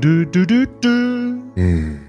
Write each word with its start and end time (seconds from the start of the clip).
Du, 0.00 0.24
du, 0.24 0.46
du. 0.46 1.42
Hm. 1.56 2.00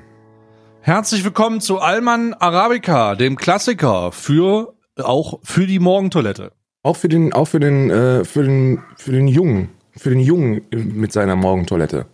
Herzlich 0.82 1.24
willkommen 1.26 1.60
zu 1.60 1.80
Alman 1.80 2.34
Arabica, 2.34 3.16
dem 3.16 3.36
Klassiker 3.36 4.12
für 4.14 4.74
auch 4.98 5.40
für 5.44 5.68
die 5.68 5.80
Morgentoilette. 5.80 6.54
Auch 6.84 6.96
für 6.96 7.10
den, 7.10 7.34
auch 7.34 7.46
für 7.46 7.60
den, 7.60 7.90
äh, 7.90 8.24
für 8.24 8.44
den, 8.44 8.80
für 8.96 9.12
den 9.12 9.28
Jungen, 9.28 9.70
für 9.98 10.10
den 10.10 10.20
Jungen 10.20 10.62
mit 10.72 11.12
seiner 11.12 11.36
Morgentoilette. 11.36 12.06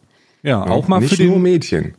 Ja, 0.42 0.66
Ja, 0.66 0.72
auch 0.72 0.88
mal 0.88 1.00
Nicht 1.00 1.16
für 1.16 1.24
nur 1.24 1.36
den, 1.36 1.44
Mädchen. 1.44 1.96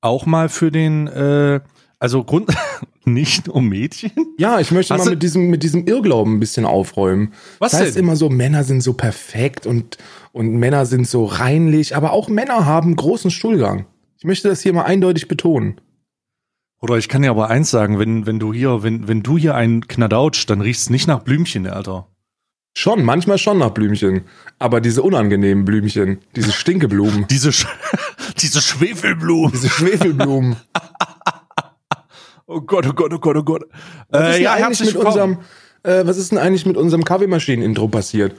auch 0.00 0.26
mal 0.26 0.48
für 0.48 0.70
den, 0.70 1.06
äh, 1.06 1.60
also 2.02 2.24
Grund, 2.24 2.50
nicht 3.04 3.48
um 3.48 3.68
Mädchen. 3.68 4.10
Ja, 4.36 4.58
ich 4.58 4.72
möchte 4.72 4.92
Hast 4.92 5.04
mal 5.04 5.12
mit 5.12 5.22
diesem, 5.22 5.50
mit 5.50 5.62
diesem 5.62 5.86
Irrglauben 5.86 6.34
ein 6.34 6.40
bisschen 6.40 6.64
aufräumen. 6.64 7.32
Was 7.60 7.70
das 7.72 7.80
heißt 7.80 7.96
denn? 7.96 8.02
immer 8.02 8.16
so, 8.16 8.28
Männer 8.28 8.64
sind 8.64 8.80
so 8.80 8.94
perfekt 8.94 9.68
und, 9.68 9.98
und 10.32 10.56
Männer 10.56 10.84
sind 10.84 11.06
so 11.06 11.24
reinlich, 11.24 11.94
aber 11.94 12.12
auch 12.12 12.28
Männer 12.28 12.66
haben 12.66 12.96
großen 12.96 13.30
Stuhlgang. 13.30 13.86
Ich 14.18 14.24
möchte 14.24 14.48
das 14.48 14.62
hier 14.62 14.72
mal 14.72 14.82
eindeutig 14.82 15.28
betonen. 15.28 15.80
Oder 16.80 16.96
ich 16.96 17.08
kann 17.08 17.22
dir 17.22 17.30
aber 17.30 17.48
eins 17.50 17.70
sagen, 17.70 18.00
wenn, 18.00 18.26
wenn 18.26 18.40
du 18.40 18.52
hier, 18.52 18.82
wenn, 18.82 19.06
wenn 19.06 19.22
du 19.22 19.38
hier 19.38 19.54
einen 19.54 19.86
knadautsch, 19.86 20.46
dann 20.46 20.60
riechst 20.60 20.90
nicht 20.90 21.06
nach 21.06 21.22
Blümchen, 21.22 21.68
Alter. 21.68 22.08
Schon, 22.74 23.04
manchmal 23.04 23.36
schon 23.38 23.58
nach 23.58 23.70
Blümchen. 23.70 24.22
Aber 24.58 24.80
diese 24.80 25.02
unangenehmen 25.02 25.64
Blümchen, 25.64 26.18
diese 26.34 26.52
Stinkeblumen, 26.52 27.26
Diese, 27.30 27.52
Sch 27.52 27.66
diese 28.38 28.62
Schwefelblumen. 28.62 29.52
diese 29.52 29.68
Schwefelblumen. 29.68 30.56
Oh 32.52 32.60
Gott, 32.60 32.86
oh 32.86 32.92
Gott, 32.92 33.12
oh 33.12 33.18
Gott, 33.18 33.36
oh 33.36 33.42
Gott. 33.42 33.64
Was 34.10 34.22
ist 34.22 34.28
Äh, 34.28 34.32
denn 34.34 34.42
ja, 34.42 34.52
eigentlich 34.52 34.64
herzlich 34.66 34.94
mit 34.94 35.04
unserem, 35.04 35.38
äh, 35.82 36.06
was 36.06 36.16
ist 36.18 36.30
denn 36.32 36.38
eigentlich 36.38 36.66
mit 36.66 36.76
unserem 36.76 37.04
Kaffeemaschinen-Intro 37.04 37.88
passiert? 37.88 38.36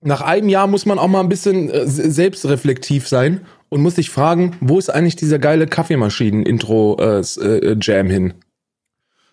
Nach 0.00 0.20
einem 0.20 0.48
Jahr 0.48 0.66
muss 0.66 0.86
man 0.86 0.98
auch 0.98 1.08
mal 1.08 1.20
ein 1.20 1.28
bisschen 1.28 1.70
äh, 1.70 1.86
se- 1.86 2.10
selbstreflektiv 2.10 3.08
sein 3.08 3.40
und 3.70 3.82
muss 3.82 3.94
sich 3.96 4.10
fragen, 4.10 4.56
wo 4.60 4.78
ist 4.78 4.90
eigentlich 4.90 5.16
dieser 5.16 5.38
geile 5.38 5.66
Kaffeemaschinen-Intro-Jam 5.66 8.10
hin? 8.10 8.34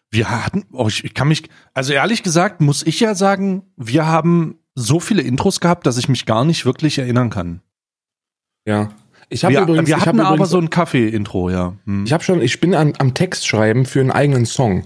Wir 0.10 0.30
hatten, 0.30 0.66
oh, 0.74 0.88
ich, 0.88 1.04
ich 1.06 1.14
kann 1.14 1.28
mich, 1.30 1.44
also 1.74 1.94
ehrlich 1.94 2.22
gesagt, 2.24 2.60
muss 2.62 2.84
ich 2.86 3.00
ja 3.00 3.16
sagen, 3.16 3.64
wir 3.78 4.06
haben 4.08 4.58
so 4.76 5.00
viele 5.00 5.22
Intros 5.22 5.60
gehabt, 5.62 5.86
dass 5.86 5.98
ich 5.98 6.10
mich 6.10 6.26
gar 6.26 6.44
nicht 6.46 6.66
wirklich 6.66 6.98
erinnern 6.98 7.30
kann. 7.30 7.62
Ja. 8.66 8.90
Ich 9.32 9.46
habe 9.46 9.54
Wir, 9.54 9.62
übrigens, 9.62 9.88
wir 9.88 9.98
ich 9.98 10.06
hatten 10.06 10.20
aber 10.20 10.46
so 10.46 10.58
ein 10.58 10.70
Kaffee-Intro, 10.70 11.50
ja. 11.50 11.74
Hm. 11.86 12.04
ich 12.06 12.12
habe 12.12 12.22
schon, 12.22 12.42
ich 12.42 12.60
bin 12.60 12.76
an, 12.76 12.94
am 12.98 13.14
Text 13.14 13.48
schreiben 13.48 13.86
für 13.86 14.02
einen 14.02 14.12
eigenen 14.12 14.46
Song. 14.46 14.84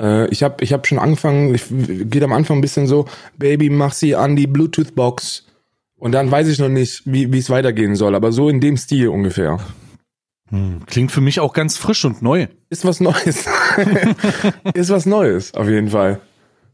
Äh, 0.00 0.28
ich 0.28 0.44
habe 0.44 0.62
ich 0.62 0.72
hab 0.72 0.86
schon 0.86 1.00
angefangen, 1.00 1.52
ich, 1.52 1.64
geht 1.68 2.22
am 2.22 2.32
Anfang 2.32 2.58
ein 2.58 2.60
bisschen 2.60 2.86
so, 2.86 3.06
Baby, 3.36 3.70
mach 3.70 3.92
sie 3.92 4.14
an 4.14 4.36
die 4.36 4.46
Bluetooth-Box. 4.46 5.46
Und 5.96 6.12
dann 6.12 6.30
weiß 6.30 6.46
ich 6.46 6.60
noch 6.60 6.68
nicht, 6.68 7.02
wie 7.06 7.32
wie 7.32 7.38
es 7.38 7.50
weitergehen 7.50 7.96
soll, 7.96 8.14
aber 8.14 8.30
so 8.30 8.48
in 8.48 8.60
dem 8.60 8.76
Stil 8.76 9.08
ungefähr. 9.08 9.58
Hm. 10.50 10.86
Klingt 10.86 11.10
für 11.10 11.20
mich 11.20 11.40
auch 11.40 11.52
ganz 11.52 11.76
frisch 11.76 12.04
und 12.04 12.22
neu. 12.22 12.46
Ist 12.70 12.84
was 12.84 13.00
Neues. 13.00 13.46
ist 14.74 14.90
was 14.90 15.06
Neues, 15.06 15.54
auf 15.54 15.68
jeden 15.68 15.88
Fall. 15.88 16.20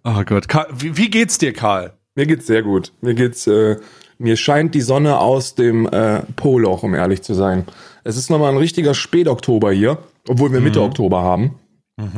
Oh 0.05 0.23
Gott. 0.27 0.49
Karl, 0.49 0.67
wie, 0.77 0.99
wie 0.99 1.09
geht's 1.09 1.39
dir, 1.39 1.55
Karl? 1.55 1.95
Mir 2.15 2.27
geht's 2.27 2.47
sehr 2.47 2.63
gut. 2.63 2.93
Mir 3.01 3.15
geht's, 3.15 3.47
äh, 3.47 3.77
mir 4.19 4.37
scheint 4.37 4.75
die 4.75 4.81
Sonne 4.81 5.19
aus 5.19 5.55
dem 5.55 5.87
äh, 5.87 6.23
Poloch, 6.37 6.83
um 6.83 6.95
ehrlich 6.95 7.23
zu 7.23 7.35
sein. 7.35 7.65
Es 8.05 8.17
ist 8.17 8.31
nochmal 8.31 8.53
ein 8.53 8.59
richtiger 8.59 8.95
Spätoktober 8.95 9.73
hier, 9.73 9.99
obwohl 10.29 10.53
wir 10.53 10.61
Mitte 10.61 10.83
Oktober 10.83 11.23
haben. 11.23 11.59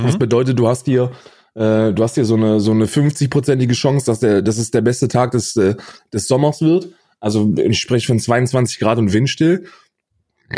Das 0.03 0.19
bedeutet, 0.19 0.59
du 0.59 0.69
hast 0.69 0.87
hier, 0.87 1.13
äh, 1.55 1.93
du 1.93 2.03
hast 2.03 2.15
hier 2.15 2.25
so 2.25 2.35
eine 2.35 2.61
so 2.61 2.71
eine 2.71 2.87
50-prozentige 2.87 3.75
Chance, 3.75 4.07
dass 4.07 4.21
der, 4.21 4.41
dass 4.43 4.57
es 4.57 4.71
der 4.71 4.81
beste 4.81 5.09
Tag 5.09 5.33
des 5.33 5.55
äh, 5.57 5.75
des 6.13 6.29
Sommers 6.29 6.63
wird. 6.63 6.89
Also 7.21 7.53
ich 7.57 7.79
spreche 7.79 8.07
von 8.07 8.19
22 8.19 8.79
Grad 8.79 8.99
und 8.99 9.13
windstill. 9.13 9.67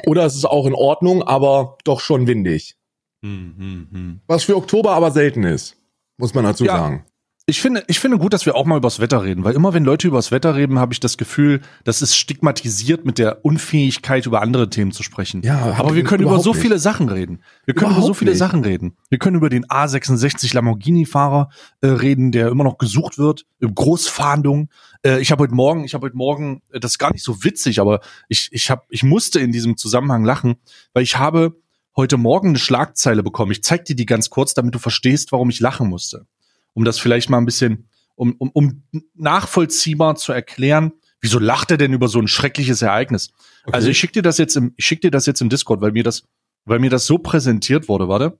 Oder 0.06 0.24
es 0.26 0.34
ist 0.36 0.44
auch 0.44 0.66
in 0.66 0.74
Ordnung, 0.74 1.22
aber 1.22 1.78
doch 1.84 2.00
schon 2.00 2.26
windig. 2.26 2.76
Hm, 3.24 3.54
hm, 3.58 3.88
hm. 3.90 4.20
Was 4.26 4.44
für 4.44 4.56
Oktober 4.56 4.92
aber 4.92 5.10
selten 5.10 5.44
ist, 5.44 5.76
muss 6.18 6.34
man 6.34 6.44
dazu 6.44 6.64
Ja. 6.64 6.76
sagen. 6.76 7.04
Ich 7.50 7.62
finde, 7.62 7.82
ich 7.86 7.98
finde 7.98 8.18
gut, 8.18 8.34
dass 8.34 8.44
wir 8.44 8.56
auch 8.56 8.66
mal 8.66 8.76
übers 8.76 9.00
Wetter 9.00 9.22
reden, 9.22 9.42
weil 9.42 9.54
immer 9.54 9.72
wenn 9.72 9.82
Leute 9.82 10.06
übers 10.06 10.30
Wetter 10.30 10.54
reden, 10.54 10.78
habe 10.78 10.92
ich 10.92 11.00
das 11.00 11.16
Gefühl, 11.16 11.62
das 11.82 12.02
ist 12.02 12.14
stigmatisiert 12.14 13.06
mit 13.06 13.16
der 13.16 13.42
Unfähigkeit, 13.42 14.26
über 14.26 14.42
andere 14.42 14.68
Themen 14.68 14.92
zu 14.92 15.02
sprechen. 15.02 15.40
Ja, 15.40 15.74
aber 15.78 15.94
wir 15.94 16.04
können 16.04 16.20
über 16.20 16.32
überhaupt 16.32 16.44
so 16.44 16.52
nicht. 16.52 16.60
viele 16.60 16.78
Sachen 16.78 17.08
reden. 17.08 17.42
Wir 17.64 17.72
können 17.72 17.92
über 17.92 17.94
so 17.94 18.08
Überhaupt 18.08 18.18
viele 18.18 18.32
nicht. 18.32 18.38
Sachen 18.38 18.64
reden. 18.64 18.98
Wir 19.08 19.18
können 19.18 19.36
über 19.36 19.48
den 19.48 19.64
A66 19.64 20.54
Lamborghini-Fahrer 20.54 21.48
äh, 21.80 21.86
reden, 21.86 22.32
der 22.32 22.48
immer 22.48 22.64
noch 22.64 22.76
gesucht 22.76 23.16
wird, 23.16 23.46
im 23.60 23.74
Großfahndung. 23.74 24.68
Äh, 25.02 25.22
ich 25.22 25.32
habe 25.32 25.44
heute 25.44 25.54
Morgen, 25.54 25.84
ich 25.84 25.94
habe 25.94 26.04
heute 26.04 26.18
Morgen, 26.18 26.60
äh, 26.70 26.80
das 26.80 26.92
ist 26.92 26.98
gar 26.98 27.14
nicht 27.14 27.24
so 27.24 27.44
witzig, 27.44 27.80
aber 27.80 28.00
ich, 28.28 28.50
ich 28.52 28.70
habe, 28.70 28.82
ich 28.90 29.04
musste 29.04 29.40
in 29.40 29.52
diesem 29.52 29.78
Zusammenhang 29.78 30.22
lachen, 30.22 30.56
weil 30.92 31.02
ich 31.02 31.16
habe 31.16 31.56
heute 31.96 32.18
Morgen 32.18 32.48
eine 32.48 32.58
Schlagzeile 32.58 33.22
bekommen. 33.22 33.52
Ich 33.52 33.62
zeig 33.62 33.86
dir 33.86 33.96
die 33.96 34.04
ganz 34.04 34.28
kurz, 34.28 34.52
damit 34.52 34.74
du 34.74 34.78
verstehst, 34.78 35.32
warum 35.32 35.48
ich 35.48 35.60
lachen 35.60 35.88
musste. 35.88 36.26
Um 36.74 36.84
das 36.84 36.98
vielleicht 36.98 37.30
mal 37.30 37.38
ein 37.38 37.46
bisschen, 37.46 37.88
um, 38.14 38.34
um, 38.38 38.50
um 38.50 38.82
nachvollziehbar 39.14 40.16
zu 40.16 40.32
erklären, 40.32 40.92
wieso 41.20 41.38
lacht 41.38 41.70
er 41.70 41.76
denn 41.76 41.92
über 41.92 42.08
so 42.08 42.20
ein 42.20 42.28
schreckliches 42.28 42.82
Ereignis? 42.82 43.30
Okay. 43.64 43.74
Also 43.74 43.88
ich 43.88 43.98
schicke 43.98 44.14
dir 44.14 44.22
das 44.22 44.38
jetzt 44.38 44.56
im, 44.56 44.74
ich 44.76 44.86
schick 44.86 45.00
dir 45.00 45.10
das 45.10 45.26
jetzt 45.26 45.40
im 45.40 45.48
Discord, 45.48 45.80
weil 45.80 45.92
mir 45.92 46.04
das, 46.04 46.24
weil 46.64 46.78
mir 46.78 46.90
das 46.90 47.06
so 47.06 47.18
präsentiert 47.18 47.88
wurde, 47.88 48.08
warte. 48.08 48.38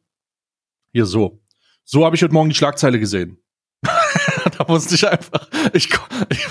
Hier 0.93 1.07
so. 1.07 1.41
So 1.85 2.05
habe 2.05 2.17
ich 2.17 2.23
heute 2.23 2.35
Morgen 2.35 2.49
die 2.49 2.55
Schlagzeile 2.55 2.99
gesehen. 2.99 3.39
da 3.83 4.65
musste 4.67 4.95
ich 4.95 5.07
einfach, 5.07 5.49
ich, 5.73 5.89
ich, 6.29 6.47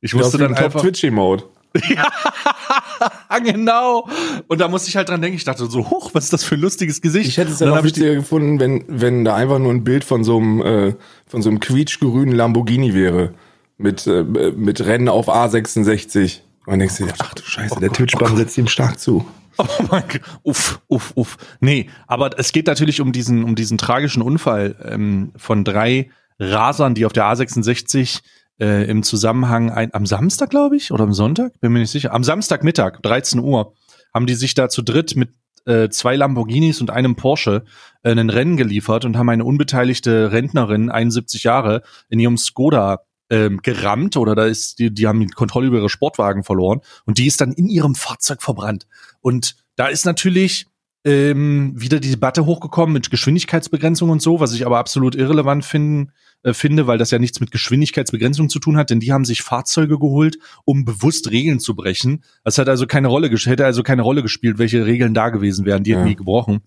ich 0.00 0.14
musste 0.14 0.38
dann 0.38 0.54
einfach, 0.54 0.80
Twitchy-Mode. 0.80 1.44
ja, 1.88 3.38
genau. 3.38 4.08
Und 4.48 4.60
da 4.60 4.68
musste 4.68 4.88
ich 4.88 4.96
halt 4.96 5.08
dran 5.08 5.20
denken, 5.22 5.36
ich 5.36 5.44
dachte 5.44 5.66
so, 5.66 5.90
hoch, 5.90 6.10
was 6.12 6.24
ist 6.24 6.32
das 6.32 6.44
für 6.44 6.56
ein 6.56 6.60
lustiges 6.60 7.00
Gesicht? 7.00 7.28
Ich 7.28 7.38
hätte 7.38 7.52
es 7.52 7.60
ja 7.60 7.66
dann 7.66 7.76
noch 7.76 7.84
witziger 7.84 8.14
gefunden, 8.14 8.60
wenn, 8.60 8.84
wenn 8.88 9.24
da 9.24 9.34
einfach 9.34 9.58
nur 9.58 9.72
ein 9.72 9.84
Bild 9.84 10.04
von 10.04 10.24
so 10.24 10.38
einem, 10.38 10.60
äh, 10.62 10.94
von 11.26 11.42
so 11.42 11.48
einem 11.48 11.60
quietschgrünen 11.60 12.34
Lamborghini 12.34 12.94
wäre. 12.94 13.34
Mit, 13.78 14.06
äh, 14.06 14.22
mit 14.22 14.84
Rennen 14.84 15.08
auf 15.08 15.28
A66. 15.28 16.40
Und 16.66 16.72
dann 16.72 16.78
denkst 16.78 16.98
du 16.98 17.06
dir, 17.06 17.14
ach 17.18 17.34
du 17.34 17.42
Scheiße, 17.42 17.80
der 17.80 17.90
Twitch-Bann 17.90 18.36
setzt 18.36 18.56
ihm 18.56 18.68
stark 18.68 19.00
zu. 19.00 19.24
Oh 19.58 19.66
mein 19.90 20.04
Gott. 20.08 20.20
Uff, 20.42 20.80
uff, 20.88 21.12
uff. 21.16 21.36
Nee, 21.60 21.88
aber 22.06 22.38
es 22.38 22.52
geht 22.52 22.66
natürlich 22.66 23.00
um 23.00 23.12
diesen, 23.12 23.44
um 23.44 23.54
diesen 23.54 23.78
tragischen 23.78 24.22
Unfall 24.22 24.76
ähm, 24.84 25.32
von 25.36 25.64
drei 25.64 26.10
Rasern, 26.38 26.94
die 26.94 27.06
auf 27.06 27.12
der 27.12 27.24
A66 27.24 28.20
äh, 28.60 28.88
im 28.88 29.02
Zusammenhang 29.02 29.70
ein, 29.70 29.92
am 29.94 30.06
Samstag, 30.06 30.50
glaube 30.50 30.76
ich, 30.76 30.92
oder 30.92 31.04
am 31.04 31.12
Sonntag, 31.12 31.60
bin 31.60 31.72
mir 31.72 31.80
nicht 31.80 31.90
sicher, 31.90 32.12
am 32.12 32.24
Samstagmittag, 32.24 33.00
13 33.02 33.40
Uhr, 33.40 33.74
haben 34.12 34.26
die 34.26 34.34
sich 34.34 34.54
da 34.54 34.68
zu 34.68 34.82
dritt 34.82 35.16
mit 35.16 35.30
äh, 35.64 35.88
zwei 35.90 36.16
Lamborghinis 36.16 36.80
und 36.80 36.90
einem 36.90 37.16
Porsche 37.16 37.64
äh, 38.02 38.10
einen 38.10 38.30
Rennen 38.30 38.56
geliefert 38.56 39.04
und 39.04 39.16
haben 39.16 39.28
eine 39.28 39.44
unbeteiligte 39.44 40.32
Rentnerin, 40.32 40.90
71 40.90 41.44
Jahre, 41.44 41.82
in 42.08 42.18
ihrem 42.18 42.36
Skoda 42.36 43.02
ähm, 43.30 43.60
gerammt 43.62 44.16
oder 44.16 44.34
da 44.34 44.44
ist 44.44 44.78
die, 44.78 44.92
die 44.92 45.06
haben 45.06 45.20
die 45.20 45.26
Kontrolle 45.28 45.68
über 45.68 45.78
ihre 45.78 45.88
Sportwagen 45.88 46.44
verloren 46.44 46.80
und 47.06 47.18
die 47.18 47.26
ist 47.26 47.40
dann 47.40 47.52
in 47.52 47.68
ihrem 47.68 47.94
Fahrzeug 47.94 48.42
verbrannt. 48.42 48.86
Und 49.20 49.56
da 49.76 49.86
ist 49.86 50.04
natürlich 50.04 50.66
ähm, 51.04 51.72
wieder 51.74 51.98
die 51.98 52.10
Debatte 52.10 52.44
hochgekommen 52.44 52.92
mit 52.92 53.10
Geschwindigkeitsbegrenzung 53.10 54.10
und 54.10 54.22
so, 54.22 54.40
was 54.40 54.52
ich 54.54 54.66
aber 54.66 54.78
absolut 54.78 55.14
irrelevant 55.14 55.64
finden, 55.64 56.12
äh, 56.42 56.54
finde, 56.54 56.86
weil 56.86 56.98
das 56.98 57.10
ja 57.10 57.18
nichts 57.18 57.40
mit 57.40 57.50
Geschwindigkeitsbegrenzung 57.50 58.48
zu 58.48 58.58
tun 58.58 58.76
hat, 58.76 58.90
denn 58.90 59.00
die 59.00 59.12
haben 59.12 59.24
sich 59.24 59.42
Fahrzeuge 59.42 59.98
geholt, 59.98 60.38
um 60.64 60.84
bewusst 60.84 61.30
Regeln 61.30 61.60
zu 61.60 61.74
brechen. 61.74 62.24
Das 62.44 62.58
hat 62.58 62.68
also 62.68 62.86
keine 62.86 63.08
Rolle 63.08 63.30
hätte 63.30 63.64
also 63.64 63.82
keine 63.82 64.02
Rolle 64.02 64.22
gespielt, 64.22 64.58
welche 64.58 64.84
Regeln 64.86 65.14
da 65.14 65.30
gewesen 65.30 65.64
wären, 65.64 65.84
die 65.84 65.92
hätten 65.92 66.02
Ja. 66.02 66.08
nie 66.08 66.16
gebrochen. 66.16 66.60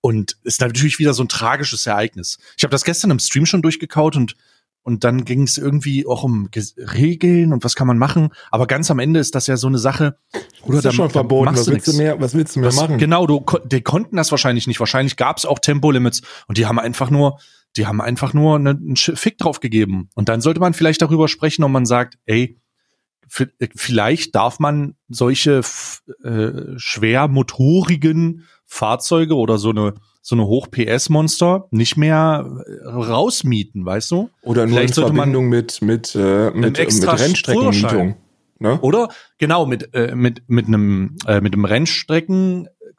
Und 0.00 0.36
ist 0.42 0.60
natürlich 0.60 0.98
wieder 0.98 1.14
so 1.14 1.22
ein 1.22 1.28
tragisches 1.28 1.86
Ereignis. 1.86 2.38
Ich 2.56 2.64
habe 2.64 2.72
das 2.72 2.82
gestern 2.84 3.12
im 3.12 3.20
Stream 3.20 3.46
schon 3.46 3.62
durchgekaut 3.62 4.16
und 4.16 4.36
und 4.84 5.04
dann 5.04 5.24
ging 5.24 5.44
es 5.44 5.58
irgendwie 5.58 6.06
auch 6.06 6.24
um 6.24 6.48
Regeln 6.76 7.52
und 7.52 7.62
was 7.62 7.76
kann 7.76 7.86
man 7.86 7.98
machen. 7.98 8.30
Aber 8.50 8.66
ganz 8.66 8.90
am 8.90 8.98
Ende 8.98 9.20
ist 9.20 9.34
das 9.36 9.46
ja 9.46 9.56
so 9.56 9.68
eine 9.68 9.78
Sache. 9.78 10.18
Oder 10.64 10.78
Das 10.82 10.86
ist 10.86 10.94
schon 10.94 11.08
verboten. 11.10 11.54
Was 11.54 11.68
willst, 11.68 11.86
du 11.86 11.92
mehr, 11.92 12.20
was 12.20 12.34
willst 12.34 12.56
du 12.56 12.60
mehr 12.60 12.68
Was, 12.70 12.76
machen? 12.76 12.98
Genau, 12.98 13.26
du, 13.28 13.44
die 13.64 13.80
konnten 13.80 14.16
das 14.16 14.32
wahrscheinlich 14.32 14.66
nicht. 14.66 14.80
Wahrscheinlich 14.80 15.16
gab 15.16 15.38
es 15.38 15.46
auch 15.46 15.60
Tempolimits 15.60 16.22
und 16.48 16.58
die 16.58 16.66
haben 16.66 16.80
einfach 16.80 17.10
nur, 17.10 17.38
die 17.76 17.86
haben 17.86 18.00
einfach 18.00 18.34
nur 18.34 18.58
ne- 18.58 18.70
einen 18.70 18.96
Fick 18.96 19.38
drauf 19.38 19.60
gegeben. 19.60 20.08
Und 20.14 20.28
dann 20.28 20.40
sollte 20.40 20.60
man 20.60 20.74
vielleicht 20.74 21.02
darüber 21.02 21.28
sprechen, 21.28 21.64
ob 21.64 21.70
man 21.70 21.86
sagt, 21.86 22.18
ey, 22.26 22.58
äh, 23.38 23.68
vielleicht 23.74 24.34
darf 24.34 24.58
man 24.58 24.94
solche 25.08 25.62
äh, 26.22 26.50
schwer 26.76 27.28
motorigen 27.28 28.46
Fahrzeuge 28.66 29.36
oder 29.36 29.58
so 29.58 29.70
eine 29.70 29.94
so 30.24 30.36
eine 30.36 30.46
Hoch-PS-Monster 30.46 31.66
nicht 31.72 31.96
mehr 31.96 32.46
äh, 32.64 32.88
rausmieten, 32.88 33.84
weißt 33.84 34.12
du? 34.12 34.30
Oder 34.42 34.66
nur 34.66 34.78
Vielleicht 34.78 34.96
in 34.96 35.04
Verbindung 35.04 35.48
mit, 35.48 35.82
mit, 35.82 36.14
äh, 36.14 36.44
mit, 36.52 36.54
mit 36.54 36.78
extra 36.78 37.14
Rennstreckenmietung. 37.14 38.14
Ne? 38.60 38.78
Oder 38.80 39.08
genau 39.38 39.66
mit 39.66 39.92
äh, 39.92 40.14
mit 40.14 40.44
mit 40.46 40.68
einem 40.68 41.16
äh, 41.26 41.40
mit 41.40 41.54
einem 41.54 41.64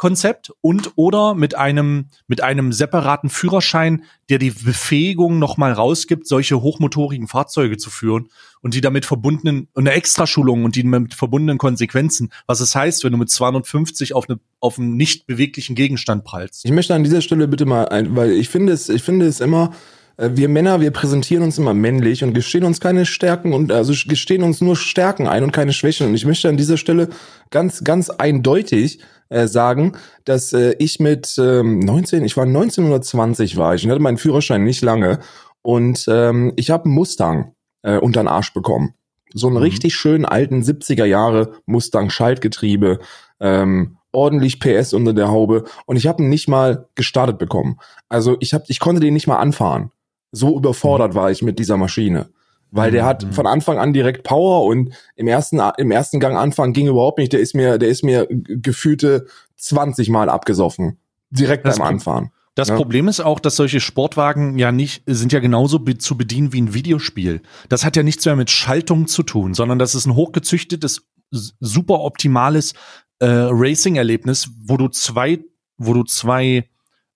Konzept 0.03 0.51
und 0.59 0.91
oder 0.97 1.33
mit 1.33 1.55
einem 1.55 2.09
mit 2.27 2.44
einem 2.44 2.73
separaten 2.73 3.29
Führerschein, 3.29 4.03
der 4.27 4.38
die 4.38 4.51
Befähigung 4.51 5.39
noch 5.39 5.55
mal 5.55 5.71
rausgibt, 5.71 6.27
solche 6.27 6.61
hochmotorigen 6.61 7.29
Fahrzeuge 7.29 7.77
zu 7.77 7.89
führen 7.89 8.27
und 8.59 8.73
die 8.73 8.81
damit 8.81 9.05
verbundenen 9.05 9.69
und 9.71 9.88
eine 9.88 9.95
Extraschulung 9.95 10.65
und 10.65 10.75
die 10.75 10.83
damit 10.83 11.13
verbundenen 11.13 11.57
Konsequenzen, 11.57 12.33
was 12.47 12.59
es 12.59 12.75
heißt, 12.75 13.05
wenn 13.05 13.13
du 13.13 13.17
mit 13.17 13.29
250 13.29 14.13
auf 14.13 14.29
eine 14.29 14.41
auf 14.59 14.77
einen 14.77 14.97
nicht 14.97 15.25
beweglichen 15.25 15.73
Gegenstand 15.73 16.25
prallst. 16.25 16.65
Ich 16.65 16.71
möchte 16.71 16.94
an 16.94 17.05
dieser 17.05 17.21
Stelle 17.21 17.47
bitte 17.47 17.65
mal 17.65 17.88
ein, 17.88 18.13
weil 18.13 18.31
ich 18.31 18.50
finde 18.50 18.73
es 18.73 18.89
ich 18.89 19.03
finde 19.03 19.25
es 19.25 19.39
immer 19.39 19.71
wir 20.18 20.48
Männer, 20.48 20.80
wir 20.80 20.92
präsentieren 20.92 21.44
uns 21.44 21.57
immer 21.57 21.74
männlich 21.74 22.24
und 22.24 22.33
gestehen 22.33 22.63
uns 22.65 22.80
keine 22.80 23.06
Stärken 23.06 23.54
und 23.54 23.71
also 23.71 23.94
gestehen 24.07 24.44
uns 24.44 24.62
nur 24.62 24.75
Stärken 24.75 25.27
ein 25.27 25.44
und 25.44 25.51
keine 25.51 25.74
Schwächen. 25.74 26.07
Und 26.07 26.13
ich 26.13 26.25
möchte 26.25 26.50
an 26.50 26.57
dieser 26.57 26.77
Stelle 26.77 27.10
ganz, 27.50 27.83
ganz 27.83 28.10
eindeutig 28.10 29.00
äh, 29.30 29.48
sagen, 29.48 29.94
dass 30.25 30.54
äh, 30.54 30.75
ich 30.77 31.00
mit 31.00 31.36
ähm, 31.39 31.80
19, 31.80 32.24
ich 32.24 32.38
war 32.38 32.45
1920 32.45 33.57
war 33.57 33.74
ich 33.74 33.83
und 33.83 33.89
hatte 33.89 34.01
meinen 34.01 34.19
Führerschein 34.19 34.63
nicht 34.63 34.83
lange 34.83 35.19
und 35.63 36.06
ähm, 36.07 36.54
ich 36.56 36.69
habe 36.69 36.86
einen 36.86 36.94
Mustang 36.94 37.56
äh, 37.81 37.98
unter 37.98 38.21
den 38.21 38.27
Arsch 38.27 38.54
bekommen. 38.54 38.94
So 39.33 39.48
einen 39.48 39.56
mhm. 39.56 39.63
richtig 39.63 39.95
schönen 39.95 40.25
alten 40.25 40.62
70er 40.62 41.06
Jahre 41.06 41.54
Mustang 41.65 42.12
Schaltgetriebe, 42.12 43.00
ähm, 43.39 43.98
ordentlich 44.12 44.60
PS 44.60 44.94
unter 44.94 45.13
der 45.13 45.30
Haube 45.30 45.63
und 45.88 45.95
ich 45.95 46.06
habe 46.06 46.21
ihn 46.21 46.30
nicht 46.30 46.48
mal 46.48 46.88
gestartet 46.94 47.39
bekommen. 47.39 47.80
Also 48.10 48.38
ich 48.39 48.54
habe 48.54 48.65
ich 48.68 48.80
konnte 48.80 49.01
den 49.01 49.15
nicht 49.15 49.25
mal 49.25 49.38
anfahren. 49.38 49.89
So 50.33 50.57
überfordert 50.57 51.13
mhm. 51.13 51.15
war 51.15 51.31
ich 51.31 51.41
mit 51.41 51.59
dieser 51.59 51.77
Maschine. 51.77 52.27
Weil 52.71 52.89
der 52.89 53.06
hat 53.06 53.24
mhm. 53.24 53.33
von 53.33 53.45
Anfang 53.45 53.77
an 53.77 53.94
direkt 53.94 54.24
Power 54.24 54.65
und 54.65 54.94
im 55.15 55.27
ersten, 55.27 55.62
im 55.77 55.91
ersten 55.91 56.19
Gang 56.19 56.35
Anfang 56.35 56.74
ging 56.74 56.88
überhaupt 56.88 57.19
nicht. 57.19 57.31
Der 57.31 57.39
ist 57.39 57.53
mir, 57.53 57.77
der 57.77 57.89
ist 57.89 58.03
mir 58.03 58.27
gefühlte 58.30 59.27
20 59.57 60.09
Mal 60.09 60.27
abgesoffen. 60.27 60.97
Direkt 61.30 61.68
das 61.68 61.77
beim 61.77 61.88
Anfahren. 61.88 62.31
Das 62.56 62.69
ja. 62.69 62.75
Problem 62.75 63.07
ist 63.07 63.19
auch, 63.19 63.39
dass 63.39 63.56
solche 63.56 63.80
Sportwagen 63.80 64.57
ja 64.57 64.71
nicht, 64.71 65.03
sind 65.06 65.31
ja 65.31 65.39
genauso 65.39 65.80
be 65.80 66.00
zu 66.00 66.18
bedienen 66.18 66.51
wie 66.51 66.62
ein 66.62 66.74
Videospiel. 66.74 67.41
Das 67.69 67.86
hat 67.86 67.95
ja 67.95 68.01
nichts 68.01 68.25
mehr 68.25 68.36
mit 68.36 68.50
Schaltung 68.50 69.07
zu 69.07 69.21
tun, 69.21 69.53
sondern 69.53 69.77
das 69.77 69.94
ist 69.94 70.07
ein 70.07 70.15
hochgezüchtetes, 70.15 71.07
super 71.31 72.01
optimales 72.01 72.74
äh, 73.19 73.27
Racing-Erlebnis, 73.27 74.50
wo 74.65 74.77
du 74.77 74.88
zwei, 74.88 75.39
wo 75.77 75.94
du 75.94 76.03
zwei 76.03 76.69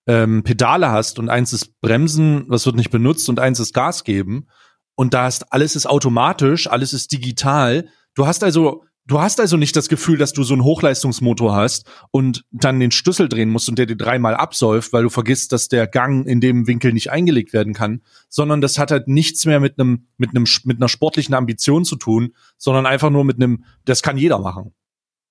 ähm, 0.08 0.42
Pedale 0.42 0.90
hast 0.90 1.20
und 1.20 1.28
eins 1.28 1.52
ist 1.52 1.80
Bremsen, 1.80 2.48
das 2.48 2.66
wird 2.66 2.74
nicht 2.74 2.90
benutzt 2.90 3.28
und 3.28 3.38
eins 3.38 3.60
ist 3.60 3.74
Gas 3.74 4.02
geben 4.02 4.48
und 4.96 5.14
da 5.14 5.28
ist 5.28 5.52
alles 5.52 5.76
ist 5.76 5.86
automatisch, 5.86 6.68
alles 6.68 6.92
ist 6.92 7.12
digital. 7.12 7.88
Du 8.14 8.26
hast 8.26 8.42
also 8.42 8.82
Du 9.08 9.22
hast 9.22 9.40
also 9.40 9.56
nicht 9.56 9.74
das 9.74 9.88
Gefühl, 9.88 10.18
dass 10.18 10.34
du 10.34 10.42
so 10.42 10.52
einen 10.52 10.64
Hochleistungsmotor 10.64 11.56
hast 11.56 11.90
und 12.10 12.44
dann 12.50 12.78
den 12.78 12.90
Schlüssel 12.90 13.26
drehen 13.30 13.48
musst 13.48 13.66
und 13.70 13.78
der 13.78 13.86
dir 13.86 13.96
dreimal 13.96 14.34
absäuft, 14.34 14.92
weil 14.92 15.02
du 15.02 15.08
vergisst, 15.08 15.52
dass 15.52 15.68
der 15.68 15.86
Gang 15.86 16.26
in 16.26 16.42
dem 16.42 16.66
Winkel 16.66 16.92
nicht 16.92 17.10
eingelegt 17.10 17.54
werden 17.54 17.72
kann, 17.72 18.02
sondern 18.28 18.60
das 18.60 18.78
hat 18.78 18.90
halt 18.90 19.08
nichts 19.08 19.46
mehr 19.46 19.60
mit 19.60 19.78
einem 19.80 20.08
mit 20.18 20.30
einem 20.36 20.44
mit 20.64 20.76
einer 20.76 20.90
sportlichen 20.90 21.34
Ambition 21.34 21.86
zu 21.86 21.96
tun, 21.96 22.34
sondern 22.58 22.84
einfach 22.84 23.08
nur 23.08 23.24
mit 23.24 23.36
einem 23.36 23.64
das 23.86 24.02
kann 24.02 24.18
jeder 24.18 24.40
machen. 24.40 24.74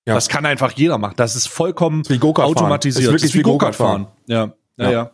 Ja. 0.08 0.14
Das 0.14 0.28
kann 0.28 0.44
einfach 0.44 0.72
jeder 0.72 0.98
machen. 0.98 1.14
Das 1.16 1.36
ist 1.36 1.46
vollkommen 1.46 2.02
automatisiert. 2.20 2.96
Das 2.96 3.04
ist 3.04 3.12
wirklich 3.12 3.22
das 3.22 3.30
ist 3.30 3.34
wie 3.34 3.42
Go-Kart 3.42 3.76
fahren. 3.76 4.08
Ja. 4.26 4.36
Ja, 4.36 4.54
ja. 4.78 4.90
ja. 4.90 5.10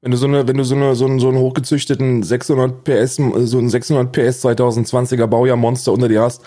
Wenn 0.00 0.10
du 0.10 0.16
so 0.16 0.26
eine, 0.26 0.48
wenn 0.48 0.56
du 0.56 0.64
so 0.64 0.74
eine, 0.74 0.94
so 0.96 1.06
einen, 1.06 1.20
so 1.20 1.28
einen 1.28 1.38
hochgezüchteten 1.38 2.22
600 2.22 2.82
PS, 2.82 3.16
so 3.16 3.58
einen 3.58 3.68
600 3.68 4.10
PS 4.10 4.44
2020er 4.44 5.26
Baujahr 5.26 5.56
Monster 5.56 5.92
unter 5.92 6.08
dir 6.08 6.22
hast, 6.22 6.42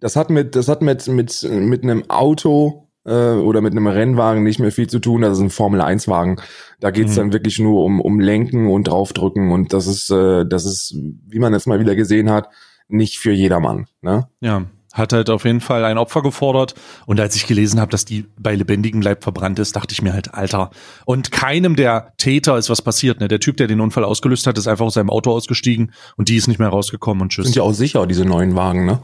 das 0.00 0.16
hat 0.16 0.30
mit, 0.30 0.56
das 0.56 0.68
hat 0.68 0.80
mit, 0.80 1.06
mit, 1.08 1.42
mit 1.50 1.82
einem 1.82 2.08
Auto, 2.08 2.84
äh, 3.04 3.34
oder 3.34 3.60
mit 3.60 3.72
einem 3.72 3.86
Rennwagen 3.86 4.42
nicht 4.42 4.58
mehr 4.58 4.72
viel 4.72 4.88
zu 4.88 4.98
tun. 4.98 5.22
Das 5.22 5.36
ist 5.36 5.44
ein 5.44 5.50
Formel 5.50 5.80
1 5.80 6.08
Wagen. 6.08 6.36
Da 6.80 6.90
geht's 6.90 7.12
mhm. 7.12 7.16
dann 7.16 7.32
wirklich 7.32 7.58
nur 7.58 7.84
um, 7.84 8.00
um 8.00 8.20
Lenken 8.20 8.68
und 8.68 8.88
draufdrücken 8.88 9.52
und 9.52 9.72
das 9.72 9.86
ist, 9.86 10.10
äh, 10.10 10.46
das 10.46 10.64
ist, 10.64 10.94
wie 11.26 11.38
man 11.38 11.52
jetzt 11.52 11.66
mal 11.66 11.80
wieder 11.80 11.96
gesehen 11.96 12.30
hat, 12.30 12.48
nicht 12.88 13.18
für 13.18 13.32
jedermann. 13.32 13.86
Ne? 14.00 14.28
Ja 14.40 14.64
hat 14.94 15.12
halt 15.12 15.28
auf 15.28 15.44
jeden 15.44 15.60
Fall 15.60 15.84
ein 15.84 15.98
Opfer 15.98 16.22
gefordert. 16.22 16.74
Und 17.04 17.20
als 17.20 17.34
ich 17.34 17.46
gelesen 17.46 17.80
habe, 17.80 17.90
dass 17.90 18.04
die 18.04 18.26
bei 18.38 18.54
lebendigem 18.54 19.02
Leib 19.02 19.24
verbrannt 19.24 19.58
ist, 19.58 19.74
dachte 19.76 19.92
ich 19.92 20.00
mir 20.00 20.12
halt, 20.12 20.32
Alter. 20.32 20.70
Und 21.04 21.32
keinem 21.32 21.74
der 21.76 22.12
Täter 22.16 22.56
ist 22.56 22.70
was 22.70 22.80
passiert. 22.80 23.20
Ne? 23.20 23.26
Der 23.26 23.40
Typ, 23.40 23.56
der 23.56 23.66
den 23.66 23.80
Unfall 23.80 24.04
ausgelöst 24.04 24.46
hat, 24.46 24.56
ist 24.56 24.68
einfach 24.68 24.86
aus 24.86 24.94
seinem 24.94 25.10
Auto 25.10 25.32
ausgestiegen 25.32 25.92
und 26.16 26.28
die 26.28 26.36
ist 26.36 26.46
nicht 26.46 26.60
mehr 26.60 26.68
rausgekommen 26.68 27.22
und 27.22 27.30
tschüss. 27.30 27.46
Sind 27.46 27.56
ja 27.56 27.64
auch 27.64 27.72
sicher, 27.72 28.06
diese 28.06 28.24
neuen 28.24 28.54
Wagen, 28.54 28.86
ne? 28.86 29.00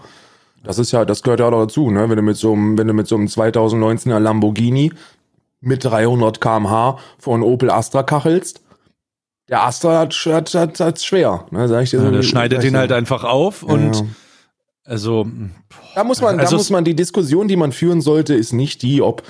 Das 0.62 0.78
ist 0.78 0.92
ja, 0.92 1.06
das 1.06 1.22
gehört 1.22 1.40
ja 1.40 1.46
auch 1.46 1.62
dazu, 1.62 1.90
ne? 1.90 2.08
Wenn 2.08 2.16
du 2.16 2.22
mit 2.22 2.36
so 2.36 2.52
einem, 2.52 2.78
wenn 2.78 2.86
du 2.86 2.92
mit 2.92 3.08
so 3.08 3.16
einem 3.16 3.26
2019er 3.26 4.18
Lamborghini 4.18 4.92
mit 5.60 5.84
300 5.84 6.40
kmh 6.40 6.98
von 7.18 7.42
Opel 7.42 7.70
Astra 7.70 8.02
kachelst, 8.02 8.62
der 9.48 9.64
Astra 9.64 9.98
hat, 9.98 10.14
hat, 10.14 10.54
hat, 10.54 10.80
hat 10.80 11.02
schwer, 11.02 11.46
ne? 11.50 11.66
Sag 11.66 11.82
ich 11.82 11.90
dir 11.90 11.96
ja, 11.96 12.04
so, 12.04 12.10
der 12.12 12.22
schneidet 12.22 12.62
den 12.62 12.76
halt 12.76 12.92
einfach 12.92 13.24
auf 13.24 13.64
und 13.64 13.96
ja 13.96 14.06
also 14.90 15.24
da 15.94 16.02
muss 16.02 16.20
man, 16.20 16.40
also 16.40 16.50
da 16.50 16.56
muss 16.56 16.70
man 16.70 16.84
die 16.84 16.96
Diskussion, 16.96 17.46
die 17.46 17.54
man 17.54 17.70
führen 17.70 18.00
sollte, 18.00 18.34
ist 18.34 18.52
nicht 18.52 18.82
die, 18.82 19.02
ob 19.02 19.22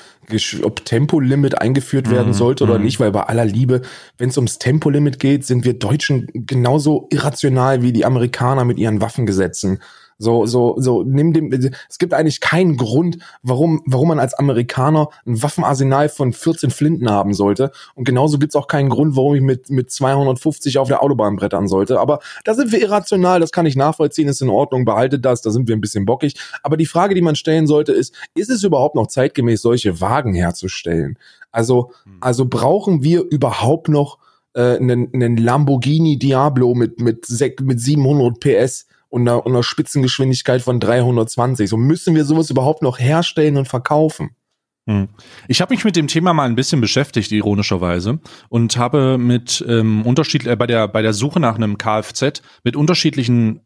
ob 0.63 0.85
Tempolimit 0.87 1.61
eingeführt 1.61 2.09
werden 2.09 2.29
mhm, 2.29 2.35
sollte 2.35 2.65
oder 2.65 2.79
mhm. 2.79 2.85
nicht, 2.85 2.99
weil 2.99 3.11
bei 3.11 3.25
aller 3.25 3.45
Liebe, 3.45 3.83
wenn 4.17 4.31
es 4.31 4.39
ums 4.39 4.59
Tempolimit 4.59 5.19
geht, 5.19 5.45
sind 5.45 5.65
wir 5.65 5.75
Deutschen 5.75 6.29
genauso 6.33 7.09
irrational 7.11 7.83
wie 7.83 7.93
die 7.93 8.07
Amerikaner 8.07 8.65
mit 8.65 8.79
ihren 8.79 9.03
Waffengesetzen. 9.03 9.83
So, 10.23 10.45
so, 10.45 10.75
so, 10.77 11.03
nimm 11.03 11.33
dem, 11.33 11.51
es 11.51 11.99
gibt 11.99 12.13
eigentlich 12.13 12.43
keinen 12.43 12.77
Grund, 12.77 13.17
warum, 13.43 13.83
warum 13.87 14.09
man 14.09 14.19
als 14.19 14.35
Amerikaner 14.35 15.09
ein 15.27 15.43
Waffenarsenal 15.43 16.11
von 16.11 16.35
14 16.35 16.69
Flinten 16.69 17.09
haben 17.09 17.33
sollte. 17.33 17.73
Und 17.95 18.05
genauso 18.05 18.39
gibt's 18.39 18.55
auch 18.55 18.67
keinen 18.67 18.91
Grund, 18.91 19.17
warum 19.17 19.35
ich 19.35 19.41
mit, 19.41 19.71
mit 19.71 19.91
250 19.91 20.77
auf 20.77 20.89
der 20.89 21.03
Autobahn 21.03 21.37
brettern 21.37 21.69
sollte. 21.69 21.99
Aber 21.99 22.19
da 22.45 22.53
sind 22.53 22.71
wir 22.71 22.83
irrational, 22.83 23.41
das 23.41 23.51
kann 23.51 23.65
ich 23.65 23.77
nachvollziehen, 23.77 24.29
ist 24.29 24.43
in 24.43 24.51
Ordnung, 24.51 24.85
behaltet 24.85 25.25
das, 25.25 25.41
da 25.41 25.51
sind 25.51 25.69
wir 25.69 25.75
ein 25.75 25.81
bisschen 25.81 26.05
bockig. 26.05 26.35
Aber 26.63 26.77
die 26.77 26.85
Frage, 26.85 27.15
die 27.15 27.23
man 27.23 27.35
stellen 27.35 27.67
sollte, 27.67 27.93
ist, 27.93 28.15
ist 28.35 28.51
es 28.51 28.63
überhaupt 28.63 28.97
noch 28.97 29.07
zeitgemäß, 29.07 29.63
solche 29.63 30.03
Wagen 30.03 30.35
herzustellen? 30.35 31.19
Also, 31.51 31.93
hm. 32.05 32.19
also 32.21 32.45
brauchen 32.45 33.03
wir 33.03 33.23
überhaupt 33.23 33.89
noch 33.89 34.19
äh, 34.53 34.77
einen, 34.77 35.15
einen 35.15 35.39
Lamborghini 35.39 36.19
Diablo 36.19 36.75
mit, 36.75 37.01
mit, 37.01 37.27
mit 37.63 37.81
700 37.81 38.39
PS? 38.39 38.87
Und 39.11 39.29
einer, 39.29 39.45
einer 39.45 39.63
Spitzengeschwindigkeit 39.63 40.63
von 40.63 40.81
320. 40.81 41.69
So 41.69 41.77
müssen 41.77 42.15
wir 42.15 42.25
sowas 42.25 42.49
überhaupt 42.49 42.83
noch 42.83 42.99
herstellen 42.99 43.59
und 43.59 43.69
verkaufen. 43.69 44.31
Hm. 44.87 45.09
Ich 45.47 45.61
habe 45.61 45.75
mich 45.75 45.85
mit 45.85 45.97
dem 45.97 46.09
Thema 46.09 46.33
mal 46.33 46.49
ein 46.49 46.55
bisschen 46.55 46.81
beschäftigt, 46.81 47.31
ironischerweise, 47.33 48.21
und 48.49 48.77
habe 48.79 49.19
mit 49.19 49.63
ähm, 49.69 50.07
unterschied 50.07 50.47
äh, 50.47 50.57
bei 50.57 50.67
der 50.67 50.89
bei 50.89 51.03
der 51.03 51.13
Suche 51.13 51.39
nach 51.39 51.57
einem 51.57 51.77
Kfz 51.77 52.43
mit 52.65 52.77
unterschiedlichen 52.77 53.61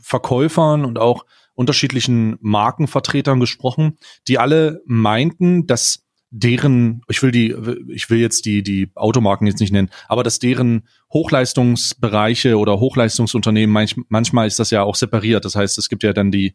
Verkäufern 0.00 0.84
und 0.84 0.98
auch 0.98 1.26
unterschiedlichen 1.54 2.36
Markenvertretern 2.40 3.40
gesprochen, 3.40 3.98
die 4.26 4.38
alle 4.38 4.82
meinten, 4.86 5.66
dass 5.66 6.03
deren, 6.36 7.02
ich 7.08 7.22
will 7.22 7.30
die, 7.30 7.54
ich 7.88 8.10
will 8.10 8.18
jetzt 8.18 8.44
die, 8.44 8.64
die 8.64 8.90
Automarken 8.96 9.46
jetzt 9.46 9.60
nicht 9.60 9.72
nennen, 9.72 9.90
aber 10.08 10.24
dass 10.24 10.40
deren 10.40 10.88
Hochleistungsbereiche 11.12 12.58
oder 12.58 12.80
Hochleistungsunternehmen, 12.80 13.72
manch, 13.72 13.94
manchmal 14.08 14.48
ist 14.48 14.58
das 14.58 14.70
ja 14.70 14.82
auch 14.82 14.96
separiert. 14.96 15.44
Das 15.44 15.54
heißt, 15.54 15.78
es 15.78 15.88
gibt 15.88 16.02
ja 16.02 16.12
dann 16.12 16.32
die, 16.32 16.54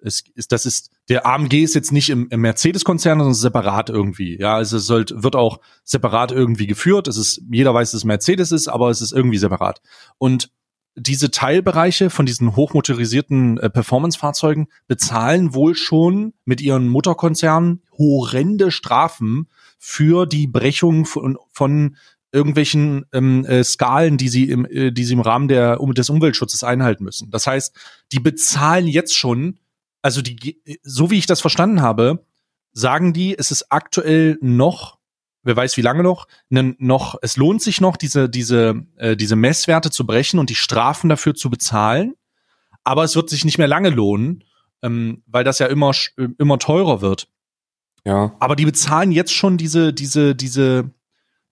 es 0.00 0.22
ist, 0.34 0.50
das 0.50 0.64
ist, 0.64 0.90
der 1.10 1.26
AMG 1.26 1.62
ist 1.62 1.74
jetzt 1.74 1.92
nicht 1.92 2.08
im, 2.08 2.28
im 2.30 2.40
Mercedes-Konzern, 2.40 3.18
sondern 3.18 3.34
separat 3.34 3.90
irgendwie. 3.90 4.38
Ja, 4.38 4.56
also 4.56 4.78
es 4.78 4.86
sollt, 4.86 5.12
wird 5.22 5.36
auch 5.36 5.60
separat 5.84 6.32
irgendwie 6.32 6.66
geführt. 6.66 7.06
Es 7.06 7.18
ist, 7.18 7.42
jeder 7.50 7.74
weiß, 7.74 7.90
dass 7.90 8.00
es 8.00 8.04
Mercedes 8.04 8.50
ist, 8.50 8.68
aber 8.68 8.88
es 8.88 9.02
ist 9.02 9.12
irgendwie 9.12 9.38
separat. 9.38 9.82
Und 10.16 10.50
diese 10.96 11.30
Teilbereiche 11.30 12.10
von 12.10 12.26
diesen 12.26 12.56
hochmotorisierten 12.56 13.58
äh, 13.58 13.70
Performance-Fahrzeugen 13.70 14.68
bezahlen 14.86 15.54
wohl 15.54 15.74
schon 15.74 16.34
mit 16.44 16.60
ihren 16.60 16.88
Mutterkonzernen 16.88 17.82
horrende 17.96 18.70
Strafen 18.70 19.48
für 19.78 20.26
die 20.26 20.46
Brechung 20.46 21.04
von, 21.04 21.38
von 21.52 21.96
irgendwelchen 22.32 23.06
ähm, 23.12 23.44
äh, 23.44 23.64
Skalen, 23.64 24.18
die 24.18 24.28
sie 24.28 24.50
im, 24.50 24.66
äh, 24.66 24.92
die 24.92 25.04
sie 25.04 25.14
im 25.14 25.20
Rahmen 25.20 25.48
der, 25.48 25.80
um, 25.80 25.94
des 25.94 26.10
Umweltschutzes 26.10 26.64
einhalten 26.64 27.04
müssen. 27.04 27.30
Das 27.30 27.46
heißt, 27.46 27.74
die 28.12 28.20
bezahlen 28.20 28.86
jetzt 28.86 29.16
schon, 29.16 29.58
also 30.02 30.20
die, 30.20 30.60
so 30.82 31.10
wie 31.10 31.18
ich 31.18 31.26
das 31.26 31.40
verstanden 31.40 31.80
habe, 31.80 32.24
sagen 32.72 33.12
die, 33.12 33.38
es 33.38 33.50
ist 33.50 33.66
aktuell 33.70 34.38
noch 34.40 34.97
wer 35.48 35.56
weiß 35.56 35.78
wie 35.78 35.82
lange 35.82 36.02
noch, 36.02 36.28
ne, 36.50 36.76
noch, 36.78 37.16
es 37.22 37.38
lohnt 37.38 37.62
sich 37.62 37.80
noch, 37.80 37.96
diese, 37.96 38.28
diese, 38.28 38.82
äh, 38.96 39.16
diese 39.16 39.34
Messwerte 39.34 39.90
zu 39.90 40.06
brechen 40.06 40.38
und 40.38 40.50
die 40.50 40.54
Strafen 40.54 41.08
dafür 41.08 41.34
zu 41.34 41.48
bezahlen. 41.48 42.14
Aber 42.84 43.02
es 43.02 43.16
wird 43.16 43.30
sich 43.30 43.46
nicht 43.46 43.56
mehr 43.56 43.66
lange 43.66 43.88
lohnen, 43.88 44.44
ähm, 44.82 45.22
weil 45.26 45.44
das 45.44 45.58
ja 45.58 45.66
immer, 45.66 45.92
äh, 46.18 46.28
immer 46.38 46.58
teurer 46.58 47.00
wird. 47.00 47.28
Ja. 48.04 48.36
Aber 48.40 48.56
die 48.56 48.66
bezahlen 48.66 49.10
jetzt 49.10 49.32
schon 49.32 49.56
diese, 49.56 49.94
diese, 49.94 50.34
diese, 50.34 50.90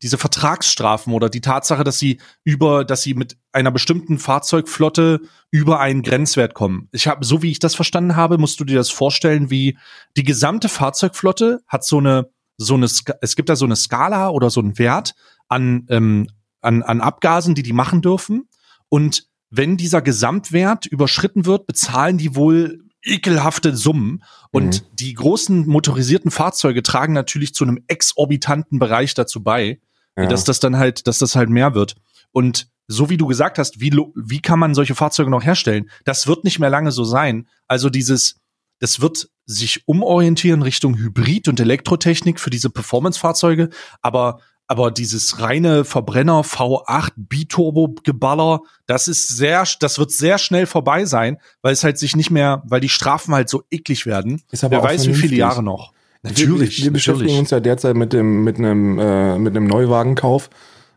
diese 0.02 0.18
Vertragsstrafen 0.18 1.14
oder 1.14 1.30
die 1.30 1.40
Tatsache, 1.40 1.82
dass 1.82 1.98
sie 1.98 2.20
über, 2.44 2.84
dass 2.84 3.02
sie 3.02 3.14
mit 3.14 3.38
einer 3.52 3.70
bestimmten 3.70 4.18
Fahrzeugflotte 4.18 5.22
über 5.50 5.80
einen 5.80 6.02
Grenzwert 6.02 6.52
kommen. 6.52 6.90
Ich 6.92 7.08
habe, 7.08 7.24
so 7.24 7.42
wie 7.42 7.50
ich 7.50 7.60
das 7.60 7.74
verstanden 7.74 8.14
habe, 8.14 8.36
musst 8.36 8.60
du 8.60 8.64
dir 8.64 8.76
das 8.76 8.90
vorstellen, 8.90 9.48
wie 9.50 9.78
die 10.18 10.24
gesamte 10.24 10.68
Fahrzeugflotte 10.68 11.62
hat 11.66 11.82
so 11.82 11.96
eine 11.96 12.28
so 12.58 12.74
eine, 12.74 12.86
es 12.86 13.36
gibt 13.36 13.48
da 13.48 13.56
so 13.56 13.64
eine 13.64 13.76
Skala 13.76 14.30
oder 14.30 14.50
so 14.50 14.60
einen 14.60 14.78
Wert 14.78 15.14
an, 15.48 15.86
ähm, 15.88 16.28
an, 16.60 16.82
an 16.82 17.00
Abgasen, 17.00 17.54
die 17.54 17.62
die 17.62 17.72
machen 17.72 18.02
dürfen. 18.02 18.48
Und 18.88 19.28
wenn 19.50 19.76
dieser 19.76 20.02
Gesamtwert 20.02 20.86
überschritten 20.86 21.46
wird, 21.46 21.66
bezahlen 21.66 22.18
die 22.18 22.34
wohl 22.34 22.82
ekelhafte 23.02 23.76
Summen. 23.76 24.22
Und 24.50 24.82
mhm. 24.82 24.96
die 24.96 25.14
großen 25.14 25.66
motorisierten 25.66 26.30
Fahrzeuge 26.30 26.82
tragen 26.82 27.12
natürlich 27.12 27.54
zu 27.54 27.64
einem 27.64 27.82
exorbitanten 27.86 28.78
Bereich 28.78 29.14
dazu 29.14 29.42
bei, 29.42 29.80
ja. 30.16 30.26
dass 30.26 30.44
das 30.44 30.60
dann 30.60 30.76
halt, 30.76 31.06
dass 31.06 31.18
das 31.18 31.36
halt 31.36 31.48
mehr 31.48 31.74
wird. 31.74 31.94
Und 32.32 32.68
so 32.88 33.10
wie 33.10 33.16
du 33.16 33.26
gesagt 33.26 33.58
hast, 33.58 33.80
wie, 33.80 33.90
wie 34.14 34.40
kann 34.40 34.58
man 34.58 34.74
solche 34.74 34.94
Fahrzeuge 34.94 35.30
noch 35.30 35.44
herstellen? 35.44 35.90
Das 36.04 36.26
wird 36.26 36.44
nicht 36.44 36.58
mehr 36.58 36.70
lange 36.70 36.92
so 36.92 37.04
sein. 37.04 37.48
Also 37.66 37.90
dieses, 37.90 38.40
das 38.78 39.00
wird 39.00 39.28
sich 39.46 39.86
umorientieren 39.86 40.62
Richtung 40.62 40.96
Hybrid 40.96 41.48
und 41.48 41.60
Elektrotechnik 41.60 42.40
für 42.40 42.50
diese 42.50 42.70
Performance-Fahrzeuge, 42.70 43.70
aber 44.02 44.40
aber 44.68 44.90
dieses 44.90 45.40
reine 45.40 45.84
Verbrenner 45.84 46.40
V8 46.40 47.12
Biturbo 47.16 47.94
Geballer, 48.02 48.62
das 48.86 49.06
ist 49.06 49.28
sehr, 49.28 49.64
das 49.78 49.98
wird 49.98 50.10
sehr 50.10 50.38
schnell 50.38 50.66
vorbei 50.66 51.04
sein, 51.04 51.38
weil 51.62 51.72
es 51.72 51.84
halt 51.84 51.98
sich 51.98 52.16
nicht 52.16 52.32
mehr, 52.32 52.64
weil 52.66 52.80
die 52.80 52.88
Strafen 52.88 53.32
halt 53.32 53.48
so 53.48 53.62
eklig 53.70 54.06
werden. 54.06 54.42
Ist 54.50 54.64
aber 54.64 54.78
Wer 54.78 54.82
weiß, 54.82 55.02
vernünftig. 55.02 55.22
wie 55.22 55.28
viele 55.28 55.38
Jahre 55.38 55.62
noch. 55.62 55.92
Natürlich. 56.22 56.78
Wir, 56.78 56.86
wir 56.86 56.92
beschäftigen 56.94 57.38
uns 57.38 57.50
ja 57.50 57.60
derzeit 57.60 57.94
mit 57.94 58.12
dem, 58.12 58.42
mit 58.42 58.58
einem, 58.58 58.98
äh, 58.98 59.38
mit 59.38 59.56
einem 59.56 59.68
Neuwagenkauf, 59.68 60.50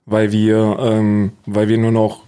weil 0.06 0.32
wir, 0.32 0.78
ähm, 0.80 1.34
weil 1.46 1.68
wir 1.68 1.78
nur 1.78 1.92
noch 1.92 2.24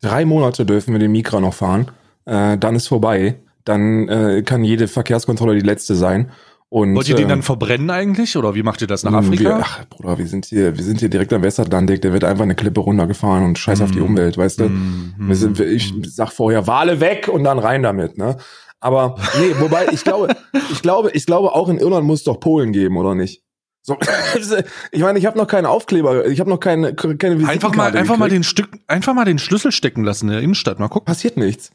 drei 0.00 0.24
Monate 0.24 0.64
dürfen 0.64 0.92
wir 0.92 1.00
den 1.00 1.10
Mikra 1.10 1.40
noch 1.40 1.54
fahren. 1.54 1.90
Äh, 2.26 2.58
dann 2.58 2.76
ist 2.76 2.86
vorbei. 2.86 3.40
Dann 3.64 4.08
äh, 4.08 4.42
kann 4.42 4.64
jede 4.64 4.88
Verkehrskontrolle 4.88 5.54
die 5.54 5.66
letzte 5.66 5.94
sein. 5.94 6.30
Und, 6.74 6.96
Wollt 6.96 7.08
ihr 7.08 7.14
den 7.14 7.28
dann 7.28 7.38
ähm, 7.38 7.42
verbrennen 7.44 7.88
eigentlich 7.90 8.36
oder 8.36 8.56
wie 8.56 8.64
macht 8.64 8.80
ihr 8.80 8.88
das 8.88 9.04
nach 9.04 9.12
Afrika? 9.12 9.44
Wir, 9.44 9.58
ach, 9.60 9.84
Bruder, 9.90 10.18
wir 10.18 10.26
sind 10.26 10.46
hier, 10.46 10.76
wir 10.76 10.82
sind 10.82 10.98
hier 10.98 11.08
direkt 11.08 11.32
am 11.32 11.42
Westatlantik, 11.42 12.02
der 12.02 12.12
wird 12.12 12.24
einfach 12.24 12.42
eine 12.42 12.56
Klippe 12.56 12.80
runtergefahren 12.80 13.44
und 13.44 13.58
scheiß 13.60 13.78
mm. 13.78 13.82
auf 13.84 13.90
die 13.92 14.00
mm. 14.00 14.04
Umwelt, 14.04 14.36
weißt 14.36 14.58
du? 14.58 14.64
Mm. 14.70 15.14
Wir 15.18 15.36
sind, 15.36 15.60
ich 15.60 15.94
sag 16.02 16.32
vorher, 16.32 16.66
Wale 16.66 16.98
weg 16.98 17.28
und 17.32 17.44
dann 17.44 17.60
rein 17.60 17.84
damit, 17.84 18.18
ne? 18.18 18.38
Aber 18.80 19.14
nee, 19.38 19.54
wobei 19.60 19.86
ich 19.92 20.02
glaube, 20.02 20.34
ich 20.72 20.82
glaube, 20.82 21.10
ich 21.12 21.26
glaube 21.26 21.52
auch 21.52 21.68
in 21.68 21.78
Irland 21.78 22.06
muss 22.06 22.20
es 22.20 22.24
doch 22.24 22.40
Polen 22.40 22.72
geben, 22.72 22.96
oder 22.96 23.14
nicht? 23.14 23.44
So, 23.80 23.96
ich 24.90 25.00
meine, 25.00 25.18
ich 25.18 25.26
habe 25.26 25.38
noch 25.38 25.46
keine 25.46 25.68
Aufkleber, 25.68 26.26
ich 26.26 26.40
habe 26.40 26.50
noch 26.50 26.58
keine 26.58 26.94
keine 26.94 27.46
Einfach 27.46 27.74
mal 27.74 27.96
einfach 27.96 28.16
mal 28.16 28.30
den 28.30 28.42
Stück 28.42 28.68
einfach 28.88 29.14
mal 29.14 29.24
den 29.24 29.38
Schlüssel 29.38 29.70
stecken 29.70 30.02
lassen 30.02 30.26
in 30.26 30.32
der 30.32 30.42
Innenstadt, 30.42 30.80
mal 30.80 30.88
gucken. 30.88 31.06
Passiert 31.06 31.36
nichts. 31.36 31.70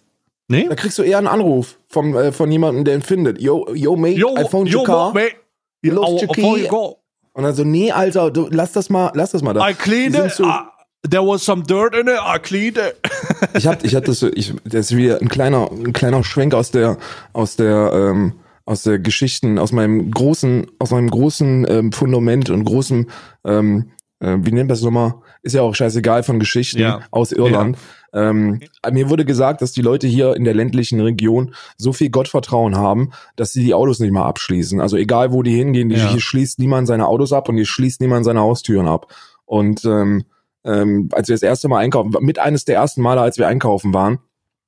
Nee? 0.49 0.67
Da 0.67 0.75
kriegst 0.75 0.97
du 0.97 1.03
eher 1.03 1.19
einen 1.19 1.27
Anruf 1.27 1.77
vom, 1.87 2.15
äh, 2.15 2.31
von 2.31 2.51
jemandem, 2.51 2.83
der 2.83 2.95
ihn 2.95 3.01
findet. 3.03 3.39
Yo, 3.39 3.67
yo, 3.73 3.95
mate, 3.95 4.15
yo, 4.15 4.35
I 4.35 4.45
found 4.49 4.67
yo, 4.67 4.79
your 4.79 4.85
car. 4.85 5.13
Mate. 5.13 5.35
You 5.83 5.93
lost 5.93 6.23
your 6.23 6.29
key. 6.29 6.65
You 6.65 6.95
Und 7.33 7.43
dann 7.43 7.53
so, 7.53 7.63
nee, 7.63 7.91
Alter, 7.91 8.31
du, 8.31 8.47
lass 8.49 8.71
das 8.71 8.89
mal, 8.89 9.11
lass 9.13 9.31
das 9.31 9.43
mal 9.43 9.53
da. 9.53 9.69
I 9.69 9.75
cleaned 9.75 10.15
it. 10.15 10.31
So, 10.31 10.45
uh, 10.45 10.63
there 11.07 11.21
was 11.21 11.45
some 11.45 11.63
dirt 11.63 11.95
in 11.95 12.07
it. 12.07 12.17
I 12.17 12.39
cleaned 12.39 12.77
it. 12.77 12.97
ich 13.53 13.67
hab, 13.67 13.83
ich 13.83 13.93
hab 13.93 14.05
das 14.05 14.19
so, 14.19 14.27
ich, 14.33 14.53
das 14.65 14.91
ist 14.91 14.97
wieder 14.97 15.21
ein 15.21 15.29
kleiner, 15.29 15.69
ein 15.71 15.93
kleiner 15.93 16.23
Schwenk 16.23 16.55
aus 16.55 16.71
der, 16.71 16.97
aus 17.31 17.55
der, 17.55 17.91
ähm, 17.93 18.33
aus 18.65 18.83
der 18.83 18.97
Geschichten, 18.97 19.59
aus 19.59 19.71
meinem 19.71 20.09
großen, 20.09 20.65
aus 20.79 20.89
meinem 20.89 21.11
großen 21.11 21.67
ähm, 21.69 21.91
Fundament 21.91 22.49
und 22.49 22.65
großen, 22.65 23.09
ähm, 23.45 23.91
äh, 24.19 24.37
wie 24.39 24.51
nennt 24.51 24.71
das 24.71 24.81
nochmal? 24.81 25.13
Ist 25.43 25.53
ja 25.53 25.61
auch 25.61 25.75
scheißegal 25.75 26.23
von 26.23 26.39
Geschichten 26.39 26.79
ja. 26.79 27.01
aus 27.11 27.31
Irland. 27.31 27.75
Ja 27.75 27.81
ähm, 28.13 28.59
mir 28.91 29.09
wurde 29.09 29.25
gesagt, 29.25 29.61
dass 29.61 29.71
die 29.71 29.81
Leute 29.81 30.07
hier 30.07 30.35
in 30.35 30.43
der 30.43 30.53
ländlichen 30.53 30.99
Region 30.99 31.53
so 31.77 31.93
viel 31.93 32.09
Gottvertrauen 32.09 32.75
haben, 32.75 33.11
dass 33.35 33.53
sie 33.53 33.63
die 33.63 33.73
Autos 33.73 33.99
nicht 33.99 34.11
mal 34.11 34.25
abschließen. 34.25 34.81
Also 34.81 34.97
egal, 34.97 35.31
wo 35.31 35.43
die 35.43 35.55
hingehen, 35.55 35.89
die, 35.89 35.95
ja. 35.95 36.09
hier 36.09 36.21
schließt 36.21 36.59
niemand 36.59 36.87
seine 36.87 37.07
Autos 37.07 37.33
ab 37.33 37.49
und 37.49 37.55
hier 37.55 37.65
schließt 37.65 38.01
niemand 38.01 38.25
seine 38.25 38.41
Haustüren 38.41 38.87
ab. 38.87 39.13
Und 39.45 39.85
ähm, 39.85 40.25
ähm, 40.63 41.09
als 41.11 41.27
wir 41.27 41.35
das 41.35 41.43
erste 41.43 41.67
Mal 41.67 41.79
einkaufen, 41.79 42.15
mit 42.21 42.39
eines 42.39 42.65
der 42.65 42.75
ersten 42.75 43.01
Male, 43.01 43.21
als 43.21 43.37
wir 43.37 43.47
einkaufen 43.47 43.93
waren, 43.93 44.19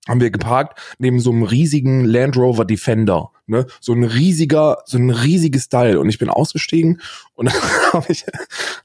haben 0.08 0.20
wir 0.20 0.31
geparkt 0.31 0.79
neben 0.98 1.20
so 1.20 1.31
einem 1.31 1.43
riesigen 1.43 2.05
Land 2.05 2.36
Rover 2.36 2.65
Defender, 2.65 3.31
ne? 3.46 3.67
So 3.79 3.93
ein 3.93 4.03
riesiger, 4.03 4.79
so 4.86 4.98
ein 4.98 5.12
riesiges 5.12 5.70
Teil. 5.70 5.98
Und 5.98 6.10
ich 6.10 6.17
bin 6.17 6.29
ausgestiegen 6.29 7.01
und 7.36 7.46
dann 7.53 7.62
habe 7.93 8.05
ich, 8.10 8.25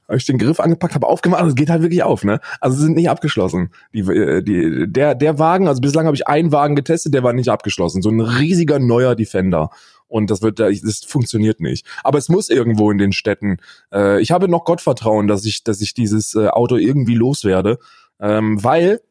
hab 0.07 0.15
ich 0.15 0.25
den 0.25 0.37
Griff 0.37 0.59
angepackt, 0.59 0.93
habe 0.93 1.07
aufgemacht 1.07 1.41
und 1.41 1.49
es 1.49 1.55
geht 1.55 1.69
halt 1.69 1.81
wirklich 1.81 2.03
auf, 2.03 2.23
ne? 2.23 2.39
Also 2.61 2.77
sind 2.77 2.95
nicht 2.95 3.09
abgeschlossen. 3.09 3.71
Die, 3.93 4.01
äh, 4.01 4.43
die, 4.43 4.85
der, 4.87 5.15
der 5.15 5.39
Wagen, 5.39 5.67
also 5.67 5.81
bislang 5.81 6.05
habe 6.05 6.15
ich 6.15 6.27
einen 6.27 6.51
Wagen 6.51 6.75
getestet, 6.75 7.15
der 7.15 7.23
war 7.23 7.33
nicht 7.33 7.49
abgeschlossen. 7.49 8.03
So 8.03 8.09
ein 8.09 8.21
riesiger 8.21 8.77
neuer 8.77 9.15
Defender. 9.15 9.71
Und 10.07 10.29
das 10.29 10.41
wird, 10.41 10.59
das 10.59 11.03
funktioniert 11.05 11.59
nicht. 11.59 11.85
Aber 12.03 12.17
es 12.17 12.29
muss 12.29 12.49
irgendwo 12.49 12.91
in 12.91 12.97
den 12.97 13.11
Städten. 13.11 13.57
Äh, 13.91 14.21
ich 14.21 14.31
habe 14.31 14.47
noch 14.47 14.65
Gottvertrauen, 14.65 15.27
dass 15.27 15.45
ich, 15.45 15.63
dass 15.63 15.81
ich 15.81 15.95
dieses 15.95 16.35
äh, 16.35 16.47
Auto 16.47 16.77
irgendwie 16.77 17.15
loswerde, 17.15 17.79
ähm, 18.19 18.63
weil 18.63 19.01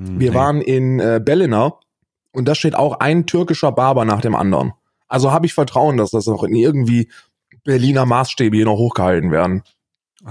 wir 0.00 0.32
waren 0.34 0.60
in 0.60 1.00
äh, 1.00 1.20
Bellina 1.22 1.74
und 2.32 2.46
da 2.46 2.54
steht 2.54 2.76
auch 2.76 3.00
ein 3.00 3.26
türkischer 3.26 3.72
Barber 3.72 4.04
nach 4.04 4.20
dem 4.20 4.36
anderen. 4.36 4.72
Also 5.08 5.32
habe 5.32 5.46
ich 5.46 5.54
Vertrauen, 5.54 5.96
dass 5.96 6.10
das 6.10 6.26
noch 6.26 6.44
in 6.44 6.54
irgendwie 6.54 7.10
Berliner 7.64 8.06
Maßstäbe 8.06 8.56
hier 8.56 8.66
noch 8.66 8.76
hochgehalten 8.76 9.32
werden. 9.32 9.62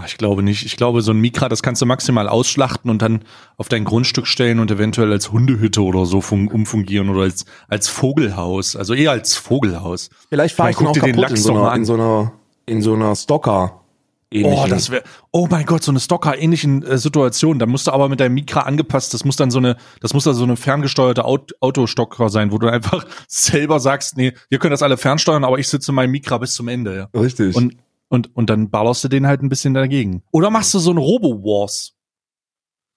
Ich 0.05 0.17
glaube 0.17 0.43
nicht. 0.43 0.65
Ich 0.65 0.77
glaube, 0.77 1.01
so 1.01 1.11
ein 1.11 1.19
Mikra, 1.19 1.49
das 1.49 1.63
kannst 1.63 1.81
du 1.81 1.85
maximal 1.85 2.27
ausschlachten 2.27 2.91
und 2.91 3.01
dann 3.01 3.23
auf 3.55 3.69
dein 3.69 3.83
Grundstück 3.83 4.27
stellen 4.27 4.59
und 4.59 4.69
eventuell 4.69 5.11
als 5.11 5.31
Hundehütte 5.31 5.81
oder 5.81 6.05
so 6.05 6.17
umfungieren 6.17 7.09
oder 7.09 7.21
als, 7.21 7.45
als 7.67 7.87
Vogelhaus. 7.87 8.75
Also 8.75 8.93
eher 8.93 9.11
als 9.11 9.35
Vogelhaus. 9.35 10.09
Vielleicht 10.29 10.55
fahre 10.55 10.71
ich, 10.71 10.77
ich 10.77 10.81
noch 10.81 10.93
kaputt 10.93 11.07
den 11.07 11.15
Lachs 11.15 11.31
in 11.31 11.37
so 11.37 11.57
einer, 11.57 11.75
in 11.75 11.85
so 11.85 11.93
einer, 11.93 12.33
in 12.65 12.81
so 12.81 12.93
einer 12.93 13.15
Stocker 13.15 13.81
ähnlichen. 14.31 14.59
Oh, 14.59 14.67
das 14.67 14.89
wäre, 14.89 15.03
oh 15.31 15.47
mein 15.49 15.65
Gott, 15.65 15.83
so 15.83 15.91
eine 15.91 15.99
Stocker-ähnlichen 15.99 16.83
äh, 16.83 16.97
Situation. 16.97 17.59
Da 17.59 17.65
musst 17.65 17.87
du 17.87 17.91
aber 17.91 18.09
mit 18.09 18.19
deinem 18.19 18.33
Mikra 18.33 18.61
angepasst, 18.61 19.13
das 19.13 19.25
muss 19.25 19.35
dann 19.35 19.51
so 19.51 19.59
eine, 19.59 19.77
das 20.01 20.13
muss 20.13 20.23
dann 20.23 20.33
so 20.33 20.43
eine 20.43 20.57
ferngesteuerte 20.57 21.25
Aut 21.25 21.53
Autostocker 21.61 22.29
sein, 22.29 22.51
wo 22.51 22.57
du 22.57 22.67
einfach 22.67 23.05
selber 23.27 23.79
sagst, 23.79 24.17
nee, 24.17 24.33
wir 24.49 24.59
können 24.59 24.71
das 24.71 24.83
alle 24.83 24.97
fernsteuern, 24.97 25.43
aber 25.43 25.59
ich 25.59 25.67
sitze 25.67 25.91
in 25.91 25.95
meinem 25.95 26.11
Mikra 26.11 26.37
bis 26.37 26.53
zum 26.53 26.67
Ende, 26.67 26.95
ja. 26.95 27.19
Richtig. 27.19 27.55
Und, 27.55 27.75
und, 28.09 28.35
und 28.35 28.49
dann 28.49 28.69
ballerst 28.69 29.03
du 29.03 29.07
den 29.07 29.27
halt 29.27 29.41
ein 29.41 29.49
bisschen 29.49 29.73
dagegen. 29.73 30.23
Oder 30.31 30.49
machst 30.49 30.73
du 30.73 30.79
so 30.79 30.91
ein 30.91 30.97
Robo-Wars. 30.97 31.93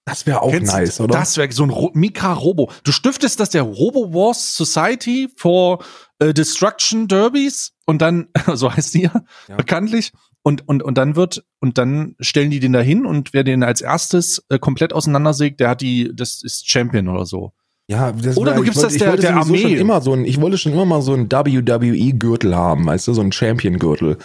Das 0.05 0.25
wäre 0.25 0.41
auch 0.41 0.51
Kennst 0.51 0.73
nice, 0.73 0.99
oder? 0.99 1.13
Das 1.13 1.37
wäre 1.37 1.51
so 1.51 1.63
ein 1.63 1.69
Ro 1.69 1.91
Mikra-Robo. 1.93 2.71
Du 2.83 2.91
stiftest 2.91 3.39
das 3.39 3.51
der 3.51 3.61
Robo-Wars 3.61 4.55
Society 4.55 5.29
for 5.35 5.83
äh, 6.19 6.33
Destruction 6.33 7.07
Derbies 7.07 7.73
und 7.85 8.01
dann, 8.01 8.29
so 8.53 8.73
heißt 8.73 8.95
die 8.95 9.03
ja. 9.03 9.21
bekanntlich. 9.55 10.11
Und, 10.43 10.67
und, 10.67 10.81
und 10.81 10.97
dann 10.97 11.15
wird, 11.15 11.43
und 11.59 11.77
dann 11.77 12.15
stellen 12.19 12.49
die 12.49 12.59
den 12.59 12.73
da 12.73 12.79
hin 12.79 13.05
und 13.05 13.33
wer 13.33 13.43
den 13.43 13.63
als 13.63 13.81
erstes 13.81 14.43
äh, 14.49 14.57
komplett 14.57 14.91
auseinandersägt, 14.91 15.59
der 15.59 15.69
hat 15.69 15.81
die, 15.81 16.11
das 16.13 16.43
ist 16.43 16.69
Champion 16.69 17.07
oder 17.07 17.25
so. 17.25 17.53
Ja, 17.87 18.11
das 18.11 18.37
oder 18.37 18.51
war, 18.51 18.57
du 18.57 18.63
gibst 18.63 18.81
wollte, 18.81 18.97
das 18.97 19.03
der, 19.03 19.17
der 19.17 19.35
Armee. 19.35 19.59
Schon 19.59 19.73
immer 19.73 20.01
so 20.01 20.13
ein, 20.13 20.25
ich 20.25 20.39
wollte 20.39 20.57
schon 20.57 20.71
immer 20.71 20.85
mal 20.85 21.01
so 21.01 21.13
ein 21.13 21.31
WWE-Gürtel 21.31 22.55
haben, 22.55 22.85
weißt 22.85 23.07
du, 23.07 23.13
so 23.13 23.21
ein 23.21 23.31
Champion-Gürtel. 23.31 24.17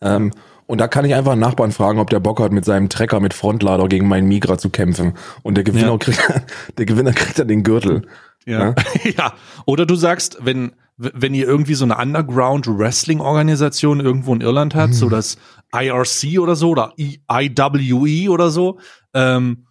Ähm, 0.00 0.32
und 0.66 0.80
da 0.80 0.88
kann 0.88 1.04
ich 1.04 1.14
einfach 1.14 1.32
einen 1.32 1.40
Nachbarn 1.40 1.72
fragen, 1.72 1.98
ob 1.98 2.10
der 2.10 2.20
Bock 2.20 2.40
hat, 2.40 2.52
mit 2.52 2.64
seinem 2.64 2.88
Trecker 2.88 3.20
mit 3.20 3.34
Frontlader 3.34 3.86
gegen 3.88 4.08
meinen 4.08 4.28
Migra 4.28 4.58
zu 4.58 4.70
kämpfen. 4.70 5.14
Und 5.42 5.56
der 5.56 5.64
Gewinner, 5.64 5.92
ja. 5.92 5.98
kriegt, 5.98 6.22
der 6.78 6.86
Gewinner 6.86 7.12
kriegt 7.12 7.38
dann 7.38 7.48
den 7.48 7.62
Gürtel. 7.62 8.06
Ja. 8.46 8.68
ja. 8.68 8.74
ja. 9.16 9.34
Oder 9.66 9.86
du 9.86 9.94
sagst, 9.94 10.38
wenn, 10.40 10.72
wenn 10.96 11.34
ihr 11.34 11.46
irgendwie 11.46 11.74
so 11.74 11.84
eine 11.84 11.98
Underground-Wrestling-Organisation 11.98 14.00
irgendwo 14.00 14.34
in 14.34 14.40
Irland 14.40 14.74
habt, 14.74 14.92
hm. 14.92 14.98
so 14.98 15.08
das 15.08 15.36
IRC 15.74 16.38
oder 16.38 16.56
so 16.56 16.70
oder 16.70 16.94
IWE 16.96 18.30
oder 18.30 18.50
so, 18.50 18.78
ähm, 19.12 19.66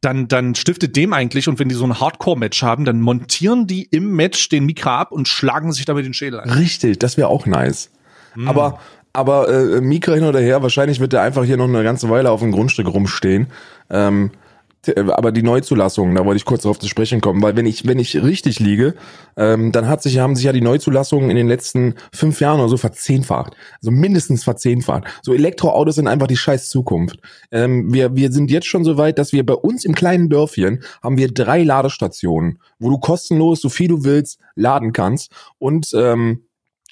dann, 0.00 0.28
dann 0.28 0.54
stiftet 0.54 0.94
dem 0.94 1.12
eigentlich 1.12 1.48
und 1.48 1.58
wenn 1.58 1.68
die 1.68 1.74
so 1.74 1.84
ein 1.84 1.98
Hardcore-Match 1.98 2.62
haben, 2.62 2.84
dann 2.84 3.00
montieren 3.00 3.66
die 3.66 3.84
im 3.84 4.14
Match 4.14 4.48
den 4.48 4.64
Mikra 4.66 5.00
ab 5.00 5.12
und 5.12 5.26
schlagen 5.26 5.72
sich 5.72 5.84
damit 5.84 6.04
den 6.04 6.14
Schädel 6.14 6.40
ein. 6.40 6.50
Richtig, 6.50 6.98
das 6.98 7.16
wäre 7.16 7.28
auch 7.28 7.46
nice. 7.46 7.90
Mm. 8.34 8.46
Aber, 8.48 8.78
aber 9.12 9.48
äh, 9.48 9.80
Mikra 9.80 10.14
hin 10.14 10.24
oder 10.24 10.40
her, 10.40 10.62
wahrscheinlich 10.62 11.00
wird 11.00 11.12
der 11.12 11.22
einfach 11.22 11.44
hier 11.44 11.56
noch 11.56 11.68
eine 11.68 11.82
ganze 11.82 12.08
Weile 12.08 12.30
auf 12.30 12.40
dem 12.40 12.52
Grundstück 12.52 12.86
rumstehen. 12.86 13.48
Ähm, 13.90 14.30
aber 14.96 15.32
die 15.32 15.42
Neuzulassung, 15.42 16.14
da 16.14 16.24
wollte 16.24 16.36
ich 16.36 16.44
kurz 16.44 16.62
darauf 16.62 16.78
zu 16.78 16.88
sprechen 16.88 17.20
kommen, 17.20 17.42
weil 17.42 17.56
wenn 17.56 17.66
ich, 17.66 17.86
wenn 17.86 17.98
ich 17.98 18.22
richtig 18.22 18.60
liege, 18.60 18.94
ähm, 19.36 19.72
dann 19.72 19.88
hat 19.88 20.02
sich, 20.02 20.18
haben 20.18 20.36
sich 20.36 20.44
ja 20.44 20.52
die 20.52 20.60
Neuzulassungen 20.60 21.30
in 21.30 21.36
den 21.36 21.48
letzten 21.48 21.94
fünf 22.12 22.40
Jahren 22.40 22.60
oder 22.60 22.68
so 22.68 22.76
verzehnfacht. 22.76 23.54
Also 23.80 23.90
mindestens 23.90 24.44
verzehnfacht. 24.44 25.04
So 25.22 25.32
Elektroautos 25.32 25.96
sind 25.96 26.08
einfach 26.08 26.26
die 26.26 26.36
scheiß 26.36 26.68
Zukunft. 26.68 27.18
Ähm, 27.50 27.92
wir, 27.92 28.16
wir 28.16 28.32
sind 28.32 28.50
jetzt 28.50 28.66
schon 28.66 28.84
so 28.84 28.96
weit, 28.96 29.18
dass 29.18 29.32
wir 29.32 29.44
bei 29.44 29.54
uns 29.54 29.84
im 29.84 29.94
kleinen 29.94 30.28
Dörfchen 30.28 30.82
haben 31.02 31.16
wir 31.16 31.32
drei 31.32 31.62
Ladestationen, 31.62 32.60
wo 32.78 32.90
du 32.90 32.98
kostenlos, 32.98 33.60
so 33.60 33.68
viel 33.68 33.88
du 33.88 34.04
willst, 34.04 34.38
laden 34.54 34.92
kannst. 34.92 35.32
Und 35.58 35.92
ähm, 35.94 36.44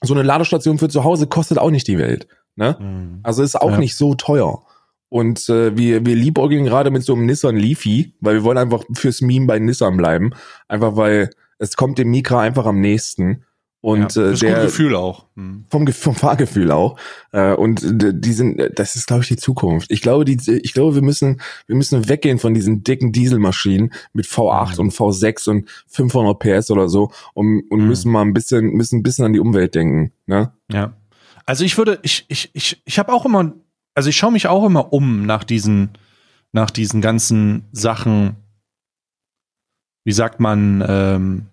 so 0.03 0.15
eine 0.15 0.23
Ladestation 0.23 0.79
für 0.79 0.89
zu 0.89 1.05
Hause 1.05 1.27
kostet 1.27 1.59
auch 1.59 1.71
nicht 1.71 1.89
die 1.89 1.99
Welt. 1.99 2.27
Ne? 2.57 2.77
Mhm. 2.79 3.21
Also 3.23 3.43
ist 3.43 3.61
auch 3.61 3.73
ja. 3.73 3.79
nicht 3.79 3.97
so 3.97 4.15
teuer. 4.15 4.63
Und 5.09 5.49
äh, 5.49 5.77
wir, 5.77 6.05
wir 6.05 6.17
liebäugeln 6.17 6.65
gerade 6.65 6.91
mit 6.91 7.05
so 7.05 7.15
einem 7.15 7.27
Nissan 7.27 7.57
Leafy, 7.57 8.15
weil 8.21 8.35
wir 8.35 8.45
wollen 8.45 8.59
einfach 8.59 8.85
fürs 8.95 9.21
Meme 9.21 9.47
bei 9.47 9.59
Nissan 9.59 9.97
bleiben. 9.97 10.31
Einfach 10.69 10.97
weil 10.97 11.31
es 11.59 11.77
kommt 11.77 11.99
dem 11.99 12.11
Mikra 12.11 12.41
einfach 12.41 12.67
am 12.67 12.81
nächsten. 12.81 13.45
Und 13.85 14.15
ja, 14.15 14.31
äh, 14.31 14.35
der 14.35 14.63
Gefühl 14.63 14.97
auch. 14.97 15.27
Hm. 15.37 15.67
Vom, 15.69 15.87
vom 15.89 16.15
Fahrgefühl 16.15 16.71
auch. 16.71 16.99
Äh, 17.33 17.53
und 17.53 17.83
die 17.85 18.33
sind, 18.33 18.59
das 18.77 18.97
ist, 18.97 19.07
glaube 19.07 19.25
ich, 19.25 19.29
die 19.29 19.37
Zukunft. 19.37 19.91
Ich 19.91 20.01
glaube, 20.01 20.25
die, 20.25 20.39
ich 20.63 20.73
glaube, 20.73 20.95
wir 20.95 21.03
müssen, 21.03 21.43
wir 21.67 21.77
müssen 21.77 22.09
weggehen 22.09 22.39
von 22.39 22.55
diesen 22.55 22.83
dicken 22.83 23.13
Dieselmaschinen 23.13 23.93
mit 24.15 24.25
V8 24.25 24.75
mhm. 24.75 24.81
und 24.81 24.93
V6 24.95 25.51
und 25.51 25.69
500 25.89 26.39
PS 26.39 26.71
oder 26.71 26.89
so 26.89 27.11
und, 27.35 27.65
und 27.71 27.83
mhm. 27.83 27.89
müssen 27.89 28.11
mal 28.11 28.23
ein 28.23 28.33
bisschen, 28.33 28.71
müssen 28.71 29.01
ein 29.01 29.03
bisschen 29.03 29.27
an 29.27 29.35
die 29.35 29.41
Umwelt 29.41 29.75
denken. 29.75 30.13
Ne? 30.25 30.55
Ja. 30.73 30.97
Also 31.45 31.63
ich 31.65 31.77
würde, 31.77 31.99
ich, 32.01 32.25
ich, 32.29 32.51
ich, 32.55 32.81
ich 32.87 32.99
habe 32.99 33.13
auch 33.13 33.27
immer, 33.27 33.53
also 33.95 34.09
ich 34.09 34.17
schaue 34.17 34.33
mich 34.33 34.47
auch 34.47 34.65
immer 34.65 34.93
um 34.93 35.25
nach 35.25 35.45
diesen, 35.45 35.91
nach 36.53 36.71
diesen 36.71 37.01
ganzen 37.01 37.69
Sachen. 37.73 38.37
Wie 40.05 40.13
sagt 40.13 40.41
man? 40.41 40.85
Ähm, 40.87 41.47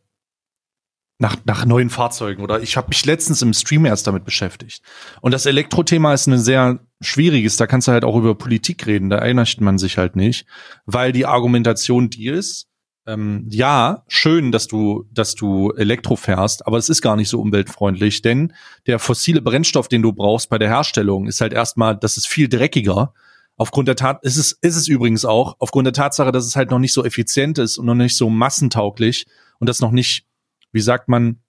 nach, 1.22 1.38
nach 1.46 1.66
neuen 1.66 1.92
Fahrzeugen 1.92 2.42
oder 2.42 2.62
ich 2.62 2.76
habe 2.78 2.88
mich 2.90 3.06
letztens 3.06 3.44
im 3.44 3.54
Stream 3.54 3.86
erst 3.86 4.08
damit 4.08 4.26
beschäftigt. 4.26 4.82
Und 5.22 5.36
das 5.36 5.46
Elektrothema 5.46 6.16
ist 6.16 6.26
ein 6.26 6.40
sehr 6.40 6.80
schwieriges, 7.00 7.58
da 7.58 7.68
kannst 7.68 7.88
du 7.88 7.92
halt 7.92 8.04
auch 8.04 8.18
über 8.18 8.34
Politik 8.34 8.88
reden, 8.88 9.12
da 9.12 9.18
erinnert 9.18 9.62
man 9.62 9.78
sich 9.78 10.00
halt 10.00 10.16
nicht, 10.16 10.48
weil 10.88 11.12
die 11.12 11.28
Argumentation 11.28 12.10
die 12.10 12.28
ist, 12.28 12.71
ähm, 13.08 13.46
ja, 13.50 14.04
schön, 14.08 14.52
dass 14.52 14.68
du, 14.68 15.06
dass 15.12 15.36
du 15.36 15.72
Elektro 15.72 16.16
fährst, 16.16 16.68
aber 16.68 16.78
es 16.78 16.90
ist 16.90 17.02
gar 17.02 17.16
nicht 17.16 17.30
so 17.30 17.40
umweltfreundlich, 17.40 18.22
denn 18.22 18.54
der 18.88 19.00
fossile 19.00 19.42
Brennstoff, 19.42 19.88
den 19.88 20.02
du 20.02 20.14
brauchst 20.14 20.50
bei 20.50 20.58
der 20.58 20.70
Herstellung, 20.70 21.28
ist 21.28 21.42
halt 21.42 21.54
erstmal, 21.54 21.98
das 21.98 22.18
ist 22.18 22.28
viel 22.28 22.48
dreckiger. 22.48 23.14
Aufgrund 23.58 23.88
der 23.88 23.96
Tat, 23.96 24.24
ist 24.24 24.38
es, 24.38 24.54
ist 24.54 24.76
es 24.76 24.88
übrigens 24.88 25.26
auch, 25.26 25.56
aufgrund 25.60 25.86
der 25.86 25.94
Tatsache, 25.94 26.32
dass 26.32 26.46
es 26.46 26.56
halt 26.56 26.72
noch 26.72 26.80
nicht 26.80 26.94
so 26.94 27.04
effizient 27.04 27.58
ist 27.58 27.78
und 27.78 27.86
noch 27.86 27.96
nicht 27.96 28.18
so 28.18 28.30
massentauglich 28.30 29.28
und 29.60 29.68
das 29.68 29.82
noch 29.82 29.92
nicht 29.92 30.26
wie 30.72 30.82
sagt 30.82 31.10
man, 31.10 31.40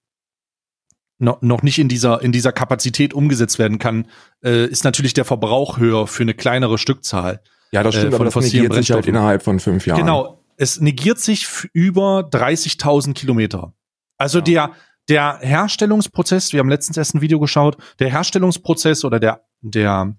noch, 1.19 1.41
noch 1.43 1.63
nicht 1.63 1.79
in 1.79 1.89
dieser, 1.89 2.21
in 2.23 2.33
dieser 2.33 2.53
Kapazität 2.53 3.15
umgesetzt 3.15 3.59
werden 3.59 3.79
kann, 3.79 4.09
äh, 4.45 4.67
ist 4.67 4.85
natürlich 4.85 5.15
der 5.15 5.25
Verbrauch 5.25 5.79
höher 5.79 6.07
für 6.07 6.25
eine 6.25 6.35
kleinere 6.35 6.79
Stückzahl. 6.79 7.41
Ja, 7.71 7.83
das 7.83 7.95
stimmt, 7.95 8.13
äh, 8.13 8.17
aber 8.17 8.25
das 8.25 8.35
negiert 8.37 8.75
sich 8.75 8.91
halt 8.91 9.07
innerhalb 9.07 9.43
von 9.43 9.61
fünf 9.61 9.87
Jahren. 9.87 10.01
Genau, 10.01 10.42
es 10.57 10.81
negiert 10.81 11.19
sich 11.19 11.47
über 11.73 12.29
30.000 12.31 13.15
Kilometer. 13.15 13.75
Also 14.19 14.39
ja. 14.39 14.45
der, 14.45 14.71
der 15.09 15.39
Herstellungsprozess, 15.41 16.53
wir 16.53 16.61
haben 16.61 16.69
letztens 16.69 16.97
erst 16.97 17.15
ein 17.15 17.21
Video 17.21 17.41
geschaut, 17.41 17.77
der 17.99 18.11
Herstellungsprozess 18.11 19.05
oder 19.05 19.19
der, 19.19 19.45
der, 19.61 20.15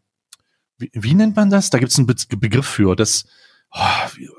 wie, 0.78 0.92
wie 0.94 1.14
nennt 1.14 1.36
man 1.36 1.50
das? 1.50 1.70
Da 1.70 1.80
gibt 1.80 1.92
es 1.92 1.98
einen 1.98 2.08
Be 2.08 2.16
Begriff 2.38 2.68
für, 2.68 2.96
das, 2.96 3.26
Oh, 3.76 3.80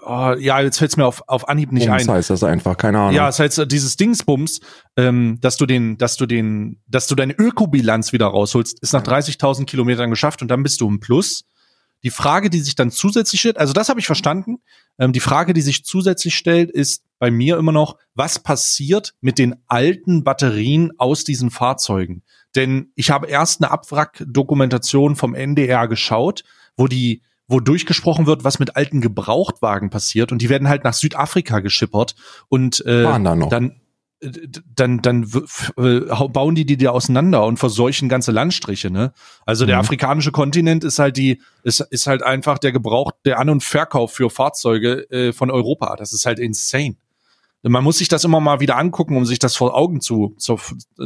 oh, 0.06 0.34
ja, 0.38 0.60
jetzt 0.60 0.78
fällt 0.78 0.92
es 0.92 0.96
mir 0.96 1.06
auf, 1.06 1.20
auf 1.26 1.48
Anhieb 1.48 1.72
nicht 1.72 1.88
Bums 1.88 2.08
ein. 2.08 2.14
heißt 2.14 2.30
das 2.30 2.44
einfach, 2.44 2.76
keine 2.76 3.00
Ahnung. 3.00 3.14
Ja, 3.14 3.26
das 3.26 3.40
heißt 3.40 3.64
dieses 3.66 3.96
Dingsbums, 3.96 4.60
ähm, 4.96 5.38
dass 5.40 5.56
du 5.56 5.66
den, 5.66 5.98
dass 5.98 6.16
du 6.16 6.26
den, 6.26 6.80
dass 6.86 7.08
du 7.08 7.16
deine 7.16 7.32
Ökobilanz 7.32 8.12
wieder 8.12 8.26
rausholst, 8.26 8.78
ist 8.80 8.92
nach 8.92 9.02
30.000 9.02 9.64
Kilometern 9.64 10.10
geschafft 10.10 10.40
und 10.40 10.48
dann 10.48 10.62
bist 10.62 10.80
du 10.80 10.88
im 10.88 11.00
Plus. 11.00 11.46
Die 12.04 12.10
Frage, 12.10 12.50
die 12.50 12.60
sich 12.60 12.74
dann 12.76 12.90
zusätzlich 12.90 13.40
stellt, 13.40 13.58
also 13.58 13.72
das 13.72 13.88
habe 13.88 13.98
ich 13.98 14.06
verstanden. 14.06 14.58
Ähm, 14.98 15.12
die 15.12 15.20
Frage, 15.20 15.54
die 15.54 15.62
sich 15.62 15.84
zusätzlich 15.84 16.36
stellt, 16.36 16.70
ist 16.70 17.02
bei 17.18 17.30
mir 17.30 17.56
immer 17.56 17.72
noch, 17.72 17.96
was 18.14 18.38
passiert 18.38 19.14
mit 19.20 19.38
den 19.38 19.56
alten 19.66 20.22
Batterien 20.22 20.92
aus 20.98 21.24
diesen 21.24 21.50
Fahrzeugen? 21.50 22.22
Denn 22.54 22.92
ich 22.94 23.10
habe 23.10 23.26
erst 23.26 23.62
eine 23.62 23.70
Abwrack-Dokumentation 23.70 25.16
vom 25.16 25.34
NDR 25.34 25.88
geschaut, 25.88 26.44
wo 26.76 26.86
die 26.86 27.22
wo 27.46 27.60
durchgesprochen 27.60 28.26
wird, 28.26 28.42
was 28.42 28.58
mit 28.58 28.74
alten 28.76 29.02
Gebrauchtwagen 29.02 29.90
passiert 29.90 30.32
und 30.32 30.40
die 30.40 30.48
werden 30.48 30.68
halt 30.68 30.82
nach 30.82 30.94
Südafrika 30.94 31.60
geschippert 31.60 32.14
und 32.48 32.84
äh, 32.86 33.02
dann 33.50 33.80
dann 34.74 35.02
dann 35.02 35.24
äh, 35.76 36.00
bauen 36.28 36.54
die 36.54 36.64
die 36.64 36.76
dir 36.76 36.92
auseinander 36.92 37.44
und 37.44 37.58
verseuchen 37.58 38.08
ganze 38.08 38.32
Landstriche, 38.32 38.90
ne? 38.90 39.12
Also 39.46 39.64
mhm. 39.64 39.68
der 39.68 39.78
afrikanische 39.78 40.32
Kontinent 40.32 40.84
ist 40.84 40.98
halt 40.98 41.16
die 41.16 41.40
ist 41.62 41.80
ist 41.80 42.06
halt 42.06 42.22
einfach 42.22 42.58
der 42.58 42.72
Gebrauch 42.72 43.12
der 43.24 43.38
An- 43.38 43.50
und 43.50 43.62
Verkauf 43.62 44.12
für 44.12 44.30
Fahrzeuge 44.30 45.10
äh, 45.10 45.32
von 45.32 45.50
Europa. 45.50 45.96
Das 45.96 46.12
ist 46.12 46.26
halt 46.26 46.38
insane. 46.38 46.96
Man 47.62 47.82
muss 47.82 47.98
sich 47.98 48.08
das 48.08 48.24
immer 48.24 48.40
mal 48.40 48.60
wieder 48.60 48.76
angucken, 48.76 49.16
um 49.16 49.24
sich 49.24 49.38
das 49.38 49.56
vor 49.56 49.74
Augen 49.74 50.00
zu 50.00 50.34
zu, 50.38 50.58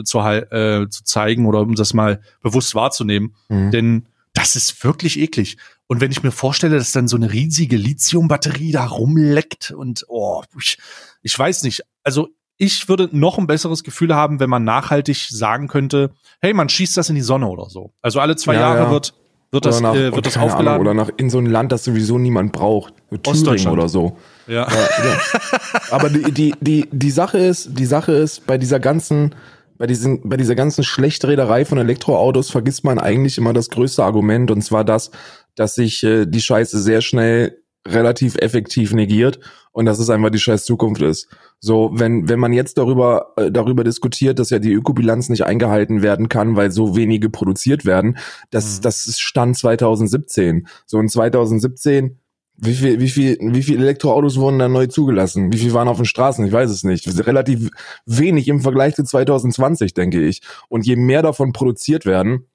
zu, 0.05 0.19
äh, 0.19 0.89
zu 0.89 1.05
zeigen 1.05 1.47
oder 1.47 1.61
um 1.61 1.75
das 1.75 1.95
mal 1.95 2.21
bewusst 2.43 2.75
wahrzunehmen. 2.75 3.35
Mhm. 3.49 3.71
Denn 3.71 4.07
das 4.35 4.57
ist 4.57 4.85
wirklich 4.85 5.19
eklig. 5.19 5.57
Und 5.89 6.01
wenn 6.01 6.13
ich 6.13 6.23
mir 6.23 6.31
vorstelle, 6.31 6.77
dass 6.77 6.93
dann 6.93 7.09
so 7.09 7.17
eine 7.17 7.33
riesige 7.33 7.77
Lithiumbatterie 7.77 8.73
da 8.73 8.87
rumleckt 8.87 9.71
und 9.71 10.05
oh, 10.09 10.43
ich, 10.61 10.79
ich 11.23 11.37
weiß 11.37 11.63
nicht. 11.63 11.83
Also 12.05 12.29
ich 12.59 12.89
würde 12.89 13.09
noch 13.13 13.39
ein 13.39 13.47
besseres 13.47 13.85
Gefühl 13.85 14.15
haben, 14.15 14.41
wenn 14.41 14.51
man 14.51 14.65
nachhaltig 14.65 15.29
sagen 15.31 15.69
könnte, 15.69 16.11
hey, 16.41 16.53
man 16.53 16.69
schießt 16.69 16.97
das 16.97 17.09
in 17.09 17.15
die 17.15 17.23
Sonne 17.23 17.49
oder 17.49 17.71
so. 17.71 17.93
Also 18.03 18.21
alle 18.21 18.37
zwei 18.37 18.55
ja, 18.55 18.61
Jahre 18.61 18.85
ja. 18.85 18.91
wird 18.91 19.15
wird 19.51 19.65
das, 19.65 19.81
nach, 19.81 19.95
äh, 19.95 20.15
wird 20.15 20.27
das 20.27 20.37
aufgeladen. 20.37 20.69
Ahnung, 20.69 20.81
oder 20.81 20.95
nach 20.95 21.11
in 21.17 21.31
so 21.31 21.39
ein 21.39 21.47
Land, 21.47 21.73
das 21.73 21.85
sowieso 21.85 22.19
niemand 22.19 22.53
braucht. 22.53 22.93
Thüringen 23.23 23.69
oder 23.69 23.89
so. 23.89 24.19
Ja. 24.47 24.69
ja, 24.69 25.05
ja. 25.05 25.41
Aber 25.91 26.11
die, 26.11 26.31
die, 26.33 26.55
die, 26.61 26.87
die 26.93 27.11
Sache 27.11 27.39
ist, 27.39 27.79
die 27.79 27.87
Sache 27.87 28.13
ist, 28.13 28.47
bei 28.47 28.59
dieser 28.59 28.79
ganzen, 28.79 29.35
bei, 29.79 29.87
diesen, 29.87 30.29
bei 30.29 30.37
dieser 30.37 30.55
ganzen 30.55 30.85
Schlechtrederei 30.85 31.65
von 31.65 31.79
Elektroautos 31.79 32.51
vergisst 32.51 32.85
man 32.85 32.99
eigentlich 32.99 33.39
immer 33.39 33.55
das 33.55 33.71
größte 33.71 34.05
Argument 34.05 34.51
und 34.51 34.61
zwar 34.61 34.85
das, 34.85 35.11
dass 35.55 35.75
sich 35.75 36.03
äh, 36.05 36.27
die 36.27 36.43
Scheiße 36.43 36.79
sehr 36.79 37.01
schnell 37.01 37.57
relativ 37.89 38.37
effektiv 38.37 38.93
negiert 38.93 39.41
und 39.73 39.87
dass 39.87 39.99
es 39.99 40.11
einfach 40.11 40.31
die 40.31 40.39
scheiß 40.39 40.65
Zukunft 40.65 41.03
ist. 41.03 41.29
So, 41.61 41.91
wenn, 41.95 42.29
wenn 42.29 42.39
man 42.39 42.53
jetzt 42.53 42.79
darüber, 42.79 43.33
äh, 43.37 43.51
darüber 43.51 43.85
diskutiert, 43.85 44.39
dass 44.39 44.51
ja 44.51 44.59
die 44.59 44.73
Ökobilanz 44.73 45.29
nicht 45.29 45.45
eingehalten 45.45 46.03
werden 46.03 46.29
kann, 46.29 46.57
weil 46.57 46.71
so 46.71 46.97
wenige 46.97 47.31
produziert 47.31 47.85
werden, 47.85 48.19
das, 48.51 48.79
mhm. 48.79 48.83
das 48.83 49.07
ist 49.07 49.21
Stand 49.21 49.57
2017. 49.57 50.67
So 50.87 50.99
in 51.01 51.09
2017 51.09 52.19
wie 52.61 52.75
viel, 52.75 53.01
wie 53.01 53.09
viel, 53.09 53.39
wie 53.41 53.63
viele 53.63 53.85
Elektroautos 53.85 54.37
wurden 54.37 54.59
da 54.59 54.69
neu 54.69 54.89
zugelassen? 54.89 55.53
Wie 55.53 55.59
viel 55.59 55.73
waren 55.75 55.87
auf 55.87 55.99
den 55.99 56.07
Straßen? 56.07 56.45
Ich 56.45 56.53
weiß 56.53 56.71
es 56.71 56.83
nicht. 56.83 57.07
Relativ 57.25 57.71
wenig 58.05 58.49
im 58.49 58.61
Vergleich 58.61 58.97
zu 58.97 59.05
2020, 59.05 59.95
denke 59.95 60.21
ich. 60.21 60.43
Und 60.69 60.85
je 60.85 60.97
mehr 60.97 61.23
davon 61.23 61.53
produziert 61.53 62.05
werden, 62.05 62.49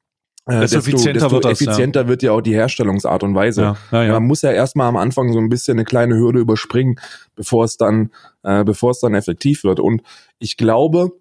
äh, 0.46 0.60
desto, 0.60 0.80
effizienter, 0.80 1.14
desto 1.14 1.32
wird, 1.32 1.46
das, 1.46 1.62
effizienter 1.62 2.02
ja. 2.02 2.08
wird 2.08 2.24
ja 2.24 2.32
auch 2.34 2.42
die 2.42 2.54
Herstellungsart 2.54 3.24
und 3.24 3.34
Weise. 3.34 3.76
Ja, 3.92 4.04
ja, 4.04 4.14
Man 4.14 4.24
muss 4.24 4.42
ja 4.42 4.52
erstmal 4.52 4.88
am 4.88 4.98
Anfang 4.98 5.32
so 5.32 5.40
ein 5.40 5.50
bisschen 5.50 5.78
eine 5.78 5.86
kleine 5.86 6.16
Hürde 6.16 6.40
überspringen, 6.40 7.00
bevor 7.36 7.64
es 7.64 7.78
dann, 7.78 8.12
äh, 8.44 8.64
bevor 8.64 8.92
es 8.92 9.00
dann 9.00 9.14
effektiv 9.14 9.64
wird. 9.64 9.80
Und 9.80 10.02
ich 10.40 10.58
glaube, 10.58 11.14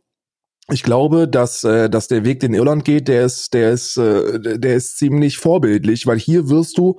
ich 0.70 0.82
glaube, 0.82 1.28
dass, 1.28 1.64
äh, 1.64 1.88
dass 1.88 2.08
der 2.08 2.24
Weg, 2.24 2.40
den 2.40 2.54
Irland 2.54 2.84
geht, 2.84 3.08
der 3.08 3.24
ist, 3.24 3.54
der 3.54 3.70
ist, 3.70 3.96
äh, 3.96 4.58
der 4.58 4.74
ist 4.74 4.98
ziemlich 4.98 5.38
vorbildlich, 5.38 6.06
weil 6.06 6.18
hier 6.18 6.48
wirst 6.48 6.78
du 6.78 6.98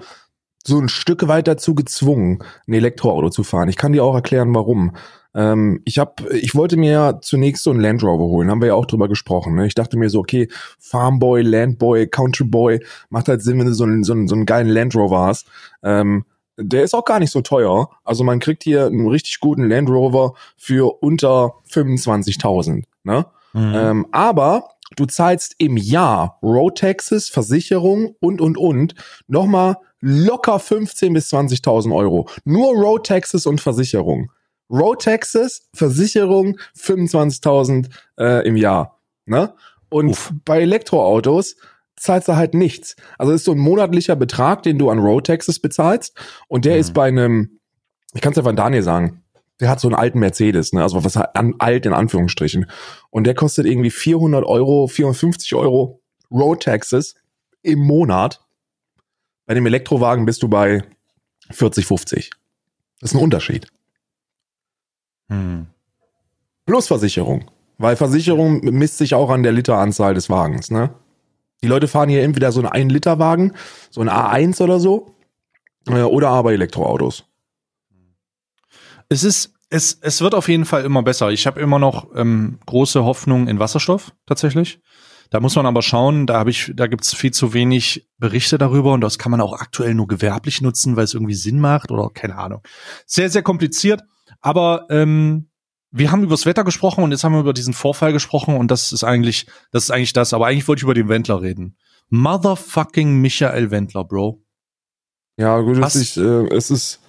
so 0.66 0.80
ein 0.80 0.90
Stück 0.90 1.28
weit 1.28 1.48
dazu 1.48 1.76
gezwungen, 1.76 2.40
ein 2.68 2.74
Elektroauto 2.74 3.30
zu 3.30 3.44
fahren. 3.44 3.70
Ich 3.70 3.76
kann 3.76 3.92
dir 3.92 4.04
auch 4.04 4.16
erklären, 4.16 4.54
warum. 4.56 4.96
Ähm, 5.36 5.82
ich 5.86 6.00
hab, 6.00 6.22
ich 6.32 6.56
wollte 6.56 6.78
mir 6.78 7.20
zunächst 7.22 7.64
so 7.64 7.72
einen 7.72 7.80
Land 7.82 8.04
Rover 8.04 8.26
holen, 8.26 8.50
haben 8.50 8.62
wir 8.62 8.70
ja 8.70 8.76
auch 8.76 8.86
drüber 8.86 9.08
gesprochen. 9.08 9.56
Ne? 9.56 9.68
Ich 9.68 9.76
dachte 9.76 9.98
mir 9.98 10.10
so, 10.10 10.20
okay, 10.20 10.48
Farmboy, 10.80 11.42
Landboy, 11.42 12.08
Countryboy, 12.08 12.80
macht 13.10 13.28
halt 13.28 13.42
Sinn, 13.42 13.60
wenn 13.60 13.68
du 13.68 13.74
so 13.74 13.84
einen, 13.84 14.04
so 14.04 14.14
einen, 14.14 14.28
so 14.28 14.36
einen 14.36 14.46
geilen 14.46 14.70
Land 14.70 14.96
Rover 14.96 15.22
hast. 15.22 15.48
Ähm, 15.82 16.26
der 16.58 16.84
ist 16.84 16.94
auch 16.94 17.06
gar 17.06 17.20
nicht 17.20 17.32
so 17.32 17.42
teuer. 17.42 17.90
Also 18.04 18.24
man 18.24 18.40
kriegt 18.40 18.64
hier 18.64 18.86
einen 18.86 19.08
richtig 19.08 19.40
guten 19.40 19.68
Land 19.68 19.90
Rover 19.90 20.34
für 20.56 21.02
unter 21.02 21.56
25.000. 21.70 22.84
Ne? 23.04 23.26
Mhm. 23.54 23.74
Ähm, 23.76 24.08
aber 24.12 24.70
du 24.96 25.06
zahlst 25.06 25.56
im 25.58 25.78
Jahr 25.78 26.38
Road 26.44 26.78
Taxes, 26.78 27.30
Versicherung 27.30 28.16
und, 28.20 28.40
und, 28.40 28.58
und 28.58 28.94
nochmal 29.28 29.78
locker 30.00 30.58
15.000 30.58 31.14
bis 31.14 31.34
20.000 31.34 31.96
Euro. 31.96 32.28
Nur 32.44 32.76
Road 32.76 33.08
Taxes 33.08 33.46
und 33.46 33.62
Versicherung. 33.62 34.30
Road 34.74 35.02
Taxes, 35.02 35.70
Versicherung 35.76 36.58
25.000 36.78 37.90
äh, 38.18 38.48
im 38.48 38.58
Jahr. 38.58 39.00
Ne? 39.26 39.54
Und 39.90 40.10
Uff. 40.10 40.34
bei 40.44 40.62
Elektroautos 40.62 41.56
zahlst 41.96 42.28
du 42.28 42.36
halt 42.36 42.56
nichts. 42.56 42.96
Also 43.20 43.32
ist 43.34 43.46
so 43.46 43.52
ein 43.52 43.60
monatlicher 43.60 44.16
Betrag, 44.16 44.64
den 44.64 44.80
du 44.80 44.90
an 44.90 45.00
Road 45.00 45.28
Taxes 45.28 45.60
bezahlst. 45.60 46.18
Und 46.48 46.66
der 46.66 46.74
mhm. 46.74 46.80
ist 46.80 46.94
bei 46.94 47.08
einem, 47.08 47.60
ich 48.14 48.22
kann 48.22 48.32
es 48.32 48.38
ja 48.38 48.44
von 48.44 48.56
Daniel 48.56 48.82
sagen, 48.82 49.24
der 49.60 49.70
hat 49.70 49.80
so 49.80 49.88
einen 49.88 49.96
alten 49.96 50.20
Mercedes, 50.20 50.74
ne? 50.74 50.82
also 50.82 51.06
was 51.06 51.16
an, 51.16 51.54
alt 51.60 51.86
in 51.86 51.94
Anführungsstrichen. 51.94 52.66
Und 53.12 53.26
der 53.26 53.36
kostet 53.36 53.68
irgendwie 53.68 53.92
400 53.92 54.44
Euro, 54.44 54.88
450 54.88 55.54
Euro 55.54 56.02
Road 56.32 56.64
Taxes 56.64 57.16
im 57.62 57.80
Monat. 57.80 58.42
Bei 59.46 59.54
dem 59.54 59.66
Elektrowagen 59.66 60.26
bist 60.26 60.42
du 60.42 60.48
bei 60.48 60.84
40, 61.52 61.86
50. 61.86 62.32
Das 63.00 63.12
ist 63.12 63.16
ein 63.16 63.24
Unterschied. 63.24 63.68
Hm. 65.30 65.68
Plus 66.66 66.88
Versicherung. 66.88 67.46
Weil 67.78 67.96
Versicherung 67.96 68.62
misst 68.62 68.98
sich 68.98 69.16
auch 69.16 69.30
an 69.30 69.44
der 69.44 69.52
Literanzahl 69.52 70.14
des 70.14 70.30
Wagens, 70.30 70.72
ne? 70.72 70.94
Die 71.64 71.68
Leute 71.68 71.88
fahren 71.88 72.10
hier 72.10 72.24
entweder 72.24 72.52
so 72.52 72.62
einen 72.62 72.90
1-Liter-Wagen, 72.90 73.54
so 73.90 74.02
ein 74.02 74.10
A1 74.10 74.62
oder 74.62 74.80
so, 74.80 75.16
äh, 75.88 76.02
oder 76.02 76.30
aber 76.30 76.52
Elektroautos. 76.52 77.26
Es 79.08 79.24
ist, 79.24 79.54
es, 79.70 79.98
es 80.02 80.22
wird 80.22 80.36
auf 80.36 80.50
jeden 80.50 80.66
Fall 80.66 80.84
immer 80.84 81.04
besser. 81.04 81.30
Ich 81.32 81.48
habe 81.48 81.62
immer 81.62 81.80
noch 81.80 82.08
ähm, 82.16 82.60
große 82.66 83.04
Hoffnung 83.04 83.48
in 83.48 83.60
Wasserstoff 83.60 84.14
tatsächlich. 84.26 84.82
Da 85.30 85.40
muss 85.40 85.56
man 85.56 85.66
aber 85.66 85.82
schauen, 85.82 86.28
da 86.28 86.38
habe 86.38 86.52
ich, 86.52 86.72
da 86.76 86.86
gibt's 86.88 87.14
viel 87.16 87.32
zu 87.32 87.54
wenig 87.54 88.08
Berichte 88.20 88.58
darüber 88.58 88.94
und 88.94 89.02
das 89.02 89.18
kann 89.18 89.32
man 89.32 89.42
auch 89.42 89.54
aktuell 89.54 89.96
nur 89.96 90.08
gewerblich 90.08 90.62
nutzen, 90.62 90.96
weil 90.96 91.06
es 91.06 91.14
irgendwie 91.16 91.34
Sinn 91.34 91.60
macht 91.60 91.92
oder 91.92 92.10
keine 92.14 92.38
Ahnung. 92.38 92.62
Sehr, 93.08 93.30
sehr 93.30 93.42
kompliziert. 93.42 94.04
Aber 94.44 94.86
ähm, 94.90 95.50
wir 95.90 96.12
haben 96.12 96.24
über 96.24 96.34
das 96.34 96.46
Wetter 96.46 96.64
gesprochen 96.64 97.04
und 97.04 97.12
jetzt 97.12 97.24
haben 97.24 97.34
wir 97.34 97.40
über 97.40 97.54
diesen 97.54 97.74
Vorfall 97.74 98.14
gesprochen 98.14 98.56
und 98.56 98.70
das 98.70 98.92
ist 98.92 99.04
eigentlich, 99.04 99.48
das 99.72 99.86
ist 99.86 99.92
eigentlich 99.92 100.14
das. 100.14 100.34
Aber 100.34 100.46
eigentlich 100.46 100.68
wollte 100.68 100.82
ich 100.82 100.84
über 100.84 100.94
den 100.94 101.10
Wendler 101.10 101.42
reden. 101.42 101.78
Motherfucking 102.10 103.22
Michael 103.22 103.72
Wendler, 103.72 104.04
Bro. 104.04 104.44
Ja, 105.38 105.60
gut, 105.62 105.78
es 105.78 105.96
ist, 105.96 106.18
äh, 106.18 106.48
es 106.50 106.70
ist 106.70 107.00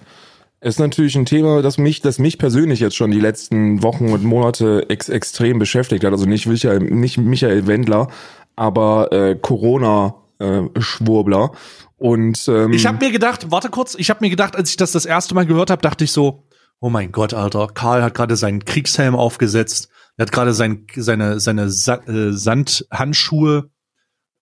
ist 0.65 0.79
natürlich 0.79 1.15
ein 1.15 1.27
Thema, 1.27 1.61
das 1.61 1.77
mich, 1.77 2.01
das 2.01 2.17
mich 2.17 2.39
persönlich 2.39 2.79
jetzt 2.79 2.95
schon 2.95 3.11
die 3.11 3.19
letzten 3.19 3.83
Wochen 3.83 4.09
und 4.09 4.23
Monate 4.23 4.89
ex 4.89 5.09
extrem 5.09 5.59
beschäftigt 5.59 6.03
hat. 6.03 6.11
Also 6.11 6.25
nicht 6.25 6.47
Michael, 6.47 6.79
nicht 6.79 7.19
Michael 7.19 7.67
Wendler, 7.67 8.07
aber 8.55 9.11
äh, 9.11 9.35
Corona-Schwurbler. 9.35 11.51
Äh, 11.53 11.57
und 11.97 12.47
ähm, 12.47 12.73
ich 12.73 12.87
habe 12.87 13.05
mir 13.05 13.11
gedacht, 13.11 13.51
warte 13.51 13.69
kurz, 13.69 13.93
ich 13.95 14.09
habe 14.09 14.25
mir 14.25 14.31
gedacht, 14.31 14.55
als 14.55 14.71
ich 14.71 14.77
das 14.77 14.91
das 14.91 15.05
erste 15.05 15.35
Mal 15.35 15.45
gehört 15.45 15.69
habe, 15.69 15.83
dachte 15.83 16.03
ich 16.03 16.11
so, 16.11 16.44
oh 16.79 16.89
mein 16.89 17.11
Gott, 17.11 17.33
Alter, 17.33 17.67
Karl 17.73 18.03
hat 18.03 18.13
gerade 18.13 18.35
seinen 18.35 18.63
Kriegshelm 18.65 19.15
aufgesetzt, 19.15 19.89
er 20.17 20.23
hat 20.23 20.31
gerade 20.31 20.53
sein, 20.53 20.87
seine 20.95 21.39
seine 21.39 21.69
Sa 21.69 21.95
äh, 22.07 22.31
Sandhandschuhe 22.31 23.69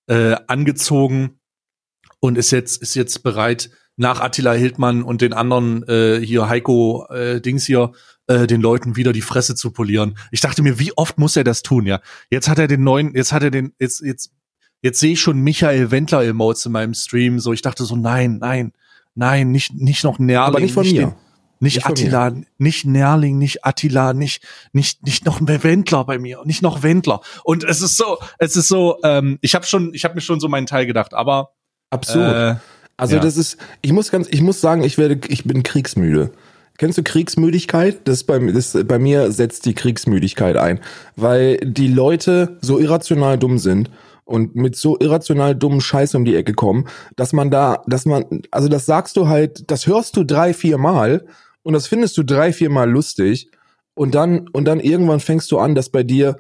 äh, 0.08 0.36
angezogen 0.48 1.39
und 2.19 2.38
ist 2.38 2.52
jetzt 2.52 2.82
ist 2.82 2.96
jetzt 2.96 3.24
bereit 3.24 3.72
nach 3.96 4.19
Attila 4.19 4.54
Hildmann 4.54 5.04
und 5.04 5.22
den 5.22 5.34
anderen 5.34 5.88
äh, 5.88 6.19
hier 6.24 6.50
Heiko 6.50 7.08
äh, 7.10 7.41
Dings 7.41 7.65
hier 7.65 7.91
äh, 8.28 8.48
den 8.48 8.62
Leuten 8.62 8.96
wieder 8.96 9.13
die 9.13 9.22
Fresse 9.22 9.56
zu 9.56 9.72
polieren. 9.72 10.17
Ich 10.32 10.41
dachte 10.41 10.62
mir, 10.62 10.80
wie 10.80 10.96
oft 10.98 11.17
muss 11.17 11.36
er 11.36 11.43
das 11.43 11.62
tun, 11.62 11.86
ja? 11.86 12.02
Jetzt 12.30 12.50
hat 12.50 12.60
er 12.60 12.67
den 12.67 12.84
neuen, 12.84 13.15
jetzt 13.15 13.34
hat 13.34 13.43
er 13.43 13.52
den 13.52 13.74
jetzt 13.80 14.02
jetzt 14.02 14.32
jetzt 14.82 15.00
sehe 15.00 15.13
ich 15.13 15.22
schon 15.22 15.39
Michael 15.39 15.91
Wendler 15.91 16.24
Emotes 16.24 16.65
in 16.65 16.72
meinem 16.72 16.93
Stream, 16.93 17.39
so 17.39 17.54
ich 17.54 17.62
dachte 17.62 17.86
so 17.86 17.96
nein, 17.96 18.38
nein, 18.39 18.74
nein, 19.15 19.52
nicht 19.52 19.74
nicht 19.74 20.04
noch 20.04 20.19
Nerling, 20.19 20.48
aber 20.48 20.60
nicht 20.60 20.74
von 20.74 20.84
nicht 20.84 20.96
mir. 20.96 21.08
Den, 21.08 21.15
nicht, 21.63 21.78
nicht 21.78 21.86
Attila, 21.86 22.34
nicht 22.58 22.86
Nerling, 22.86 23.38
nicht 23.38 23.65
Attila, 23.65 24.13
nicht, 24.13 24.43
nicht, 24.73 25.04
nicht 25.04 25.26
noch 25.26 25.39
ein 25.39 25.47
Wendler 25.47 26.04
bei 26.04 26.19
mir, 26.19 26.41
nicht 26.43 26.62
noch 26.62 26.84
Wendler. 26.84 27.21
Und 27.45 27.63
es 27.63 27.82
ist 27.82 27.95
so, 27.95 28.17
es 28.38 28.58
ist 28.58 28.67
so, 28.67 28.97
ähm, 29.04 29.39
ich 29.41 29.56
habe 29.56 29.65
schon, 29.65 29.93
ich 29.93 30.04
habe 30.04 30.15
mir 30.15 30.21
schon 30.21 30.41
so 30.41 30.49
meinen 30.49 30.67
Teil 30.67 30.86
gedacht, 30.86 31.13
aber 31.13 31.54
absurd. 31.89 32.36
Äh, 32.36 32.56
also 32.97 33.15
ja. 33.15 33.21
das 33.21 33.38
ist, 33.38 33.58
ich 33.82 33.93
muss 33.93 34.12
ganz, 34.12 34.28
ich 34.30 34.41
muss 34.41 34.60
sagen, 34.60 34.84
ich 34.84 34.97
werde, 34.97 35.21
ich 35.30 35.45
bin 35.45 35.63
kriegsmüde. 35.63 36.32
Kennst 36.78 36.97
du 36.97 37.04
Kriegsmüdigkeit? 37.04 38.08
Das 38.08 38.26
bei, 38.26 38.39
das 38.39 38.78
bei 38.86 38.99
mir 38.99 39.32
setzt 39.32 39.65
die 39.65 39.73
Kriegsmüdigkeit 39.73 40.58
ein, 40.58 40.82
weil 41.15 41.58
die 41.58 41.88
Leute 41.88 42.58
so 42.62 42.78
irrational 42.78 43.38
dumm 43.38 43.58
sind 43.58 43.89
und 44.26 44.56
mit 44.56 44.76
so 44.76 44.97
irrational 44.99 45.56
dummen 45.56 45.80
Scheiß 45.80 46.13
um 46.15 46.26
die 46.26 46.36
Ecke 46.36 46.54
kommen, 46.54 46.89
dass 47.15 47.32
man 47.32 47.52
da, 47.52 47.84
dass 47.88 48.06
man, 48.06 48.41
also 48.52 48.67
das 48.67 48.86
sagst 48.86 49.15
du 49.15 49.30
halt, 49.30 49.71
das 49.71 49.88
hörst 49.88 50.17
du 50.17 50.26
drei, 50.26 50.54
vier 50.54 50.78
Mal 50.78 51.26
und 51.63 51.73
das 51.73 51.88
findest 51.88 52.17
du 52.17 52.23
drei, 52.23 52.54
vier 52.54 52.69
Mal 52.69 52.89
lustig 52.89 53.49
und 53.95 54.15
dann, 54.15 54.47
und 54.49 54.65
dann 54.65 54.80
irgendwann 54.80 55.19
fängst 55.19 55.52
du 55.52 55.60
an, 55.60 55.76
dass 55.76 55.89
bei 55.89 56.04
dir 56.04 56.38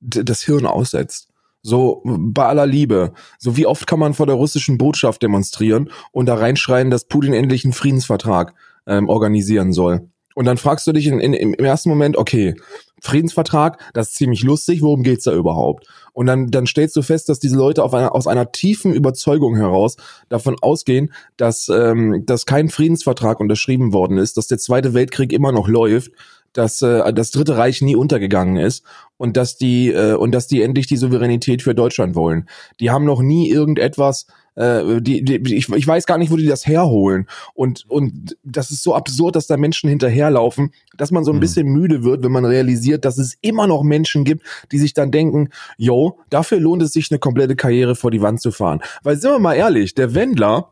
das 0.00 0.42
Hirn 0.42 0.66
aussetzt. 0.66 1.28
So 1.62 2.02
bei 2.04 2.46
aller 2.46 2.66
Liebe. 2.66 3.12
So 3.38 3.56
wie 3.56 3.66
oft 3.66 3.86
kann 3.88 3.98
man 3.98 4.14
vor 4.14 4.26
der 4.26 4.36
russischen 4.36 4.78
Botschaft 4.78 5.22
demonstrieren 5.22 5.90
und 6.12 6.26
da 6.26 6.36
reinschreien, 6.36 6.90
dass 6.90 7.06
Putin 7.06 7.32
endlich 7.32 7.64
einen 7.64 7.72
Friedensvertrag 7.72 8.54
ähm, 8.86 9.08
organisieren 9.08 9.72
soll. 9.72 10.08
Und 10.36 10.44
dann 10.44 10.58
fragst 10.58 10.86
du 10.86 10.92
dich 10.92 11.06
in, 11.06 11.18
in, 11.18 11.32
im 11.32 11.64
ersten 11.64 11.88
Moment, 11.88 12.16
okay, 12.16 12.54
Friedensvertrag, 13.00 13.78
das 13.92 14.08
ist 14.08 14.14
ziemlich 14.16 14.42
lustig, 14.42 14.82
worum 14.82 15.02
geht's 15.02 15.24
da 15.24 15.32
überhaupt? 15.32 15.86
Und 16.12 16.26
dann, 16.26 16.50
dann 16.50 16.66
stellst 16.66 16.96
du 16.96 17.02
fest, 17.02 17.28
dass 17.28 17.38
diese 17.38 17.56
Leute 17.56 17.84
auf 17.84 17.92
einer, 17.92 18.14
aus 18.14 18.26
einer 18.26 18.50
tiefen 18.52 18.92
Überzeugung 18.92 19.56
heraus 19.56 19.96
davon 20.28 20.56
ausgehen, 20.60 21.12
dass, 21.36 21.68
ähm, 21.68 22.24
dass 22.24 22.46
kein 22.46 22.68
Friedensvertrag 22.68 23.38
unterschrieben 23.38 23.92
worden 23.92 24.16
ist, 24.16 24.36
dass 24.36 24.46
der 24.46 24.58
Zweite 24.58 24.94
Weltkrieg 24.94 25.32
immer 25.32 25.52
noch 25.52 25.68
läuft 25.68 26.12
dass 26.56 26.82
äh, 26.82 27.12
das 27.12 27.30
Dritte 27.30 27.56
Reich 27.56 27.82
nie 27.82 27.96
untergegangen 27.96 28.56
ist 28.56 28.84
und 29.16 29.36
dass 29.36 29.56
die 29.56 29.90
äh, 29.90 30.14
und 30.14 30.32
dass 30.32 30.46
die 30.46 30.62
endlich 30.62 30.86
die 30.86 30.96
Souveränität 30.96 31.62
für 31.62 31.74
Deutschland 31.74 32.14
wollen. 32.14 32.48
Die 32.80 32.90
haben 32.90 33.04
noch 33.04 33.20
nie 33.20 33.50
irgendetwas 33.50 34.26
äh, 34.56 35.00
die, 35.00 35.24
die, 35.24 35.54
ich, 35.54 35.68
ich 35.68 35.86
weiß 35.86 36.06
gar 36.06 36.18
nicht, 36.18 36.30
wo 36.30 36.36
die 36.36 36.46
das 36.46 36.66
herholen. 36.66 37.26
Und, 37.54 37.84
und 37.88 38.36
das 38.42 38.70
ist 38.70 38.82
so 38.82 38.94
absurd, 38.94 39.36
dass 39.36 39.46
da 39.46 39.56
Menschen 39.56 39.88
hinterherlaufen, 39.88 40.72
dass 40.96 41.10
man 41.10 41.24
so 41.24 41.30
ein 41.30 41.36
mhm. 41.36 41.40
bisschen 41.40 41.68
müde 41.68 42.02
wird, 42.02 42.24
wenn 42.24 42.32
man 42.32 42.44
realisiert, 42.44 43.04
dass 43.04 43.18
es 43.18 43.36
immer 43.40 43.66
noch 43.66 43.82
Menschen 43.82 44.24
gibt, 44.24 44.44
die 44.72 44.78
sich 44.78 44.94
dann 44.94 45.10
denken, 45.10 45.50
yo, 45.76 46.18
dafür 46.30 46.58
lohnt 46.58 46.82
es 46.82 46.92
sich, 46.92 47.10
eine 47.10 47.18
komplette 47.18 47.56
Karriere 47.56 47.94
vor 47.94 48.10
die 48.10 48.22
Wand 48.22 48.40
zu 48.40 48.50
fahren. 48.50 48.80
Weil 49.02 49.16
sind 49.16 49.30
wir 49.30 49.38
mal 49.38 49.54
ehrlich, 49.54 49.94
der 49.94 50.14
Wendler, 50.14 50.70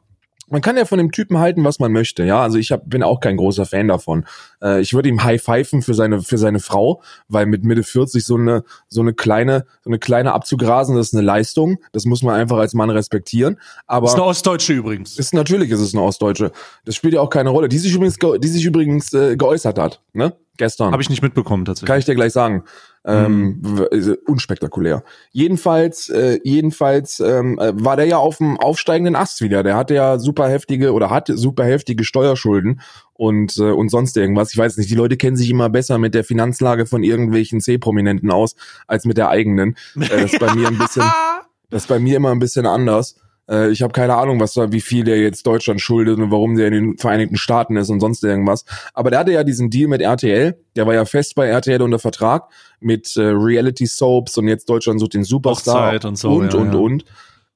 man 0.54 0.62
kann 0.62 0.76
ja 0.76 0.84
von 0.84 0.98
dem 0.98 1.10
Typen 1.10 1.38
halten, 1.38 1.64
was 1.64 1.80
man 1.80 1.90
möchte. 1.90 2.22
Ja, 2.22 2.40
also 2.40 2.58
ich 2.58 2.70
hab, 2.70 2.88
bin 2.88 3.02
auch 3.02 3.18
kein 3.18 3.36
großer 3.36 3.66
Fan 3.66 3.88
davon. 3.88 4.24
Äh, 4.62 4.80
ich 4.80 4.94
würde 4.94 5.08
ihm 5.08 5.24
high 5.24 5.42
pfeifen 5.42 5.82
für 5.82 5.94
seine 5.94 6.22
für 6.22 6.38
seine 6.38 6.60
Frau, 6.60 7.02
weil 7.26 7.46
mit 7.46 7.64
Mitte 7.64 7.82
40 7.82 8.24
so 8.24 8.36
eine 8.36 8.62
so 8.88 9.00
eine 9.00 9.14
kleine 9.14 9.66
so 9.82 9.90
eine 9.90 9.98
kleine 9.98 10.32
abzugrasen, 10.32 10.94
das 10.94 11.08
ist 11.08 11.14
eine 11.14 11.24
Leistung. 11.24 11.78
Das 11.90 12.04
muss 12.04 12.22
man 12.22 12.36
einfach 12.36 12.58
als 12.58 12.72
Mann 12.72 12.90
respektieren. 12.90 13.58
Aber 13.88 14.06
ist 14.06 14.14
eine 14.14 14.22
Ostdeutsche 14.22 14.74
übrigens. 14.74 15.18
Ist 15.18 15.34
natürlich 15.34 15.72
ist 15.72 15.80
es 15.80 15.92
eine 15.92 16.04
Ostdeutsche. 16.04 16.52
Das 16.84 16.94
spielt 16.94 17.14
ja 17.14 17.20
auch 17.20 17.30
keine 17.30 17.50
Rolle. 17.50 17.68
Die 17.68 17.78
sich 17.78 17.92
übrigens 17.92 18.16
die 18.16 18.48
sich 18.48 18.64
übrigens 18.64 19.12
äh, 19.12 19.36
geäußert 19.36 19.76
hat. 19.76 20.02
Ne? 20.12 20.34
Gestern. 20.56 20.92
Habe 20.92 21.02
ich 21.02 21.10
nicht 21.10 21.22
mitbekommen 21.22 21.64
tatsächlich. 21.64 21.88
Kann 21.88 21.98
ich 21.98 22.04
dir 22.04 22.14
gleich 22.14 22.32
sagen. 22.32 22.64
Ähm, 23.06 23.60
mhm. 23.60 24.16
unspektakulär. 24.26 25.04
Jedenfalls, 25.30 26.08
äh, 26.08 26.40
jedenfalls 26.42 27.20
ähm, 27.20 27.58
äh, 27.58 27.72
war 27.74 27.96
der 27.96 28.06
ja 28.06 28.16
auf 28.16 28.38
dem 28.38 28.58
aufsteigenden 28.58 29.14
Ast 29.14 29.42
wieder. 29.42 29.62
Der 29.62 29.76
hatte 29.76 29.94
ja 29.94 30.18
super 30.18 30.48
heftige 30.48 30.92
oder 30.92 31.10
hat 31.10 31.28
super 31.28 31.64
heftige 31.64 32.04
Steuerschulden 32.04 32.80
und 33.12 33.58
äh, 33.58 33.70
und 33.70 33.90
sonst 33.90 34.16
irgendwas. 34.16 34.52
Ich 34.52 34.58
weiß 34.58 34.78
nicht. 34.78 34.90
Die 34.90 34.94
Leute 34.94 35.18
kennen 35.18 35.36
sich 35.36 35.50
immer 35.50 35.68
besser 35.68 35.98
mit 35.98 36.14
der 36.14 36.24
Finanzlage 36.24 36.86
von 36.86 37.02
irgendwelchen 37.02 37.60
C-Prominenten 37.60 38.30
aus 38.30 38.54
als 38.86 39.04
mit 39.04 39.18
der 39.18 39.28
eigenen. 39.28 39.76
Äh, 39.96 40.08
das 40.08 40.32
ist 40.32 40.40
bei 40.40 40.54
mir 40.54 40.68
ein 40.68 40.78
bisschen, 40.78 41.04
das 41.70 41.82
ist 41.82 41.88
bei 41.88 41.98
mir 41.98 42.16
immer 42.16 42.30
ein 42.30 42.38
bisschen 42.38 42.64
anders. 42.64 43.16
Äh, 43.48 43.70
ich 43.70 43.82
habe 43.82 43.92
keine 43.92 44.16
Ahnung, 44.16 44.40
was 44.40 44.54
da, 44.54 44.72
wie 44.72 44.80
viel 44.80 45.04
der 45.04 45.20
jetzt 45.20 45.46
Deutschland 45.46 45.80
schuldet 45.80 46.18
und 46.18 46.30
warum 46.30 46.56
der 46.56 46.68
in 46.68 46.72
den 46.72 46.98
Vereinigten 46.98 47.36
Staaten 47.36 47.76
ist 47.76 47.90
und 47.90 48.00
sonst 48.00 48.24
irgendwas. 48.24 48.64
Aber 48.92 49.10
der 49.10 49.20
hatte 49.20 49.32
ja 49.32 49.44
diesen 49.44 49.70
Deal 49.70 49.88
mit 49.88 50.00
RTL. 50.00 50.56
Der 50.76 50.86
war 50.86 50.94
ja 50.94 51.04
fest 51.04 51.34
bei 51.34 51.48
RTL 51.48 51.82
unter 51.82 51.98
Vertrag 51.98 52.48
mit 52.80 53.16
äh, 53.16 53.22
Reality 53.22 53.86
Soaps 53.86 54.38
und 54.38 54.48
jetzt 54.48 54.68
Deutschland 54.68 55.00
sucht 55.00 55.14
den 55.14 55.24
Superstar 55.24 55.86
Hochzeit 55.86 56.04
und 56.04 56.18
so, 56.18 56.30
und 56.30 56.52
ja, 56.52 56.58
und 56.58 56.72
ja. 56.72 56.78
und. 56.78 57.04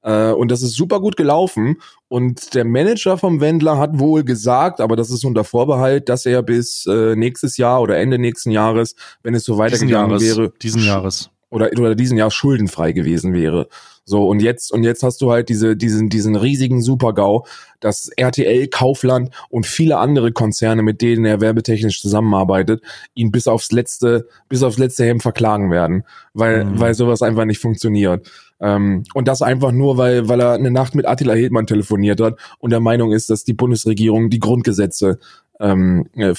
Äh, 0.01 0.31
und 0.31 0.49
das 0.49 0.61
ist 0.61 0.75
super 0.75 0.99
gut 1.01 1.17
gelaufen. 1.17 1.77
Und 2.07 2.53
der 2.53 2.65
Manager 2.65 3.17
vom 3.17 3.41
Wendler 3.41 3.77
hat 3.77 3.99
wohl 3.99 4.23
gesagt, 4.23 4.79
aber 4.81 4.95
das 4.95 5.09
ist 5.09 5.25
unter 5.25 5.43
Vorbehalt, 5.43 6.09
dass 6.09 6.25
er 6.25 6.41
bis 6.41 6.85
äh, 6.85 7.15
nächstes 7.15 7.57
Jahr 7.57 7.81
oder 7.81 7.97
Ende 7.97 8.17
nächsten 8.17 8.51
Jahres, 8.51 8.95
wenn 9.23 9.33
es 9.33 9.43
so 9.43 9.57
weitergegangen 9.57 10.19
wäre, 10.19 10.53
diesen 10.61 10.83
Jahres 10.83 11.29
oder, 11.49 11.69
oder 11.77 11.95
diesen 11.95 12.17
Jahr 12.17 12.31
schuldenfrei 12.31 12.91
gewesen 12.91 13.33
wäre. 13.33 13.67
So, 14.09 14.27
und 14.27 14.41
jetzt, 14.41 14.71
und 14.71 14.83
jetzt 14.83 15.03
hast 15.03 15.21
du 15.21 15.31
halt 15.31 15.49
diese, 15.49 15.77
diesen, 15.77 16.09
diesen 16.09 16.35
riesigen 16.35 16.81
Super-GAU, 16.81 17.45
dass 17.79 18.09
RTL, 18.17 18.67
Kaufland 18.67 19.29
und 19.49 19.67
viele 19.67 19.97
andere 19.97 20.31
Konzerne, 20.31 20.81
mit 20.81 21.03
denen 21.03 21.25
er 21.25 21.41
werbetechnisch 21.41 22.01
zusammenarbeitet, 22.01 22.81
ihn 23.13 23.31
bis 23.31 23.47
aufs 23.47 23.71
letzte, 23.71 24.27
bis 24.49 24.63
aufs 24.63 24.79
letzte 24.79 25.05
Hemd 25.05 25.21
verklagen 25.21 25.69
werden, 25.69 26.05
weil, 26.33 26.65
mhm. 26.65 26.79
weil 26.79 26.95
sowas 26.95 27.21
einfach 27.21 27.45
nicht 27.45 27.59
funktioniert. 27.59 28.27
Ähm, 28.59 29.03
und 29.13 29.27
das 29.27 29.43
einfach 29.43 29.71
nur, 29.71 29.97
weil, 29.97 30.27
weil 30.27 30.41
er 30.41 30.53
eine 30.53 30.71
Nacht 30.71 30.95
mit 30.95 31.07
Attila 31.07 31.33
Hildmann 31.33 31.67
telefoniert 31.67 32.19
hat 32.19 32.39
und 32.57 32.71
der 32.71 32.79
Meinung 32.79 33.11
ist, 33.11 33.29
dass 33.29 33.43
die 33.43 33.53
Bundesregierung 33.53 34.31
die 34.31 34.39
Grundgesetze 34.39 35.19
ähm, 35.59 36.07
äh, 36.15 36.33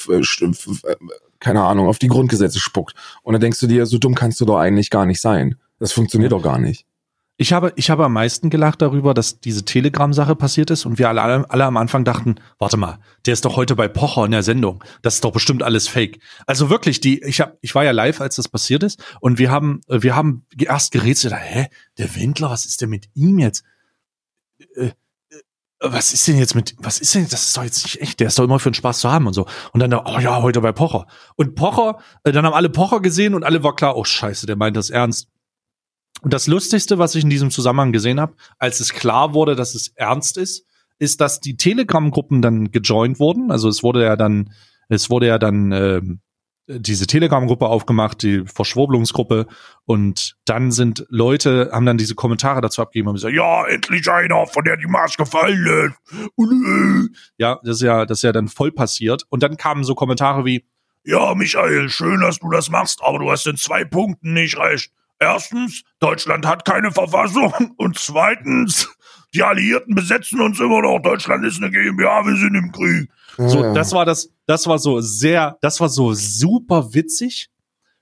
keine 1.38 1.62
Ahnung, 1.62 1.86
auf 1.86 1.98
die 1.98 2.08
Grundgesetze 2.08 2.58
spuckt. 2.58 2.94
Und 3.22 3.32
dann 3.32 3.40
denkst 3.40 3.60
du 3.60 3.68
dir, 3.68 3.86
so 3.86 3.98
dumm 3.98 4.14
kannst 4.14 4.40
du 4.40 4.44
doch 4.44 4.58
eigentlich 4.58 4.90
gar 4.90 5.06
nicht 5.06 5.20
sein. 5.20 5.54
Das 5.78 5.92
funktioniert 5.92 6.32
doch 6.32 6.42
gar 6.42 6.58
nicht. 6.58 6.84
Ich 7.40 7.54
habe, 7.54 7.72
ich 7.76 7.88
habe 7.88 8.04
am 8.04 8.12
meisten 8.12 8.50
gelacht 8.50 8.82
darüber, 8.82 9.14
dass 9.14 9.40
diese 9.40 9.64
Telegram-Sache 9.64 10.36
passiert 10.36 10.70
ist 10.70 10.84
und 10.84 10.98
wir 10.98 11.08
alle, 11.08 11.50
alle 11.50 11.64
am 11.64 11.78
Anfang 11.78 12.04
dachten, 12.04 12.34
warte 12.58 12.76
mal, 12.76 12.98
der 13.24 13.32
ist 13.32 13.46
doch 13.46 13.56
heute 13.56 13.76
bei 13.76 13.88
Pocher 13.88 14.26
in 14.26 14.32
der 14.32 14.42
Sendung. 14.42 14.84
Das 15.00 15.14
ist 15.14 15.24
doch 15.24 15.32
bestimmt 15.32 15.62
alles 15.62 15.88
Fake. 15.88 16.20
Also 16.46 16.68
wirklich, 16.68 17.00
die, 17.00 17.22
ich 17.22 17.40
hab, 17.40 17.56
ich 17.62 17.74
war 17.74 17.82
ja 17.82 17.92
live, 17.92 18.20
als 18.20 18.36
das 18.36 18.48
passiert 18.48 18.82
ist 18.82 19.02
und 19.20 19.38
wir 19.38 19.50
haben, 19.50 19.80
wir 19.88 20.14
haben 20.14 20.44
erst 20.58 20.92
gerätselt, 20.92 21.32
hä, 21.34 21.68
der 21.96 22.14
Wendler, 22.14 22.50
was 22.50 22.66
ist 22.66 22.82
denn 22.82 22.90
mit 22.90 23.08
ihm 23.14 23.38
jetzt? 23.38 23.64
Äh, 24.74 24.90
äh, 25.30 25.40
was 25.80 26.12
ist 26.12 26.28
denn 26.28 26.36
jetzt 26.36 26.54
mit, 26.54 26.76
was 26.76 27.00
ist 27.00 27.14
denn, 27.14 27.26
das 27.26 27.46
ist 27.46 27.56
doch 27.56 27.64
jetzt 27.64 27.84
nicht 27.84 28.02
echt, 28.02 28.20
der 28.20 28.26
ist 28.26 28.38
doch 28.38 28.44
immer 28.44 28.58
für 28.58 28.68
den 28.68 28.74
Spaß 28.74 29.00
zu 29.00 29.10
haben 29.10 29.26
und 29.26 29.32
so. 29.32 29.46
Und 29.72 29.80
dann, 29.80 29.94
oh 29.94 30.18
ja, 30.18 30.42
heute 30.42 30.60
bei 30.60 30.72
Pocher. 30.72 31.06
Und 31.36 31.54
Pocher, 31.54 32.00
äh, 32.22 32.32
dann 32.32 32.44
haben 32.44 32.52
alle 32.52 32.68
Pocher 32.68 33.00
gesehen 33.00 33.32
und 33.32 33.44
alle 33.44 33.62
war 33.62 33.74
klar, 33.74 33.96
oh 33.96 34.04
scheiße, 34.04 34.44
der 34.44 34.56
meint 34.56 34.76
das 34.76 34.90
ernst. 34.90 35.29
Und 36.22 36.32
das 36.32 36.46
Lustigste, 36.46 36.98
was 36.98 37.14
ich 37.14 37.24
in 37.24 37.30
diesem 37.30 37.50
Zusammenhang 37.50 37.92
gesehen 37.92 38.20
habe, 38.20 38.34
als 38.58 38.80
es 38.80 38.92
klar 38.92 39.32
wurde, 39.34 39.56
dass 39.56 39.74
es 39.74 39.88
ernst 39.94 40.36
ist, 40.36 40.66
ist, 40.98 41.20
dass 41.20 41.40
die 41.40 41.56
Telegram-Gruppen 41.56 42.42
dann 42.42 42.70
gejoint 42.70 43.18
wurden. 43.18 43.50
Also 43.50 43.68
es 43.68 43.82
wurde 43.82 44.04
ja 44.04 44.16
dann, 44.16 44.52
es 44.88 45.08
wurde 45.08 45.26
ja 45.26 45.38
dann, 45.38 45.72
äh, 45.72 46.00
diese 46.78 47.06
Telegram-Gruppe 47.06 47.66
aufgemacht, 47.66 48.22
die 48.22 48.44
Verschwurbelungsgruppe 48.46 49.46
und 49.86 50.36
dann 50.44 50.70
sind 50.70 51.04
Leute, 51.08 51.70
haben 51.72 51.86
dann 51.86 51.98
diese 51.98 52.14
Kommentare 52.14 52.60
dazu 52.60 52.82
abgegeben 52.82 53.08
und 53.08 53.14
gesagt, 53.14 53.34
ja, 53.34 53.66
endlich 53.66 54.08
einer, 54.08 54.46
von 54.46 54.64
der 54.64 54.76
die 54.76 54.86
Maske 54.86 55.26
fallen 55.26 55.64
lässt. 55.64 55.96
Äh. 56.38 57.08
Ja, 57.38 57.58
das 57.64 57.76
ist 57.76 57.82
ja, 57.82 58.06
das 58.06 58.18
ist 58.18 58.22
ja 58.22 58.32
dann 58.32 58.48
voll 58.48 58.70
passiert 58.70 59.24
und 59.30 59.42
dann 59.42 59.56
kamen 59.56 59.84
so 59.84 59.94
Kommentare 59.94 60.44
wie, 60.44 60.64
ja, 61.02 61.34
Michael, 61.34 61.88
schön, 61.88 62.20
dass 62.20 62.38
du 62.38 62.50
das 62.50 62.70
machst, 62.70 63.00
aber 63.02 63.18
du 63.18 63.30
hast 63.30 63.46
in 63.46 63.56
zwei 63.56 63.84
Punkten 63.84 64.34
nicht 64.34 64.58
recht. 64.58 64.92
Erstens, 65.20 65.82
Deutschland 65.98 66.46
hat 66.46 66.64
keine 66.64 66.90
Verfassung 66.90 67.52
und 67.76 67.98
zweitens, 67.98 68.88
die 69.34 69.42
Alliierten 69.42 69.94
besetzen 69.94 70.40
uns 70.40 70.58
immer 70.58 70.80
noch. 70.80 70.98
Deutschland 71.00 71.44
ist 71.44 71.58
eine 71.58 71.70
GmbH, 71.70 72.24
wir 72.26 72.36
sind 72.36 72.54
im 72.54 72.72
Krieg. 72.72 73.10
So, 73.36 73.74
das 73.74 73.92
war 73.92 74.04
das, 74.04 74.32
das 74.46 74.66
war 74.66 74.78
so 74.78 75.00
sehr, 75.00 75.58
das 75.60 75.78
war 75.80 75.88
so 75.88 76.14
super 76.14 76.94
witzig. 76.94 77.50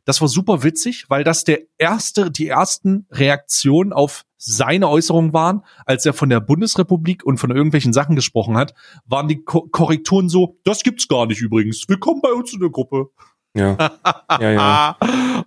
Das 0.05 0.21
war 0.23 0.29
super 0.29 0.63
witzig, 0.63 1.05
weil 1.09 1.23
das 1.23 1.45
der 1.45 1.61
erste, 1.77 2.31
die 2.31 2.49
ersten 2.49 3.07
Reaktionen 3.11 3.93
auf 3.93 4.25
seine 4.39 4.89
Äußerungen 4.89 5.35
waren, 5.35 5.65
als 5.85 6.07
er 6.07 6.15
von 6.15 6.31
der 6.31 6.41
Bundesrepublik 6.41 7.27
und 7.27 7.39
von 7.39 7.51
irgendwelchen 7.51 7.93
Sachen 7.93 8.17
gesprochen 8.17 8.57
hat, 8.57 8.73
waren 9.05 9.29
die 9.29 9.43
Ko 9.43 9.69
Korrekturen 9.71 10.29
so, 10.31 10.57
das 10.65 10.83
gibt's 10.83 11.09
gar 11.09 11.27
nicht 11.27 11.43
übrigens. 11.43 11.87
Willkommen 11.89 12.23
bei 12.23 12.33
uns 12.33 12.55
in 12.55 12.61
der 12.61 12.71
Gruppe. 12.71 13.11
Ja, 13.55 13.77
ja, 14.41 14.51
ja. 14.53 14.97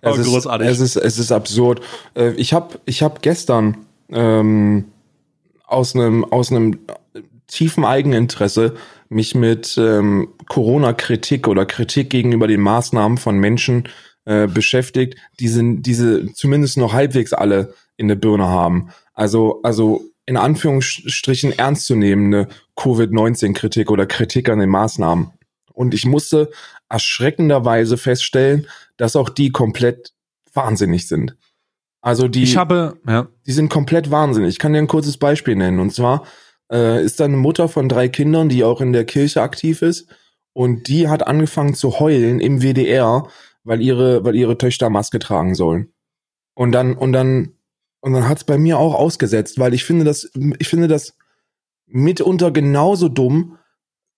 oh, 0.02 0.08
es, 0.08 0.26
großartig. 0.26 0.68
Ist, 0.68 0.80
es, 0.80 0.96
ist, 0.96 1.04
es 1.04 1.18
ist 1.18 1.32
absurd. 1.32 1.80
Äh, 2.14 2.32
ich 2.32 2.52
habe 2.52 2.80
ich 2.84 3.02
hab 3.02 3.22
gestern 3.22 3.86
ähm, 4.10 4.86
aus 5.66 5.94
einem 5.94 6.24
aus 6.24 6.50
einem 6.50 6.78
tiefen 7.46 7.84
Eigeninteresse 7.84 8.74
mich 9.08 9.34
mit 9.34 9.76
ähm, 9.78 10.28
Corona-Kritik 10.48 11.46
oder 11.46 11.66
Kritik 11.66 12.10
gegenüber 12.10 12.48
den 12.48 12.60
Maßnahmen 12.60 13.18
von 13.18 13.38
Menschen 13.38 13.88
äh, 14.24 14.46
beschäftigt, 14.46 15.16
die 15.40 15.48
sind, 15.48 15.82
diese 15.82 16.32
zumindest 16.32 16.78
noch 16.78 16.92
halbwegs 16.92 17.32
alle 17.32 17.74
in 17.96 18.08
der 18.08 18.14
Birne 18.14 18.46
haben. 18.46 18.90
Also, 19.14 19.60
also 19.62 20.02
in 20.26 20.36
Anführungsstrichen 20.36 21.58
ernstzunehmende 21.58 22.48
Covid-19-Kritik 22.76 23.90
oder 23.90 24.06
Kritik 24.06 24.48
an 24.48 24.60
den 24.60 24.70
Maßnahmen. 24.70 25.32
Und 25.72 25.94
ich 25.94 26.06
musste 26.06 26.50
erschreckenderweise 26.92 27.96
feststellen, 27.96 28.66
dass 28.98 29.16
auch 29.16 29.30
die 29.30 29.50
komplett 29.50 30.12
wahnsinnig 30.52 31.08
sind. 31.08 31.36
Also 32.02 32.28
die, 32.28 32.42
ich 32.42 32.56
habe, 32.56 32.98
ja. 33.06 33.28
die 33.46 33.52
sind 33.52 33.70
komplett 33.70 34.10
wahnsinnig. 34.10 34.50
Ich 34.50 34.58
kann 34.58 34.72
dir 34.72 34.80
ein 34.80 34.88
kurzes 34.88 35.16
Beispiel 35.16 35.56
nennen. 35.56 35.80
Und 35.80 35.94
zwar 35.94 36.26
äh, 36.70 37.02
ist 37.02 37.18
da 37.18 37.24
eine 37.24 37.36
Mutter 37.36 37.68
von 37.68 37.88
drei 37.88 38.08
Kindern, 38.08 38.48
die 38.48 38.62
auch 38.62 38.80
in 38.80 38.92
der 38.92 39.04
Kirche 39.04 39.40
aktiv 39.40 39.82
ist. 39.82 40.08
Und 40.52 40.88
die 40.88 41.08
hat 41.08 41.26
angefangen 41.26 41.74
zu 41.74 41.98
heulen 41.98 42.40
im 42.40 42.60
WDR, 42.60 43.28
weil 43.64 43.80
ihre, 43.80 44.24
weil 44.24 44.34
ihre 44.34 44.58
Töchter 44.58 44.90
Maske 44.90 45.18
tragen 45.18 45.54
sollen. 45.54 45.92
Und 46.54 46.72
dann, 46.72 46.94
und 46.94 47.12
dann, 47.12 47.54
und 48.00 48.12
dann 48.12 48.28
hat's 48.28 48.44
bei 48.44 48.58
mir 48.58 48.78
auch 48.78 48.94
ausgesetzt, 48.94 49.58
weil 49.58 49.72
ich 49.72 49.84
finde 49.84 50.04
das, 50.04 50.30
ich 50.58 50.68
finde 50.68 50.88
das 50.88 51.16
mitunter 51.86 52.50
genauso 52.50 53.08
dumm, 53.08 53.56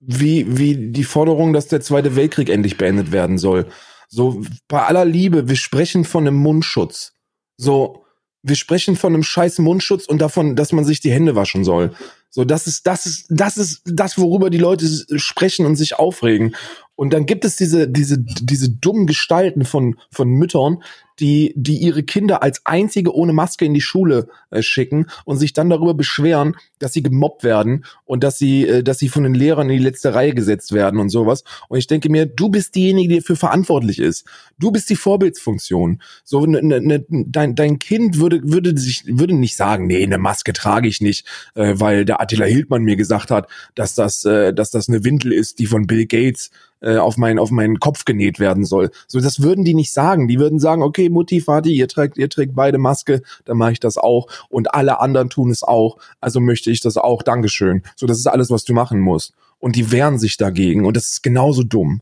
wie, 0.06 0.58
wie 0.58 0.90
die 0.90 1.04
Forderung, 1.04 1.52
dass 1.52 1.68
der 1.68 1.80
Zweite 1.80 2.16
Weltkrieg 2.16 2.48
endlich 2.48 2.76
beendet 2.76 3.12
werden 3.12 3.38
soll. 3.38 3.66
So, 4.08 4.42
bei 4.68 4.82
aller 4.82 5.04
Liebe, 5.04 5.48
wir 5.48 5.56
sprechen 5.56 6.04
von 6.04 6.26
einem 6.26 6.36
Mundschutz. 6.36 7.14
So, 7.56 8.04
wir 8.42 8.56
sprechen 8.56 8.94
von 8.94 9.14
einem 9.14 9.22
scheiß 9.22 9.58
Mundschutz 9.58 10.04
und 10.06 10.18
davon, 10.20 10.54
dass 10.54 10.72
man 10.72 10.84
sich 10.84 11.00
die 11.00 11.10
Hände 11.10 11.34
waschen 11.34 11.64
soll. 11.64 11.94
So, 12.28 12.44
das 12.44 12.66
ist, 12.66 12.86
das 12.86 13.06
ist, 13.06 13.26
das 13.30 13.56
ist 13.56 13.82
das, 13.86 14.18
worüber 14.18 14.50
die 14.50 14.58
Leute 14.58 14.86
sprechen 15.18 15.66
und 15.66 15.76
sich 15.76 15.98
aufregen. 15.98 16.54
Und 16.96 17.12
dann 17.12 17.26
gibt 17.26 17.44
es 17.44 17.56
diese, 17.56 17.88
diese, 17.88 18.18
diese 18.18 18.70
dummen 18.70 19.06
Gestalten 19.06 19.64
von, 19.64 19.98
von 20.10 20.28
Müttern, 20.28 20.82
die, 21.20 21.52
die 21.56 21.78
ihre 21.78 22.02
Kinder 22.02 22.42
als 22.42 22.64
einzige 22.64 23.14
ohne 23.14 23.32
Maske 23.32 23.64
in 23.64 23.74
die 23.74 23.80
Schule 23.80 24.28
äh, 24.50 24.62
schicken 24.62 25.06
und 25.24 25.36
sich 25.36 25.52
dann 25.52 25.70
darüber 25.70 25.94
beschweren, 25.94 26.56
dass 26.78 26.92
sie 26.92 27.02
gemobbt 27.02 27.44
werden 27.44 27.84
und 28.04 28.24
dass 28.24 28.38
sie, 28.38 28.66
äh, 28.66 28.82
dass 28.82 28.98
sie 28.98 29.08
von 29.08 29.22
den 29.22 29.34
Lehrern 29.34 29.70
in 29.70 29.78
die 29.78 29.84
letzte 29.84 30.14
Reihe 30.14 30.34
gesetzt 30.34 30.72
werden 30.72 30.98
und 31.00 31.10
sowas. 31.10 31.44
Und 31.68 31.78
ich 31.78 31.86
denke 31.86 32.10
mir, 32.10 32.26
du 32.26 32.48
bist 32.48 32.74
diejenige, 32.74 33.08
die 33.08 33.20
dafür 33.20 33.36
verantwortlich 33.36 33.98
ist. 33.98 34.26
Du 34.58 34.70
bist 34.70 34.90
die 34.90 34.96
Vorbildsfunktion. 34.96 36.02
So, 36.24 36.46
ne, 36.46 36.62
ne, 36.62 36.80
ne, 36.80 37.04
dein, 37.08 37.54
dein 37.54 37.78
Kind 37.78 38.18
würde, 38.18 38.40
würde 38.44 38.76
sich, 38.76 39.04
würde 39.06 39.34
nicht 39.34 39.56
sagen, 39.56 39.86
nee, 39.86 40.02
eine 40.02 40.18
Maske 40.18 40.52
trage 40.52 40.88
ich 40.88 41.00
nicht, 41.00 41.26
äh, 41.54 41.74
weil 41.76 42.04
der 42.04 42.20
Attila 42.20 42.46
Hildmann 42.46 42.82
mir 42.82 42.96
gesagt 42.96 43.30
hat, 43.30 43.48
dass 43.74 43.94
das, 43.94 44.24
äh, 44.24 44.52
dass 44.52 44.70
das 44.70 44.88
eine 44.88 45.04
Windel 45.04 45.32
ist, 45.32 45.58
die 45.58 45.66
von 45.66 45.86
Bill 45.86 46.06
Gates 46.06 46.50
äh, 46.84 46.98
auf 46.98 47.16
meinen 47.16 47.38
auf 47.38 47.50
meinen 47.50 47.80
Kopf 47.80 48.04
genäht 48.04 48.38
werden 48.38 48.64
soll. 48.64 48.90
So, 49.06 49.20
das 49.20 49.40
würden 49.40 49.64
die 49.64 49.74
nicht 49.74 49.92
sagen. 49.92 50.28
Die 50.28 50.38
würden 50.38 50.58
sagen, 50.58 50.82
okay, 50.82 51.03
Mutti, 51.10 51.40
Vati, 51.46 51.74
ihr 51.74 51.88
trägt 51.88 52.18
ihr 52.18 52.28
trägt 52.28 52.54
beide 52.54 52.78
Maske, 52.78 53.22
dann 53.44 53.56
mache 53.56 53.72
ich 53.72 53.80
das 53.80 53.96
auch 53.96 54.28
und 54.48 54.74
alle 54.74 55.00
anderen 55.00 55.30
tun 55.30 55.50
es 55.50 55.62
auch. 55.62 55.98
Also 56.20 56.40
möchte 56.40 56.70
ich 56.70 56.80
das 56.80 56.96
auch. 56.96 57.22
Dankeschön. 57.22 57.82
So, 57.96 58.06
das 58.06 58.18
ist 58.18 58.26
alles, 58.26 58.50
was 58.50 58.64
du 58.64 58.74
machen 58.74 59.00
musst. 59.00 59.34
Und 59.58 59.76
die 59.76 59.90
wehren 59.92 60.18
sich 60.18 60.36
dagegen 60.36 60.84
und 60.84 60.96
das 60.96 61.06
ist 61.06 61.22
genauso 61.22 61.62
dumm. 61.62 62.00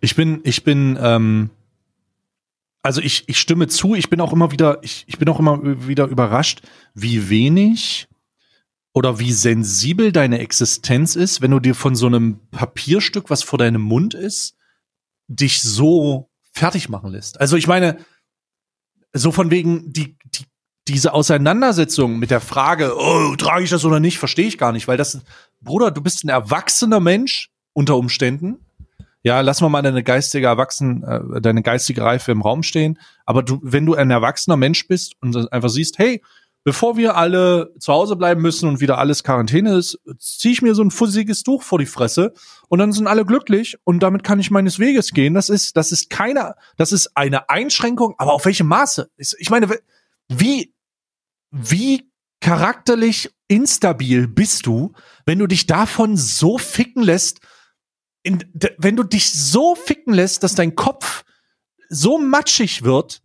Ich 0.00 0.16
bin 0.16 0.40
ich 0.44 0.64
bin 0.64 0.98
ähm 1.00 1.50
also 2.86 3.00
ich, 3.00 3.24
ich 3.26 3.40
stimme 3.40 3.66
zu, 3.66 3.96
ich 3.96 4.10
bin 4.10 4.20
auch 4.20 4.32
immer 4.32 4.52
wieder, 4.52 4.78
ich, 4.82 5.02
ich 5.08 5.18
bin 5.18 5.28
auch 5.28 5.40
immer 5.40 5.58
wieder 5.88 6.06
überrascht, 6.06 6.62
wie 6.94 7.28
wenig 7.28 8.06
oder 8.92 9.18
wie 9.18 9.32
sensibel 9.32 10.12
deine 10.12 10.38
Existenz 10.38 11.16
ist, 11.16 11.42
wenn 11.42 11.50
du 11.50 11.58
dir 11.58 11.74
von 11.74 11.96
so 11.96 12.06
einem 12.06 12.38
Papierstück, 12.52 13.28
was 13.28 13.42
vor 13.42 13.58
deinem 13.58 13.82
Mund 13.82 14.14
ist, 14.14 14.56
dich 15.26 15.62
so 15.62 16.30
fertig 16.56 16.88
machen 16.88 17.10
lässt. 17.10 17.40
Also 17.40 17.56
ich 17.56 17.66
meine, 17.66 17.98
so 19.12 19.30
von 19.30 19.50
wegen 19.50 19.92
die, 19.92 20.16
die 20.24 20.44
diese 20.88 21.12
Auseinandersetzung 21.12 22.18
mit 22.18 22.30
der 22.30 22.40
Frage, 22.40 22.94
oh, 22.96 23.34
trage 23.36 23.64
ich 23.64 23.70
das 23.70 23.84
oder 23.84 23.98
nicht, 23.98 24.18
verstehe 24.18 24.46
ich 24.46 24.56
gar 24.56 24.72
nicht, 24.72 24.86
weil 24.86 24.96
das, 24.96 25.20
Bruder, 25.60 25.90
du 25.90 26.00
bist 26.00 26.24
ein 26.24 26.28
erwachsener 26.28 27.00
Mensch 27.00 27.50
unter 27.72 27.96
Umständen. 27.96 28.58
Ja, 29.22 29.40
lass 29.40 29.60
mal 29.60 29.68
mal 29.68 29.82
deine 29.82 30.04
geistige 30.04 30.46
Erwachsen, 30.46 31.02
äh, 31.02 31.40
deine 31.40 31.62
geistige 31.62 32.02
Reife 32.02 32.30
im 32.30 32.42
Raum 32.42 32.62
stehen. 32.62 33.00
Aber 33.24 33.42
du, 33.42 33.58
wenn 33.62 33.84
du 33.84 33.94
ein 33.94 34.10
erwachsener 34.10 34.56
Mensch 34.56 34.86
bist 34.86 35.14
und 35.20 35.52
einfach 35.52 35.68
siehst, 35.68 35.98
hey, 35.98 36.22
bevor 36.66 36.96
wir 36.96 37.14
alle 37.14 37.72
zu 37.78 37.92
Hause 37.92 38.16
bleiben 38.16 38.42
müssen 38.42 38.68
und 38.68 38.80
wieder 38.80 38.98
alles 38.98 39.22
Quarantäne 39.22 39.76
ist, 39.76 40.00
ziehe 40.18 40.50
ich 40.50 40.62
mir 40.62 40.74
so 40.74 40.82
ein 40.82 40.90
fussiges 40.90 41.44
Tuch 41.44 41.62
vor 41.62 41.78
die 41.78 41.86
Fresse 41.86 42.32
und 42.66 42.80
dann 42.80 42.90
sind 42.90 43.06
alle 43.06 43.24
glücklich 43.24 43.78
und 43.84 44.00
damit 44.00 44.24
kann 44.24 44.40
ich 44.40 44.50
meines 44.50 44.80
Weges 44.80 45.12
gehen. 45.12 45.32
Das 45.32 45.48
ist, 45.48 45.76
das 45.76 45.92
ist 45.92 46.10
keine, 46.10 46.56
das 46.76 46.90
ist 46.90 47.16
eine 47.16 47.50
Einschränkung, 47.50 48.16
aber 48.18 48.32
auf 48.32 48.46
welchem 48.46 48.66
Maße? 48.66 49.08
Ich 49.16 49.48
meine, 49.48 49.78
wie, 50.26 50.74
wie 51.52 52.10
charakterlich 52.40 53.30
instabil 53.46 54.26
bist 54.26 54.66
du, 54.66 54.92
wenn 55.24 55.38
du 55.38 55.46
dich 55.46 55.68
davon 55.68 56.16
so 56.16 56.58
ficken 56.58 57.04
lässt, 57.04 57.38
in, 58.24 58.42
wenn 58.76 58.96
du 58.96 59.04
dich 59.04 59.32
so 59.32 59.76
ficken 59.76 60.12
lässt, 60.12 60.42
dass 60.42 60.56
dein 60.56 60.74
Kopf 60.74 61.22
so 61.88 62.18
matschig 62.18 62.82
wird, 62.82 63.22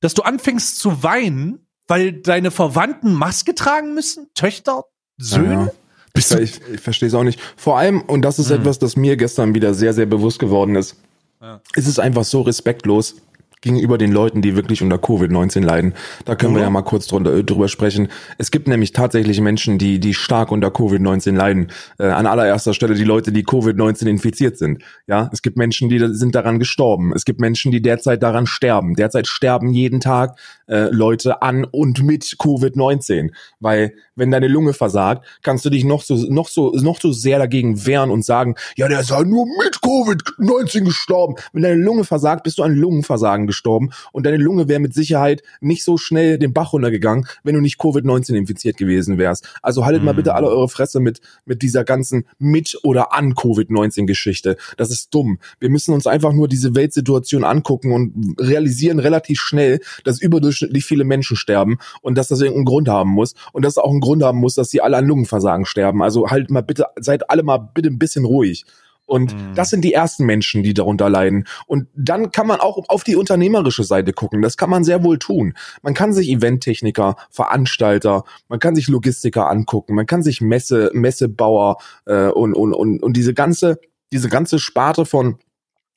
dass 0.00 0.14
du 0.14 0.22
anfängst 0.22 0.78
zu 0.78 1.02
weinen 1.02 1.67
weil 1.88 2.12
deine 2.12 2.50
Verwandten 2.50 3.12
Maske 3.12 3.54
tragen 3.54 3.94
müssen? 3.94 4.28
Töchter? 4.34 4.84
Söhne? 5.16 5.52
Ja. 5.52 5.72
Ich, 6.14 6.30
ich, 6.30 6.60
ich 6.74 6.80
verstehe 6.80 7.08
es 7.08 7.14
auch 7.14 7.24
nicht. 7.24 7.40
Vor 7.56 7.78
allem, 7.78 8.02
und 8.02 8.22
das 8.22 8.38
ist 8.38 8.50
mhm. 8.50 8.56
etwas, 8.56 8.78
das 8.78 8.96
mir 8.96 9.16
gestern 9.16 9.54
wieder 9.54 9.74
sehr, 9.74 9.94
sehr 9.94 10.06
bewusst 10.06 10.38
geworden 10.38 10.76
ist, 10.76 10.96
ja. 11.40 11.60
ist 11.74 11.86
es 11.86 11.98
einfach 11.98 12.24
so 12.24 12.42
respektlos, 12.42 13.16
gegenüber 13.60 13.98
den 13.98 14.12
Leuten, 14.12 14.42
die 14.42 14.56
wirklich 14.56 14.82
unter 14.82 14.96
Covid-19 14.96 15.64
leiden. 15.64 15.94
Da 16.24 16.36
können 16.36 16.52
mhm. 16.52 16.56
wir 16.56 16.62
ja 16.62 16.70
mal 16.70 16.82
kurz 16.82 17.06
drunter, 17.06 17.34
äh, 17.34 17.44
drüber 17.44 17.68
sprechen. 17.68 18.08
Es 18.38 18.50
gibt 18.50 18.68
nämlich 18.68 18.92
tatsächlich 18.92 19.40
Menschen, 19.40 19.78
die, 19.78 19.98
die 20.00 20.14
stark 20.14 20.52
unter 20.52 20.68
Covid-19 20.68 21.34
leiden. 21.34 21.68
Äh, 21.98 22.06
an 22.06 22.26
allererster 22.26 22.74
Stelle 22.74 22.94
die 22.94 23.04
Leute, 23.04 23.32
die 23.32 23.44
Covid-19 23.44 24.06
infiziert 24.06 24.58
sind. 24.58 24.82
Ja, 25.06 25.30
es 25.32 25.42
gibt 25.42 25.56
Menschen, 25.56 25.88
die 25.88 25.98
sind 26.14 26.34
daran 26.34 26.58
gestorben. 26.58 27.12
Es 27.14 27.24
gibt 27.24 27.40
Menschen, 27.40 27.72
die 27.72 27.82
derzeit 27.82 28.22
daran 28.22 28.46
sterben. 28.46 28.94
Derzeit 28.94 29.26
sterben 29.26 29.70
jeden 29.70 30.00
Tag 30.00 30.38
äh, 30.66 30.88
Leute 30.90 31.42
an 31.42 31.64
und 31.64 32.02
mit 32.02 32.24
Covid-19. 32.24 33.30
Weil, 33.60 33.94
wenn 34.18 34.30
deine 34.30 34.48
Lunge 34.48 34.72
versagt, 34.72 35.24
kannst 35.42 35.64
du 35.64 35.70
dich 35.70 35.84
noch 35.84 36.02
so, 36.02 36.14
noch 36.30 36.48
so, 36.48 36.72
noch 36.72 37.00
so 37.00 37.12
sehr 37.12 37.38
dagegen 37.38 37.86
wehren 37.86 38.10
und 38.10 38.24
sagen, 38.24 38.56
ja, 38.76 38.88
der 38.88 39.00
ist 39.00 39.10
ja 39.10 39.22
nur 39.22 39.46
mit 39.46 39.76
Covid-19 39.76 40.84
gestorben. 40.84 41.36
Wenn 41.52 41.62
deine 41.62 41.80
Lunge 41.80 42.04
versagt, 42.04 42.42
bist 42.42 42.58
du 42.58 42.62
an 42.62 42.74
Lungenversagen 42.74 43.46
gestorben 43.46 43.90
und 44.12 44.26
deine 44.26 44.36
Lunge 44.36 44.68
wäre 44.68 44.80
mit 44.80 44.94
Sicherheit 44.94 45.42
nicht 45.60 45.84
so 45.84 45.96
schnell 45.96 46.38
den 46.38 46.52
Bach 46.52 46.72
runtergegangen, 46.72 47.26
wenn 47.44 47.54
du 47.54 47.60
nicht 47.60 47.80
Covid-19 47.80 48.34
infiziert 48.34 48.76
gewesen 48.76 49.18
wärst. 49.18 49.48
Also 49.62 49.84
haltet 49.84 50.02
mhm. 50.02 50.06
mal 50.06 50.14
bitte 50.14 50.34
alle 50.34 50.48
eure 50.48 50.68
Fresse 50.68 51.00
mit, 51.00 51.20
mit 51.44 51.62
dieser 51.62 51.84
ganzen 51.84 52.26
mit 52.38 52.78
oder 52.82 53.12
an 53.12 53.34
Covid-19 53.34 54.06
-Geschichte. 54.06 54.56
Das 54.76 54.90
ist 54.90 55.14
dumm. 55.14 55.38
Wir 55.60 55.70
müssen 55.70 55.94
uns 55.94 56.06
einfach 56.06 56.32
nur 56.32 56.48
diese 56.48 56.74
Weltsituation 56.74 57.44
angucken 57.44 57.92
und 57.92 58.36
realisieren 58.38 58.98
relativ 58.98 59.40
schnell, 59.40 59.80
dass 60.04 60.20
überdurchschnittlich 60.20 60.84
viele 60.84 61.04
Menschen 61.04 61.36
sterben 61.36 61.78
und 62.02 62.16
dass 62.16 62.28
das 62.28 62.40
irgendeinen 62.40 62.64
Grund 62.64 62.88
haben 62.88 63.10
muss 63.10 63.34
und 63.52 63.64
dass 63.64 63.78
auch 63.78 63.90
einen 63.90 64.00
Grund 64.08 64.22
haben 64.22 64.38
muss, 64.38 64.54
dass 64.54 64.70
sie 64.70 64.80
alle 64.80 64.96
an 64.96 65.06
Lungenversagen 65.06 65.66
sterben. 65.66 66.02
Also 66.02 66.30
halt 66.30 66.50
mal 66.50 66.62
bitte, 66.62 66.86
seid 66.98 67.28
alle 67.28 67.42
mal 67.42 67.58
bitte 67.58 67.90
ein 67.90 67.98
bisschen 67.98 68.24
ruhig. 68.24 68.64
Und 69.04 69.34
mhm. 69.34 69.54
das 69.54 69.70
sind 69.70 69.82
die 69.82 69.92
ersten 69.92 70.24
Menschen, 70.24 70.62
die 70.62 70.74
darunter 70.74 71.08
leiden. 71.08 71.46
Und 71.66 71.88
dann 71.94 72.30
kann 72.30 72.46
man 72.46 72.60
auch 72.60 72.84
auf 72.88 73.04
die 73.04 73.16
unternehmerische 73.16 73.84
Seite 73.84 74.12
gucken. 74.12 74.42
Das 74.42 74.56
kann 74.56 74.70
man 74.70 74.84
sehr 74.84 75.02
wohl 75.02 75.18
tun. 75.18 75.54
Man 75.82 75.94
kann 75.94 76.12
sich 76.12 76.28
Eventtechniker, 76.30 77.16
Veranstalter, 77.30 78.24
man 78.48 78.58
kann 78.58 78.74
sich 78.74 78.88
Logistiker 78.88 79.48
angucken, 79.48 79.94
man 79.94 80.06
kann 80.06 80.22
sich 80.22 80.40
Messe, 80.40 80.90
Messebauer 80.92 81.78
äh, 82.06 82.28
und, 82.28 82.54
und, 82.54 82.74
und, 82.74 83.02
und 83.02 83.16
diese 83.16 83.32
ganze, 83.34 83.78
diese 84.12 84.28
ganze 84.28 84.58
Sparte 84.58 85.06
von 85.06 85.38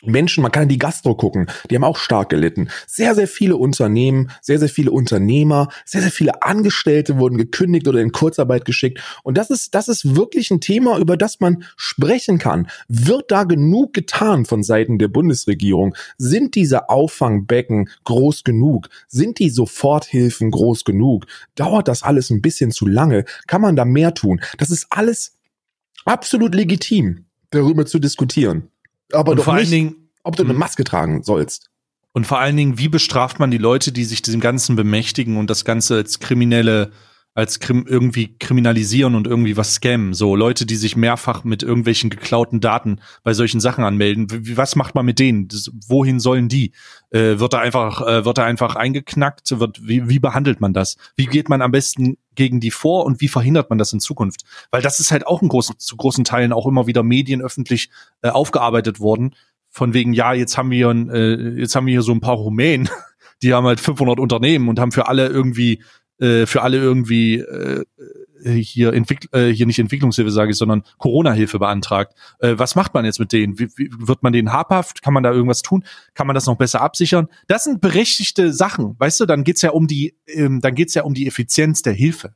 Menschen, 0.04 0.42
man 0.42 0.52
kann 0.52 0.64
in 0.64 0.70
die 0.70 0.80
Gastro 0.80 1.16
gucken, 1.16 1.48
die 1.70 1.76
haben 1.76 1.84
auch 1.84 1.98
stark 1.98 2.30
gelitten. 2.30 2.70
Sehr, 2.88 3.16
sehr 3.16 3.28
viele 3.28 3.58
Unternehmen, 3.58 4.32
sehr, 4.42 4.60
sehr 4.60 4.70
viele 4.70 4.92
Unternehmer, 4.92 5.70
sehr, 5.86 6.02
sehr 6.02 6.12
viele 6.12 6.44
Angestellte 6.44 7.18
wurden 7.18 7.38
gekündigt 7.38 7.88
oder 7.88 8.00
in 8.00 8.12
Kurzarbeit 8.12 8.66
geschickt. 8.66 9.00
Und 9.24 9.38
das 9.38 9.50
ist, 9.50 9.76
das 9.76 9.88
ist 9.88 10.16
wirklich 10.16 10.52
ein 10.52 10.62
Thema, 10.62 10.98
über 10.98 11.18
das 11.18 11.40
man 11.40 11.64
sprechen 11.78 12.38
kann. 12.38 12.68
Wird 12.88 13.32
da 13.32 13.44
genug 13.44 13.94
getan 13.94 14.46
von 14.46 14.64
Seiten 14.64 14.98
der 14.98 15.08
Bundesregierung? 15.08 15.96
Sind 16.18 16.56
diese 16.56 16.90
Auffangbecken 16.90 17.90
groß 18.04 18.44
genug? 18.44 18.90
Sind 19.08 19.40
die 19.40 19.50
Soforthilfen 19.50 20.52
groß 20.52 20.84
genug? 20.84 21.26
Dauert 21.56 21.88
das 21.88 22.04
alles 22.04 22.30
ein 22.30 22.42
bisschen 22.42 22.72
zu 22.72 22.88
lange? 22.88 23.26
Kann 23.48 23.62
man 23.62 23.76
da 23.76 23.86
mehr 23.86 24.14
tun? 24.14 24.42
Das 24.58 24.70
ist 24.70 24.88
alles 24.90 25.38
absolut 26.06 26.56
legitim, 26.56 27.26
darüber 27.52 27.86
zu 27.86 28.00
diskutieren. 28.00 28.70
Aber 29.14 29.32
und 29.32 29.38
doch 29.38 29.44
vor 29.46 29.54
nicht, 29.56 29.64
allen 29.64 29.72
Dingen, 29.72 29.96
ob 30.24 30.36
du 30.36 30.44
eine 30.44 30.54
Mhm. 30.54 30.60
Maske 30.60 30.84
tragen 30.84 31.24
sollst. 31.24 31.70
und 32.14 32.28
vor 32.28 32.40
allen 32.40 32.58
Dingen, 32.58 32.78
wie 32.78 32.90
bestraft 32.90 33.40
man 33.40 33.52
die 33.52 33.58
Leute, 33.58 33.92
die 33.92 34.04
sich 34.04 34.22
diesem 34.22 34.42
Ganzen 34.42 34.76
bemächtigen 34.76 35.38
und 35.38 35.50
das 35.50 35.64
Ganze 35.66 35.96
als 35.96 36.20
kriminelle, 36.20 36.92
als 37.34 37.62
krim 37.62 37.86
irgendwie 37.88 38.38
kriminalisieren 38.38 39.16
und 39.16 39.26
irgendwie 39.28 39.56
was 39.56 39.76
scammen? 39.76 40.14
So 40.14 40.36
Leute, 40.36 40.66
die 40.66 40.76
sich 40.76 40.98
mehrfach 40.98 41.46
mit 41.46 41.64
irgendwelchen 41.64 42.10
geklauten 42.10 42.60
Daten 42.60 43.00
bei 43.24 43.34
solchen 43.34 43.62
Sachen 43.62 43.86
anmelden. 43.86 44.28
Wie, 44.30 44.58
was 44.58 44.76
macht 44.76 44.94
man 44.96 45.06
mit 45.06 45.20
denen? 45.20 45.48
Das, 45.48 45.72
wohin 45.88 46.20
sollen 46.20 46.50
die? 46.50 46.74
Äh, 47.12 47.40
wird 47.40 47.54
da 47.54 47.60
einfach, 47.60 48.02
äh, 48.06 48.26
wird 48.26 48.38
da 48.38 48.44
einfach 48.44 48.76
eingeknackt? 48.76 49.58
Wird, 49.58 49.88
wie, 49.88 50.10
wie 50.10 50.20
behandelt 50.20 50.60
man 50.60 50.74
das? 50.74 50.98
Wie 51.16 51.28
geht 51.28 51.48
man 51.48 51.62
am 51.62 51.72
besten 51.72 52.18
gegen 52.36 52.60
die 52.60 52.72
vor 52.72 53.06
und 53.06 53.22
wie 53.22 53.28
verhindert 53.28 53.70
man 53.70 53.78
das 53.78 53.94
in 53.94 54.00
Zukunft? 54.00 54.44
Weil 54.72 54.82
das 54.82 55.00
ist 55.00 55.12
halt 55.12 55.28
auch 55.28 55.42
in 55.42 55.50
großen, 55.50 55.78
zu 55.78 55.98
großen 55.98 56.24
Teilen 56.24 56.54
auch 56.54 56.68
immer 56.68 56.88
wieder 56.88 57.04
medienöffentlich 57.04 57.90
äh, 58.22 58.30
aufgearbeitet 58.30 59.00
worden. 59.00 59.36
Von 59.70 59.94
wegen, 59.94 60.14
ja, 60.14 60.34
jetzt 60.34 60.58
haben 60.58 60.72
wir, 60.72 60.90
äh, 60.90 61.60
jetzt 61.60 61.76
haben 61.76 61.86
wir 61.86 61.92
hier 61.92 62.02
so 62.02 62.12
ein 62.12 62.22
paar 62.22 62.36
Rumänen, 62.36 62.90
die 63.42 63.54
haben 63.54 63.66
halt 63.66 63.80
500 63.80 64.20
Unternehmen 64.20 64.70
und 64.70 64.80
haben 64.80 64.92
für 64.92 65.08
alle 65.08 65.28
irgendwie, 65.28 65.84
äh, 66.20 66.46
für 66.46 66.62
alle 66.62 66.78
irgendwie 66.78 67.36
äh, 67.40 67.86
hier 68.44 68.94
Entwickl 68.94 69.28
äh, 69.32 69.54
hier 69.54 69.66
nicht 69.66 69.80
Entwicklungshilfe 69.80 70.32
sage 70.32 70.52
ich, 70.52 70.58
sondern 70.58 70.84
Corona-Hilfe 70.98 71.60
beantragt. 71.60 72.14
Äh, 72.40 72.54
was 72.58 72.76
macht 72.76 72.94
man 72.94 73.06
jetzt 73.06 73.20
mit 73.20 73.32
denen? 73.32 73.60
Wie, 73.60 73.70
wie, 73.76 73.90
wird 73.92 74.24
man 74.24 74.34
denen 74.34 74.52
habhaft? 74.52 75.02
Kann 75.02 75.14
man 75.14 75.24
da 75.24 75.32
irgendwas 75.32 75.62
tun? 75.62 75.84
Kann 76.14 76.28
man 76.28 76.34
das 76.34 76.46
noch 76.46 76.58
besser 76.58 76.82
absichern? 76.82 77.28
Das 77.48 77.64
sind 77.64 77.82
berechtigte 77.82 78.54
Sachen, 78.54 78.96
weißt 79.00 79.20
du? 79.20 79.26
Dann 79.26 79.44
geht's 79.44 79.62
ja 79.62 79.72
um 79.72 79.88
die, 79.88 80.16
ähm, 80.28 80.62
dann 80.62 80.76
geht's 80.76 80.94
ja 80.94 81.04
um 81.04 81.14
die 81.14 81.28
Effizienz 81.28 81.82
der 81.82 81.94
Hilfe. 81.94 82.36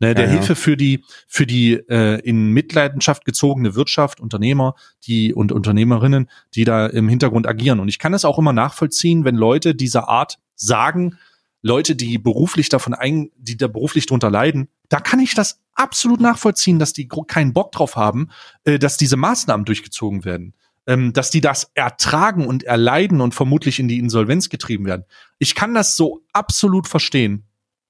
Ne, 0.00 0.14
der 0.14 0.26
Ja, 0.26 0.30
ja. 0.30 0.38
Hilfe 0.38 0.54
für 0.54 0.76
die 0.76 1.04
für 1.26 1.44
die 1.44 1.72
äh, 1.72 2.20
in 2.20 2.52
Mitleidenschaft 2.52 3.24
gezogene 3.24 3.74
Wirtschaft, 3.74 4.20
Unternehmer, 4.20 4.76
die 5.06 5.34
und 5.34 5.50
Unternehmerinnen, 5.50 6.30
die 6.54 6.64
da 6.64 6.86
im 6.86 7.08
Hintergrund 7.08 7.48
agieren. 7.48 7.80
Und 7.80 7.88
ich 7.88 7.98
kann 7.98 8.14
es 8.14 8.24
auch 8.24 8.38
immer 8.38 8.52
nachvollziehen, 8.52 9.24
wenn 9.24 9.34
Leute 9.34 9.74
dieser 9.74 10.08
Art 10.08 10.38
sagen, 10.54 11.18
Leute, 11.62 11.96
die 11.96 12.18
beruflich 12.18 12.68
davon 12.68 12.94
ein, 12.94 13.30
die 13.36 13.56
da 13.56 13.66
beruflich 13.66 14.06
drunter 14.06 14.30
leiden, 14.30 14.68
da 14.88 15.00
kann 15.00 15.20
ich 15.20 15.34
das 15.34 15.60
absolut 15.74 16.20
nachvollziehen, 16.20 16.78
dass 16.78 16.92
die 16.92 17.08
keinen 17.08 17.52
Bock 17.52 17.72
drauf 17.72 17.96
haben, 17.96 18.28
äh, 18.64 18.78
dass 18.78 18.96
diese 18.96 19.16
Maßnahmen 19.16 19.64
durchgezogen 19.64 20.24
werden, 20.24 20.54
ähm, 20.86 21.12
dass 21.12 21.30
die 21.30 21.40
das 21.40 21.70
ertragen 21.74 22.46
und 22.46 22.64
erleiden 22.64 23.20
und 23.20 23.34
vermutlich 23.34 23.78
in 23.78 23.88
die 23.88 23.98
Insolvenz 23.98 24.48
getrieben 24.48 24.86
werden. 24.86 25.04
Ich 25.38 25.54
kann 25.54 25.74
das 25.74 25.96
so 25.96 26.22
absolut 26.32 26.88
verstehen. 26.88 27.44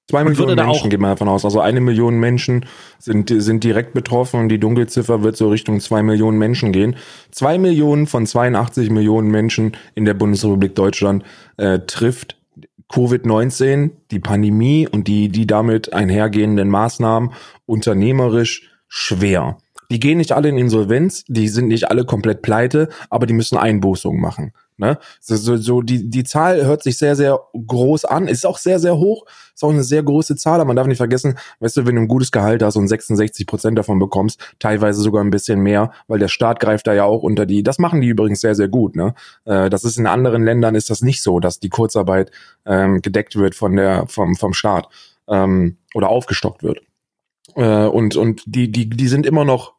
Zwei 0.09 0.23
Millionen 0.23 0.55
Menschen 0.55 0.89
geht 0.89 0.99
man 0.99 1.11
davon 1.11 1.27
aus. 1.27 1.45
Also 1.45 1.61
eine 1.61 1.81
Million 1.81 2.19
Menschen 2.19 2.65
sind, 2.97 3.29
sind 3.29 3.63
direkt 3.63 3.93
betroffen 3.93 4.39
und 4.39 4.49
die 4.49 4.59
Dunkelziffer 4.59 5.21
wird 5.21 5.37
so 5.37 5.49
Richtung 5.49 5.79
zwei 5.81 6.01
Millionen 6.01 6.39
Menschen 6.39 6.71
gehen. 6.71 6.95
Zwei 7.29 7.59
Millionen 7.59 8.07
von 8.07 8.25
82 8.25 8.89
Millionen 8.89 9.29
Menschen 9.29 9.77
in 9.93 10.05
der 10.05 10.15
Bundesrepublik 10.15 10.73
Deutschland 10.73 11.23
äh, 11.57 11.77
trifft 11.85 12.38
Covid-19, 12.91 13.91
die 14.11 14.19
Pandemie 14.19 14.87
und 14.87 15.07
die, 15.07 15.29
die 15.29 15.45
damit 15.45 15.93
einhergehenden 15.93 16.69
Maßnahmen 16.69 17.31
unternehmerisch 17.65 18.69
schwer. 18.87 19.57
Die 19.91 19.99
gehen 19.99 20.17
nicht 20.17 20.31
alle 20.31 20.49
in 20.49 20.57
Insolvenz, 20.57 21.23
die 21.27 21.47
sind 21.47 21.67
nicht 21.67 21.89
alle 21.89 22.05
komplett 22.05 22.41
pleite, 22.41 22.89
aber 23.09 23.25
die 23.25 23.33
müssen 23.33 23.57
Einbußungen 23.57 24.21
machen. 24.21 24.53
Ne? 24.79 24.97
So, 25.19 25.57
so, 25.57 25.81
die, 25.81 26.09
die 26.09 26.23
Zahl 26.23 26.65
hört 26.65 26.83
sich 26.83 26.97
sehr, 26.97 27.17
sehr 27.17 27.37
groß 27.53 28.05
an, 28.05 28.29
ist 28.29 28.45
auch 28.45 28.57
sehr, 28.57 28.79
sehr 28.79 28.97
hoch, 28.97 29.25
ist 29.53 29.61
auch 29.61 29.71
eine 29.71 29.83
sehr 29.83 30.01
große 30.01 30.37
Zahl, 30.37 30.55
aber 30.55 30.67
man 30.67 30.77
darf 30.77 30.87
nicht 30.87 30.97
vergessen, 30.97 31.37
weißt 31.59 31.77
du, 31.77 31.85
wenn 31.85 31.95
du 31.95 32.01
ein 32.01 32.07
gutes 32.07 32.31
Gehalt 32.31 32.63
hast 32.63 32.77
und 32.77 32.87
66 32.87 33.45
Prozent 33.45 33.77
davon 33.77 33.99
bekommst, 33.99 34.39
teilweise 34.57 35.01
sogar 35.01 35.21
ein 35.21 35.31
bisschen 35.31 35.59
mehr, 35.59 35.91
weil 36.07 36.19
der 36.19 36.29
Staat 36.29 36.61
greift 36.61 36.87
da 36.87 36.93
ja 36.93 37.03
auch 37.03 37.23
unter 37.23 37.45
die, 37.45 37.61
das 37.61 37.77
machen 37.77 37.99
die 37.99 38.07
übrigens 38.07 38.39
sehr, 38.39 38.55
sehr 38.55 38.69
gut, 38.69 38.95
ne? 38.95 39.13
Äh, 39.43 39.69
das 39.69 39.83
ist 39.83 39.97
in 39.97 40.07
anderen 40.07 40.43
Ländern 40.45 40.75
ist 40.75 40.89
das 40.89 41.01
nicht 41.01 41.21
so, 41.21 41.41
dass 41.41 41.59
die 41.59 41.69
Kurzarbeit 41.69 42.31
ähm, 42.65 43.01
gedeckt 43.01 43.35
wird 43.35 43.55
von 43.55 43.75
der, 43.75 44.07
vom, 44.07 44.37
vom 44.37 44.53
Staat 44.53 44.87
ähm, 45.27 45.75
oder 45.93 46.07
aufgestockt 46.07 46.63
wird. 46.63 46.79
Äh, 47.55 47.85
und, 47.85 48.15
und 48.15 48.43
die, 48.45 48.71
die, 48.71 48.89
die 48.89 49.07
sind 49.09 49.25
immer 49.25 49.43
noch 49.43 49.78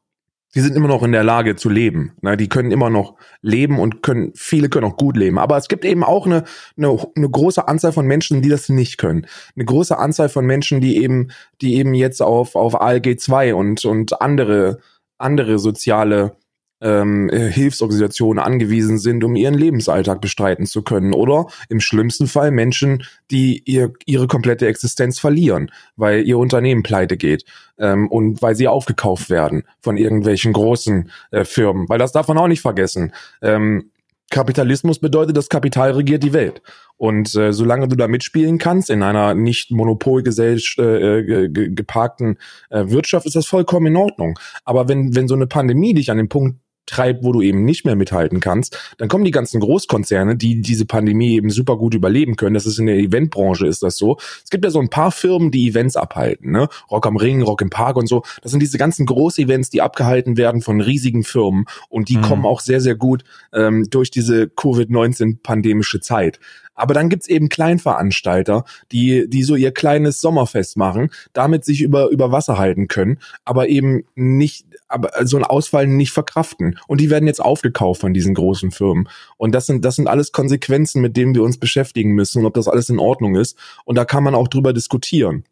die 0.55 0.61
sind 0.61 0.75
immer 0.75 0.89
noch 0.89 1.03
in 1.03 1.13
der 1.13 1.23
Lage 1.23 1.55
zu 1.55 1.69
leben. 1.69 2.17
Ne? 2.23 2.37
Die 2.37 2.49
können 2.49 2.73
immer 2.73 2.91
noch 2.91 3.15
leben 3.41 3.79
und 3.79 4.03
können, 4.03 4.33
viele 4.35 4.69
können 4.69 4.87
auch 4.87 4.97
gut 4.97 5.17
leben. 5.17 5.39
Aber 5.39 5.57
es 5.57 5.69
gibt 5.69 5.85
eben 5.85 6.03
auch 6.03 6.27
eine, 6.27 6.45
eine, 6.77 6.99
eine 7.15 7.31
große 7.31 7.69
Anzahl 7.69 7.93
von 7.93 8.07
Menschen, 8.07 8.43
die 8.43 8.49
das 8.49 8.69
nicht 8.69 8.99
können. 8.99 9.27
Eine 9.55 9.65
große 9.65 9.97
Anzahl 9.97 10.29
von 10.29 10.45
Menschen, 10.45 10.81
die 10.81 11.03
eben, 11.03 11.29
die 11.61 11.77
eben 11.77 11.95
jetzt 11.95 12.21
auf, 12.21 12.57
auf 12.57 12.81
ALG 12.81 13.19
2 13.19 13.55
und, 13.55 13.85
und 13.85 14.21
andere, 14.21 14.81
andere 15.19 15.59
soziale 15.59 16.37
ähm, 16.81 17.29
äh, 17.31 17.51
Hilfsorganisationen 17.51 18.43
angewiesen 18.43 18.99
sind, 18.99 19.25
um 19.25 19.37
ihren 19.37 19.55
Lebensalltag 19.55 20.21
bestreiten 20.21 20.67
zu 20.67 20.83
können. 20.83 21.13
Oder 21.15 21.47
im 21.69 21.81
schlimmsten 21.81 22.27
Fall 22.27 22.51
Menschen, 22.51 23.05
die 23.31 23.63
ihr, 23.65 23.93
ihre 24.07 24.27
komplette 24.27 24.67
Existenz 24.67 25.19
verlieren, 25.19 25.71
weil 25.97 26.27
ihr 26.27 26.39
Unternehmen 26.39 26.83
pleite 26.83 27.17
geht 27.17 27.45
ähm, 27.79 28.09
und 28.09 28.43
weil 28.43 28.55
sie 28.55 28.69
aufgekauft 28.69 29.31
werden 29.31 29.65
von 29.81 29.97
irgendwelchen 29.97 30.53
großen 30.53 31.11
äh, 31.31 31.45
Firmen. 31.45 31.89
Weil 31.89 31.99
das 31.99 32.13
darf 32.13 32.29
man 32.29 32.39
auch 32.39 32.49
nicht 32.49 32.63
vergessen. 32.63 33.13
Ähm, 33.43 33.91
Kapitalismus 34.33 35.01
bedeutet, 35.01 35.37
das 35.37 35.49
Kapital 35.49 35.91
regiert 35.91 36.23
die 36.23 36.33
Welt. 36.33 36.63
Und 36.97 37.35
äh, 37.35 37.53
solange 37.53 37.89
du 37.89 37.97
da 37.97 38.07
mitspielen 38.07 38.59
kannst 38.59 38.89
in 38.89 39.03
einer 39.03 39.35
nicht 39.35 39.73
monopolgesellschaft 39.73 40.79
äh, 40.79 41.49
ge- 41.49 41.75
geparkten 41.75 42.39
äh, 42.69 42.85
Wirtschaft, 42.91 43.27
ist 43.27 43.35
das 43.35 43.49
vollkommen 43.49 43.89
in 43.89 43.97
Ordnung. 43.97 44.39
Aber 44.65 44.89
wenn, 44.89 45.17
wenn 45.17 45.27
so 45.27 45.35
eine 45.35 45.49
Pandemie 45.49 45.95
dich 45.95 46.13
an 46.13 46.19
den 46.19 46.29
Punkt 46.29 46.60
treibt, 46.87 47.25
wo 47.25 47.33
du 47.33 47.41
eben 47.41 47.65
nicht 47.65 47.85
mehr 47.85 47.97
mithalten 47.97 48.41
kannst, 48.41 48.77
dann 48.99 49.09
kommen 49.09 49.25
die 49.25 49.31
ganzen 49.31 49.61
Großkonzerne, 49.61 50.37
die 50.37 50.61
diese 50.61 50.87
Pandemie 50.87 51.35
eben 51.35 51.51
super 51.51 51.77
gut 51.77 51.95
überleben 51.95 52.37
können. 52.37 52.55
Das 52.55 52.67
ist 52.67 52.79
in 52.79 52.87
der 52.87 52.97
Eventbranche 52.97 53.67
ist 53.67 53.83
das 53.83 53.97
so. 53.97 54.19
Es 54.43 54.51
gibt 54.51 54.65
ja 54.65 54.71
so 54.71 54.81
ein 54.81 54.91
paar 54.91 55.13
Firmen, 55.13 55.51
die 55.51 55.69
Events 55.69 55.97
abhalten, 55.97 56.51
ne? 56.51 56.69
Rock 56.91 57.07
am 57.07 57.17
Ring, 57.17 57.43
Rock 57.43 57.63
im 57.63 57.71
Park 57.71 57.97
und 57.97 58.09
so. 58.09 58.23
Das 58.43 58.51
sind 58.51 58.61
diese 58.61 58.79
ganzen 58.79 59.07
Groß-Events, 59.07 59.71
die 59.71 59.83
abgehalten 59.83 60.37
werden 60.37 60.63
von 60.63 60.81
riesigen 60.81 61.23
Firmen 61.23 61.67
und 61.89 62.09
die 62.09 62.17
Mhm. 62.17 62.23
kommen 62.23 62.47
auch 62.47 62.61
sehr, 62.61 62.81
sehr 62.81 62.97
gut 62.97 63.25
ähm, 63.53 63.87
durch 63.91 64.11
diese 64.11 64.49
Covid-19-pandemische 64.49 66.01
Zeit. 66.01 66.41
Aber 66.75 66.95
dann 66.95 67.09
gibt's 67.09 67.29
eben 67.29 67.49
Kleinveranstalter, 67.49 68.65
die, 68.93 69.29
die 69.29 69.43
so 69.43 69.55
ihr 69.55 69.73
kleines 69.73 70.21
Sommerfest 70.21 70.77
machen, 70.77 71.11
damit 71.33 71.65
sich 71.65 71.83
über, 71.83 72.09
über 72.09 72.33
Wasser 72.33 72.59
halten 72.59 72.89
können, 72.89 73.19
aber 73.45 73.69
eben 73.69 74.05
nicht, 74.15 74.67
aber 74.89 75.11
so 75.27 75.37
einen 75.37 75.45
Ausfall 75.45 75.87
nicht 75.87 76.13
verkraften. 76.13 76.79
Und 76.87 77.01
die 77.01 77.11
werden 77.11 77.27
jetzt 77.27 77.41
aufgekauft 77.41 78.01
von 78.01 78.15
diesen 78.15 78.35
großen 78.35 78.71
Firmen. 78.71 79.09
Und 79.37 79.55
das 79.55 79.67
sind, 79.67 79.85
das 79.85 79.97
sind 79.97 80.09
alles 80.09 80.33
Konsequenzen, 80.33 81.03
mit 81.03 81.17
denen 81.17 81.35
wir 81.35 81.43
uns 81.43 81.59
beschäftigen 81.59 82.13
müssen 82.13 82.41
und 82.41 82.47
ob 82.47 82.55
das 82.55 82.69
alles 82.69 82.89
in 82.89 82.99
Ordnung 82.99 83.37
ist. 83.37 83.59
Und 83.85 83.97
da 83.97 84.05
kann 84.05 84.25
man 84.25 84.35
auch 84.35 84.49
drüber 84.49 84.73
diskutieren. 84.73 85.45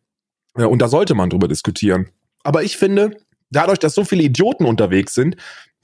Und 0.55 0.81
da 0.81 0.89
sollte 0.89 1.15
man 1.15 1.31
drüber 1.31 1.47
diskutieren. 1.47 2.09
Aber 2.43 2.63
ich 2.63 2.77
finde, 2.77 3.17
dadurch, 3.51 3.79
dass 3.79 3.95
so 3.95 4.05
viele 4.05 4.23
Idioten 4.23 4.65
unterwegs 4.65 5.15
sind, 5.15 5.37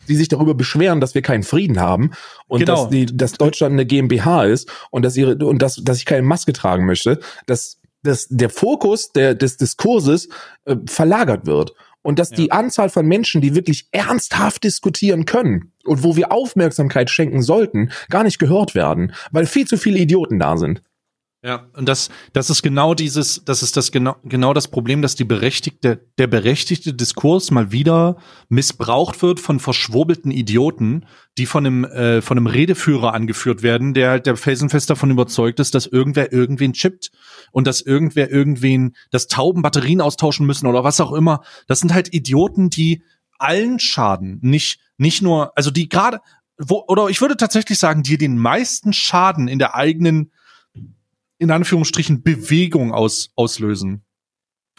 die 0.09 0.16
sich 0.16 0.28
darüber 0.28 0.55
beschweren, 0.55 1.00
dass 1.00 1.14
wir 1.14 1.22
keinen 1.22 1.42
Frieden 1.42 1.80
haben 1.80 2.11
und 2.46 2.61
Genau. 2.61 2.82
dass, 2.82 2.90
die, 2.90 3.07
dass 3.07 3.32
Deutschland 3.32 3.72
eine 3.72 3.86
GmbH 3.86 4.44
ist 4.44 4.70
und 4.90 5.02
dass 5.05 5.16
ihre 5.16 5.36
und 5.36 5.61
dass, 5.62 5.76
dass 5.76 5.98
ich 5.98 6.05
keine 6.07 6.22
Maske 6.22 6.52
tragen 6.52 6.86
möchte, 6.86 7.20
dass, 7.46 7.80
dass 8.02 8.26
der 8.28 8.50
Fokus 8.50 9.12
der, 9.12 9.34
des 9.34 9.57
Diskurses 9.57 10.28
äh, 10.66 10.76
verlagert 10.86 11.46
wird 11.46 11.74
und 12.02 12.18
dass 12.18 12.30
Ja. 12.30 12.36
die 12.36 12.52
Anzahl 12.52 12.90
von 12.90 13.07
Menschen, 13.07 13.40
die 13.40 13.55
wirklich 13.55 13.88
ernsthaft 13.92 14.62
diskutieren 14.64 15.24
können 15.24 15.72
und 15.84 16.02
wo 16.05 16.16
wir 16.16 16.32
Aufmerksamkeit 16.32 17.09
schenken 17.11 17.40
sollten, 17.42 17.90
gar 18.11 18.24
nicht 18.24 18.38
gehört 18.38 18.74
werden, 18.74 19.14
weil 19.30 19.46
viel 19.46 19.66
zu 19.66 19.78
viele 19.78 19.98
Idioten 19.98 20.38
da 20.38 20.57
sind. 20.57 20.82
Ja, 21.45 21.66
und 21.74 21.90
das, 21.90 22.09
das 22.32 22.49
ist 22.49 22.62
genau 22.62 22.95
dieses, 22.95 23.45
das 23.45 23.62
ist 23.62 23.76
das 23.76 23.92
genau, 23.92 24.16
genau 24.24 24.55
das 24.55 24.66
Problem, 24.66 25.03
dass 25.03 25.14
die 25.14 25.24
berechtigte, 25.24 26.01
der 26.16 26.26
berechtigte 26.26 26.95
Diskurs 26.95 27.51
mal 27.51 27.70
wieder 27.70 28.16
missbraucht 28.49 29.20
wird 29.20 29.40
von 29.40 29.61
verschwurbelten 29.61 30.30
Idioten, 30.30 31.05
die 31.36 31.45
von 31.45 31.66
einem, 31.66 31.84
äh, 31.84 32.22
von 32.22 32.38
einem 32.38 32.47
Redeführer 32.47 33.12
angeführt 33.12 33.62
werden, 33.62 33.92
der 33.92 34.09
halt 34.09 34.24
der 34.24 34.38
felsenfest 34.38 34.88
davon 34.88 35.11
überzeugt 35.11 35.61
ist, 35.61 35.74
dass 35.74 35.84
irgendwer 35.84 36.32
irgendwen 36.32 36.72
chippt 36.72 37.11
und 37.53 37.66
dass 37.66 37.82
irgendwer 37.82 38.30
irgendwen, 38.30 38.97
dass 39.11 39.26
Tauben 39.26 39.61
Batterien 39.61 40.01
austauschen 40.01 40.47
müssen 40.47 40.66
oder 40.66 40.82
was 40.82 40.99
auch 40.99 41.12
immer. 41.12 41.42
Das 41.66 41.80
sind 41.80 41.92
halt 41.92 42.14
Idioten, 42.14 42.70
die 42.70 43.03
allen 43.38 43.78
schaden, 43.80 44.38
nicht, 44.40 44.80
nicht 44.97 45.20
nur, 45.20 45.53
also 45.59 45.70
die 45.70 45.90
gerade, 45.90 46.20
wo, 46.57 46.84
oder 46.88 47.11
ich 47.11 47.20
würde 47.20 47.36
tatsächlich 47.36 47.78
sagen, 47.78 48.03
die 48.03 48.16
den 48.16 48.38
meisten 48.38 48.95
Schaden 48.95 49.47
in 49.47 49.59
der 49.59 49.74
eigenen 49.74 50.30
in 51.39 51.51
Anführungsstrichen 51.51 52.22
Bewegung 52.22 52.93
aus, 52.93 53.30
auslösen. 53.37 54.05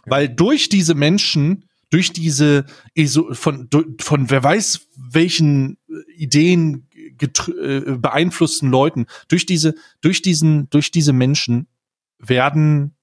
Weil 0.06 0.30
durch 0.30 0.70
diese 0.70 0.96
Menschen, 0.96 1.66
durch 1.90 2.14
diese 2.14 2.66
von, 3.32 3.70
von 4.00 4.30
wer 4.30 4.44
weiß 4.44 4.88
welchen 4.98 5.78
Ideen 6.16 6.88
äh, 7.20 7.80
beeinflussten 7.98 8.70
Leuten, 8.70 9.06
durch 9.28 9.46
diese, 9.46 9.76
durch 10.02 10.22
diesen, 10.22 10.70
durch 10.70 10.92
diese 10.92 11.14
Menschen 11.14 11.68
werden 12.20 12.96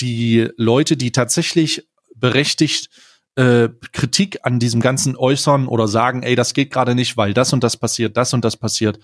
die 0.00 0.48
Leute, 0.56 0.96
die 0.96 1.12
tatsächlich 1.12 1.88
berechtigt 2.16 2.90
äh, 3.36 3.68
Kritik 3.92 4.38
an 4.42 4.58
diesem 4.58 4.80
Ganzen 4.80 5.16
äußern 5.16 5.66
oder 5.66 5.88
sagen, 5.88 6.22
ey, 6.22 6.36
das 6.36 6.54
geht 6.54 6.72
gerade 6.72 6.94
nicht, 6.94 7.16
weil 7.16 7.34
das 7.34 7.52
und 7.52 7.64
das 7.64 7.76
passiert, 7.76 8.16
das 8.16 8.32
und 8.32 8.44
das 8.44 8.56
passiert, 8.56 8.98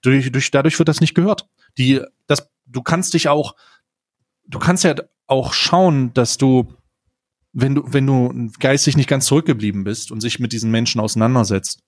durch, 0.00 0.30
durch, 0.32 0.50
dadurch 0.50 0.78
wird 0.78 0.88
das 0.88 1.00
nicht 1.00 1.14
gehört. 1.14 1.46
Die, 1.78 2.00
das 2.26 2.48
du 2.74 2.82
kannst 2.82 3.14
dich 3.14 3.28
auch, 3.28 3.54
du 4.46 4.58
kannst 4.58 4.84
ja 4.84 4.94
auch 5.26 5.54
schauen, 5.54 6.12
dass 6.12 6.36
du, 6.36 6.74
wenn 7.52 7.74
du, 7.74 7.84
wenn 7.86 8.06
du 8.06 8.50
geistig 8.58 8.96
nicht 8.96 9.08
ganz 9.08 9.26
zurückgeblieben 9.26 9.84
bist 9.84 10.10
und 10.10 10.20
sich 10.20 10.38
mit 10.38 10.52
diesen 10.52 10.70
Menschen 10.70 11.00
auseinandersetzt, 11.00 11.80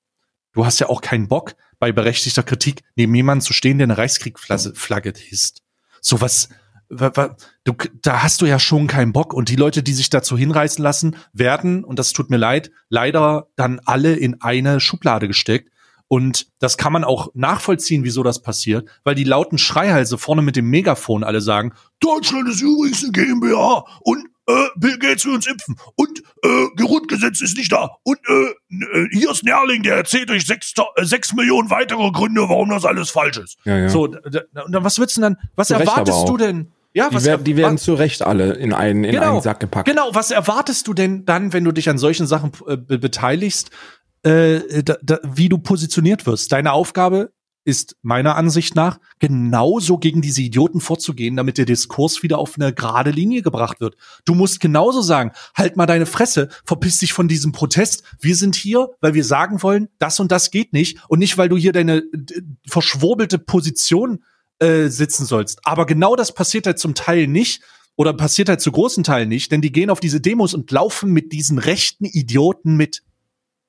du 0.52 0.64
hast 0.64 0.78
ja 0.78 0.88
auch 0.88 1.02
keinen 1.02 1.28
Bock, 1.28 1.54
bei 1.78 1.92
berechtigter 1.92 2.42
Kritik 2.42 2.82
neben 2.94 3.14
jemandem 3.14 3.44
zu 3.44 3.52
stehen, 3.52 3.78
der 3.78 3.86
eine 3.86 3.98
Reichskriegflagge 3.98 5.12
hisst. 5.14 5.62
So 6.00 6.20
was, 6.20 6.48
du, 6.88 7.74
da 8.00 8.22
hast 8.22 8.40
du 8.40 8.46
ja 8.46 8.58
schon 8.58 8.86
keinen 8.86 9.12
Bock. 9.12 9.34
Und 9.34 9.48
die 9.50 9.56
Leute, 9.56 9.82
die 9.82 9.92
sich 9.92 10.08
dazu 10.08 10.38
hinreißen 10.38 10.82
lassen, 10.82 11.16
werden, 11.32 11.84
und 11.84 11.98
das 11.98 12.12
tut 12.12 12.30
mir 12.30 12.38
leid, 12.38 12.70
leider 12.88 13.48
dann 13.56 13.80
alle 13.84 14.14
in 14.14 14.40
eine 14.40 14.80
Schublade 14.80 15.28
gesteckt. 15.28 15.70
Und 16.08 16.46
das 16.60 16.76
kann 16.76 16.92
man 16.92 17.04
auch 17.04 17.28
nachvollziehen, 17.34 18.04
wieso 18.04 18.22
das 18.22 18.40
passiert, 18.40 18.88
weil 19.02 19.14
die 19.14 19.24
lauten 19.24 19.58
Schreihalse 19.58 20.18
vorne 20.18 20.42
mit 20.42 20.56
dem 20.56 20.70
Megafon 20.70 21.24
alle 21.24 21.40
sagen, 21.40 21.72
Deutschland 22.00 22.48
ist 22.48 22.62
übrigens 22.62 23.02
eine 23.02 23.12
GmbH 23.12 23.84
und 24.02 24.28
äh, 24.48 24.68
Bill 24.76 24.98
Gates 24.98 25.26
will 25.26 25.34
uns 25.34 25.46
impfen 25.46 25.76
und 25.96 26.22
äh, 26.44 26.66
Grundgesetz 26.76 27.40
ist 27.40 27.56
nicht 27.56 27.72
da 27.72 27.90
und 28.04 28.18
äh, 28.28 28.50
äh 28.70 29.08
hier 29.10 29.32
ist 29.32 29.42
Nerling, 29.42 29.82
der 29.82 29.96
erzählt 29.96 30.30
euch 30.30 30.46
sechs, 30.46 30.72
äh, 30.94 31.04
sechs 31.04 31.34
Millionen 31.34 31.70
weitere 31.70 32.10
Gründe, 32.12 32.42
warum 32.42 32.70
das 32.70 32.84
alles 32.84 33.10
falsch 33.10 33.38
ist. 33.38 33.58
Ja, 33.64 33.76
ja. 33.76 33.88
So, 33.88 34.04
und 34.04 34.20
dann 34.24 34.84
was 34.84 35.00
willst 35.00 35.16
du 35.16 35.22
denn 35.22 35.36
was 35.56 35.68
zu 35.68 35.74
erwartest 35.74 36.28
du 36.28 36.36
denn? 36.36 36.72
Ja, 36.96 37.10
die, 37.10 37.22
werd, 37.26 37.46
die 37.46 37.58
werden 37.58 37.76
zu 37.76 37.92
Recht 37.92 38.22
alle 38.22 38.54
in 38.54 38.72
einen, 38.72 39.04
in 39.04 39.12
genau, 39.12 39.32
einen 39.32 39.42
Sack 39.42 39.60
gepackt. 39.60 39.86
Genau, 39.86 40.14
was 40.14 40.30
erwartest 40.30 40.88
du 40.88 40.94
denn 40.94 41.26
dann, 41.26 41.52
wenn 41.52 41.62
du 41.62 41.70
dich 41.70 41.90
an 41.90 41.98
solchen 41.98 42.26
Sachen 42.26 42.52
äh, 42.66 42.76
beteiligst? 42.78 43.70
Äh, 44.26 44.82
da, 44.82 44.96
da, 45.02 45.18
wie 45.22 45.48
du 45.48 45.58
positioniert 45.58 46.26
wirst. 46.26 46.50
Deine 46.50 46.72
Aufgabe 46.72 47.32
ist 47.64 47.96
meiner 48.02 48.36
Ansicht 48.36 48.74
nach 48.74 48.98
genauso 49.18 49.98
gegen 49.98 50.20
diese 50.20 50.42
Idioten 50.42 50.80
vorzugehen, 50.80 51.36
damit 51.36 51.58
der 51.58 51.64
Diskurs 51.64 52.22
wieder 52.22 52.38
auf 52.38 52.54
eine 52.56 52.72
gerade 52.72 53.10
Linie 53.10 53.42
gebracht 53.42 53.80
wird. 53.80 53.96
Du 54.24 54.34
musst 54.34 54.60
genauso 54.60 55.02
sagen, 55.02 55.32
halt 55.54 55.76
mal 55.76 55.86
deine 55.86 56.06
Fresse, 56.06 56.48
verpiss 56.64 56.98
dich 56.98 57.12
von 57.12 57.26
diesem 57.28 57.52
Protest. 57.52 58.04
Wir 58.20 58.36
sind 58.36 58.54
hier, 58.54 58.90
weil 59.00 59.14
wir 59.14 59.24
sagen 59.24 59.62
wollen, 59.62 59.88
das 59.98 60.20
und 60.20 60.30
das 60.30 60.50
geht 60.50 60.72
nicht 60.72 60.98
und 61.08 61.18
nicht, 61.18 61.38
weil 61.38 61.48
du 61.48 61.56
hier 61.56 61.72
deine 61.72 62.04
verschwurbelte 62.68 63.38
Position 63.38 64.22
äh, 64.58 64.86
sitzen 64.86 65.26
sollst. 65.26 65.60
Aber 65.64 65.86
genau 65.86 66.14
das 66.16 66.32
passiert 66.32 66.66
halt 66.66 66.78
zum 66.78 66.94
Teil 66.94 67.26
nicht 67.26 67.62
oder 67.96 68.12
passiert 68.12 68.48
halt 68.48 68.60
zu 68.60 68.70
großen 68.70 69.02
Teilen 69.02 69.28
nicht, 69.28 69.50
denn 69.50 69.60
die 69.60 69.72
gehen 69.72 69.90
auf 69.90 70.00
diese 70.00 70.20
Demos 70.20 70.54
und 70.54 70.70
laufen 70.70 71.12
mit 71.12 71.32
diesen 71.32 71.58
rechten 71.58 72.04
Idioten 72.04 72.76
mit. 72.76 73.02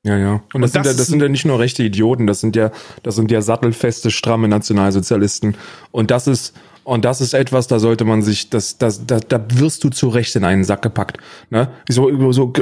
Ja, 0.04 0.18
ja. 0.18 0.34
Und, 0.34 0.56
und 0.56 0.62
das, 0.62 0.72
sind 0.72 0.86
ja, 0.86 0.94
das 0.94 1.08
sind 1.08 1.22
ja 1.22 1.28
nicht 1.28 1.46
nur 1.46 1.60
rechte 1.60 1.84
Idioten, 1.84 2.28
das 2.28 2.40
sind 2.40 2.56
ja, 2.56 2.72
das 3.04 3.16
sind 3.16 3.32
ja 3.32 3.42
sattelfeste, 3.42 4.12
stramme 4.12 4.48
Nationalsozialisten. 4.48 5.58
Und 5.92 6.12
das 6.12 6.28
ist, 6.28 6.54
und 6.88 7.04
das 7.04 7.20
ist 7.20 7.34
etwas, 7.34 7.68
da 7.68 7.80
sollte 7.80 8.06
man 8.06 8.22
sich, 8.22 8.50
das, 8.50 8.78
das, 8.78 9.06
da, 9.06 9.20
da 9.20 9.46
wirst 9.56 9.84
du 9.84 9.90
zu 9.90 10.08
Recht 10.08 10.34
in 10.38 10.46
einen 10.46 10.64
Sack 10.64 10.82
gepackt. 10.82 11.18
Ne? 11.50 11.70
So, 11.90 12.32
so 12.32 12.54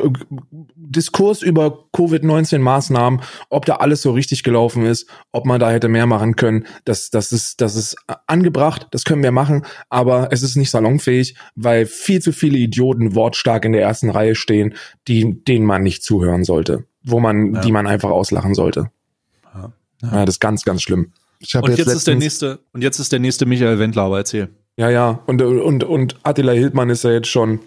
Diskurs 0.75 1.43
über 1.43 1.85
Covid-19-Maßnahmen, 1.93 3.21
ob 3.51 3.65
da 3.65 3.75
alles 3.75 4.01
so 4.01 4.11
richtig 4.11 4.41
gelaufen 4.41 4.83
ist, 4.83 5.07
ob 5.31 5.45
man 5.45 5.59
da 5.59 5.69
hätte 5.69 5.89
mehr 5.89 6.07
machen 6.07 6.35
können, 6.35 6.65
das, 6.85 7.11
das 7.11 7.31
ist, 7.31 7.61
das 7.61 7.75
ist 7.75 7.97
angebracht, 8.25 8.87
das 8.89 9.03
können 9.03 9.21
wir 9.21 9.31
machen, 9.31 9.63
aber 9.89 10.29
es 10.31 10.41
ist 10.41 10.55
nicht 10.55 10.71
salonfähig, 10.71 11.35
weil 11.53 11.85
viel 11.85 12.19
zu 12.19 12.31
viele 12.31 12.57
Idioten 12.57 13.13
wortstark 13.13 13.63
in 13.65 13.73
der 13.73 13.81
ersten 13.81 14.09
Reihe 14.09 14.33
stehen, 14.33 14.73
die, 15.07 15.43
denen 15.43 15.67
man 15.67 15.83
nicht 15.83 16.03
zuhören 16.03 16.43
sollte, 16.43 16.85
wo 17.05 17.19
man, 17.19 17.55
ja. 17.55 17.61
die 17.61 17.71
man 17.71 17.87
einfach 17.87 18.09
auslachen 18.09 18.53
sollte. 18.53 18.91
Ja. 19.53 19.71
Ja. 20.01 20.25
das 20.25 20.35
ist 20.35 20.39
ganz, 20.39 20.63
ganz 20.63 20.81
schlimm. 20.81 21.11
Ich 21.39 21.55
und 21.55 21.67
jetzt, 21.69 21.79
jetzt 21.79 21.93
ist 21.93 22.07
der 22.07 22.15
nächste, 22.15 22.59
und 22.73 22.81
jetzt 22.81 22.99
ist 22.99 23.11
der 23.11 23.19
nächste 23.19 23.45
Michael 23.45 23.79
Wendler, 23.79 24.03
aber 24.03 24.17
erzähl. 24.17 24.49
Ja, 24.77 24.89
ja, 24.89 25.21
und, 25.25 25.41
und, 25.41 25.83
und 25.83 26.17
Attila 26.23 26.51
Hildmann 26.51 26.89
ist 26.89 27.03
ja 27.03 27.11
jetzt 27.11 27.27
schon 27.27 27.59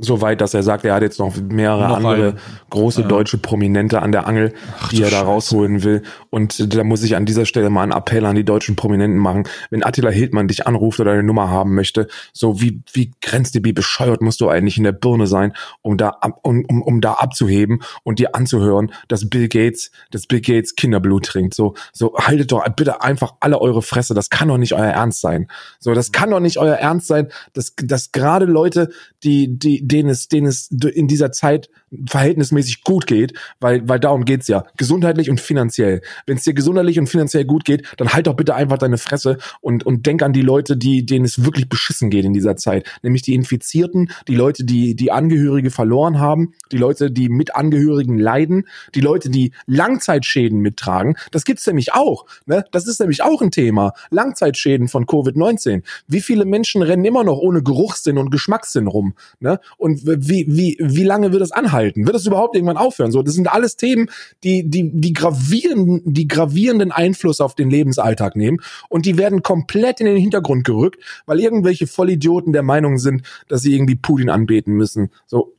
so 0.00 0.20
weit, 0.20 0.40
dass 0.40 0.52
er 0.52 0.62
sagt, 0.62 0.84
er 0.84 0.94
hat 0.94 1.02
jetzt 1.02 1.18
noch 1.18 1.34
mehrere 1.36 1.88
noch 1.88 1.96
andere 1.96 2.14
eine. 2.14 2.34
große 2.68 3.02
ja. 3.02 3.08
deutsche 3.08 3.38
Prominente 3.38 4.02
an 4.02 4.12
der 4.12 4.26
Angel, 4.26 4.52
Ach, 4.78 4.90
die 4.90 5.02
er 5.02 5.10
da 5.10 5.22
rausholen 5.22 5.84
will. 5.84 6.02
Und 6.28 6.74
da 6.74 6.84
muss 6.84 7.02
ich 7.02 7.16
an 7.16 7.24
dieser 7.24 7.46
Stelle 7.46 7.70
mal 7.70 7.82
einen 7.82 7.92
Appell 7.92 8.26
an 8.26 8.36
die 8.36 8.44
deutschen 8.44 8.76
Prominenten 8.76 9.18
machen. 9.18 9.44
Wenn 9.70 9.82
Attila 9.82 10.10
Hildmann 10.10 10.48
dich 10.48 10.66
anruft 10.66 11.00
oder 11.00 11.12
eine 11.12 11.22
Nummer 11.22 11.50
haben 11.50 11.74
möchte, 11.74 12.08
so 12.32 12.60
wie, 12.60 12.82
wie 12.92 13.12
grenzdebil 13.22 13.70
wie 13.70 13.72
bescheuert 13.72 14.20
musst 14.20 14.40
du 14.40 14.48
eigentlich 14.48 14.78
in 14.78 14.82
der 14.82 14.90
Birne 14.90 15.28
sein, 15.28 15.52
um 15.80 15.96
da, 15.96 16.18
um, 16.42 16.64
um, 16.64 16.82
um 16.82 17.00
da 17.00 17.12
abzuheben 17.14 17.82
und 18.02 18.18
dir 18.18 18.34
anzuhören, 18.34 18.92
dass 19.06 19.30
Bill 19.30 19.46
Gates, 19.46 19.92
dass 20.10 20.26
Bill 20.26 20.40
Gates 20.40 20.74
Kinderblut 20.74 21.24
trinkt. 21.24 21.54
So, 21.54 21.74
so 21.92 22.16
haltet 22.16 22.50
doch 22.50 22.64
bitte 22.70 23.02
einfach 23.02 23.34
alle 23.38 23.60
eure 23.60 23.80
Fresse. 23.80 24.12
Das 24.12 24.28
kann 24.28 24.48
doch 24.48 24.58
nicht 24.58 24.74
euer 24.74 24.86
Ernst 24.86 25.20
sein. 25.20 25.46
So, 25.78 25.94
das 25.94 26.10
kann 26.10 26.30
doch 26.30 26.40
nicht 26.40 26.58
euer 26.58 26.74
Ernst 26.74 27.06
sein, 27.06 27.28
dass, 27.52 27.74
dass 27.76 28.10
gerade 28.10 28.44
Leute, 28.44 28.90
die, 29.22 29.56
die, 29.56 29.86
denen 29.90 30.08
es, 30.10 30.28
denen 30.28 30.46
es 30.46 30.70
in 30.70 31.08
dieser 31.08 31.32
Zeit 31.32 31.70
verhältnismäßig 32.06 32.84
gut 32.84 33.06
geht, 33.06 33.34
weil, 33.60 33.88
weil 33.88 34.00
darum 34.00 34.24
geht's 34.24 34.48
ja. 34.48 34.64
Gesundheitlich 34.76 35.30
und 35.30 35.40
finanziell. 35.40 36.02
Wenn 36.26 36.36
es 36.36 36.44
dir 36.44 36.54
gesundheitlich 36.54 36.98
und 36.98 37.08
finanziell 37.08 37.44
gut 37.44 37.64
geht, 37.64 37.86
dann 37.96 38.12
halt 38.12 38.26
doch 38.26 38.34
bitte 38.34 38.54
einfach 38.54 38.78
deine 38.78 38.98
Fresse 38.98 39.38
und, 39.60 39.84
und 39.84 40.06
denk 40.06 40.22
an 40.22 40.32
die 40.32 40.42
Leute, 40.42 40.76
die, 40.76 41.04
denen 41.04 41.24
es 41.24 41.44
wirklich 41.44 41.68
beschissen 41.68 42.10
geht 42.10 42.24
in 42.24 42.32
dieser 42.32 42.56
Zeit. 42.56 42.86
Nämlich 43.02 43.22
die 43.22 43.34
Infizierten, 43.34 44.10
die 44.28 44.36
Leute, 44.36 44.64
die, 44.64 44.94
die 44.94 45.10
Angehörige 45.10 45.70
verloren 45.70 46.20
haben, 46.20 46.54
die 46.70 46.78
Leute, 46.78 47.10
die 47.10 47.28
mit 47.28 47.54
Angehörigen 47.56 48.18
leiden, 48.18 48.68
die 48.94 49.00
Leute, 49.00 49.30
die 49.30 49.52
Langzeitschäden 49.66 50.60
mittragen. 50.60 51.16
Das 51.32 51.44
gibt's 51.44 51.66
nämlich 51.66 51.92
auch. 51.92 52.26
Ne? 52.46 52.64
Das 52.70 52.86
ist 52.86 53.00
nämlich 53.00 53.22
auch 53.22 53.42
ein 53.42 53.50
Thema. 53.50 53.92
Langzeitschäden 54.10 54.88
von 54.88 55.06
Covid-19. 55.06 55.82
Wie 56.06 56.20
viele 56.20 56.44
Menschen 56.44 56.82
rennen 56.82 57.04
immer 57.04 57.24
noch 57.24 57.38
ohne 57.38 57.62
Geruchssinn 57.62 58.18
und 58.18 58.30
Geschmackssinn 58.30 58.86
rum? 58.86 59.14
Ne? 59.40 59.60
Und 59.76 60.04
wie, 60.04 60.46
wie, 60.48 60.76
wie 60.80 61.04
lange 61.04 61.32
wird 61.32 61.42
das 61.42 61.52
anhalten? 61.52 62.06
Wird 62.06 62.14
das 62.14 62.26
überhaupt 62.26 62.54
irgendwann 62.54 62.76
aufhören? 62.76 63.12
So, 63.12 63.22
das 63.22 63.34
sind 63.34 63.52
alles 63.52 63.76
Themen, 63.76 64.10
die, 64.44 64.68
die, 64.68 64.90
die 64.92 65.12
gravierenden, 65.12 66.02
die 66.04 66.28
gravierenden 66.28 66.92
Einfluss 66.92 67.40
auf 67.40 67.54
den 67.54 67.70
Lebensalltag 67.70 68.36
nehmen 68.36 68.58
und 68.88 69.06
die 69.06 69.18
werden 69.18 69.42
komplett 69.42 70.00
in 70.00 70.06
den 70.06 70.16
Hintergrund 70.16 70.64
gerückt, 70.64 71.02
weil 71.26 71.40
irgendwelche 71.40 71.86
Vollidioten 71.86 72.52
der 72.52 72.62
Meinung 72.62 72.98
sind, 72.98 73.22
dass 73.48 73.62
sie 73.62 73.74
irgendwie 73.74 73.96
Putin 73.96 74.30
anbeten 74.30 74.74
müssen. 74.74 75.10
So, 75.26 75.54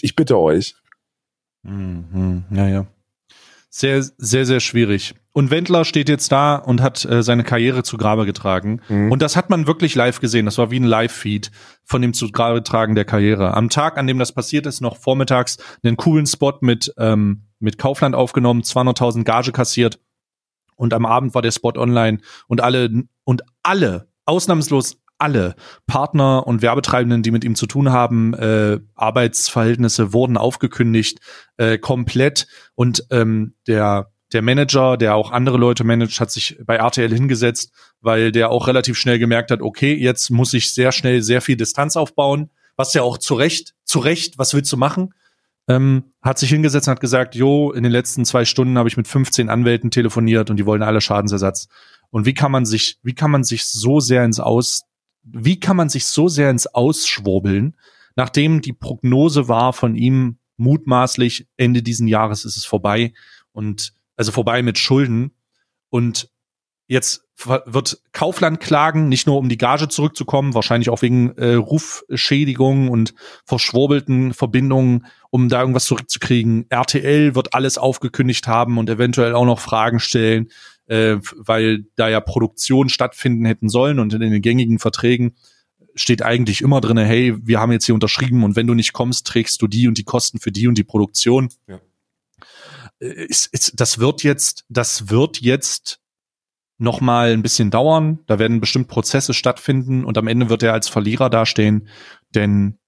ich 0.00 0.16
bitte 0.16 0.38
euch. 0.38 0.74
Mhm, 1.62 2.44
ja, 2.50 2.68
ja. 2.68 2.86
Sehr, 3.68 4.02
sehr, 4.02 4.46
sehr 4.46 4.60
schwierig. 4.60 5.14
Und 5.36 5.50
Wendler 5.50 5.84
steht 5.84 6.08
jetzt 6.08 6.32
da 6.32 6.56
und 6.56 6.80
hat 6.80 7.04
äh, 7.04 7.22
seine 7.22 7.44
Karriere 7.44 7.82
zu 7.82 7.98
Grabe 7.98 8.24
getragen. 8.24 8.80
Mhm. 8.88 9.12
Und 9.12 9.20
das 9.20 9.36
hat 9.36 9.50
man 9.50 9.66
wirklich 9.66 9.94
live 9.94 10.18
gesehen. 10.18 10.46
Das 10.46 10.56
war 10.56 10.70
wie 10.70 10.80
ein 10.80 10.84
Live-Feed 10.84 11.50
von 11.84 12.00
dem 12.00 12.14
zu 12.14 12.32
Grabe 12.32 12.62
tragen 12.62 12.94
der 12.94 13.04
Karriere. 13.04 13.52
Am 13.52 13.68
Tag, 13.68 13.98
an 13.98 14.06
dem 14.06 14.18
das 14.18 14.32
passiert 14.32 14.64
ist, 14.64 14.80
noch 14.80 14.96
vormittags 14.96 15.58
einen 15.82 15.98
coolen 15.98 16.24
Spot 16.24 16.54
mit, 16.62 16.90
ähm, 16.96 17.48
mit 17.58 17.76
Kaufland 17.76 18.14
aufgenommen, 18.14 18.62
200.000 18.62 19.24
Gage 19.24 19.52
kassiert. 19.52 20.00
Und 20.74 20.94
am 20.94 21.04
Abend 21.04 21.34
war 21.34 21.42
der 21.42 21.50
Spot 21.50 21.74
online 21.76 22.20
und 22.46 22.62
alle, 22.62 22.88
und 23.24 23.42
alle, 23.62 24.08
ausnahmslos 24.24 25.02
alle 25.18 25.54
Partner 25.86 26.46
und 26.46 26.62
Werbetreibenden, 26.62 27.22
die 27.22 27.30
mit 27.30 27.44
ihm 27.44 27.56
zu 27.56 27.66
tun 27.66 27.92
haben, 27.92 28.32
äh, 28.32 28.80
Arbeitsverhältnisse 28.94 30.14
wurden 30.14 30.38
aufgekündigt, 30.38 31.20
äh, 31.58 31.76
komplett. 31.76 32.46
Und 32.74 33.04
ähm, 33.10 33.54
der 33.66 34.10
der 34.32 34.42
Manager, 34.42 34.96
der 34.96 35.14
auch 35.14 35.30
andere 35.30 35.56
Leute 35.56 35.84
managt, 35.84 36.20
hat 36.20 36.30
sich 36.30 36.58
bei 36.64 36.76
RTL 36.76 37.12
hingesetzt, 37.12 37.72
weil 38.00 38.32
der 38.32 38.50
auch 38.50 38.66
relativ 38.66 38.98
schnell 38.98 39.18
gemerkt 39.18 39.50
hat, 39.50 39.62
okay, 39.62 39.94
jetzt 39.94 40.30
muss 40.30 40.52
ich 40.52 40.74
sehr 40.74 40.92
schnell 40.92 41.22
sehr 41.22 41.40
viel 41.40 41.56
Distanz 41.56 41.96
aufbauen, 41.96 42.50
was 42.76 42.92
ja 42.94 43.02
auch 43.02 43.18
zu 43.18 43.34
Recht, 43.34 43.74
zu 43.84 43.98
Recht, 44.00 44.38
was 44.38 44.52
willst 44.52 44.72
du 44.72 44.76
machen? 44.76 45.14
Ähm, 45.68 46.12
hat 46.22 46.38
sich 46.38 46.50
hingesetzt 46.50 46.86
und 46.86 46.92
hat 46.92 47.00
gesagt, 47.00 47.34
jo, 47.34 47.72
in 47.72 47.82
den 47.82 47.92
letzten 47.92 48.24
zwei 48.24 48.44
Stunden 48.44 48.78
habe 48.78 48.88
ich 48.88 48.96
mit 48.96 49.08
15 49.08 49.48
Anwälten 49.48 49.90
telefoniert 49.90 50.50
und 50.50 50.56
die 50.56 50.66
wollen 50.66 50.82
alle 50.82 51.00
Schadensersatz. 51.00 51.68
Und 52.10 52.26
wie 52.26 52.34
kann 52.34 52.52
man 52.52 52.66
sich, 52.66 52.98
wie 53.02 53.14
kann 53.14 53.30
man 53.30 53.42
sich 53.42 53.64
so 53.66 53.98
sehr 54.00 54.24
ins 54.24 54.38
Aus, 54.38 54.82
wie 55.22 55.58
kann 55.58 55.76
man 55.76 55.88
sich 55.88 56.06
so 56.06 56.28
sehr 56.28 56.50
ins 56.50 56.66
Ausschwurbeln, 56.66 57.76
nachdem 58.14 58.60
die 58.60 58.72
Prognose 58.72 59.48
war 59.48 59.72
von 59.72 59.96
ihm 59.96 60.38
mutmaßlich 60.56 61.48
Ende 61.56 61.82
diesen 61.82 62.08
Jahres 62.08 62.44
ist 62.44 62.56
es 62.56 62.64
vorbei 62.64 63.12
und 63.52 63.92
also 64.16 64.32
vorbei 64.32 64.62
mit 64.62 64.78
Schulden 64.78 65.32
und 65.90 66.30
jetzt 66.88 67.22
wird 67.44 68.00
Kaufland 68.12 68.60
klagen, 68.60 69.08
nicht 69.08 69.26
nur 69.26 69.36
um 69.36 69.48
die 69.48 69.58
Gage 69.58 69.88
zurückzukommen, 69.88 70.54
wahrscheinlich 70.54 70.88
auch 70.88 71.02
wegen 71.02 71.32
äh, 71.36 71.54
Rufschädigung 71.54 72.88
und 72.88 73.14
verschwurbelten 73.44 74.32
Verbindungen, 74.32 75.06
um 75.30 75.50
da 75.50 75.60
irgendwas 75.60 75.84
zurückzukriegen. 75.84 76.64
RTL 76.70 77.34
wird 77.34 77.52
alles 77.52 77.76
aufgekündigt 77.76 78.46
haben 78.46 78.78
und 78.78 78.88
eventuell 78.88 79.34
auch 79.34 79.44
noch 79.44 79.60
Fragen 79.60 80.00
stellen, 80.00 80.48
äh, 80.86 81.16
weil 81.36 81.84
da 81.96 82.08
ja 82.08 82.20
Produktionen 82.20 82.88
stattfinden 82.88 83.44
hätten 83.44 83.68
sollen 83.68 83.98
und 83.98 84.14
in 84.14 84.20
den 84.20 84.40
gängigen 84.40 84.78
Verträgen 84.78 85.36
steht 85.94 86.22
eigentlich 86.22 86.62
immer 86.62 86.80
drinne, 86.80 87.04
hey, 87.04 87.34
wir 87.42 87.60
haben 87.60 87.72
jetzt 87.72 87.86
hier 87.86 87.94
unterschrieben 87.94 88.44
und 88.44 88.56
wenn 88.56 88.66
du 88.66 88.74
nicht 88.74 88.92
kommst, 88.92 89.26
trägst 89.26 89.60
du 89.60 89.66
die 89.66 89.88
und 89.88 89.98
die 89.98 90.04
Kosten 90.04 90.38
für 90.38 90.52
die 90.52 90.68
und 90.68 90.78
die 90.78 90.84
Produktion. 90.84 91.48
Ja. 91.66 91.80
Äh, 93.00 93.26
ist, 93.26 93.46
ist, 93.52 93.80
das 93.80 93.98
wird 93.98 94.22
jetzt, 94.22 94.64
das 94.68 95.10
wird 95.10 95.40
jetzt 95.40 96.00
noch 96.78 97.00
mal 97.00 97.32
ein 97.32 97.42
bisschen 97.42 97.70
dauern. 97.70 98.20
Da 98.26 98.38
werden 98.38 98.60
bestimmt 98.60 98.88
Prozesse 98.88 99.34
stattfinden 99.34 100.04
und 100.04 100.18
am 100.18 100.26
Ende 100.26 100.48
wird 100.48 100.62
er 100.62 100.72
als 100.72 100.88
Verlierer 100.88 101.30
dastehen, 101.30 101.88
denn 102.34 102.78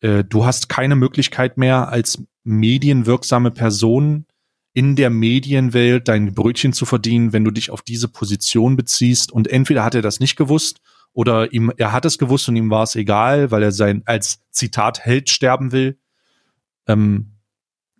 äh, 0.00 0.24
du 0.24 0.44
hast 0.44 0.68
keine 0.68 0.96
Möglichkeit 0.96 1.58
mehr 1.58 1.88
als 1.88 2.22
medienwirksame 2.44 3.50
Person 3.50 4.26
in 4.72 4.96
der 4.96 5.10
Medienwelt 5.10 6.08
dein 6.08 6.34
Brötchen 6.34 6.72
zu 6.72 6.86
verdienen, 6.86 7.32
wenn 7.32 7.44
du 7.44 7.50
dich 7.50 7.70
auf 7.70 7.82
diese 7.82 8.08
Position 8.08 8.76
beziehst 8.76 9.32
und 9.32 9.48
entweder 9.48 9.84
hat 9.84 9.94
er 9.94 10.02
das 10.02 10.20
nicht 10.20 10.36
gewusst 10.36 10.80
oder 11.12 11.52
ihm 11.52 11.72
er 11.76 11.92
hat 11.92 12.04
es 12.04 12.16
gewusst 12.16 12.48
und 12.48 12.56
ihm 12.56 12.70
war 12.70 12.84
es 12.84 12.94
egal, 12.94 13.50
weil 13.50 13.62
er 13.62 13.72
sein 13.72 14.02
als 14.06 14.40
Zitat 14.50 15.00
Held 15.00 15.30
sterben 15.30 15.72
will. 15.72 15.98
Ähm, 16.86 17.37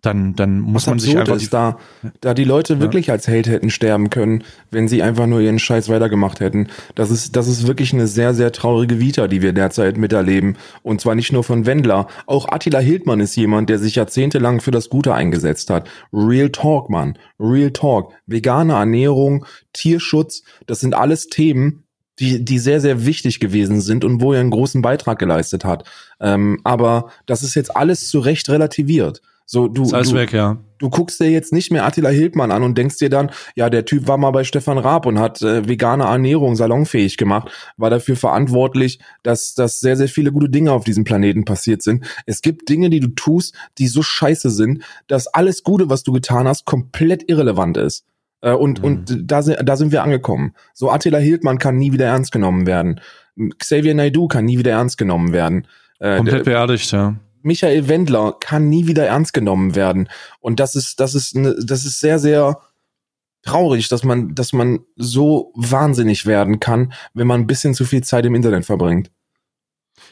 dann, 0.01 0.33
dann 0.35 0.59
muss 0.59 0.87
man 0.87 0.99
sich 0.99 1.17
einfach 1.17 1.35
ist, 1.35 1.53
da, 1.53 1.77
da 2.21 2.33
die 2.33 2.45
Leute 2.45 2.75
ja. 2.75 2.79
wirklich 2.79 3.11
als 3.11 3.27
Held 3.27 3.47
hätten 3.47 3.69
sterben 3.69 4.09
können, 4.09 4.43
wenn 4.71 4.87
sie 4.87 5.03
einfach 5.03 5.27
nur 5.27 5.41
ihren 5.41 5.59
Scheiß 5.59 5.89
weitergemacht 5.89 6.39
hätten. 6.39 6.67
Das 6.95 7.11
ist, 7.11 7.35
das 7.35 7.47
ist 7.47 7.67
wirklich 7.67 7.93
eine 7.93 8.07
sehr, 8.07 8.33
sehr 8.33 8.51
traurige 8.51 8.99
Vita, 8.99 9.27
die 9.27 9.41
wir 9.41 9.51
derzeit 9.51 9.97
miterleben. 9.97 10.57
Und 10.83 11.01
zwar 11.01 11.15
nicht 11.15 11.33
nur 11.33 11.43
von 11.43 11.65
Wendler. 11.65 12.07
Auch 12.27 12.47
Attila 12.47 12.79
Hildmann 12.79 13.19
ist 13.19 13.35
jemand, 13.35 13.69
der 13.69 13.79
sich 13.79 13.95
jahrzehntelang 13.95 14.61
für 14.61 14.71
das 14.71 14.89
Gute 14.89 15.13
eingesetzt 15.13 15.69
hat. 15.69 15.89
Real 16.13 16.49
Talk, 16.49 16.89
Mann. 16.89 17.17
Real 17.39 17.71
Talk. 17.71 18.13
Vegane 18.25 18.73
Ernährung, 18.73 19.45
Tierschutz, 19.73 20.43
das 20.65 20.79
sind 20.79 20.95
alles 20.95 21.27
Themen, 21.27 21.83
die, 22.19 22.43
die 22.43 22.59
sehr, 22.59 22.81
sehr 22.81 23.05
wichtig 23.05 23.39
gewesen 23.39 23.81
sind 23.81 24.03
und 24.03 24.21
wo 24.21 24.33
er 24.33 24.41
einen 24.41 24.49
großen 24.49 24.81
Beitrag 24.81 25.19
geleistet 25.19 25.65
hat. 25.65 25.85
Ähm, 26.19 26.59
aber 26.63 27.11
das 27.25 27.43
ist 27.43 27.55
jetzt 27.55 27.75
alles 27.75 28.09
zu 28.09 28.19
Recht 28.19 28.49
relativiert. 28.49 29.21
So, 29.51 29.67
du, 29.67 29.81
du, 29.81 30.13
weg, 30.13 30.31
ja. 30.31 30.57
du 30.77 30.91
guckst 30.91 31.19
dir 31.19 31.31
jetzt 31.31 31.51
nicht 31.53 31.71
mehr 31.71 31.83
Attila 31.83 32.09
Hildmann 32.09 32.51
an 32.51 32.61
und 32.61 32.77
denkst 32.77 32.97
dir 32.97 33.09
dann, 33.09 33.31
ja, 33.55 33.71
der 33.71 33.83
Typ 33.83 34.07
war 34.07 34.19
mal 34.19 34.29
bei 34.29 34.43
Stefan 34.43 34.77
Raab 34.77 35.07
und 35.07 35.17
hat 35.17 35.41
äh, 35.41 35.67
vegane 35.67 36.03
Ernährung 36.03 36.55
salonfähig 36.55 37.17
gemacht, 37.17 37.49
war 37.75 37.89
dafür 37.89 38.15
verantwortlich, 38.15 38.99
dass, 39.23 39.55
dass 39.55 39.79
sehr, 39.79 39.97
sehr 39.97 40.07
viele 40.07 40.31
gute 40.31 40.49
Dinge 40.49 40.71
auf 40.71 40.83
diesem 40.83 41.03
Planeten 41.03 41.45
passiert 41.45 41.81
sind. 41.81 42.05
Es 42.27 42.43
gibt 42.43 42.69
Dinge, 42.69 42.91
die 42.91 42.99
du 42.99 43.07
tust, 43.07 43.55
die 43.79 43.87
so 43.87 44.03
scheiße 44.03 44.51
sind, 44.51 44.83
dass 45.07 45.25
alles 45.25 45.63
Gute, 45.63 45.89
was 45.89 46.03
du 46.03 46.11
getan 46.11 46.47
hast, 46.47 46.65
komplett 46.65 47.27
irrelevant 47.27 47.75
ist. 47.77 48.05
Äh, 48.41 48.53
und, 48.53 48.77
mhm. 48.81 48.85
und 48.85 49.31
da, 49.31 49.41
da 49.41 49.75
sind 49.77 49.91
wir 49.91 50.03
angekommen. 50.03 50.53
So 50.75 50.91
Attila 50.91 51.17
Hildmann 51.17 51.57
kann 51.57 51.75
nie 51.75 51.91
wieder 51.91 52.05
ernst 52.05 52.31
genommen 52.31 52.67
werden. 52.67 53.01
Xavier 53.57 53.95
Naidoo 53.95 54.27
kann 54.27 54.45
nie 54.45 54.59
wieder 54.59 54.73
ernst 54.73 54.99
genommen 54.99 55.33
werden. 55.33 55.65
Äh, 55.97 56.17
Komplett 56.17 56.45
beerdigt, 56.45 56.91
ja. 56.91 57.15
Michael 57.41 57.87
Wendler 57.87 58.35
kann 58.39 58.69
nie 58.69 58.87
wieder 58.87 59.05
ernst 59.05 59.33
genommen 59.33 59.75
werden. 59.75 60.09
Und 60.39 60.59
das 60.59 60.75
ist, 60.75 60.99
das 60.99 61.15
ist, 61.15 61.35
ne, 61.35 61.55
das 61.63 61.85
ist 61.85 61.99
sehr, 61.99 62.19
sehr 62.19 62.59
traurig, 63.43 63.87
dass 63.87 64.03
man, 64.03 64.35
dass 64.35 64.53
man 64.53 64.79
so 64.95 65.53
wahnsinnig 65.55 66.25
werden 66.25 66.59
kann, 66.59 66.93
wenn 67.13 67.27
man 67.27 67.41
ein 67.41 67.47
bisschen 67.47 67.73
zu 67.73 67.85
viel 67.85 68.03
Zeit 68.03 68.25
im 68.25 68.35
Internet 68.35 68.65
verbringt. 68.65 69.11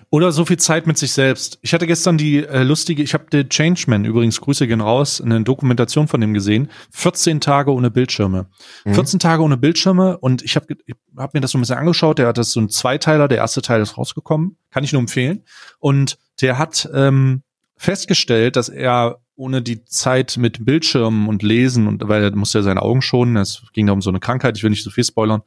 Oder 0.10 0.32
so 0.32 0.46
viel 0.46 0.58
Zeit 0.58 0.88
mit 0.88 0.98
sich 0.98 1.12
selbst. 1.12 1.60
Ich 1.62 1.74
hatte 1.74 1.88
gestern 1.88 2.18
die 2.18 2.38
äh, 2.38 2.64
lustige, 2.64 3.04
ich 3.04 3.14
habe 3.14 3.26
The 3.32 3.44
Changeman, 3.48 4.06
übrigens 4.06 4.40
Grüße 4.42 4.68
gehen 4.68 4.82
raus, 4.82 5.22
eine 5.22 5.42
Dokumentation 5.42 6.08
von 6.08 6.22
dem 6.22 6.34
gesehen. 6.34 6.70
14 6.92 7.42
Tage 7.42 7.74
ohne 7.74 7.90
Bildschirme. 7.90 8.48
Mhm. 8.86 8.94
14 8.94 9.20
Tage 9.20 9.44
ohne 9.44 9.58
Bildschirme 9.58 10.18
und 10.18 10.44
ich 10.44 10.56
habe 10.56 10.76
hab 11.18 11.34
mir 11.34 11.42
das 11.42 11.52
so 11.52 11.58
ein 11.58 11.62
bisschen 11.62 11.78
angeschaut. 11.78 12.20
Der 12.20 12.28
hat 12.28 12.38
das 12.38 12.52
so 12.52 12.60
ein 12.60 12.70
Zweiteiler, 12.70 13.28
der 13.28 13.40
erste 13.40 13.62
Teil 13.62 13.82
ist 13.82 13.98
rausgekommen. 13.98 14.58
Kann 14.72 14.84
ich 14.84 14.94
nur 14.94 15.02
empfehlen. 15.02 15.44
Und 15.80 16.18
der 16.42 16.58
hat 16.58 16.90
ähm, 16.94 17.44
festgestellt, 17.78 18.56
dass 18.56 18.70
er 18.70 19.20
ohne 19.36 19.62
die 19.62 19.86
Zeit 19.86 20.38
mit 20.38 20.66
Bildschirmen 20.66 21.28
und 21.28 21.44
Lesen 21.44 21.88
und 21.88 22.08
weil 22.08 22.24
er 22.24 22.36
musste 22.36 22.60
ja 22.60 22.64
seine 22.64 22.82
Augen 22.82 23.02
schonen, 23.02 23.38
es 23.38 23.62
ging 23.74 23.86
da 23.86 23.94
um 23.94 24.02
so 24.02 24.10
eine 24.10 24.20
Krankheit, 24.20 24.58
ich 24.58 24.64
will 24.64 24.72
nicht 24.72 24.84
so 24.84 24.90
viel 24.90 25.04
spoilern, 25.04 25.44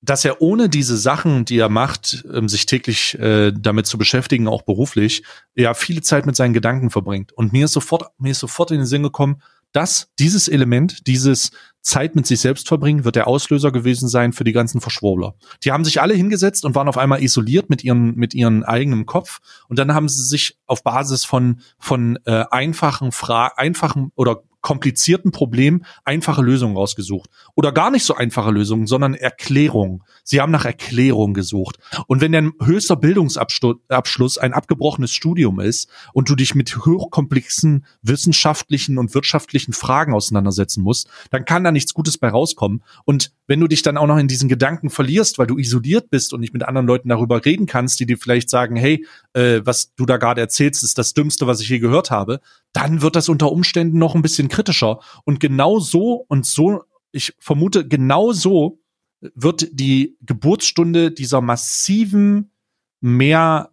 dass 0.00 0.24
er 0.24 0.40
ohne 0.40 0.68
diese 0.68 0.96
Sachen, 0.96 1.44
die 1.44 1.58
er 1.58 1.68
macht, 1.68 2.24
ähm, 2.32 2.48
sich 2.48 2.66
täglich 2.66 3.18
äh, 3.18 3.52
damit 3.52 3.86
zu 3.86 3.98
beschäftigen, 3.98 4.48
auch 4.48 4.62
beruflich, 4.62 5.24
ja 5.54 5.74
viele 5.74 6.02
Zeit 6.02 6.24
mit 6.24 6.36
seinen 6.36 6.54
Gedanken 6.54 6.90
verbringt. 6.90 7.32
Und 7.32 7.52
mir 7.52 7.66
ist 7.66 7.72
sofort, 7.72 8.10
mir 8.18 8.30
ist 8.30 8.38
sofort 8.38 8.70
in 8.70 8.78
den 8.78 8.86
Sinn 8.86 9.02
gekommen, 9.02 9.42
dass 9.72 10.10
dieses 10.18 10.48
Element, 10.48 11.06
dieses 11.06 11.50
Zeit 11.82 12.16
mit 12.16 12.26
sich 12.26 12.40
selbst 12.40 12.68
verbringen, 12.68 13.04
wird 13.04 13.16
der 13.16 13.26
Auslöser 13.26 13.72
gewesen 13.72 14.08
sein 14.08 14.32
für 14.32 14.44
die 14.44 14.52
ganzen 14.52 14.80
Verschwurbler. 14.80 15.34
Die 15.64 15.72
haben 15.72 15.84
sich 15.84 16.00
alle 16.00 16.14
hingesetzt 16.14 16.64
und 16.64 16.74
waren 16.74 16.88
auf 16.88 16.98
einmal 16.98 17.22
isoliert 17.22 17.70
mit 17.70 17.84
ihren 17.84 18.14
mit 18.14 18.34
ihren 18.34 18.64
eigenen 18.64 19.06
Kopf 19.06 19.38
und 19.68 19.78
dann 19.78 19.94
haben 19.94 20.08
sie 20.08 20.24
sich 20.24 20.58
auf 20.66 20.82
Basis 20.82 21.24
von 21.24 21.60
von 21.78 22.18
äh, 22.24 22.44
einfachen 22.50 23.12
Fra 23.12 23.52
einfachen 23.56 24.12
oder 24.14 24.42
komplizierten 24.60 25.30
Problem 25.30 25.84
einfache 26.04 26.42
Lösungen 26.42 26.76
rausgesucht. 26.76 27.30
Oder 27.54 27.72
gar 27.72 27.90
nicht 27.90 28.04
so 28.04 28.14
einfache 28.14 28.50
Lösungen, 28.50 28.86
sondern 28.86 29.14
Erklärungen. 29.14 30.02
Sie 30.24 30.40
haben 30.40 30.52
nach 30.52 30.64
Erklärungen 30.64 31.34
gesucht. 31.34 31.78
Und 32.06 32.20
wenn 32.20 32.32
dein 32.32 32.52
höchster 32.62 32.96
Bildungsabschluss 32.96 34.38
ein 34.38 34.52
abgebrochenes 34.52 35.12
Studium 35.12 35.60
ist 35.60 35.88
und 36.12 36.28
du 36.28 36.34
dich 36.34 36.54
mit 36.54 36.76
hochkomplexen 36.84 37.86
wissenschaftlichen 38.02 38.98
und 38.98 39.14
wirtschaftlichen 39.14 39.72
Fragen 39.72 40.12
auseinandersetzen 40.12 40.82
musst, 40.82 41.08
dann 41.30 41.44
kann 41.44 41.64
da 41.64 41.72
nichts 41.72 41.94
Gutes 41.94 42.18
bei 42.18 42.28
rauskommen. 42.28 42.82
Und 43.04 43.32
wenn 43.48 43.60
du 43.60 43.66
dich 43.66 43.82
dann 43.82 43.96
auch 43.96 44.06
noch 44.06 44.18
in 44.18 44.28
diesen 44.28 44.48
Gedanken 44.48 44.90
verlierst, 44.90 45.38
weil 45.38 45.46
du 45.48 45.58
isoliert 45.58 46.10
bist 46.10 46.32
und 46.32 46.40
nicht 46.40 46.52
mit 46.52 46.62
anderen 46.62 46.86
Leuten 46.86 47.08
darüber 47.08 47.44
reden 47.44 47.66
kannst, 47.66 47.98
die 47.98 48.06
dir 48.06 48.18
vielleicht 48.18 48.50
sagen, 48.50 48.76
hey, 48.76 49.04
äh, 49.32 49.62
was 49.64 49.94
du 49.94 50.06
da 50.06 50.18
gerade 50.18 50.40
erzählst, 50.40 50.84
ist 50.84 50.98
das 50.98 51.14
Dümmste, 51.14 51.46
was 51.46 51.60
ich 51.60 51.68
je 51.68 51.78
gehört 51.78 52.10
habe, 52.10 52.40
dann 52.72 53.02
wird 53.02 53.16
das 53.16 53.28
unter 53.28 53.50
Umständen 53.50 53.98
noch 53.98 54.14
ein 54.14 54.22
bisschen 54.22 54.48
kritischer. 54.48 55.00
Und 55.24 55.40
genau 55.40 55.80
so 55.80 56.26
und 56.28 56.46
so, 56.46 56.84
ich 57.10 57.34
vermute, 57.40 57.88
genau 57.88 58.32
so 58.32 58.80
wird 59.20 59.68
die 59.72 60.16
Geburtsstunde 60.20 61.10
dieser 61.10 61.40
massiven 61.40 62.52
mehr, 63.00 63.70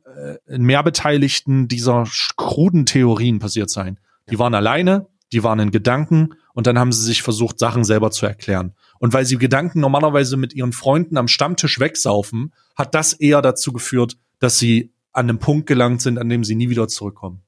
äh, 0.48 0.58
mehr 0.58 0.84
Beteiligten 0.84 1.68
dieser 1.68 2.08
kruden 2.38 2.86
Theorien 2.86 3.40
passiert 3.40 3.70
sein. 3.70 4.00
Die 4.30 4.40
waren 4.40 4.56
alleine, 4.56 5.08
die 5.36 5.44
waren 5.44 5.60
in 5.60 5.72
Gedanken 5.72 6.30
und 6.54 6.66
dann 6.66 6.80
haben 6.80 6.94
sie 6.94 7.04
sich 7.04 7.22
versucht, 7.22 7.60
Sachen 7.60 7.84
selber 7.84 8.10
zu 8.10 8.26
erklären. 8.26 8.74
Und 9.00 9.12
weil 9.12 9.26
sie 9.26 9.38
Gedanken 9.38 9.82
normalerweise 9.82 10.38
mit 10.38 10.56
ihren 10.56 10.72
Freunden 10.72 11.18
am 11.18 11.28
Stammtisch 11.28 11.78
wegsaufen, 11.78 12.54
hat 12.76 12.96
das 12.96 13.12
eher 13.12 13.42
dazu 13.42 13.74
geführt, 13.74 14.18
dass 14.40 14.58
sie 14.58 14.94
an 15.12 15.30
einem 15.30 15.40
Punkt 15.40 15.68
gelangt 15.68 16.02
sind, 16.02 16.18
an 16.18 16.30
dem 16.30 16.46
sie 16.46 16.56
nie 16.56 16.70
wieder 16.70 16.88
zurückkommen. 16.88 17.42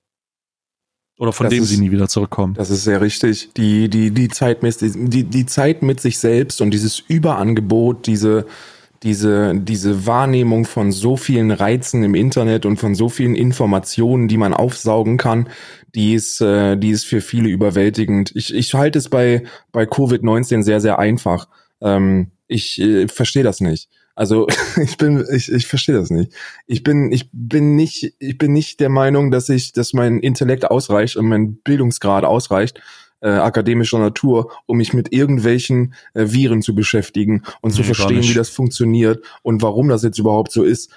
Oder 1.17 1.31
von 1.31 1.45
das 1.45 1.51
dem 1.51 1.63
ist, 1.63 1.69
sie 1.69 1.77
nie 1.77 1.91
wieder 1.91 2.09
zurückkommen. 2.09 2.55
Das 2.55 2.69
ist 2.69 2.83
sehr 2.83 2.99
richtig. 2.99 3.51
Die, 3.55 3.89
die, 3.89 4.11
die 4.11 4.27
Zeit 4.27 4.63
mit, 4.63 4.81
die, 4.81 5.23
die 5.23 5.45
Zeit 5.45 5.81
mit 5.81 6.01
sich 6.01 6.19
selbst 6.19 6.59
und 6.59 6.71
dieses 6.71 6.99
Überangebot, 6.99 8.05
diese, 8.05 8.45
diese, 9.03 9.53
diese 9.55 10.05
Wahrnehmung 10.05 10.65
von 10.65 10.91
so 10.91 11.17
vielen 11.17 11.51
Reizen 11.51 12.03
im 12.03 12.15
Internet 12.15 12.65
und 12.65 12.77
von 12.77 12.95
so 12.95 13.09
vielen 13.09 13.35
Informationen, 13.35 14.27
die 14.27 14.37
man 14.37 14.53
aufsaugen 14.53 15.17
kann, 15.17 15.49
die 15.95 16.13
ist, 16.13 16.41
äh, 16.41 16.77
die 16.77 16.89
ist 16.89 17.05
für 17.05 17.21
viele 17.21 17.49
überwältigend. 17.49 18.31
Ich, 18.35 18.53
ich 18.53 18.73
halte 18.73 18.99
es 18.99 19.09
bei, 19.09 19.43
bei 19.71 19.83
Covid-19 19.83 20.63
sehr, 20.63 20.81
sehr 20.81 20.99
einfach. 20.99 21.47
Ähm, 21.81 22.31
ich 22.47 22.79
äh, 22.79 23.07
verstehe 23.07 23.43
das 23.43 23.61
nicht. 23.61 23.89
Also 24.15 24.47
ich 24.81 24.97
bin, 24.97 25.23
ich, 25.31 25.51
ich 25.51 25.67
verstehe 25.67 25.95
das 25.95 26.09
nicht. 26.09 26.33
Ich 26.65 26.83
bin, 26.83 27.11
ich 27.11 27.29
bin 27.31 27.75
nicht, 27.75 28.15
ich 28.19 28.37
bin 28.37 28.51
nicht 28.51 28.79
der 28.79 28.89
Meinung, 28.89 29.31
dass 29.31 29.47
ich, 29.49 29.73
dass 29.73 29.93
mein 29.93 30.19
Intellekt 30.19 30.65
ausreicht 30.65 31.15
und 31.17 31.27
mein 31.27 31.57
Bildungsgrad 31.57 32.23
ausreicht, 32.25 32.81
äh, 33.21 33.29
akademischer 33.29 33.99
Natur, 33.99 34.51
um 34.65 34.77
mich 34.77 34.93
mit 34.93 35.11
irgendwelchen 35.11 35.93
äh, 36.13 36.27
Viren 36.27 36.61
zu 36.61 36.75
beschäftigen 36.75 37.43
und 37.61 37.71
nee, 37.71 37.77
zu 37.77 37.83
verstehen, 37.83 38.23
wie 38.23 38.33
das 38.33 38.49
funktioniert 38.49 39.25
und 39.41 39.61
warum 39.61 39.89
das 39.89 40.03
jetzt 40.03 40.19
überhaupt 40.19 40.51
so 40.51 40.63
ist. 40.63 40.91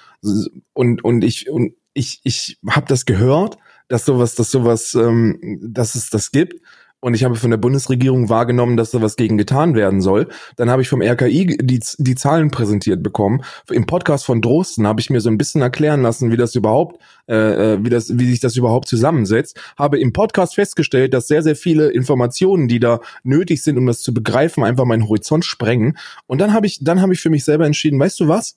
Und 0.73 1.03
und 1.03 1.23
ich 1.23 1.49
und 1.49 1.73
ich 1.93 2.21
ich 2.23 2.59
habe 2.69 2.85
das 2.87 3.05
gehört, 3.05 3.57
dass 3.87 4.05
sowas, 4.05 4.35
dass 4.35 4.51
sowas, 4.51 4.93
ähm, 4.95 5.59
dass 5.61 5.95
es 5.95 6.09
das 6.09 6.31
gibt 6.31 6.61
und 7.01 7.15
ich 7.15 7.23
habe 7.23 7.35
von 7.35 7.49
der 7.49 7.57
Bundesregierung 7.57 8.29
wahrgenommen, 8.29 8.77
dass 8.77 8.91
da 8.91 9.01
was 9.01 9.15
gegen 9.15 9.37
getan 9.37 9.75
werden 9.75 10.01
soll. 10.01 10.27
Dann 10.55 10.69
habe 10.69 10.83
ich 10.83 10.87
vom 10.87 11.01
RKI 11.01 11.57
die, 11.59 11.81
die 11.97 12.15
Zahlen 12.15 12.51
präsentiert 12.51 13.01
bekommen. 13.03 13.43
Im 13.69 13.87
Podcast 13.87 14.23
von 14.23 14.41
Drosten 14.41 14.87
habe 14.87 15.01
ich 15.01 15.09
mir 15.09 15.19
so 15.19 15.29
ein 15.29 15.37
bisschen 15.37 15.61
erklären 15.61 16.03
lassen, 16.03 16.31
wie 16.31 16.37
das 16.37 16.55
überhaupt, 16.55 17.01
äh, 17.27 17.73
äh, 17.73 17.83
wie 17.83 17.89
das, 17.89 18.17
wie 18.19 18.29
sich 18.29 18.39
das 18.39 18.55
überhaupt 18.55 18.87
zusammensetzt. 18.87 19.59
Habe 19.77 19.99
im 19.99 20.13
Podcast 20.13 20.55
festgestellt, 20.55 21.13
dass 21.15 21.27
sehr, 21.27 21.41
sehr 21.41 21.55
viele 21.55 21.89
Informationen, 21.89 22.67
die 22.67 22.79
da 22.79 23.01
nötig 23.23 23.63
sind, 23.63 23.79
um 23.79 23.87
das 23.87 24.01
zu 24.01 24.13
begreifen, 24.13 24.63
einfach 24.63 24.85
meinen 24.85 25.09
Horizont 25.09 25.43
sprengen. 25.43 25.97
Und 26.27 26.39
dann 26.39 26.53
habe 26.53 26.67
ich, 26.67 26.83
dann 26.83 27.01
habe 27.01 27.13
ich 27.13 27.21
für 27.21 27.31
mich 27.31 27.43
selber 27.43 27.65
entschieden, 27.65 27.99
weißt 27.99 28.19
du 28.19 28.27
was? 28.27 28.55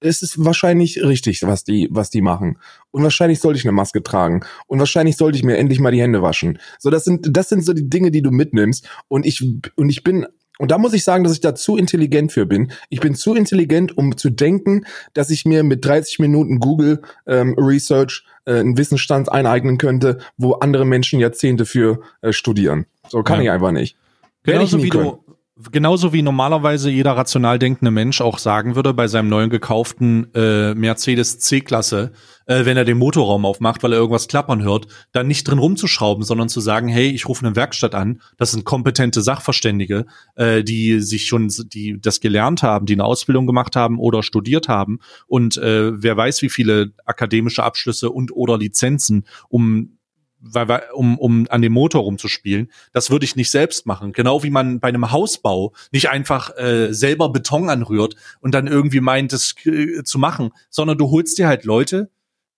Es 0.00 0.22
ist 0.22 0.44
wahrscheinlich 0.44 1.02
richtig, 1.02 1.42
was 1.42 1.64
die, 1.64 1.88
was 1.90 2.10
die 2.10 2.22
machen. 2.22 2.58
Und 2.90 3.02
wahrscheinlich 3.02 3.40
sollte 3.40 3.58
ich 3.58 3.64
eine 3.64 3.72
Maske 3.72 4.02
tragen. 4.02 4.40
Und 4.66 4.78
wahrscheinlich 4.78 5.16
sollte 5.16 5.36
ich 5.36 5.44
mir 5.44 5.56
endlich 5.56 5.80
mal 5.80 5.92
die 5.92 6.00
Hände 6.00 6.22
waschen. 6.22 6.58
So, 6.78 6.90
das 6.90 7.04
sind, 7.04 7.36
das 7.36 7.48
sind 7.48 7.64
so 7.64 7.72
die 7.72 7.88
Dinge, 7.88 8.10
die 8.10 8.22
du 8.22 8.30
mitnimmst. 8.30 8.88
Und 9.08 9.26
ich, 9.26 9.44
und 9.76 9.90
ich 9.90 10.04
bin, 10.04 10.26
und 10.58 10.70
da 10.70 10.78
muss 10.78 10.92
ich 10.92 11.04
sagen, 11.04 11.24
dass 11.24 11.32
ich 11.32 11.40
da 11.40 11.54
zu 11.54 11.76
intelligent 11.76 12.32
für 12.32 12.46
bin. 12.46 12.72
Ich 12.90 13.00
bin 13.00 13.14
zu 13.14 13.34
intelligent, 13.34 13.96
um 13.96 14.16
zu 14.16 14.30
denken, 14.30 14.84
dass 15.14 15.30
ich 15.30 15.44
mir 15.44 15.62
mit 15.62 15.84
30 15.84 16.18
Minuten 16.18 16.58
Google 16.58 17.02
ähm, 17.26 17.54
Research 17.58 18.24
äh, 18.44 18.54
einen 18.54 18.76
Wissensstand 18.78 19.30
eineignen 19.30 19.78
könnte, 19.78 20.18
wo 20.36 20.54
andere 20.54 20.84
Menschen 20.84 21.20
Jahrzehnte 21.20 21.64
für 21.64 22.00
äh, 22.22 22.32
studieren. 22.32 22.86
So 23.08 23.22
kann 23.22 23.38
ja. 23.38 23.44
ich 23.44 23.50
einfach 23.50 23.72
nicht. 23.72 23.96
Genauso 24.44 24.82
wie 24.82 24.88
können. 24.88 25.04
du 25.04 25.27
genauso 25.72 26.12
wie 26.12 26.22
normalerweise 26.22 26.90
jeder 26.90 27.16
rational 27.16 27.58
denkende 27.58 27.90
Mensch 27.90 28.20
auch 28.20 28.38
sagen 28.38 28.76
würde 28.76 28.94
bei 28.94 29.08
seinem 29.08 29.28
neuen 29.28 29.50
gekauften 29.50 30.32
äh, 30.34 30.74
Mercedes 30.74 31.38
C-Klasse, 31.40 32.12
äh, 32.46 32.64
wenn 32.64 32.76
er 32.76 32.84
den 32.84 32.98
Motorraum 32.98 33.44
aufmacht, 33.44 33.82
weil 33.82 33.92
er 33.92 33.98
irgendwas 33.98 34.28
klappern 34.28 34.62
hört, 34.62 34.86
dann 35.12 35.26
nicht 35.26 35.48
drin 35.48 35.58
rumzuschrauben, 35.58 36.24
sondern 36.24 36.48
zu 36.48 36.60
sagen, 36.60 36.88
hey, 36.88 37.10
ich 37.10 37.28
rufe 37.28 37.44
eine 37.44 37.56
Werkstatt 37.56 37.94
an, 37.94 38.20
das 38.36 38.52
sind 38.52 38.64
kompetente 38.64 39.20
Sachverständige, 39.20 40.06
äh, 40.36 40.62
die 40.62 41.00
sich 41.00 41.26
schon, 41.26 41.48
die 41.48 42.00
das 42.00 42.20
gelernt 42.20 42.62
haben, 42.62 42.86
die 42.86 42.94
eine 42.94 43.04
Ausbildung 43.04 43.46
gemacht 43.46 43.74
haben 43.74 43.98
oder 43.98 44.22
studiert 44.22 44.68
haben. 44.68 45.00
Und 45.26 45.56
äh, 45.56 46.02
wer 46.02 46.16
weiß, 46.16 46.42
wie 46.42 46.50
viele 46.50 46.92
akademische 47.04 47.64
Abschlüsse 47.64 48.10
und 48.10 48.32
oder 48.32 48.58
Lizenzen, 48.58 49.26
um 49.48 49.97
weil, 50.40 50.82
um, 50.92 51.18
um 51.18 51.46
an 51.50 51.62
dem 51.62 51.72
Motor 51.72 52.02
rumzuspielen. 52.02 52.70
Das 52.92 53.10
würde 53.10 53.24
ich 53.24 53.36
nicht 53.36 53.50
selbst 53.50 53.86
machen. 53.86 54.12
Genau 54.12 54.42
wie 54.42 54.50
man 54.50 54.80
bei 54.80 54.88
einem 54.88 55.10
Hausbau 55.10 55.72
nicht 55.90 56.10
einfach 56.10 56.56
äh, 56.56 56.92
selber 56.92 57.30
Beton 57.30 57.70
anrührt 57.70 58.14
und 58.40 58.54
dann 58.54 58.66
irgendwie 58.66 59.00
meint, 59.00 59.32
es 59.32 59.54
äh, 59.64 60.02
zu 60.04 60.18
machen, 60.18 60.50
sondern 60.70 60.98
du 60.98 61.10
holst 61.10 61.38
dir 61.38 61.48
halt 61.48 61.64
Leute, 61.64 62.10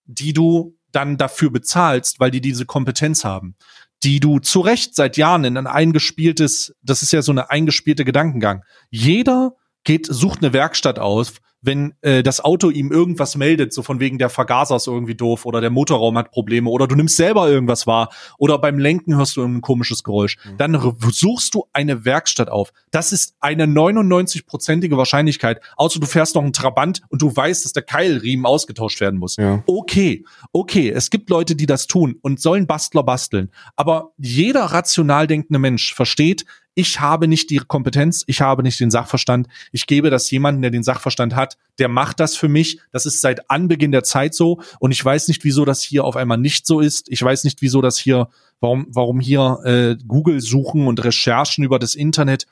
die 0.05 0.33
du 0.33 0.75
dann 0.91 1.17
dafür 1.17 1.51
bezahlst, 1.51 2.19
weil 2.19 2.31
die 2.31 2.41
diese 2.41 2.65
Kompetenz 2.65 3.23
haben, 3.23 3.55
die 4.03 4.19
du 4.19 4.39
zu 4.39 4.59
Recht 4.59 4.95
seit 4.95 5.17
Jahren 5.17 5.43
in 5.43 5.57
ein 5.57 5.67
eingespieltes, 5.67 6.75
das 6.81 7.01
ist 7.01 7.13
ja 7.13 7.21
so 7.21 7.31
eine 7.31 7.49
eingespielte 7.49 8.03
Gedankengang. 8.03 8.63
Jeder 8.89 9.55
geht, 9.83 10.07
sucht 10.07 10.39
eine 10.39 10.53
Werkstatt 10.53 10.99
aus, 10.99 11.33
wenn 11.61 11.93
äh, 12.01 12.23
das 12.23 12.43
Auto 12.43 12.69
ihm 12.69 12.91
irgendwas 12.91 13.35
meldet, 13.35 13.73
so 13.73 13.83
von 13.83 13.99
wegen 13.99 14.17
der 14.17 14.29
Vergaser 14.29 14.75
ist 14.75 14.87
irgendwie 14.87 15.15
doof 15.15 15.45
oder 15.45 15.61
der 15.61 15.69
Motorraum 15.69 16.17
hat 16.17 16.31
Probleme 16.31 16.69
oder 16.69 16.87
du 16.87 16.95
nimmst 16.95 17.17
selber 17.17 17.49
irgendwas 17.49 17.85
wahr 17.85 18.09
oder 18.37 18.57
beim 18.57 18.79
Lenken 18.79 19.15
hörst 19.15 19.37
du 19.37 19.43
ein 19.43 19.61
komisches 19.61 20.03
Geräusch, 20.03 20.37
mhm. 20.43 20.57
dann 20.57 20.95
suchst 21.11 21.53
du 21.53 21.65
eine 21.73 22.03
Werkstatt 22.03 22.49
auf. 22.49 22.73
Das 22.89 23.11
ist 23.11 23.35
eine 23.39 23.65
99-prozentige 23.65 24.97
Wahrscheinlichkeit, 24.97 25.61
außer 25.77 25.99
du 25.99 26.07
fährst 26.07 26.35
noch 26.35 26.43
einen 26.43 26.53
Trabant 26.53 27.01
und 27.09 27.21
du 27.21 27.35
weißt, 27.35 27.63
dass 27.63 27.73
der 27.73 27.83
Keilriemen 27.83 28.45
ausgetauscht 28.45 28.99
werden 28.99 29.19
muss. 29.19 29.35
Ja. 29.37 29.63
Okay, 29.67 30.25
okay, 30.51 30.89
es 30.89 31.09
gibt 31.09 31.29
Leute, 31.29 31.55
die 31.55 31.67
das 31.67 31.87
tun 31.87 32.15
und 32.21 32.41
sollen 32.41 32.65
Bastler 32.65 33.03
basteln, 33.03 33.51
aber 33.75 34.11
jeder 34.17 34.65
rational 34.65 35.27
denkende 35.27 35.59
Mensch 35.59 35.93
versteht, 35.93 36.45
ich 36.73 36.99
habe 36.99 37.27
nicht 37.27 37.49
die 37.49 37.57
Kompetenz, 37.57 38.23
ich 38.27 38.41
habe 38.41 38.63
nicht 38.63 38.79
den 38.79 38.91
Sachverstand. 38.91 39.47
Ich 39.71 39.87
gebe 39.87 40.09
das 40.09 40.31
jemanden, 40.31 40.61
der 40.61 40.71
den 40.71 40.83
Sachverstand 40.83 41.35
hat, 41.35 41.57
der 41.79 41.89
macht 41.89 42.19
das 42.19 42.35
für 42.35 42.47
mich. 42.47 42.79
Das 42.91 43.05
ist 43.05 43.21
seit 43.21 43.49
Anbeginn 43.49 43.91
der 43.91 44.03
Zeit 44.03 44.33
so 44.33 44.61
und 44.79 44.91
ich 44.91 45.03
weiß 45.03 45.27
nicht, 45.27 45.43
wieso 45.43 45.65
das 45.65 45.81
hier 45.81 46.05
auf 46.05 46.15
einmal 46.15 46.37
nicht 46.37 46.65
so 46.65 46.79
ist. 46.79 47.09
Ich 47.09 47.21
weiß 47.21 47.43
nicht, 47.43 47.61
wieso 47.61 47.81
das 47.81 47.97
hier, 47.97 48.29
warum, 48.61 48.87
warum 48.89 49.19
hier 49.19 49.59
äh, 49.65 49.97
Google-Suchen 50.07 50.87
und 50.87 51.03
Recherchen 51.03 51.63
über 51.63 51.77
das 51.77 51.95
Internet 51.95 52.47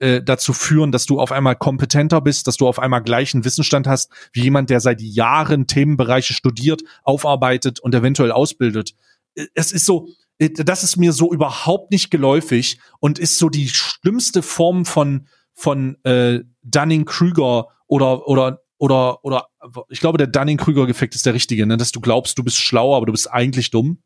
äh, 0.00 0.22
dazu 0.22 0.52
führen, 0.52 0.92
dass 0.92 1.06
du 1.06 1.20
auf 1.20 1.32
einmal 1.32 1.56
kompetenter 1.56 2.20
bist, 2.20 2.48
dass 2.48 2.56
du 2.56 2.68
auf 2.68 2.78
einmal 2.78 3.02
gleichen 3.02 3.44
Wissensstand 3.44 3.86
hast 3.86 4.10
wie 4.32 4.42
jemand, 4.42 4.68
der 4.68 4.80
seit 4.80 5.00
Jahren 5.00 5.66
Themenbereiche 5.66 6.34
studiert, 6.34 6.82
aufarbeitet 7.04 7.80
und 7.80 7.94
eventuell 7.94 8.32
ausbildet. 8.32 8.94
Äh, 9.34 9.46
es 9.54 9.72
ist 9.72 9.86
so, 9.86 10.08
das 10.50 10.82
ist 10.82 10.96
mir 10.96 11.12
so 11.12 11.32
überhaupt 11.32 11.90
nicht 11.90 12.10
geläufig 12.10 12.78
und 13.00 13.18
ist 13.18 13.38
so 13.38 13.48
die 13.48 13.68
schlimmste 13.68 14.42
Form 14.42 14.84
von 14.84 15.26
von 15.54 15.96
äh, 16.04 16.40
Dunning-Krüger 16.62 17.68
oder 17.86 18.26
oder 18.26 18.60
oder 18.78 19.24
oder 19.24 19.46
ich 19.90 20.00
glaube 20.00 20.18
der 20.18 20.26
Dunning-Krüger-Effekt 20.26 21.14
ist 21.14 21.26
der 21.26 21.34
richtige, 21.34 21.66
ne? 21.66 21.76
dass 21.76 21.92
du 21.92 22.00
glaubst, 22.00 22.38
du 22.38 22.44
bist 22.44 22.58
schlauer, 22.58 22.96
aber 22.96 23.06
du 23.06 23.12
bist 23.12 23.30
eigentlich 23.30 23.70
dumm. 23.70 23.98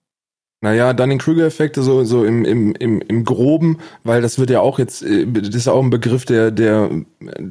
Naja, 0.60 0.92
Dunning-Krüger-Effekte 0.92 1.82
so, 1.82 2.04
so 2.04 2.24
im, 2.24 2.44
im, 2.44 2.74
im, 2.74 3.00
im 3.00 3.24
Groben, 3.24 3.78
weil 4.04 4.22
das 4.22 4.38
wird 4.38 4.50
ja 4.50 4.60
auch 4.60 4.78
jetzt, 4.78 5.02
äh, 5.02 5.26
das 5.26 5.54
ist 5.54 5.68
auch 5.68 5.82
ein 5.82 5.90
Begriff, 5.90 6.24
der, 6.24 6.50
der 6.50 6.90
äh, 7.20 7.42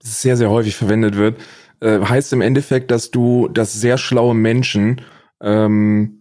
sehr, 0.00 0.36
sehr 0.36 0.50
häufig 0.50 0.76
verwendet 0.76 1.16
wird, 1.16 1.40
äh, 1.80 2.00
heißt 2.00 2.32
im 2.32 2.40
Endeffekt, 2.40 2.90
dass 2.90 3.10
du, 3.10 3.48
dass 3.48 3.72
sehr 3.74 3.98
schlaue 3.98 4.34
Menschen 4.34 5.02
ähm, 5.40 6.15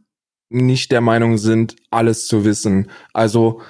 nicht 0.50 0.92
der 0.92 1.02
Meinung 1.02 1.38
sind, 1.38 1.76
alles 1.92 2.28
zu 2.28 2.46
wissen. 2.46 2.90
Also 3.14 3.62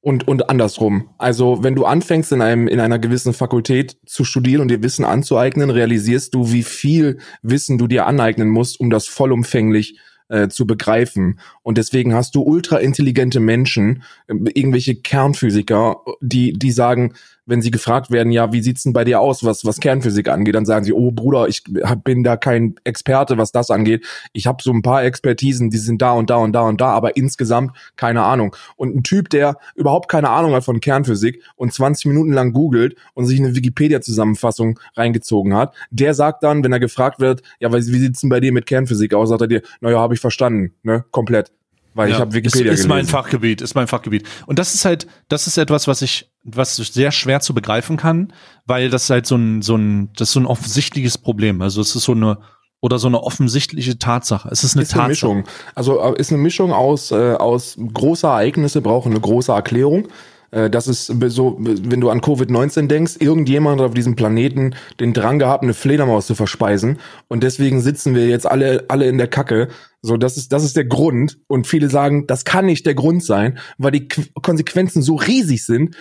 und 0.00 0.28
und 0.28 0.48
andersrum. 0.48 1.10
Also 1.18 1.62
wenn 1.62 1.74
du 1.74 1.84
anfängst 1.84 2.32
in 2.32 2.40
einem 2.40 2.68
in 2.68 2.80
einer 2.80 2.98
gewissen 2.98 3.32
Fakultät 3.32 3.96
zu 4.06 4.24
studieren 4.24 4.62
und 4.62 4.68
dir 4.68 4.82
Wissen 4.82 5.04
anzueignen, 5.04 5.70
realisierst 5.70 6.34
du, 6.34 6.52
wie 6.52 6.62
viel 6.62 7.18
Wissen 7.42 7.78
du 7.78 7.86
dir 7.86 8.06
aneignen 8.06 8.48
musst, 8.48 8.78
um 8.80 8.90
das 8.90 9.06
vollumfänglich 9.08 9.98
äh, 10.28 10.48
zu 10.48 10.66
begreifen. 10.66 11.40
Und 11.62 11.78
deswegen 11.78 12.14
hast 12.14 12.34
du 12.34 12.42
ultra 12.42 12.78
intelligente 12.78 13.40
Menschen, 13.40 14.02
äh, 14.28 14.34
irgendwelche 14.54 14.94
Kernphysiker, 14.94 16.00
die 16.20 16.52
die 16.52 16.72
sagen, 16.72 17.14
wenn 17.46 17.62
sie 17.62 17.70
gefragt 17.70 18.10
werden, 18.10 18.32
ja, 18.32 18.52
wie 18.52 18.60
sieht's 18.60 18.82
denn 18.82 18.92
bei 18.92 19.04
dir 19.04 19.20
aus, 19.20 19.44
was, 19.44 19.64
was 19.64 19.80
Kernphysik 19.80 20.28
angeht, 20.28 20.54
dann 20.54 20.66
sagen 20.66 20.84
sie, 20.84 20.92
oh 20.92 21.12
Bruder, 21.12 21.48
ich 21.48 21.62
hab, 21.82 22.04
bin 22.04 22.24
da 22.24 22.36
kein 22.36 22.74
Experte, 22.84 23.38
was 23.38 23.52
das 23.52 23.70
angeht. 23.70 24.04
Ich 24.32 24.46
habe 24.46 24.62
so 24.62 24.72
ein 24.72 24.82
paar 24.82 25.04
Expertisen, 25.04 25.70
die 25.70 25.78
sind 25.78 26.02
da 26.02 26.12
und 26.12 26.28
da 26.28 26.36
und 26.36 26.52
da 26.52 26.62
und 26.62 26.80
da, 26.80 26.88
aber 26.88 27.16
insgesamt 27.16 27.76
keine 27.94 28.22
Ahnung. 28.22 28.54
Und 28.76 28.96
ein 28.96 29.02
Typ, 29.04 29.30
der 29.30 29.56
überhaupt 29.76 30.10
keine 30.10 30.30
Ahnung 30.30 30.52
hat 30.52 30.64
von 30.64 30.80
Kernphysik 30.80 31.42
und 31.54 31.72
20 31.72 32.06
Minuten 32.06 32.32
lang 32.32 32.52
googelt 32.52 32.96
und 33.14 33.26
sich 33.26 33.38
eine 33.38 33.54
Wikipedia-Zusammenfassung 33.54 34.80
reingezogen 34.96 35.54
hat, 35.54 35.74
der 35.90 36.14
sagt 36.14 36.42
dann, 36.42 36.64
wenn 36.64 36.72
er 36.72 36.80
gefragt 36.80 37.20
wird, 37.20 37.42
ja, 37.60 37.72
wie 37.72 37.80
sieht's 37.80 38.20
denn 38.20 38.30
bei 38.30 38.40
dir 38.40 38.52
mit 38.52 38.66
Kernphysik 38.66 39.14
aus, 39.14 39.28
sagt 39.28 39.42
er 39.42 39.48
dir, 39.48 39.62
naja, 39.80 39.98
habe 39.98 40.14
ich 40.14 40.20
verstanden, 40.20 40.74
ne, 40.82 41.04
komplett 41.10 41.52
weil 41.96 42.10
ja, 42.10 42.16
ich 42.16 42.20
habe 42.20 42.34
Wikipedia 42.34 42.72
ist, 42.72 42.80
ist 42.80 42.84
gelesen. 42.84 42.88
mein 42.88 43.06
Fachgebiet, 43.06 43.62
ist 43.62 43.74
mein 43.74 43.86
Fachgebiet. 43.86 44.28
Und 44.44 44.58
das 44.58 44.74
ist 44.74 44.84
halt, 44.84 45.06
das 45.28 45.46
ist 45.46 45.56
etwas, 45.56 45.88
was 45.88 46.02
ich, 46.02 46.30
was 46.46 46.76
sehr 46.76 47.10
schwer 47.10 47.40
zu 47.40 47.54
begreifen 47.54 47.96
kann, 47.96 48.32
weil 48.64 48.88
das 48.88 49.10
halt 49.10 49.26
so 49.26 49.36
ein, 49.36 49.62
so 49.62 49.76
ein, 49.76 50.10
das 50.16 50.28
ist 50.28 50.32
so 50.32 50.40
ein 50.40 50.46
offensichtliches 50.46 51.18
Problem. 51.18 51.60
Also 51.60 51.80
es 51.80 51.94
ist 51.94 52.04
so 52.04 52.12
eine 52.12 52.38
oder 52.80 52.98
so 52.98 53.08
eine 53.08 53.22
offensichtliche 53.22 53.98
Tatsache. 53.98 54.48
Es 54.50 54.62
ist 54.62 54.76
eine 54.76 54.82
ist 54.82 54.92
Tatsache. 54.92 55.02
Eine 55.30 55.40
Mischung. 55.40 55.44
Also 55.74 56.00
äh, 56.00 56.20
ist 56.20 56.30
eine 56.30 56.40
Mischung 56.40 56.72
aus 56.72 57.10
äh, 57.10 57.34
aus 57.34 57.76
große 57.76 58.26
Ereignisse 58.26 58.80
brauchen 58.80 59.12
eine 59.12 59.20
große 59.20 59.52
Erklärung. 59.52 60.08
Äh, 60.50 60.70
das 60.70 60.88
ist 60.88 61.06
so, 61.06 61.56
wenn 61.58 62.00
du 62.00 62.10
an 62.10 62.20
Covid-19 62.20 62.86
denkst, 62.86 63.16
irgendjemand 63.18 63.80
auf 63.80 63.94
diesem 63.94 64.16
Planeten 64.16 64.74
den 65.00 65.12
Drang 65.12 65.38
gehabt, 65.38 65.62
eine 65.62 65.74
Fledermaus 65.74 66.26
zu 66.26 66.34
verspeisen. 66.34 66.98
Und 67.28 67.42
deswegen 67.42 67.80
sitzen 67.80 68.14
wir 68.14 68.28
jetzt 68.28 68.46
alle, 68.46 68.84
alle 68.88 69.06
in 69.06 69.18
der 69.18 69.28
Kacke. 69.28 69.68
So, 70.02 70.16
das 70.16 70.36
ist, 70.36 70.52
das 70.52 70.64
ist 70.64 70.76
der 70.76 70.84
Grund. 70.84 71.38
Und 71.48 71.66
viele 71.66 71.90
sagen, 71.90 72.26
das 72.26 72.44
kann 72.44 72.66
nicht 72.66 72.86
der 72.86 72.94
Grund 72.94 73.24
sein, 73.24 73.58
weil 73.78 73.92
die 73.92 74.08
Qu 74.08 74.22
Konsequenzen 74.42 75.02
so 75.02 75.16
riesig 75.16 75.64
sind, 75.64 75.96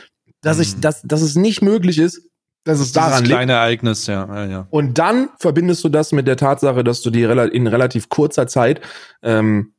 dass, 0.45 0.57
mhm. 0.57 0.63
ich, 0.63 0.79
dass, 0.79 1.01
dass 1.01 1.21
es 1.21 1.35
nicht 1.35 1.61
möglich 1.61 1.97
ist, 1.97 2.21
dass 2.63 2.79
es 2.79 2.91
daran 2.91 3.23
Dieses 3.23 3.35
Ein 3.35 3.47
liegt. 3.47 3.51
Ereignis, 3.51 4.07
ja. 4.07 4.27
ja, 4.27 4.45
ja. 4.45 4.67
Und 4.69 4.97
dann 4.97 5.29
verbindest 5.39 5.83
du 5.83 5.89
das 5.89 6.11
mit 6.11 6.27
der 6.27 6.37
Tatsache, 6.37 6.83
dass 6.83 7.01
du 7.01 7.09
dir 7.09 7.31
in 7.51 7.67
relativ 7.67 8.09
kurzer 8.09 8.47
Zeit 8.47 8.81
ähm, 9.23 9.73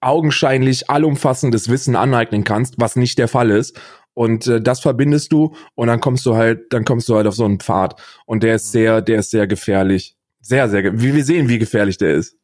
augenscheinlich 0.00 0.88
allumfassendes 0.88 1.68
Wissen 1.68 1.96
aneignen 1.96 2.44
kannst, 2.44 2.74
was 2.78 2.96
nicht 2.96 3.18
der 3.18 3.28
Fall 3.28 3.50
ist. 3.50 3.80
Und 4.14 4.46
äh, 4.46 4.60
das 4.60 4.80
verbindest 4.80 5.32
du 5.32 5.54
und 5.74 5.88
dann 5.88 6.00
kommst 6.00 6.26
du 6.26 6.36
halt, 6.36 6.72
dann 6.72 6.84
kommst 6.84 7.08
du 7.08 7.16
halt 7.16 7.26
auf 7.26 7.34
so 7.34 7.44
einen 7.44 7.58
Pfad. 7.58 8.00
Und 8.24 8.42
der 8.44 8.54
ist 8.54 8.68
mhm. 8.68 8.78
sehr, 8.78 9.02
der 9.02 9.18
ist 9.18 9.30
sehr 9.30 9.46
gefährlich. 9.46 10.16
Sehr, 10.40 10.68
sehr, 10.68 11.00
wie 11.00 11.14
wir 11.14 11.24
sehen, 11.24 11.48
wie 11.48 11.58
gefährlich 11.58 11.98
der 11.98 12.14
ist. 12.14 12.36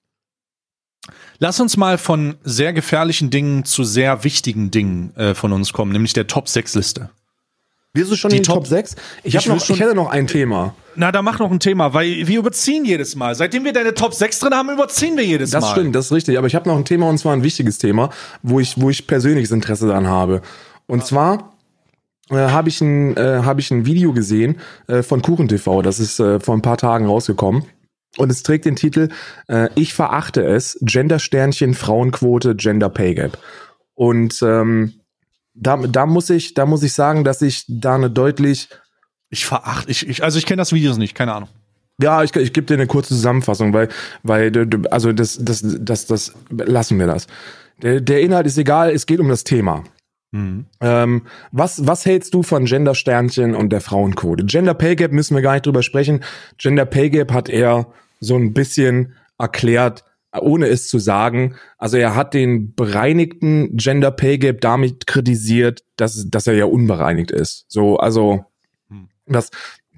Lass 1.38 1.61
uns 1.61 1.76
mal 1.76 1.98
von 1.98 2.36
sehr 2.42 2.72
gefährlichen 2.72 3.30
Dingen 3.30 3.64
zu 3.64 3.84
sehr 3.84 4.24
wichtigen 4.24 4.70
Dingen 4.70 5.14
äh, 5.16 5.34
von 5.34 5.52
uns 5.52 5.72
kommen, 5.72 5.92
nämlich 5.92 6.12
der 6.12 6.26
Top-6-Liste. 6.26 7.11
Wir 7.97 8.05
sind 8.07 8.16
schon 8.16 8.30
die 8.30 8.38
in 8.38 8.42
den 8.42 8.47
Top, 8.47 8.57
Top 8.57 8.66
6. 8.66 8.97
Ich, 9.22 9.36
ich, 9.36 9.47
noch, 9.47 9.64
schon, 9.64 9.76
ich 9.76 9.80
hätte 9.80 9.95
noch 9.95 10.11
ein 10.11 10.26
Thema. 10.26 10.74
Na, 10.97 11.12
da 11.12 11.22
mach 11.22 11.38
noch 11.38 11.53
ein 11.53 11.61
Thema, 11.61 11.95
weil 11.95 12.26
wir 12.26 12.40
überziehen 12.40 12.84
jedes 12.84 13.14
Mal. 13.14 13.36
Seitdem 13.36 13.64
wir 13.64 13.72
deine 13.72 13.95
Top 13.95 14.14
6 14.14 14.40
drin 14.40 14.53
haben, 14.53 14.68
überziehen 14.68 15.16
wir 15.16 15.24
jedes 15.24 15.51
das 15.51 15.62
Mal. 15.62 15.68
Das 15.68 15.78
stimmt, 15.78 15.95
das 15.95 16.07
ist 16.07 16.12
richtig. 16.12 16.36
Aber 16.36 16.49
ich 16.49 16.57
habe 16.57 16.68
noch 16.68 16.76
ein 16.76 16.84
Thema 16.84 17.09
und 17.09 17.18
zwar 17.18 17.32
ein 17.34 17.45
wichtiges 17.45 17.78
Thema, 17.78 18.11
wo 18.42 18.59
ich, 18.59 18.80
wo 18.80 18.90
ich 18.90 19.07
persönliches 19.07 19.53
Interesse 19.53 19.86
daran 19.86 20.09
habe. 20.09 20.42
Und 20.86 21.01
ja. 21.01 21.05
zwar 21.05 21.55
äh, 22.30 22.34
habe 22.34 22.68
ich, 22.68 22.80
ein, 22.80 23.16
äh, 23.16 23.42
hab 23.45 23.61
ich 23.61 23.70
ein 23.70 23.86
Video 23.86 24.12
gesehen 24.12 24.59
äh, 24.88 25.05
von 25.05 25.22
KuchenTV. 25.22 25.82
Das 25.82 26.01
ist 26.01 26.18
äh, 26.18 26.40
vor 26.40 26.57
ein 26.57 26.62
paar 26.62 26.78
Tagen 26.78 27.07
rausgekommen. 27.07 27.64
Und 28.16 28.30
es 28.30 28.42
trägt 28.42 28.64
den 28.64 28.74
Titel 28.74 29.09
äh, 29.47 29.68
Ich 29.76 29.95
verachte 29.95 30.42
es, 30.42 30.78
Gender-Sternchen, 30.82 31.74
Frauenquote, 31.74 32.57
Gender 32.57 32.88
Pay 32.88 33.14
Gap. 33.14 33.38
Und 33.95 34.42
ähm, 34.42 34.95
da, 35.55 35.76
da, 35.76 36.07
muss 36.07 36.30
ich, 36.30 36.55
da 36.55 36.66
muss 36.66 36.82
ich 36.82 36.92
sagen, 36.92 37.24
dass 37.24 37.40
ich 37.42 37.64
da 37.68 37.94
eine 37.94 38.11
deutlich 38.11 38.68
Ich 39.30 39.46
verachte, 39.46 39.90
ich, 39.90 40.09
ich, 40.09 40.22
also 40.22 40.38
ich 40.38 40.46
kenne 40.46 40.61
das 40.61 40.72
Video 40.72 40.94
nicht, 40.96 41.14
keine 41.14 41.34
Ahnung. 41.34 41.48
Ja, 42.00 42.24
ich, 42.24 42.34
ich 42.34 42.52
gebe 42.52 42.66
dir 42.66 42.74
eine 42.74 42.88
kurze 42.88 43.11
Zusammenfassung, 43.11 43.72
weil, 43.72 43.88
weil 44.24 44.52
also 44.90 45.12
das, 45.12 45.38
das, 45.40 45.64
das, 45.64 46.07
das 46.07 46.34
lassen 46.50 46.98
wir 46.98 47.07
das. 47.07 47.28
Der, 47.82 48.00
der 48.00 48.20
Inhalt 48.20 48.46
ist 48.46 48.59
egal, 48.59 48.90
es 48.90 49.07
geht 49.07 49.20
um 49.20 49.28
das 49.28 49.44
Thema. 49.44 49.84
Mhm. 50.32 50.66
Ähm, 50.80 51.22
was, 51.52 51.86
was 51.86 52.05
hältst 52.05 52.34
du 52.34 52.42
von 52.42 52.64
Gender-Sternchen 52.64 53.55
und 53.55 53.70
der 53.70 53.80
Frauenquote? 53.80 54.44
Gender 54.44 54.74
Pay 54.74 54.96
Gap 54.96 55.12
müssen 55.12 55.36
wir 55.36 55.42
gar 55.42 55.52
nicht 55.52 55.66
drüber 55.66 55.84
sprechen. 55.84 56.24
Gender 56.59 56.84
Pay 56.84 57.11
Gap 57.11 57.32
hat 57.32 57.48
er 57.48 57.86
so 58.18 58.34
ein 58.34 58.52
bisschen 58.52 59.14
erklärt, 59.38 60.05
ohne 60.41 60.66
es 60.66 60.89
zu 60.89 60.99
sagen. 60.99 61.57
Also 61.78 61.97
er 61.97 62.14
hat 62.14 62.35
den 62.35 62.74
bereinigten 62.74 63.76
Gender 63.76 64.11
Pay 64.11 64.39
Gap 64.39 64.61
damit 64.61 65.07
kritisiert, 65.07 65.85
dass, 65.97 66.28
dass 66.28 66.47
er 66.47 66.55
ja 66.55 66.64
unbereinigt 66.64 67.30
ist. 67.30 67.66
So, 67.68 67.97
also, 67.97 68.45
Hm. 68.89 69.09
dass 69.26 69.51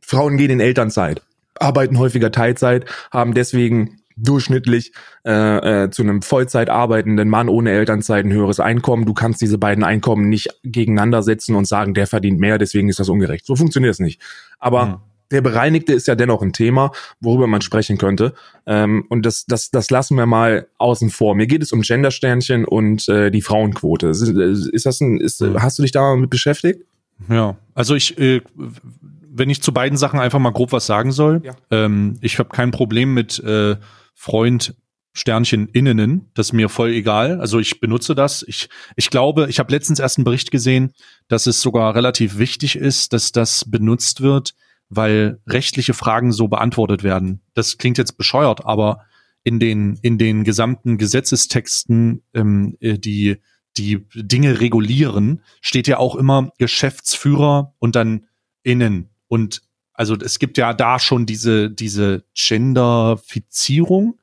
Frauen 0.03 0.37
gehen 0.37 0.51
in 0.51 0.61
Elternzeit, 0.61 1.23
arbeiten 1.59 1.99
häufiger 1.99 2.31
Teilzeit, 2.31 2.85
haben 3.11 3.35
deswegen 3.35 3.99
durchschnittlich 4.17 4.93
äh, 5.27 5.85
äh, 5.85 5.91
zu 5.91 6.03
einem 6.03 6.23
Vollzeit 6.23 6.71
arbeitenden 6.71 7.29
Mann 7.29 7.49
ohne 7.51 7.71
Elternzeit 7.71 8.25
ein 8.25 8.33
höheres 8.33 8.61
Einkommen. 8.61 9.05
Du 9.05 9.13
kannst 9.13 9.43
diese 9.43 9.59
beiden 9.59 9.85
Einkommen 9.85 10.29
nicht 10.29 10.49
gegeneinander 10.63 11.23
setzen 11.23 11.55
und 11.55 11.67
sagen, 11.67 11.93
der 11.93 12.07
verdient 12.07 12.41
mehr, 12.41 12.57
deswegen 12.57 12.89
ist 12.89 12.99
das 12.99 13.11
ungerecht. 13.11 13.45
So 13.45 13.57
funktioniert 13.57 13.93
es 13.93 14.01
nicht. 14.01 14.23
Aber 14.59 14.87
Hm. 14.87 14.97
Der 15.31 15.41
Bereinigte 15.41 15.93
ist 15.93 16.07
ja 16.09 16.15
dennoch 16.15 16.43
ein 16.43 16.53
Thema, 16.53 16.93
worüber 17.21 17.47
man 17.47 17.61
sprechen 17.61 17.99
könnte. 17.99 18.35
Ähm, 18.67 19.05
und 19.09 19.27
das, 19.27 19.47
das, 19.47 19.71
das 19.71 19.91
lassen 19.91 20.17
wir 20.17 20.27
mal 20.27 20.69
außen 20.79 21.11
vor. 21.11 21.35
Mir 21.35 21.47
geht 21.47 21.63
es 21.63 21.73
um 21.73 21.83
Gendersternchen 21.83 22.65
und 22.65 23.09
äh, 23.09 23.31
die 23.31 23.43
Frauenquote. 23.43 24.09
Ist, 24.09 24.23
ist 24.23 24.87
das 24.87 25.01
ein, 25.01 25.21
ist, 25.21 25.41
hast 25.59 25.79
du 25.79 25.83
dich 25.83 25.93
damit 25.93 26.31
beschäftigt? 26.31 26.83
Ja, 27.29 27.57
also 27.75 27.95
ich, 27.95 28.19
äh, 28.19 28.43
wenn 28.55 29.51
ich 29.51 29.63
zu 29.63 29.73
beiden 29.73 29.99
Sachen 29.99 30.21
einfach 30.21 30.39
mal 30.39 30.51
grob 30.53 30.73
was 30.73 30.87
sagen 30.87 31.13
soll, 31.13 31.43
Ja. 31.45 31.55
ähm, 31.71 32.17
ich 32.21 32.39
habe 32.39 32.49
kein 32.51 32.71
Problem 32.71 33.15
mit 33.15 33.39
äh, 33.41 33.77
Freund 34.15 34.75
Sternchen 35.13 35.69
innenen, 35.69 36.31
das 36.35 36.49
ist 36.49 36.53
mir 36.53 36.69
voll 36.69 36.91
egal. 36.91 37.41
Also 37.41 37.59
ich 37.59 37.81
benutze 37.81 38.15
das. 38.15 38.45
Ich, 38.47 38.69
ich 38.97 39.09
glaube, 39.09 39.47
ich 39.49 39.59
habe 39.59 39.73
letztens 39.73 39.99
erst 39.99 40.19
einen 40.19 40.27
Bericht 40.27 40.51
gesehen, 40.51 40.93
dass 41.29 41.47
es 41.47 41.63
sogar 41.63 41.95
relativ 41.95 42.37
wichtig 42.37 42.77
ist, 42.77 43.15
dass 43.15 43.33
das 43.33 43.65
benutzt 43.67 44.21
wird, 44.21 44.55
weil 44.89 45.41
rechtliche 45.47 45.95
Fragen 45.95 46.33
so 46.33 46.49
beantwortet 46.49 47.03
werden. 47.03 47.41
Das 47.55 47.79
klingt 47.79 47.99
jetzt 47.99 48.17
bescheuert, 48.17 48.65
aber 48.67 49.01
in 49.43 49.59
den 49.59 49.99
in 50.03 50.19
den 50.19 50.45
gesamten 50.45 50.99
Gesetzestexten, 50.99 52.23
ähm, 52.35 52.77
äh, 52.81 52.99
die 52.99 53.39
die 53.77 54.07
Dinge 54.15 54.61
regulieren, 54.61 55.43
steht 55.61 55.87
ja 55.89 55.99
auch 55.99 56.17
immer 56.17 56.51
Geschäftsführer 56.59 57.75
und 57.79 57.95
dann 57.97 58.27
innen. 58.63 59.11
Und 59.29 59.63
also 59.93 60.15
es 60.17 60.39
gibt 60.39 60.59
ja 60.59 60.75
da 60.75 60.99
schon 60.99 61.27
diese, 61.27 61.71
diese 61.71 62.25
Genderfizierung. 62.35 64.19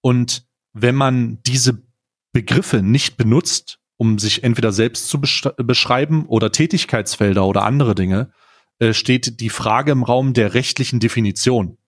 Und 0.00 0.46
wenn 0.72 0.94
man 0.94 1.38
diese 1.46 1.82
Begriffe 2.32 2.82
nicht 2.82 3.16
benutzt, 3.16 3.78
um 3.96 4.18
sich 4.18 4.42
entweder 4.42 4.72
selbst 4.72 5.08
zu 5.08 5.18
besch- 5.18 5.62
beschreiben 5.62 6.26
oder 6.26 6.52
Tätigkeitsfelder 6.52 7.46
oder 7.46 7.62
andere 7.64 7.94
Dinge, 7.94 8.32
äh, 8.78 8.92
steht 8.92 9.40
die 9.40 9.50
Frage 9.50 9.92
im 9.92 10.02
Raum 10.02 10.32
der 10.32 10.54
rechtlichen 10.54 11.00
Definition. 11.00 11.78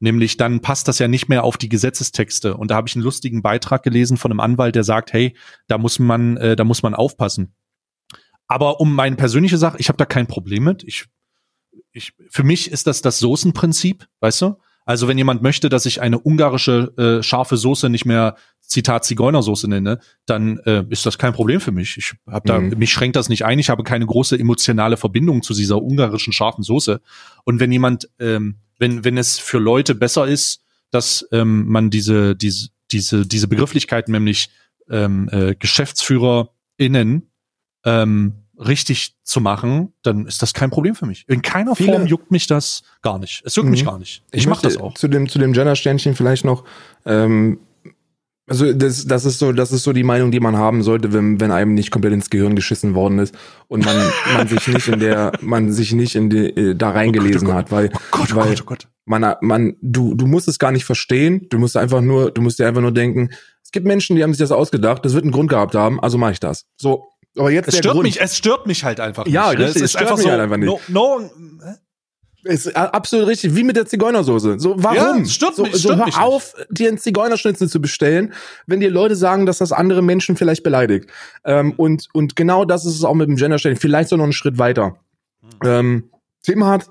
Nämlich 0.00 0.36
dann 0.36 0.60
passt 0.60 0.86
das 0.86 1.00
ja 1.00 1.08
nicht 1.08 1.28
mehr 1.28 1.42
auf 1.42 1.56
die 1.56 1.68
Gesetzestexte. 1.68 2.56
Und 2.56 2.70
da 2.70 2.76
habe 2.76 2.88
ich 2.88 2.94
einen 2.94 3.04
lustigen 3.04 3.42
Beitrag 3.42 3.82
gelesen 3.82 4.16
von 4.16 4.30
einem 4.30 4.40
Anwalt, 4.40 4.76
der 4.76 4.84
sagt, 4.84 5.12
hey, 5.12 5.36
da 5.66 5.78
muss 5.78 5.98
man, 5.98 6.36
äh, 6.36 6.54
da 6.54 6.64
muss 6.64 6.82
man 6.82 6.94
aufpassen. 6.94 7.54
Aber 8.46 8.80
um 8.80 8.94
meine 8.94 9.16
persönliche 9.16 9.58
Sache, 9.58 9.78
ich 9.78 9.88
habe 9.88 9.98
da 9.98 10.06
kein 10.06 10.26
Problem 10.26 10.64
mit. 10.64 10.84
Ich, 10.84 11.06
ich, 11.92 12.14
für 12.30 12.44
mich 12.44 12.70
ist 12.70 12.86
das 12.86 13.02
das 13.02 13.18
Soßenprinzip, 13.18 14.06
weißt 14.20 14.42
du? 14.42 14.56
Also 14.84 15.06
wenn 15.06 15.18
jemand 15.18 15.42
möchte, 15.42 15.68
dass 15.68 15.84
ich 15.84 16.00
eine 16.00 16.18
ungarische 16.18 16.94
äh, 16.96 17.22
scharfe 17.22 17.58
Soße 17.58 17.90
nicht 17.90 18.06
mehr 18.06 18.36
Zitat 18.68 19.04
Zigeunersoße 19.04 19.66
nenne, 19.66 19.98
dann 20.26 20.58
äh, 20.60 20.84
ist 20.90 21.04
das 21.06 21.18
kein 21.18 21.32
Problem 21.32 21.60
für 21.60 21.72
mich. 21.72 21.96
Ich 21.96 22.14
habe 22.30 22.46
da 22.46 22.60
Mhm. 22.60 22.78
mich 22.78 22.92
schränkt 22.92 23.16
das 23.16 23.28
nicht 23.28 23.44
ein. 23.44 23.58
Ich 23.58 23.70
habe 23.70 23.82
keine 23.82 24.06
große 24.06 24.38
emotionale 24.38 24.96
Verbindung 24.96 25.42
zu 25.42 25.54
dieser 25.54 25.82
ungarischen 25.82 26.32
scharfen 26.32 26.62
Soße. 26.62 27.00
Und 27.44 27.58
wenn 27.60 27.72
jemand, 27.72 28.08
ähm, 28.20 28.56
wenn 28.78 29.04
wenn 29.04 29.16
es 29.18 29.38
für 29.38 29.58
Leute 29.58 29.94
besser 29.96 30.26
ist, 30.28 30.62
dass 30.90 31.26
ähm, 31.32 31.66
man 31.66 31.90
diese 31.90 32.36
diese 32.36 32.68
diese 32.92 33.26
diese 33.26 33.48
Begrifflichkeiten, 33.48 34.12
nämlich 34.12 34.50
ähm, 34.90 35.28
äh, 35.32 35.54
GeschäftsführerInnen 36.28 37.30
ähm, 37.84 38.32
richtig 38.58 39.14
zu 39.22 39.40
machen, 39.40 39.92
dann 40.02 40.26
ist 40.26 40.42
das 40.42 40.52
kein 40.52 40.70
Problem 40.70 40.94
für 40.94 41.06
mich. 41.06 41.24
In 41.28 41.42
keiner 41.42 41.76
Viele- 41.76 41.92
Form 41.92 42.06
juckt 42.06 42.30
mich 42.30 42.46
das 42.48 42.82
gar 43.02 43.18
nicht. 43.18 43.42
Es 43.44 43.54
juckt 43.54 43.68
mich 43.68 43.82
Mhm. 43.82 43.86
gar 43.86 43.98
nicht. 43.98 44.22
Ich, 44.32 44.46
mach 44.46 44.56
möchte 44.62 44.68
das 44.68 44.76
auch. 44.78 44.94
Zu 44.94 45.06
dem, 45.08 45.28
zu 45.28 45.38
dem 45.38 45.52
Gender-Sternchen 45.52 46.16
vielleicht 46.16 46.44
noch, 46.44 46.64
ähm, 47.06 47.60
also 48.48 48.72
das, 48.72 49.06
das 49.06 49.24
ist 49.24 49.38
so, 49.38 49.52
das 49.52 49.72
ist 49.72 49.82
so 49.84 49.92
die 49.92 50.02
Meinung, 50.04 50.30
die 50.30 50.40
man 50.40 50.56
haben 50.56 50.82
sollte, 50.82 51.12
wenn, 51.12 51.40
wenn 51.40 51.50
einem 51.50 51.74
nicht 51.74 51.90
komplett 51.90 52.12
ins 52.14 52.30
Gehirn 52.30 52.54
geschissen 52.56 52.94
worden 52.94 53.18
ist 53.18 53.34
und 53.68 53.84
man, 53.84 53.96
man 54.36 54.48
sich 54.48 54.66
nicht 54.68 54.88
in 54.88 55.00
der, 55.00 55.32
man 55.40 55.70
sich 55.72 55.92
nicht 55.92 56.14
in 56.14 56.30
die, 56.30 56.46
äh, 56.48 56.74
da 56.74 56.90
reingelesen 56.90 57.48
oh 57.48 57.54
hat, 57.54 57.70
weil, 57.70 57.90
Oh 57.94 57.98
Gott, 58.10 58.28
oh 58.32 58.36
weil 58.36 58.48
Gott, 58.48 58.60
oh 58.62 58.64
Gott. 58.66 58.88
man, 59.04 59.34
man, 59.42 59.76
du, 59.82 60.14
du 60.14 60.26
musst 60.26 60.48
es 60.48 60.58
gar 60.58 60.72
nicht 60.72 60.84
verstehen, 60.84 61.46
du 61.50 61.58
musst 61.58 61.76
einfach 61.76 62.00
nur, 62.00 62.30
du 62.30 62.40
musst 62.42 62.58
dir 62.58 62.66
einfach 62.66 62.80
nur 62.82 62.92
denken, 62.92 63.30
es 63.62 63.70
gibt 63.70 63.86
Menschen, 63.86 64.16
die 64.16 64.22
haben 64.22 64.32
sich 64.32 64.38
das 64.40 64.50
ausgedacht, 64.52 65.04
das 65.04 65.12
wird 65.14 65.24
einen 65.24 65.32
Grund 65.32 65.50
gehabt 65.50 65.74
haben, 65.74 66.00
also 66.00 66.16
mache 66.18 66.32
ich 66.32 66.40
das. 66.40 66.64
So, 66.80 67.08
aber 67.36 67.50
jetzt 67.50 67.68
Es 67.68 67.74
der 67.74 67.78
stört 67.82 67.94
Grund. 67.94 68.04
mich, 68.04 68.20
es 68.20 68.36
stört 68.36 68.66
mich 68.66 68.82
halt 68.84 68.98
einfach 68.98 69.26
Ja, 69.26 69.50
nicht. 69.50 69.58
ne? 69.58 69.64
richtig, 69.66 69.82
es 69.82 69.82
es 69.82 69.82
ist 69.82 69.90
stört 69.92 70.04
einfach 70.04 70.16
mich 70.16 70.24
so, 70.24 70.30
halt 70.30 70.40
einfach 70.40 70.56
nicht. 70.56 70.66
No, 70.88 71.20
no, 71.20 71.30
Ist 72.44 72.74
absolut 72.76 73.26
richtig, 73.26 73.56
wie 73.56 73.64
mit 73.64 73.76
der 73.76 73.86
Zigeunersoße. 73.86 74.60
So, 74.60 74.74
warum? 74.78 75.18
Ja, 75.18 75.24
stört 75.24 75.56
so, 75.56 75.66
so 75.72 75.96
hör 75.96 76.06
nicht. 76.06 76.20
auf, 76.20 76.54
dir 76.70 76.88
einen 76.88 76.98
Zigeunerschnitzel 76.98 77.68
zu 77.68 77.80
bestellen, 77.80 78.32
wenn 78.66 78.78
dir 78.78 78.90
Leute 78.90 79.16
sagen, 79.16 79.44
dass 79.44 79.58
das 79.58 79.72
andere 79.72 80.02
Menschen 80.02 80.36
vielleicht 80.36 80.62
beleidigt. 80.62 81.10
Ähm, 81.44 81.72
und, 81.76 82.08
und 82.12 82.36
genau 82.36 82.64
das 82.64 82.86
ist 82.86 82.94
es 82.94 83.04
auch 83.04 83.14
mit 83.14 83.28
dem 83.28 83.36
Genderstellen. 83.36 83.76
Vielleicht 83.76 84.08
so 84.08 84.16
noch 84.16 84.24
einen 84.24 84.32
Schritt 84.32 84.58
weiter. 84.58 84.96
Ähm, 85.64 86.10
Tim 86.42 86.64
hat, 86.64 86.88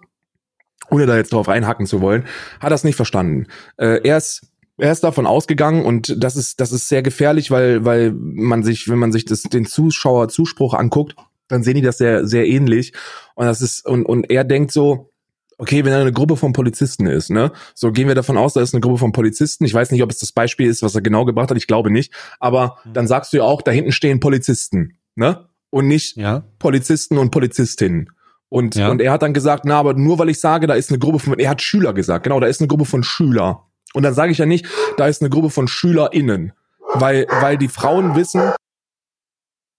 ohne 0.89 1.05
da 1.05 1.15
jetzt 1.15 1.31
drauf 1.31 1.47
reinhacken 1.47 1.85
zu 1.85 2.01
wollen, 2.01 2.25
hat 2.59 2.71
das 2.71 2.83
nicht 2.83 2.95
verstanden. 2.95 3.47
Äh, 3.77 4.01
er 4.03 4.17
ist 4.17 4.41
er 4.79 4.91
ist 4.91 5.03
davon 5.03 5.25
ausgegangen 5.25 5.83
und 5.85 6.21
das 6.23 6.35
ist 6.35 6.59
das 6.59 6.71
ist 6.71 6.87
sehr 6.87 7.01
gefährlich, 7.01 7.49
weil 7.49 7.83
weil 7.83 8.11
man 8.13 8.63
sich, 8.63 8.87
wenn 8.89 8.99
man 8.99 9.11
sich 9.11 9.25
das 9.25 9.41
den 9.41 9.65
Zuschauer 9.65 10.29
Zuspruch 10.29 10.75
anguckt, 10.75 11.15
dann 11.47 11.63
sehen 11.63 11.75
die 11.75 11.81
das 11.81 11.97
sehr 11.97 12.27
sehr 12.27 12.45
ähnlich 12.47 12.93
und 13.33 13.47
das 13.47 13.61
ist 13.61 13.85
und 13.87 14.05
und 14.05 14.29
er 14.29 14.43
denkt 14.43 14.71
so, 14.71 15.09
okay, 15.57 15.83
wenn 15.85 15.91
er 15.93 16.01
eine 16.01 16.11
Gruppe 16.13 16.37
von 16.37 16.53
Polizisten 16.53 17.07
ist, 17.07 17.29
ne? 17.29 17.51
So 17.73 17.91
gehen 17.91 18.07
wir 18.07 18.15
davon 18.15 18.37
aus, 18.37 18.53
da 18.53 18.61
ist 18.61 18.73
eine 18.73 18.81
Gruppe 18.81 18.99
von 18.99 19.11
Polizisten. 19.11 19.65
Ich 19.65 19.73
weiß 19.73 19.91
nicht, 19.91 20.03
ob 20.03 20.11
es 20.11 20.19
das 20.19 20.31
Beispiel 20.31 20.67
ist, 20.67 20.83
was 20.83 20.95
er 20.95 21.01
genau 21.01 21.25
gebracht 21.25 21.49
hat. 21.49 21.57
Ich 21.57 21.67
glaube 21.67 21.89
nicht. 21.91 22.13
Aber 22.39 22.77
Mhm. 22.85 22.93
dann 22.93 23.07
sagst 23.07 23.33
du 23.33 23.37
ja 23.37 23.43
auch, 23.43 23.61
da 23.61 23.71
hinten 23.71 23.91
stehen 23.91 24.19
Polizisten, 24.19 24.97
ne? 25.15 25.47
Und 25.69 25.87
nicht 25.87 26.15
Ja. 26.17 26.43
Polizisten 26.59 27.17
und 27.17 27.31
Polizistinnen. 27.31 28.09
Und, 28.49 28.75
Ja. 28.75 28.89
und 28.89 29.01
er 29.01 29.11
hat 29.11 29.21
dann 29.23 29.33
gesagt, 29.33 29.65
na, 29.65 29.77
aber 29.77 29.93
nur 29.93 30.19
weil 30.19 30.29
ich 30.29 30.39
sage, 30.39 30.67
da 30.67 30.73
ist 30.75 30.89
eine 30.89 30.99
Gruppe 30.99 31.19
von, 31.19 31.37
er 31.37 31.49
hat 31.49 31.61
Schüler 31.61 31.93
gesagt, 31.93 32.23
genau, 32.23 32.39
da 32.39 32.47
ist 32.47 32.61
eine 32.61 32.67
Gruppe 32.69 32.85
von 32.85 33.03
Schüler. 33.03 33.63
Und 33.93 34.03
dann 34.03 34.13
sage 34.13 34.31
ich 34.31 34.37
ja 34.37 34.45
nicht, 34.45 34.65
da 34.97 35.07
ist 35.07 35.21
eine 35.21 35.29
Gruppe 35.29 35.49
von 35.49 35.67
SchülerInnen. 35.67 36.53
Weil, 36.93 37.27
weil 37.41 37.57
die 37.57 37.67
Frauen 37.67 38.15
wissen, 38.15 38.41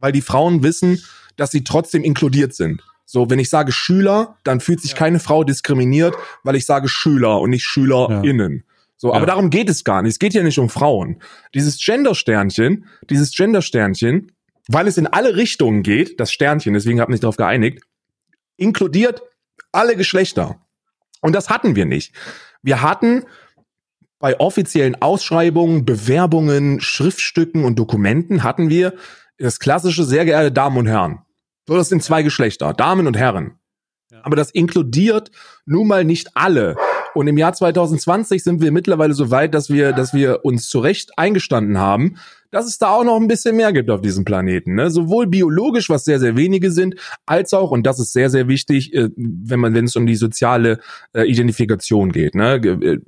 weil 0.00 0.12
die 0.12 0.20
Frauen 0.20 0.62
wissen, 0.62 1.02
dass 1.36 1.50
sie 1.50 1.64
trotzdem 1.64 2.04
inkludiert 2.04 2.54
sind. 2.54 2.82
So, 3.10 3.30
wenn 3.30 3.38
ich 3.38 3.48
sage 3.48 3.72
Schüler, 3.72 4.36
dann 4.44 4.60
fühlt 4.60 4.82
sich 4.82 4.90
Ja. 4.90 4.98
keine 4.98 5.18
Frau 5.18 5.42
diskriminiert, 5.42 6.14
weil 6.42 6.56
ich 6.56 6.66
sage 6.66 6.88
Schüler 6.88 7.40
und 7.40 7.48
nicht 7.48 7.64
SchülerInnen. 7.64 8.64
So, 8.98 9.12
aber 9.14 9.20
Ja. 9.20 9.26
darum 9.26 9.48
geht 9.48 9.70
es 9.70 9.82
gar 9.82 10.02
nicht. 10.02 10.12
Es 10.12 10.18
geht 10.18 10.34
ja 10.34 10.42
nicht 10.42 10.58
um 10.58 10.68
Frauen. 10.68 11.22
Dieses 11.54 11.82
Gender-Sternchen, 11.82 12.84
dieses 13.08 13.30
Gender-Sternchen, 13.30 14.30
weil 14.68 14.86
es 14.86 14.98
in 14.98 15.06
alle 15.06 15.36
Richtungen 15.36 15.82
geht, 15.82 16.20
das 16.20 16.30
Sternchen, 16.30 16.74
deswegen 16.74 17.00
habe 17.00 17.10
ich 17.10 17.14
mich 17.14 17.20
darauf 17.20 17.38
geeinigt, 17.38 17.82
inkludiert 18.58 19.22
alle 19.72 19.96
Geschlechter. 19.96 20.60
Und 21.22 21.32
das 21.34 21.48
hatten 21.48 21.76
wir 21.76 21.86
nicht. 21.86 22.12
Wir 22.62 22.82
hatten 22.82 23.24
bei 24.18 24.38
offiziellen 24.38 25.00
Ausschreibungen, 25.00 25.86
Bewerbungen, 25.86 26.80
Schriftstücken 26.82 27.64
und 27.64 27.78
Dokumenten 27.78 28.42
hatten 28.42 28.68
wir 28.68 28.92
das 29.38 29.60
klassische, 29.60 30.04
sehr 30.04 30.26
geehrte 30.26 30.52
Damen 30.52 30.76
und 30.76 30.86
Herren. 30.88 31.20
So, 31.68 31.76
das 31.76 31.90
sind 31.90 32.02
zwei 32.02 32.22
Geschlechter, 32.22 32.72
Damen 32.72 33.06
und 33.06 33.18
Herren. 33.18 33.58
Ja. 34.10 34.20
Aber 34.22 34.36
das 34.36 34.50
inkludiert 34.50 35.30
nun 35.66 35.86
mal 35.86 36.02
nicht 36.02 36.30
alle. 36.32 36.76
Und 37.14 37.26
im 37.26 37.36
Jahr 37.36 37.52
2020 37.52 38.42
sind 38.42 38.62
wir 38.62 38.72
mittlerweile 38.72 39.12
so 39.12 39.30
weit, 39.30 39.52
dass 39.52 39.68
wir, 39.68 39.92
dass 39.92 40.14
wir 40.14 40.46
uns 40.46 40.70
zu 40.70 40.78
Recht 40.78 41.10
eingestanden 41.18 41.76
haben, 41.76 42.16
dass 42.50 42.66
es 42.66 42.78
da 42.78 42.88
auch 42.88 43.04
noch 43.04 43.20
ein 43.20 43.28
bisschen 43.28 43.54
mehr 43.54 43.74
gibt 43.74 43.90
auf 43.90 44.00
diesem 44.00 44.24
Planeten. 44.24 44.76
Ne? 44.76 44.90
Sowohl 44.90 45.26
biologisch, 45.26 45.90
was 45.90 46.06
sehr, 46.06 46.18
sehr 46.18 46.38
wenige 46.38 46.70
sind, 46.70 46.94
als 47.26 47.52
auch, 47.52 47.70
und 47.70 47.86
das 47.86 47.98
ist 47.98 48.14
sehr, 48.14 48.30
sehr 48.30 48.48
wichtig, 48.48 48.94
äh, 48.94 49.10
wenn 49.14 49.60
man, 49.60 49.74
wenn 49.74 49.84
es 49.84 49.94
um 49.94 50.06
die 50.06 50.16
soziale 50.16 50.78
äh, 51.12 51.30
Identifikation 51.30 52.12
geht. 52.12 52.34
Ne? 52.34 52.54
Äh, 52.54 52.98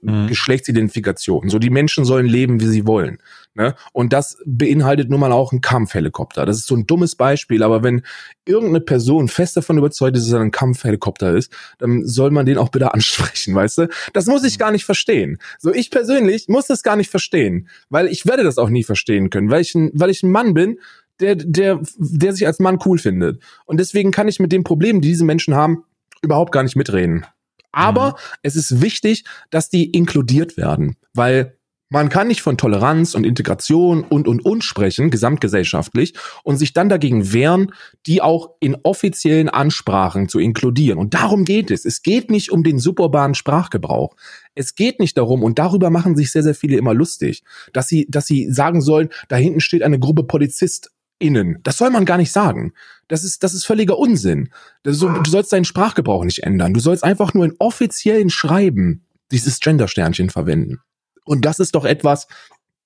mhm. 0.00 0.28
Geschlechtsidentifikation. 0.28 1.50
So 1.50 1.58
die 1.58 1.68
Menschen 1.68 2.06
sollen 2.06 2.26
leben, 2.26 2.60
wie 2.60 2.66
sie 2.66 2.86
wollen. 2.86 3.18
Ne? 3.56 3.74
Und 3.92 4.12
das 4.12 4.36
beinhaltet 4.44 5.08
nun 5.08 5.18
mal 5.18 5.32
auch 5.32 5.50
einen 5.50 5.62
Kampfhelikopter. 5.62 6.44
Das 6.44 6.58
ist 6.58 6.66
so 6.66 6.76
ein 6.76 6.86
dummes 6.86 7.16
Beispiel, 7.16 7.62
aber 7.62 7.82
wenn 7.82 8.02
irgendeine 8.44 8.82
Person 8.82 9.28
fest 9.28 9.56
davon 9.56 9.78
überzeugt 9.78 10.14
ist, 10.14 10.26
dass 10.26 10.34
er 10.34 10.40
ein 10.40 10.50
Kampfhelikopter 10.50 11.34
ist, 11.34 11.50
dann 11.78 12.06
soll 12.06 12.30
man 12.30 12.44
den 12.44 12.58
auch 12.58 12.68
bitte 12.68 12.92
ansprechen, 12.94 13.54
weißt 13.54 13.78
du? 13.78 13.88
Das 14.12 14.26
muss 14.26 14.44
ich 14.44 14.58
gar 14.58 14.72
nicht 14.72 14.84
verstehen. 14.84 15.38
So 15.58 15.72
ich 15.72 15.90
persönlich 15.90 16.48
muss 16.48 16.66
das 16.66 16.82
gar 16.82 16.96
nicht 16.96 17.10
verstehen, 17.10 17.68
weil 17.88 18.08
ich 18.08 18.26
werde 18.26 18.44
das 18.44 18.58
auch 18.58 18.68
nie 18.68 18.84
verstehen 18.84 19.30
können, 19.30 19.50
weil 19.50 19.62
ich 19.62 19.74
ein, 19.74 19.90
weil 19.94 20.10
ich 20.10 20.22
ein 20.22 20.30
Mann 20.30 20.52
bin, 20.52 20.78
der, 21.20 21.36
der, 21.36 21.80
der 21.96 22.32
sich 22.34 22.46
als 22.46 22.58
Mann 22.58 22.78
cool 22.84 22.98
findet. 22.98 23.42
Und 23.64 23.80
deswegen 23.80 24.10
kann 24.10 24.28
ich 24.28 24.38
mit 24.38 24.52
den 24.52 24.64
Problemen, 24.64 25.00
die 25.00 25.08
diese 25.08 25.24
Menschen 25.24 25.54
haben, 25.54 25.84
überhaupt 26.20 26.52
gar 26.52 26.62
nicht 26.62 26.76
mitreden. 26.76 27.24
Aber 27.72 28.10
mhm. 28.10 28.14
es 28.42 28.56
ist 28.56 28.82
wichtig, 28.82 29.24
dass 29.48 29.70
die 29.70 29.90
inkludiert 29.90 30.58
werden, 30.58 30.96
weil 31.14 31.55
man 31.88 32.08
kann 32.08 32.28
nicht 32.28 32.42
von 32.42 32.58
Toleranz 32.58 33.14
und 33.14 33.24
Integration 33.24 34.02
und 34.02 34.26
und 34.26 34.44
und 34.44 34.64
sprechen, 34.64 35.10
gesamtgesellschaftlich, 35.10 36.14
und 36.42 36.56
sich 36.56 36.72
dann 36.72 36.88
dagegen 36.88 37.32
wehren, 37.32 37.72
die 38.06 38.22
auch 38.22 38.50
in 38.60 38.76
offiziellen 38.82 39.48
Ansprachen 39.48 40.28
zu 40.28 40.38
inkludieren. 40.38 40.98
Und 40.98 41.14
darum 41.14 41.44
geht 41.44 41.70
es. 41.70 41.84
Es 41.84 42.02
geht 42.02 42.30
nicht 42.30 42.50
um 42.50 42.64
den 42.64 42.78
superbanen 42.78 43.34
Sprachgebrauch. 43.34 44.16
Es 44.54 44.74
geht 44.74 45.00
nicht 45.00 45.16
darum, 45.16 45.42
und 45.42 45.58
darüber 45.58 45.90
machen 45.90 46.16
sich 46.16 46.32
sehr, 46.32 46.42
sehr 46.42 46.54
viele 46.54 46.76
immer 46.76 46.94
lustig, 46.94 47.44
dass 47.72 47.88
sie, 47.88 48.06
dass 48.10 48.26
sie 48.26 48.50
sagen 48.50 48.80
sollen, 48.80 49.10
da 49.28 49.36
hinten 49.36 49.60
steht 49.60 49.82
eine 49.82 49.98
Gruppe 49.98 50.24
Polizist, 50.24 50.90
innen. 51.18 51.58
Das 51.62 51.78
soll 51.78 51.90
man 51.90 52.04
gar 52.04 52.18
nicht 52.18 52.32
sagen. 52.32 52.72
Das 53.08 53.24
ist, 53.24 53.42
das 53.42 53.54
ist 53.54 53.64
völliger 53.64 53.98
Unsinn. 53.98 54.50
So, 54.84 55.08
du 55.08 55.30
sollst 55.30 55.52
deinen 55.52 55.64
Sprachgebrauch 55.64 56.24
nicht 56.24 56.42
ändern. 56.42 56.74
Du 56.74 56.80
sollst 56.80 57.04
einfach 57.04 57.34
nur 57.34 57.44
in 57.44 57.54
offiziellen 57.58 58.30
Schreiben 58.30 59.04
dieses 59.30 59.60
Gender-Sternchen 59.60 60.30
verwenden. 60.30 60.80
Und 61.26 61.44
das 61.44 61.58
ist 61.58 61.74
doch 61.74 61.84
etwas, 61.84 62.28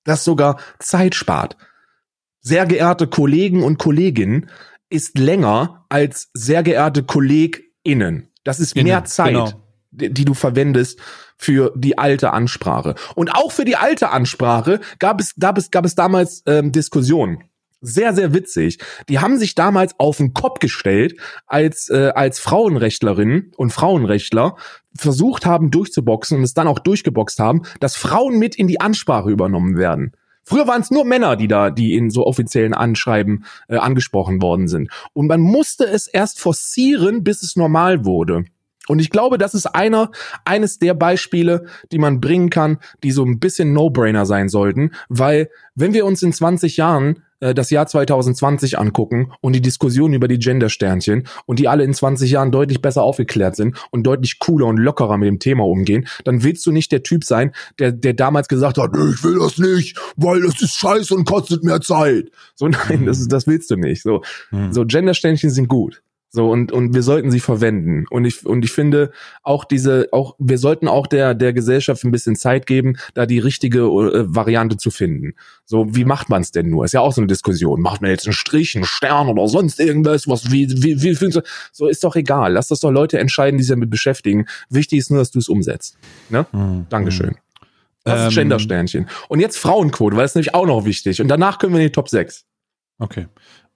das 0.03 0.23
sogar 0.23 0.59
Zeit 0.79 1.15
spart. 1.15 1.55
Sehr 2.41 2.65
geehrte 2.65 3.07
Kollegen 3.07 3.63
und 3.63 3.77
Kolleginnen 3.77 4.49
ist 4.89 5.17
länger 5.17 5.85
als 5.89 6.29
sehr 6.33 6.63
geehrte 6.63 7.03
KollegInnen. 7.03 8.31
Das 8.43 8.59
ist 8.59 8.75
Innen, 8.75 8.87
mehr 8.87 9.05
Zeit, 9.05 9.29
genau. 9.29 9.51
die, 9.91 10.13
die 10.13 10.25
du 10.25 10.33
verwendest 10.33 10.99
für 11.37 11.71
die 11.75 11.97
alte 11.97 12.33
Ansprache. 12.33 12.95
Und 13.15 13.29
auch 13.29 13.51
für 13.51 13.65
die 13.65 13.75
alte 13.75 14.09
Ansprache 14.09 14.81
gab 14.99 15.21
es, 15.21 15.35
gab 15.39 15.57
es, 15.57 15.71
gab 15.71 15.85
es 15.85 15.95
damals 15.95 16.43
ähm, 16.47 16.71
Diskussionen 16.71 17.43
sehr, 17.81 18.13
sehr 18.13 18.33
witzig. 18.33 18.77
Die 19.09 19.19
haben 19.19 19.37
sich 19.37 19.55
damals 19.55 19.99
auf 19.99 20.17
den 20.17 20.33
Kopf 20.33 20.59
gestellt, 20.59 21.19
als, 21.47 21.89
äh, 21.89 22.11
als 22.15 22.39
Frauenrechtlerinnen 22.39 23.51
und 23.57 23.73
Frauenrechtler 23.73 24.55
versucht 24.95 25.45
haben 25.45 25.71
durchzuboxen 25.71 26.37
und 26.37 26.43
es 26.43 26.53
dann 26.53 26.67
auch 26.67 26.79
durchgeboxt 26.79 27.39
haben, 27.39 27.63
dass 27.79 27.95
Frauen 27.95 28.37
mit 28.37 28.55
in 28.55 28.67
die 28.67 28.79
Ansprache 28.79 29.29
übernommen 29.29 29.77
werden. 29.77 30.11
Früher 30.43 30.67
waren 30.67 30.81
es 30.81 30.91
nur 30.91 31.05
Männer, 31.05 31.35
die 31.35 31.47
da, 31.47 31.69
die 31.69 31.95
in 31.95 32.09
so 32.09 32.25
offiziellen 32.25 32.73
Anschreiben 32.73 33.45
äh, 33.67 33.77
angesprochen 33.77 34.41
worden 34.41 34.67
sind. 34.67 34.89
Und 35.13 35.27
man 35.27 35.41
musste 35.41 35.85
es 35.85 36.07
erst 36.07 36.39
forcieren, 36.39 37.23
bis 37.23 37.43
es 37.43 37.55
normal 37.55 38.05
wurde. 38.05 38.45
Und 38.87 38.99
ich 38.99 39.11
glaube, 39.11 39.37
das 39.37 39.53
ist 39.53 39.67
einer, 39.67 40.11
eines 40.43 40.79
der 40.79 40.95
Beispiele, 40.95 41.67
die 41.91 41.99
man 41.99 42.19
bringen 42.19 42.49
kann, 42.49 42.79
die 43.03 43.11
so 43.11 43.23
ein 43.23 43.39
bisschen 43.39 43.73
No-Brainer 43.73 44.25
sein 44.25 44.49
sollten, 44.49 44.91
weil 45.07 45.49
wenn 45.75 45.93
wir 45.93 46.05
uns 46.05 46.23
in 46.23 46.33
20 46.33 46.77
Jahren 46.77 47.23
äh, 47.41 47.53
das 47.53 47.69
Jahr 47.69 47.87
2020 47.87 48.79
angucken 48.79 49.33
und 49.41 49.53
die 49.53 49.61
Diskussion 49.61 50.13
über 50.13 50.27
die 50.27 50.39
Gender-Sternchen 50.39 51.27
und 51.45 51.59
die 51.59 51.67
alle 51.67 51.83
in 51.83 51.93
20 51.93 52.31
Jahren 52.31 52.51
deutlich 52.51 52.81
besser 52.81 53.03
aufgeklärt 53.03 53.55
sind 53.55 53.77
und 53.91 54.03
deutlich 54.03 54.39
cooler 54.39 54.67
und 54.67 54.77
lockerer 54.77 55.17
mit 55.17 55.27
dem 55.27 55.39
Thema 55.39 55.65
umgehen, 55.65 56.07
dann 56.23 56.43
willst 56.43 56.65
du 56.65 56.71
nicht 56.71 56.91
der 56.91 57.03
Typ 57.03 57.23
sein, 57.23 57.53
der, 57.79 57.91
der 57.91 58.13
damals 58.13 58.47
gesagt 58.47 58.77
hat, 58.77 58.91
ich 58.95 59.23
will 59.23 59.39
das 59.39 59.57
nicht, 59.57 59.99
weil 60.15 60.41
das 60.41 60.61
ist 60.61 60.75
scheiße 60.75 61.13
und 61.13 61.25
kostet 61.25 61.63
mehr 61.63 61.81
Zeit. 61.81 62.31
So, 62.55 62.67
nein, 62.89 63.05
das, 63.05 63.19
ist, 63.19 63.31
das 63.31 63.47
willst 63.47 63.69
du 63.71 63.75
nicht. 63.75 64.03
So, 64.03 64.21
mhm. 64.51 64.71
so 64.71 64.85
Gender-Sternchen 64.85 65.49
sind 65.49 65.67
gut. 65.67 66.01
So, 66.33 66.49
und, 66.49 66.71
und 66.71 66.93
wir 66.95 67.03
sollten 67.03 67.29
sie 67.29 67.41
verwenden. 67.41 68.05
Und 68.09 68.23
ich, 68.23 68.45
und 68.45 68.63
ich 68.63 68.71
finde 68.71 69.11
auch 69.43 69.65
diese, 69.65 70.07
auch, 70.13 70.35
wir 70.39 70.57
sollten 70.57 70.87
auch 70.87 71.05
der, 71.07 71.33
der 71.33 71.51
Gesellschaft 71.51 72.05
ein 72.05 72.11
bisschen 72.11 72.37
Zeit 72.37 72.67
geben, 72.67 72.95
da 73.13 73.25
die 73.25 73.39
richtige 73.39 73.79
äh, 73.79 74.23
Variante 74.33 74.77
zu 74.77 74.91
finden. 74.91 75.33
So, 75.65 75.93
wie 75.93 76.05
macht 76.05 76.29
man 76.29 76.41
es 76.41 76.51
denn 76.51 76.69
nur? 76.69 76.85
Ist 76.85 76.93
ja 76.93 77.01
auch 77.01 77.11
so 77.11 77.19
eine 77.19 77.27
Diskussion. 77.27 77.81
Macht 77.81 78.01
man 78.01 78.11
jetzt 78.11 78.27
einen 78.27 78.33
Strich, 78.33 78.77
einen 78.77 78.85
Stern 78.85 79.27
oder 79.27 79.45
sonst 79.49 79.81
irgendwas? 79.81 80.25
Was, 80.25 80.49
wie, 80.49 80.69
wie, 80.81 81.01
wie 81.01 81.15
findest 81.15 81.39
du? 81.39 81.41
So, 81.73 81.87
ist 81.87 82.01
doch 82.05 82.15
egal. 82.15 82.53
Lass 82.53 82.69
das 82.69 82.79
doch 82.79 82.91
Leute 82.91 83.19
entscheiden, 83.19 83.57
die 83.57 83.65
sich 83.65 83.73
damit 83.73 83.89
beschäftigen. 83.89 84.45
Wichtig 84.69 84.99
ist 84.99 85.11
nur, 85.11 85.19
dass 85.19 85.31
du 85.31 85.39
es 85.39 85.49
umsetzt. 85.49 85.97
Ne? 86.29 86.45
Mhm. 86.53 86.85
Dankeschön. 86.87 87.35
Das 88.05 88.21
ist 88.21 88.37
ähm, 88.37 88.43
Gender-Sternchen. 88.43 89.09
Und 89.27 89.41
jetzt 89.41 89.57
Frauenquote, 89.57 90.15
weil 90.15 90.23
das 90.23 90.31
ist 90.31 90.35
nämlich 90.35 90.55
auch 90.55 90.65
noch 90.65 90.85
wichtig. 90.85 91.21
Und 91.21 91.27
danach 91.27 91.59
können 91.59 91.73
wir 91.73 91.81
in 91.81 91.87
die 91.87 91.91
Top 91.91 92.07
6. 92.07 92.45
Okay. 92.99 93.27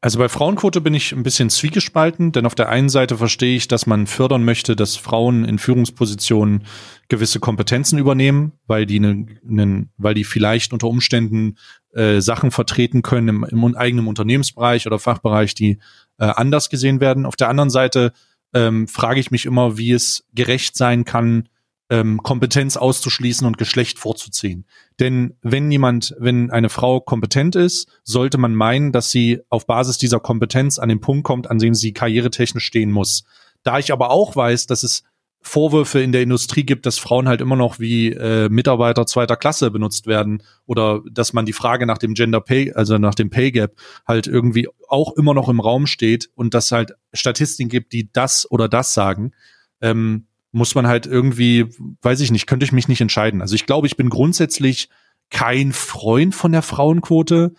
Also 0.05 0.19
bei 0.19 0.29
Frauenquote 0.29 0.81
bin 0.81 0.93
ich 0.93 1.13
ein 1.13 1.23
bisschen 1.23 1.49
zwiegespalten, 1.49 2.31
denn 2.31 2.45
auf 2.45 2.53
der 2.53 2.69
einen 2.69 2.89
Seite 2.89 3.17
verstehe 3.17 3.55
ich, 3.55 3.67
dass 3.67 3.87
man 3.87 4.05
fördern 4.05 4.45
möchte, 4.45 4.75
dass 4.75 4.95
Frauen 4.95 5.45
in 5.45 5.57
Führungspositionen 5.57 6.65
gewisse 7.07 7.39
Kompetenzen 7.39 7.97
übernehmen, 7.97 8.51
weil 8.67 8.85
die, 8.85 8.99
ne, 8.99 9.25
ne, 9.41 9.87
weil 9.97 10.13
die 10.13 10.23
vielleicht 10.23 10.73
unter 10.73 10.89
Umständen 10.89 11.57
äh, 11.93 12.21
Sachen 12.21 12.51
vertreten 12.51 13.01
können 13.01 13.29
im, 13.29 13.43
im 13.45 13.75
eigenen 13.75 14.05
Unternehmensbereich 14.05 14.85
oder 14.85 14.99
Fachbereich, 14.99 15.55
die 15.55 15.79
äh, 16.19 16.25
anders 16.25 16.69
gesehen 16.69 16.99
werden. 16.99 17.25
Auf 17.25 17.35
der 17.35 17.49
anderen 17.49 17.71
Seite 17.71 18.13
ähm, 18.53 18.87
frage 18.87 19.19
ich 19.19 19.31
mich 19.31 19.47
immer, 19.47 19.79
wie 19.79 19.91
es 19.91 20.27
gerecht 20.35 20.77
sein 20.77 21.05
kann, 21.05 21.49
ähm, 21.89 22.21
Kompetenz 22.23 22.77
auszuschließen 22.77 23.45
und 23.45 23.57
Geschlecht 23.57 23.99
vorzuziehen. 23.99 24.65
Denn 24.99 25.35
wenn 25.41 25.69
jemand, 25.71 26.15
wenn 26.19 26.49
eine 26.51 26.69
Frau 26.69 26.99
kompetent 26.99 27.55
ist, 27.55 27.87
sollte 28.03 28.37
man 28.37 28.55
meinen, 28.55 28.91
dass 28.91 29.11
sie 29.11 29.41
auf 29.49 29.67
Basis 29.67 29.97
dieser 29.97 30.19
Kompetenz 30.19 30.79
an 30.79 30.89
den 30.89 31.01
Punkt 31.01 31.23
kommt, 31.23 31.49
an 31.49 31.59
dem 31.59 31.75
sie 31.75 31.93
karrieretechnisch 31.93 32.65
stehen 32.65 32.91
muss. 32.91 33.25
Da 33.63 33.79
ich 33.79 33.91
aber 33.91 34.09
auch 34.09 34.35
weiß, 34.35 34.67
dass 34.67 34.83
es 34.83 35.03
Vorwürfe 35.41 36.01
in 36.01 36.11
der 36.11 36.23
Industrie 36.23 36.63
gibt, 36.63 36.87
dass 36.87 36.97
Frauen 36.97 37.27
halt 37.27 37.39
immer 37.39 37.55
noch 37.55 37.79
wie 37.79 38.11
äh, 38.11 38.49
Mitarbeiter 38.49 39.05
zweiter 39.05 39.35
Klasse 39.35 39.69
benutzt 39.69 40.07
werden 40.07 40.41
oder 40.65 41.03
dass 41.11 41.33
man 41.33 41.45
die 41.45 41.53
Frage 41.53 41.85
nach 41.85 41.99
dem 41.99 42.15
Gender 42.15 42.41
Pay, 42.41 42.73
also 42.73 42.97
nach 42.97 43.13
dem 43.13 43.29
Pay 43.29 43.51
Gap 43.51 43.75
halt 44.07 44.25
irgendwie 44.25 44.67
auch 44.87 45.15
immer 45.15 45.35
noch 45.35 45.47
im 45.47 45.59
Raum 45.59 45.85
steht 45.85 46.31
und 46.33 46.55
dass 46.55 46.71
halt 46.71 46.95
Statistiken 47.13 47.69
gibt, 47.69 47.93
die 47.93 48.11
das 48.11 48.49
oder 48.49 48.67
das 48.67 48.95
sagen, 48.95 49.33
ähm, 49.81 50.25
muss 50.55 50.73
man 50.73 50.87
halt 50.87 51.05
irgendwie, 51.05 51.65
weiß 52.01 52.21
ich 52.21 52.31
nicht, 52.31 52.47
könnte 52.47 52.63
ich 52.63 52.71
mich 52.71 52.87
nicht 52.87 53.01
entscheiden. 53.01 53.41
Also 53.41 53.55
ich 53.55 53.65
glaube, 53.65 53.87
ich 53.87 53.97
bin 53.97 54.09
grundsätzlich 54.09 54.87
kein 55.29 55.73
Freund 55.73 56.33
von 56.33 56.53
der 56.53 56.61
Frauenquote, 56.61 57.53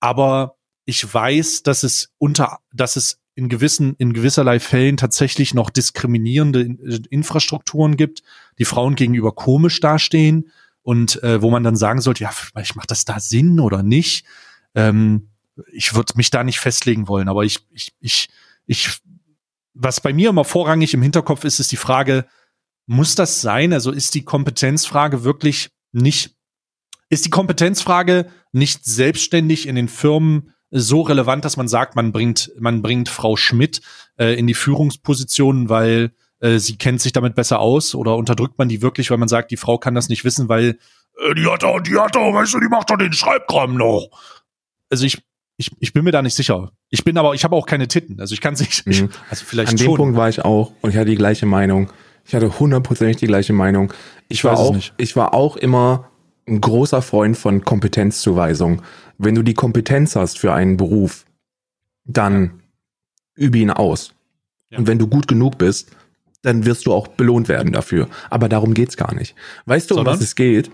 aber 0.00 0.56
ich 0.84 1.14
weiß, 1.14 1.62
dass 1.62 1.82
es 1.82 2.12
unter, 2.18 2.58
dass 2.70 2.96
es 2.96 3.20
in 3.34 3.48
gewissen, 3.48 3.94
in 3.96 4.12
gewisserlei 4.12 4.60
Fällen 4.60 4.98
tatsächlich 4.98 5.54
noch 5.54 5.70
diskriminierende 5.70 6.76
Infrastrukturen 7.08 7.96
gibt, 7.96 8.22
die 8.58 8.66
Frauen 8.66 8.96
gegenüber 8.96 9.32
komisch 9.32 9.80
dastehen 9.80 10.50
und 10.82 11.22
äh, 11.22 11.40
wo 11.40 11.50
man 11.50 11.64
dann 11.64 11.76
sagen 11.76 12.02
sollte, 12.02 12.24
ja, 12.24 12.30
vielleicht 12.32 12.76
macht 12.76 12.90
das 12.90 13.06
da 13.06 13.18
Sinn 13.18 13.60
oder 13.60 13.82
nicht. 13.82 14.26
Ähm, 14.74 15.30
ich 15.72 15.94
würde 15.94 16.12
mich 16.16 16.28
da 16.28 16.44
nicht 16.44 16.60
festlegen 16.60 17.08
wollen, 17.08 17.30
aber 17.30 17.44
ich, 17.44 17.60
ich, 17.70 17.94
ich, 18.00 18.28
ich, 18.66 19.00
was 19.72 20.02
bei 20.02 20.12
mir 20.12 20.28
immer 20.28 20.44
vorrangig 20.44 20.92
im 20.92 21.00
Hinterkopf 21.00 21.44
ist, 21.44 21.60
ist 21.60 21.72
die 21.72 21.76
Frage, 21.76 22.26
muss 22.92 23.14
das 23.14 23.40
sein? 23.40 23.72
Also 23.72 23.90
ist 23.90 24.14
die 24.14 24.24
Kompetenzfrage 24.24 25.24
wirklich 25.24 25.70
nicht, 25.92 26.36
ist 27.08 27.24
die 27.24 27.30
Kompetenzfrage 27.30 28.26
nicht 28.52 28.84
selbstständig 28.84 29.66
in 29.66 29.74
den 29.74 29.88
Firmen 29.88 30.52
so 30.70 31.02
relevant, 31.02 31.44
dass 31.44 31.56
man 31.56 31.68
sagt, 31.68 31.96
man 31.96 32.12
bringt, 32.12 32.52
man 32.58 32.82
bringt 32.82 33.08
Frau 33.08 33.36
Schmidt 33.36 33.80
äh, 34.18 34.38
in 34.38 34.46
die 34.46 34.54
Führungsposition, 34.54 35.68
weil 35.68 36.12
äh, 36.40 36.58
sie 36.58 36.76
kennt 36.76 37.00
sich 37.00 37.12
damit 37.12 37.34
besser 37.34 37.60
aus 37.60 37.94
oder 37.94 38.16
unterdrückt 38.16 38.58
man 38.58 38.68
die 38.68 38.82
wirklich, 38.82 39.10
weil 39.10 39.18
man 39.18 39.28
sagt, 39.28 39.50
die 39.50 39.56
Frau 39.56 39.78
kann 39.78 39.94
das 39.94 40.08
nicht 40.08 40.24
wissen, 40.24 40.48
weil 40.48 40.78
äh, 41.18 41.34
die 41.34 41.46
hat 41.46 41.62
doch, 41.62 41.80
die 41.80 41.98
hat 41.98 42.14
doch, 42.14 42.32
weißt 42.32 42.54
du, 42.54 42.60
die 42.60 42.68
macht 42.68 42.90
doch 42.90 42.96
den 42.96 43.12
Schreibkram 43.12 43.76
noch. 43.76 44.08
Also 44.90 45.04
ich, 45.04 45.22
ich, 45.56 45.70
ich 45.80 45.92
bin 45.92 46.04
mir 46.04 46.12
da 46.12 46.22
nicht 46.22 46.34
sicher. 46.34 46.72
Ich 46.88 47.04
bin 47.04 47.18
aber, 47.18 47.34
ich 47.34 47.44
habe 47.44 47.56
auch 47.56 47.66
keine 47.66 47.88
Titten. 47.88 48.20
Also 48.20 48.34
ich 48.34 48.40
kann 48.40 48.54
es 48.54 48.60
nicht. 48.60 48.86
Mhm. 49.02 49.10
Also 49.30 49.44
vielleicht 49.46 49.70
An 49.70 49.76
dem 49.76 49.94
Punkt 49.94 50.16
war 50.16 50.28
ich 50.28 50.44
auch 50.44 50.72
und 50.80 50.90
ich 50.90 50.96
hatte 50.96 51.10
die 51.10 51.16
gleiche 51.16 51.46
Meinung 51.46 51.90
Ich 52.24 52.34
hatte 52.34 52.58
hundertprozentig 52.58 53.16
die 53.16 53.26
gleiche 53.26 53.52
Meinung. 53.52 53.92
Ich, 54.28 54.44
war 54.44 54.58
auch, 54.58 54.76
ich 54.96 55.16
war 55.16 55.34
auch 55.34 55.56
immer 55.56 56.10
ein 56.46 56.60
großer 56.60 57.02
Freund 57.02 57.36
von 57.36 57.64
Kompetenzzuweisung. 57.64 58.82
Wenn 59.18 59.34
du 59.34 59.42
die 59.42 59.54
Kompetenz 59.54 60.16
hast 60.16 60.38
für 60.38 60.52
einen 60.52 60.76
Beruf, 60.76 61.24
dann 62.04 62.62
übe 63.34 63.58
ihn 63.58 63.70
aus. 63.70 64.14
Ja. 64.70 64.78
Und 64.78 64.86
wenn 64.86 64.98
du 64.98 65.06
gut 65.06 65.28
genug 65.28 65.58
bist, 65.58 65.90
dann 66.42 66.64
wirst 66.64 66.86
du 66.86 66.92
auch 66.92 67.08
belohnt 67.08 67.48
werden 67.48 67.72
dafür. 67.72 68.08
Aber 68.30 68.48
darum 68.48 68.74
geht's 68.74 68.96
gar 68.96 69.14
nicht. 69.14 69.34
Weißt 69.66 69.90
du, 69.90 69.94
um 69.94 69.98
Sondern? 69.98 70.14
was 70.14 70.22
es 70.22 70.34
geht? 70.34 70.70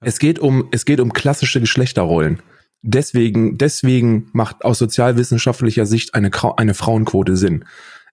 Es 0.00 0.18
geht 0.18 0.38
um, 0.38 0.68
es 0.72 0.84
geht 0.84 1.00
um 1.00 1.12
klassische 1.12 1.60
Geschlechterrollen. 1.60 2.40
Deswegen, 2.82 3.58
deswegen 3.58 4.30
macht 4.32 4.64
aus 4.64 4.78
sozialwissenschaftlicher 4.78 5.84
Sicht 5.84 6.14
eine, 6.14 6.30
eine 6.56 6.74
Frauenquote 6.74 7.36
Sinn. 7.36 7.64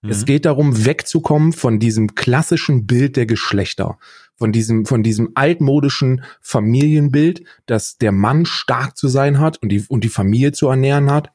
Es 0.01 0.21
Mhm. 0.21 0.25
geht 0.25 0.45
darum, 0.45 0.85
wegzukommen 0.85 1.53
von 1.53 1.79
diesem 1.79 2.15
klassischen 2.15 2.85
Bild 2.85 3.15
der 3.15 3.25
Geschlechter, 3.25 3.97
von 4.35 4.51
diesem, 4.51 4.85
von 4.85 5.03
diesem 5.03 5.31
altmodischen 5.35 6.23
Familienbild, 6.41 7.43
dass 7.65 7.97
der 7.97 8.11
Mann 8.11 8.45
stark 8.45 8.95
zu 8.97 9.07
sein 9.07 9.39
hat 9.39 9.57
und 9.61 9.69
die, 9.69 9.83
und 9.87 10.03
die 10.03 10.09
Familie 10.09 10.51
zu 10.51 10.67
ernähren 10.67 11.09
hat 11.09 11.31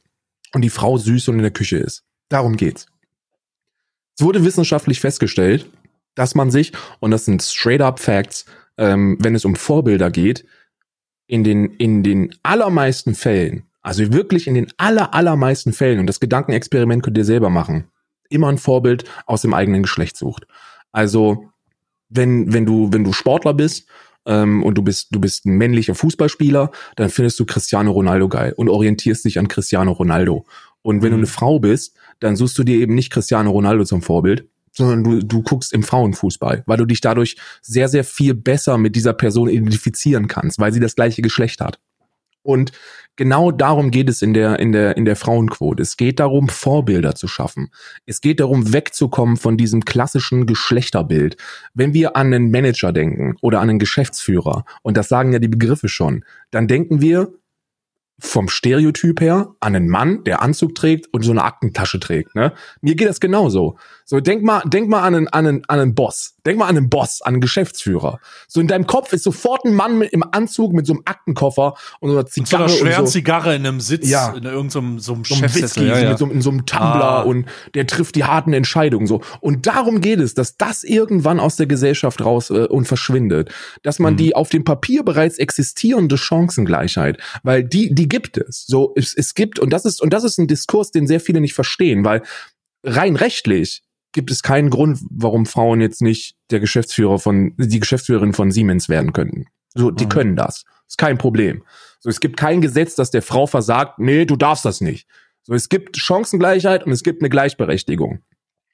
und 0.54 0.62
die 0.62 0.70
Frau 0.70 0.96
süß 0.98 1.28
und 1.28 1.36
in 1.36 1.42
der 1.42 1.50
Küche 1.50 1.78
ist. 1.78 2.04
Darum 2.28 2.56
geht's. 2.56 2.86
Es 4.18 4.24
wurde 4.24 4.44
wissenschaftlich 4.44 5.00
festgestellt, 5.00 5.66
dass 6.14 6.34
man 6.34 6.50
sich, 6.50 6.72
und 7.00 7.10
das 7.10 7.24
sind 7.24 7.42
straight 7.42 7.80
up 7.80 7.98
Facts, 7.98 8.44
ähm, 8.76 9.16
wenn 9.20 9.34
es 9.34 9.44
um 9.44 9.56
Vorbilder 9.56 10.10
geht, 10.10 10.44
in 11.26 11.44
den, 11.44 11.70
in 11.76 12.02
den 12.02 12.34
allermeisten 12.42 13.14
Fällen, 13.14 13.64
also 13.80 14.12
wirklich 14.12 14.46
in 14.46 14.54
den 14.54 14.68
aller, 14.76 15.14
allermeisten 15.14 15.72
Fällen, 15.72 15.98
und 15.98 16.06
das 16.06 16.20
Gedankenexperiment 16.20 17.02
könnt 17.02 17.16
ihr 17.16 17.24
selber 17.24 17.48
machen, 17.50 17.88
immer 18.32 18.48
ein 18.48 18.58
Vorbild 18.58 19.04
aus 19.26 19.42
dem 19.42 19.54
eigenen 19.54 19.82
Geschlecht 19.82 20.16
sucht. 20.16 20.46
Also, 20.90 21.48
wenn, 22.08 22.52
wenn 22.52 22.66
du, 22.66 22.92
wenn 22.92 23.04
du 23.04 23.12
Sportler 23.12 23.54
bist, 23.54 23.86
ähm, 24.26 24.62
und 24.62 24.76
du 24.76 24.82
bist, 24.82 25.08
du 25.10 25.20
bist 25.20 25.46
ein 25.46 25.56
männlicher 25.56 25.94
Fußballspieler, 25.94 26.70
dann 26.96 27.10
findest 27.10 27.40
du 27.40 27.44
Cristiano 27.44 27.90
Ronaldo 27.90 28.28
geil 28.28 28.52
und 28.56 28.68
orientierst 28.68 29.24
dich 29.24 29.38
an 29.38 29.48
Cristiano 29.48 29.92
Ronaldo. 29.92 30.46
Und 30.82 31.02
wenn 31.02 31.10
du 31.10 31.16
Mhm. 31.16 31.22
eine 31.22 31.26
Frau 31.26 31.58
bist, 31.58 31.96
dann 32.20 32.36
suchst 32.36 32.56
du 32.58 32.64
dir 32.64 32.76
eben 32.78 32.94
nicht 32.94 33.10
Cristiano 33.12 33.50
Ronaldo 33.50 33.84
zum 33.84 34.02
Vorbild, 34.02 34.48
sondern 34.70 35.04
du, 35.04 35.24
du 35.24 35.42
guckst 35.42 35.72
im 35.72 35.82
Frauenfußball, 35.82 36.62
weil 36.66 36.76
du 36.76 36.86
dich 36.86 37.00
dadurch 37.00 37.36
sehr, 37.60 37.88
sehr 37.88 38.04
viel 38.04 38.34
besser 38.34 38.78
mit 38.78 38.94
dieser 38.96 39.12
Person 39.12 39.48
identifizieren 39.48 40.28
kannst, 40.28 40.58
weil 40.58 40.72
sie 40.72 40.80
das 40.80 40.94
gleiche 40.94 41.22
Geschlecht 41.22 41.60
hat. 41.60 41.78
Und 42.42 42.72
genau 43.16 43.50
darum 43.50 43.90
geht 43.90 44.08
es 44.08 44.22
in 44.22 44.34
der, 44.34 44.58
in 44.58 44.72
der, 44.72 44.96
in 44.96 45.04
der 45.04 45.16
Frauenquote. 45.16 45.82
Es 45.82 45.96
geht 45.96 46.20
darum, 46.20 46.48
Vorbilder 46.48 47.14
zu 47.14 47.28
schaffen. 47.28 47.70
Es 48.06 48.20
geht 48.20 48.40
darum, 48.40 48.72
wegzukommen 48.72 49.36
von 49.36 49.56
diesem 49.56 49.84
klassischen 49.84 50.46
Geschlechterbild. 50.46 51.36
Wenn 51.74 51.94
wir 51.94 52.16
an 52.16 52.28
einen 52.28 52.50
Manager 52.50 52.92
denken 52.92 53.36
oder 53.40 53.60
an 53.60 53.70
einen 53.70 53.78
Geschäftsführer, 53.78 54.64
und 54.82 54.96
das 54.96 55.08
sagen 55.08 55.32
ja 55.32 55.38
die 55.38 55.48
Begriffe 55.48 55.88
schon, 55.88 56.24
dann 56.50 56.68
denken 56.68 57.00
wir 57.00 57.32
vom 58.18 58.48
Stereotyp 58.48 59.20
her 59.20 59.54
an 59.58 59.74
einen 59.74 59.88
Mann, 59.88 60.22
der 60.24 60.42
Anzug 60.42 60.76
trägt 60.76 61.12
und 61.12 61.22
so 61.22 61.32
eine 61.32 61.42
Aktentasche 61.42 61.98
trägt. 61.98 62.36
Ne? 62.36 62.52
Mir 62.80 62.94
geht 62.94 63.08
das 63.08 63.18
genauso. 63.18 63.78
So, 64.04 64.20
denk 64.20 64.44
mal, 64.44 64.62
denk 64.64 64.88
mal 64.88 65.02
an 65.02 65.14
einen, 65.14 65.28
an 65.28 65.46
einen, 65.46 65.64
an 65.66 65.80
einen 65.80 65.94
Boss. 65.94 66.31
Denk 66.44 66.58
mal 66.58 66.66
an 66.66 66.76
einen 66.76 66.88
Boss, 66.90 67.22
an 67.22 67.34
einen 67.34 67.40
Geschäftsführer. 67.40 68.18
So 68.48 68.60
in 68.60 68.66
deinem 68.66 68.86
Kopf 68.86 69.12
ist 69.12 69.22
sofort 69.22 69.64
ein 69.64 69.74
Mann 69.74 69.98
mit 69.98 70.12
im 70.12 70.24
Anzug 70.32 70.72
mit 70.72 70.86
so 70.86 70.94
einem 70.94 71.02
Aktenkoffer 71.04 71.74
und 72.00 72.10
so 72.10 72.16
einer 72.16 72.24
Und 72.24 72.32
so 72.32 72.42
Zigarre 72.42 72.64
einer 72.64 72.72
schweren 72.74 73.06
so, 73.06 73.12
Zigarre 73.12 73.54
in 73.54 73.66
einem 73.66 73.80
Sitz, 73.80 74.08
Ja. 74.08 74.30
in 74.34 74.42
irgendeinem 74.44 74.70
so 74.70 74.78
einem 74.80 74.98
so 74.98 75.12
einem 75.14 75.24
Chefsessel. 75.24 75.62
Whisky 75.62 75.86
Ja, 75.86 75.98
ja. 75.98 76.08
mit 76.10 76.18
so, 76.18 76.26
in 76.26 76.42
so 76.42 76.50
einem 76.50 76.66
Tumbler 76.66 77.04
Ah. 77.04 77.22
und 77.22 77.46
der 77.74 77.86
trifft 77.86 78.16
die 78.16 78.24
harten 78.24 78.52
Entscheidungen 78.52 79.06
so. 79.06 79.20
Und 79.40 79.66
darum 79.66 80.00
geht 80.00 80.18
es, 80.20 80.34
dass 80.34 80.56
das 80.56 80.82
irgendwann 80.82 81.38
aus 81.38 81.56
der 81.56 81.66
Gesellschaft 81.66 82.24
raus 82.24 82.50
äh, 82.50 82.64
und 82.66 82.86
verschwindet. 82.86 83.50
Dass 83.82 83.98
man 83.98 84.14
Mhm. 84.14 84.18
die 84.18 84.34
auf 84.34 84.48
dem 84.48 84.64
Papier 84.64 85.04
bereits 85.04 85.38
existierende 85.38 86.16
Chancengleichheit, 86.18 87.18
weil 87.42 87.62
die, 87.64 87.94
die 87.94 88.08
gibt 88.08 88.36
es. 88.36 88.64
So, 88.66 88.92
es, 88.96 89.14
es 89.16 89.34
gibt, 89.34 89.58
und 89.58 89.70
das 89.72 89.84
ist, 89.84 90.02
und 90.02 90.12
das 90.12 90.24
ist 90.24 90.38
ein 90.38 90.48
Diskurs, 90.48 90.90
den 90.90 91.06
sehr 91.06 91.20
viele 91.20 91.40
nicht 91.40 91.54
verstehen, 91.54 92.04
weil 92.04 92.22
rein 92.84 93.16
rechtlich 93.16 93.82
gibt 94.12 94.30
es 94.30 94.42
keinen 94.42 94.70
Grund, 94.70 94.98
warum 95.10 95.46
Frauen 95.46 95.80
jetzt 95.80 96.02
nicht 96.02 96.36
der 96.50 96.60
Geschäftsführer 96.60 97.18
von, 97.18 97.54
die 97.56 97.80
Geschäftsführerin 97.80 98.32
von 98.32 98.50
Siemens 98.50 98.88
werden 98.88 99.12
könnten. 99.12 99.46
So, 99.74 99.90
die 99.90 100.04
Mhm. 100.04 100.10
können 100.10 100.36
das. 100.36 100.64
Ist 100.86 100.98
kein 100.98 101.18
Problem. 101.18 101.64
So, 102.00 102.10
es 102.10 102.20
gibt 102.20 102.36
kein 102.36 102.60
Gesetz, 102.60 102.94
das 102.94 103.10
der 103.10 103.22
Frau 103.22 103.46
versagt, 103.46 103.98
nee, 103.98 104.24
du 104.24 104.36
darfst 104.36 104.64
das 104.64 104.80
nicht. 104.80 105.06
So, 105.42 105.54
es 105.54 105.68
gibt 105.68 105.96
Chancengleichheit 105.96 106.84
und 106.84 106.92
es 106.92 107.02
gibt 107.02 107.22
eine 107.22 107.30
Gleichberechtigung. 107.30 108.20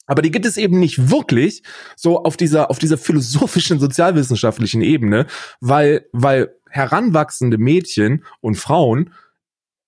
Aber 0.07 0.23
die 0.23 0.31
gibt 0.31 0.47
es 0.47 0.57
eben 0.57 0.81
nicht 0.81 1.11
wirklich 1.11 1.63
so 1.95 2.25
auf 2.25 2.37
dieser, 2.37 2.71
auf 2.71 2.79
dieser 2.79 2.99
philosophischen, 2.99 3.79
sozialwissenschaftlichen 3.79 4.81
Ebene, 4.83 5.27
weil, 5.61 6.07
weil 6.13 6.55
heranwachsende 6.69 7.59
Mädchen 7.59 8.25
und 8.41 8.57
Frauen 8.57 9.13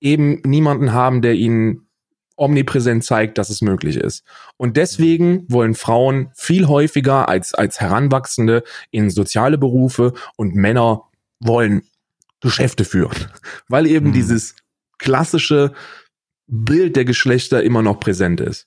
eben 0.00 0.40
niemanden 0.44 0.92
haben, 0.92 1.22
der 1.22 1.34
ihnen 1.34 1.88
omnipräsent 2.40 3.04
zeigt, 3.04 3.38
dass 3.38 3.50
es 3.50 3.60
möglich 3.60 3.96
ist. 3.96 4.24
Und 4.56 4.76
deswegen 4.76 5.44
wollen 5.48 5.74
Frauen 5.74 6.30
viel 6.34 6.66
häufiger 6.66 7.28
als, 7.28 7.54
als 7.54 7.80
Heranwachsende 7.80 8.64
in 8.90 9.10
soziale 9.10 9.58
Berufe 9.58 10.14
und 10.36 10.54
Männer 10.54 11.02
wollen 11.38 11.82
Geschäfte 12.40 12.84
führen, 12.84 13.16
weil 13.68 13.86
eben 13.86 14.08
Mhm. 14.08 14.12
dieses 14.12 14.56
klassische 14.98 15.72
Bild 16.46 16.96
der 16.96 17.04
Geschlechter 17.04 17.62
immer 17.62 17.82
noch 17.82 18.00
präsent 18.00 18.40
ist. 18.40 18.66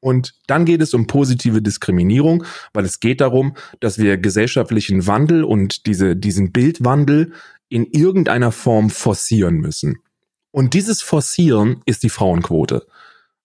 Und 0.00 0.34
dann 0.48 0.64
geht 0.64 0.82
es 0.82 0.94
um 0.94 1.06
positive 1.06 1.62
Diskriminierung, 1.62 2.44
weil 2.74 2.84
es 2.84 2.98
geht 2.98 3.20
darum, 3.20 3.56
dass 3.78 3.98
wir 3.98 4.18
gesellschaftlichen 4.18 5.06
Wandel 5.06 5.44
und 5.44 5.86
diese, 5.86 6.16
diesen 6.16 6.50
Bildwandel 6.50 7.32
in 7.68 7.86
irgendeiner 7.86 8.50
Form 8.50 8.90
forcieren 8.90 9.58
müssen. 9.58 10.00
Und 10.50 10.74
dieses 10.74 11.02
Forcieren 11.02 11.82
ist 11.86 12.02
die 12.02 12.10
Frauenquote. 12.10 12.84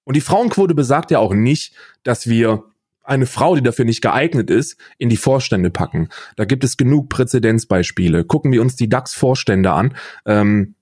Und 0.08 0.16
die 0.16 0.22
Frauenquote 0.22 0.74
besagt 0.74 1.12
ja 1.12 1.20
auch 1.20 1.34
nicht, 1.34 1.74
dass 2.04 2.28
wir 2.28 2.64
eine 3.04 3.26
Frau, 3.26 3.56
die 3.56 3.62
dafür 3.62 3.84
nicht 3.84 4.02
geeignet 4.02 4.50
ist, 4.50 4.78
in 4.98 5.10
die 5.10 5.18
Vorstände 5.18 5.70
packen. 5.70 6.08
Da 6.38 6.46
gibt 6.46 6.64
es 6.64 6.78
genug 6.78 7.10
Präzedenzbeispiele. 7.10 8.24
Gucken 8.24 8.54
wir 8.54 8.62
uns 8.62 8.78
die 8.78 8.88
DAX-Vorstände 8.88 9.70
an. 9.70 9.98
Ähm, 10.26 10.76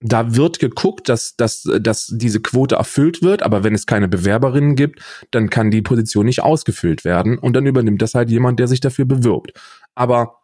da 0.00 0.34
wird 0.34 0.58
geguckt, 0.58 1.08
dass, 1.08 1.36
dass, 1.36 1.62
dass 1.80 2.08
diese 2.16 2.42
Quote 2.42 2.74
erfüllt 2.74 3.22
wird, 3.22 3.44
aber 3.44 3.62
wenn 3.62 3.76
es 3.76 3.86
keine 3.86 4.08
Bewerberinnen 4.08 4.74
gibt, 4.74 5.00
dann 5.30 5.50
kann 5.50 5.70
die 5.70 5.80
Position 5.80 6.26
nicht 6.26 6.42
ausgefüllt 6.42 7.04
werden 7.04 7.38
und 7.38 7.52
dann 7.52 7.66
übernimmt 7.66 8.02
das 8.02 8.16
halt 8.16 8.28
jemand, 8.28 8.58
der 8.58 8.66
sich 8.66 8.80
dafür 8.80 9.04
bewirbt. 9.04 9.52
Aber 9.94 10.40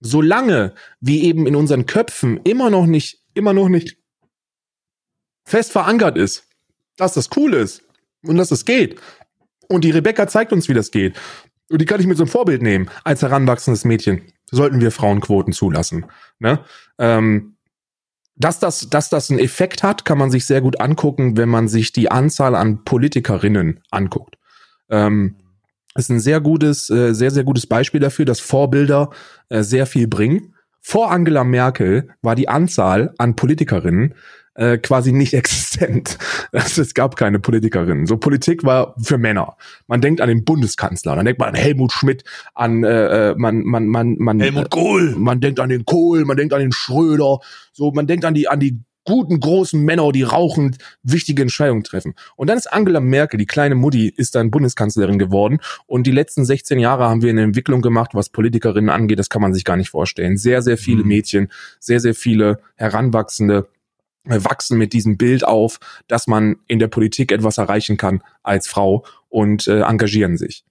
solange 0.00 0.72
wie 1.00 1.22
eben 1.22 1.46
in 1.46 1.54
unseren 1.54 1.84
Köpfen 1.84 2.40
immer 2.44 2.70
noch 2.70 2.86
nicht, 2.86 3.22
immer 3.34 3.52
noch 3.52 3.68
nicht 3.68 3.98
fest 5.44 5.72
verankert 5.72 6.16
ist, 6.16 6.47
dass 6.98 7.14
das 7.14 7.30
cool 7.36 7.54
ist 7.54 7.82
und 8.22 8.36
dass 8.36 8.50
es 8.50 8.64
geht. 8.64 9.00
Und 9.68 9.84
die 9.84 9.90
Rebecca 9.90 10.26
zeigt 10.26 10.52
uns, 10.52 10.68
wie 10.68 10.74
das 10.74 10.90
geht. 10.90 11.18
Und 11.70 11.80
die 11.80 11.86
kann 11.86 12.00
ich 12.00 12.06
mit 12.06 12.16
so 12.16 12.24
einem 12.24 12.30
Vorbild 12.30 12.62
nehmen. 12.62 12.90
Als 13.04 13.22
heranwachsendes 13.22 13.84
Mädchen 13.84 14.22
sollten 14.50 14.80
wir 14.80 14.90
Frauenquoten 14.90 15.52
zulassen. 15.52 16.06
Ne? 16.38 16.60
Ähm, 16.98 17.56
dass 18.36 18.60
das, 18.60 18.88
dass 18.88 19.10
das 19.10 19.30
einen 19.30 19.40
Effekt 19.40 19.82
hat, 19.82 20.04
kann 20.04 20.18
man 20.18 20.30
sich 20.30 20.46
sehr 20.46 20.60
gut 20.60 20.80
angucken, 20.80 21.36
wenn 21.36 21.48
man 21.48 21.68
sich 21.68 21.92
die 21.92 22.10
Anzahl 22.10 22.54
an 22.54 22.84
Politikerinnen 22.84 23.80
anguckt. 23.90 24.36
Ähm, 24.88 25.36
ist 25.94 26.10
ein 26.10 26.20
sehr 26.20 26.40
gutes, 26.40 26.88
äh, 26.88 27.12
sehr, 27.12 27.32
sehr 27.32 27.44
gutes 27.44 27.66
Beispiel 27.66 28.00
dafür, 28.00 28.24
dass 28.24 28.40
Vorbilder 28.40 29.10
äh, 29.48 29.62
sehr 29.62 29.86
viel 29.86 30.06
bringen. 30.06 30.54
Vor 30.80 31.10
Angela 31.10 31.44
Merkel 31.44 32.08
war 32.22 32.36
die 32.36 32.48
Anzahl 32.48 33.12
an 33.18 33.34
Politikerinnen 33.34 34.14
äh, 34.58 34.76
quasi 34.78 35.12
nicht 35.12 35.34
existent. 35.34 36.18
Also 36.52 36.82
es 36.82 36.92
gab 36.92 37.16
keine 37.16 37.38
Politikerinnen. 37.38 38.06
So 38.06 38.16
Politik 38.16 38.64
war 38.64 38.94
für 39.00 39.16
Männer. 39.16 39.56
Man 39.86 40.00
denkt 40.00 40.20
an 40.20 40.28
den 40.28 40.44
Bundeskanzler, 40.44 41.16
dann 41.16 41.24
denkt 41.24 41.40
man 41.40 41.50
an 41.50 41.54
Helmut 41.54 41.92
Schmidt, 41.92 42.24
an 42.54 42.84
äh, 42.84 43.30
äh, 43.30 43.34
man 43.36 43.62
man 43.62 43.86
man 43.86 44.16
man 44.18 44.40
Helmut 44.40 44.70
Kohl. 44.70 45.14
man 45.16 45.40
denkt 45.40 45.60
an 45.60 45.68
den 45.68 45.84
Kohl, 45.84 46.24
man 46.24 46.36
denkt 46.36 46.52
an 46.52 46.60
den 46.60 46.72
Schröder, 46.72 47.38
so 47.72 47.92
man 47.92 48.06
denkt 48.06 48.24
an 48.24 48.34
die 48.34 48.48
an 48.48 48.60
die 48.60 48.80
guten 49.04 49.40
großen 49.40 49.82
Männer, 49.82 50.12
die 50.12 50.22
rauchend 50.22 50.76
wichtige 51.02 51.40
Entscheidungen 51.40 51.82
treffen. 51.82 52.14
Und 52.36 52.50
dann 52.50 52.58
ist 52.58 52.70
Angela 52.70 53.00
Merkel, 53.00 53.38
die 53.38 53.46
kleine 53.46 53.74
Mutti, 53.74 54.12
ist 54.14 54.34
dann 54.34 54.50
Bundeskanzlerin 54.50 55.18
geworden. 55.18 55.60
Und 55.86 56.06
die 56.06 56.10
letzten 56.10 56.44
16 56.44 56.78
Jahre 56.78 57.08
haben 57.08 57.22
wir 57.22 57.30
eine 57.30 57.42
Entwicklung 57.42 57.80
gemacht, 57.80 58.10
was 58.12 58.28
Politikerinnen 58.28 58.90
angeht. 58.90 59.18
Das 59.18 59.30
kann 59.30 59.40
man 59.40 59.54
sich 59.54 59.64
gar 59.64 59.78
nicht 59.78 59.88
vorstellen. 59.88 60.36
Sehr, 60.36 60.60
sehr 60.60 60.76
viele 60.76 61.04
Mhm. 61.04 61.08
Mädchen, 61.08 61.48
sehr, 61.80 62.00
sehr 62.00 62.14
viele 62.14 62.58
Heranwachsende 62.74 63.56
äh, 63.58 63.77
wachsen 64.28 64.78
mit 64.78 64.92
diesem 64.92 65.16
Bild 65.16 65.44
auf, 65.44 65.78
dass 66.06 66.26
man 66.26 66.56
in 66.66 66.78
der 66.78 66.88
Politik 66.88 67.32
etwas 67.32 67.58
erreichen 67.58 67.96
kann 67.96 68.22
als 68.42 68.68
Frau 68.68 69.04
und 69.28 69.66
äh, 69.66 69.80
engagieren 69.80 70.36
sich 70.36 70.64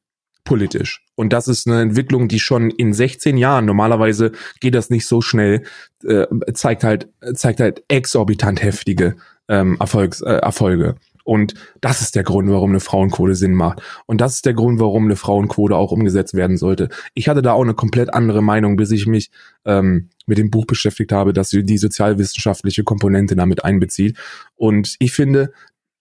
politisch. 0.47 1.03
Und 1.15 1.33
das 1.33 1.49
ist 1.49 1.67
eine 1.67 1.81
Entwicklung, 1.81 2.29
die 2.29 2.39
schon 2.39 2.69
in 2.69 2.93
16 2.93 3.35
Jahren, 3.37 3.65
normalerweise 3.65 4.31
geht 4.61 4.75
das 4.75 4.89
nicht 4.89 5.05
so 5.05 5.21
schnell, 5.21 5.63
äh, 6.05 6.25
zeigt 6.53 6.85
halt, 6.85 7.09
zeigt 7.33 7.59
halt 7.59 7.83
exorbitant 7.89 8.63
heftige 8.63 9.17
ähm, 9.49 9.77
Erfolgs, 9.79 10.21
äh, 10.21 10.35
Erfolge. 10.35 10.95
Und 11.27 11.55
das 11.81 11.99
ist 11.99 12.15
der 12.15 12.23
Grund, 12.23 12.49
warum 12.49 12.69
eine 12.69 12.79
Frauenquote 12.79 13.35
Sinn 13.35 13.53
macht. 13.53 13.81
Und 14.05 14.21
das 14.21 14.35
ist 14.35 14.45
der 14.45 14.53
Grund, 14.53 14.79
warum 14.79 15.03
eine 15.03 15.17
Frauenquote 15.17 15.75
auch 15.75 15.91
umgesetzt 15.91 16.35
werden 16.35 16.55
sollte. 16.55 16.87
Ich 17.15 17.27
hatte 17.27 17.41
da 17.41 17.51
auch 17.51 17.63
eine 17.63 17.73
komplett 17.73 18.13
andere 18.13 18.41
Meinung, 18.41 18.77
bis 18.77 18.91
ich 18.91 19.07
mich 19.07 19.29
ähm, 19.65 20.07
mit 20.25 20.37
dem 20.37 20.49
Buch 20.49 20.65
beschäftigt 20.65 21.11
habe, 21.11 21.33
dass 21.33 21.49
sie 21.49 21.65
die 21.65 21.77
sozialwissenschaftliche 21.77 22.85
Komponente 22.85 23.35
damit 23.35 23.65
einbezieht. 23.65 24.17
Und 24.55 24.95
ich 24.99 25.11
finde, 25.11 25.51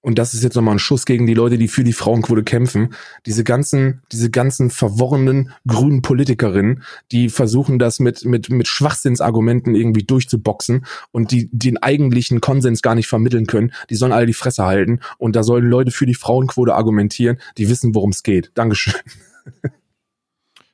und 0.00 0.18
das 0.18 0.34
ist 0.34 0.44
jetzt 0.44 0.54
nochmal 0.54 0.76
ein 0.76 0.78
Schuss 0.78 1.04
gegen 1.04 1.26
die 1.26 1.34
Leute, 1.34 1.58
die 1.58 1.68
für 1.68 1.82
die 1.82 1.92
Frauenquote 1.92 2.44
kämpfen, 2.44 2.94
diese 3.26 3.42
ganzen, 3.42 4.02
diese 4.12 4.30
ganzen 4.30 4.70
verworrenen 4.70 5.52
grünen 5.66 6.00
Politikerinnen, 6.02 6.84
die 7.10 7.28
versuchen 7.28 7.78
das 7.78 7.98
mit, 7.98 8.24
mit, 8.24 8.48
mit 8.48 8.68
Schwachsinnsargumenten 8.68 9.74
irgendwie 9.74 10.04
durchzuboxen 10.04 10.86
und 11.10 11.32
die 11.32 11.48
den 11.50 11.82
eigentlichen 11.82 12.40
Konsens 12.40 12.82
gar 12.82 12.94
nicht 12.94 13.08
vermitteln 13.08 13.46
können, 13.46 13.72
die 13.90 13.96
sollen 13.96 14.12
alle 14.12 14.26
die 14.26 14.32
Fresse 14.32 14.64
halten 14.64 15.00
und 15.18 15.34
da 15.34 15.42
sollen 15.42 15.68
Leute 15.68 15.90
für 15.90 16.06
die 16.06 16.14
Frauenquote 16.14 16.74
argumentieren, 16.74 17.38
die 17.58 17.68
wissen, 17.68 17.94
worum 17.94 18.10
es 18.10 18.22
geht. 18.22 18.52
Dankeschön. 18.54 18.94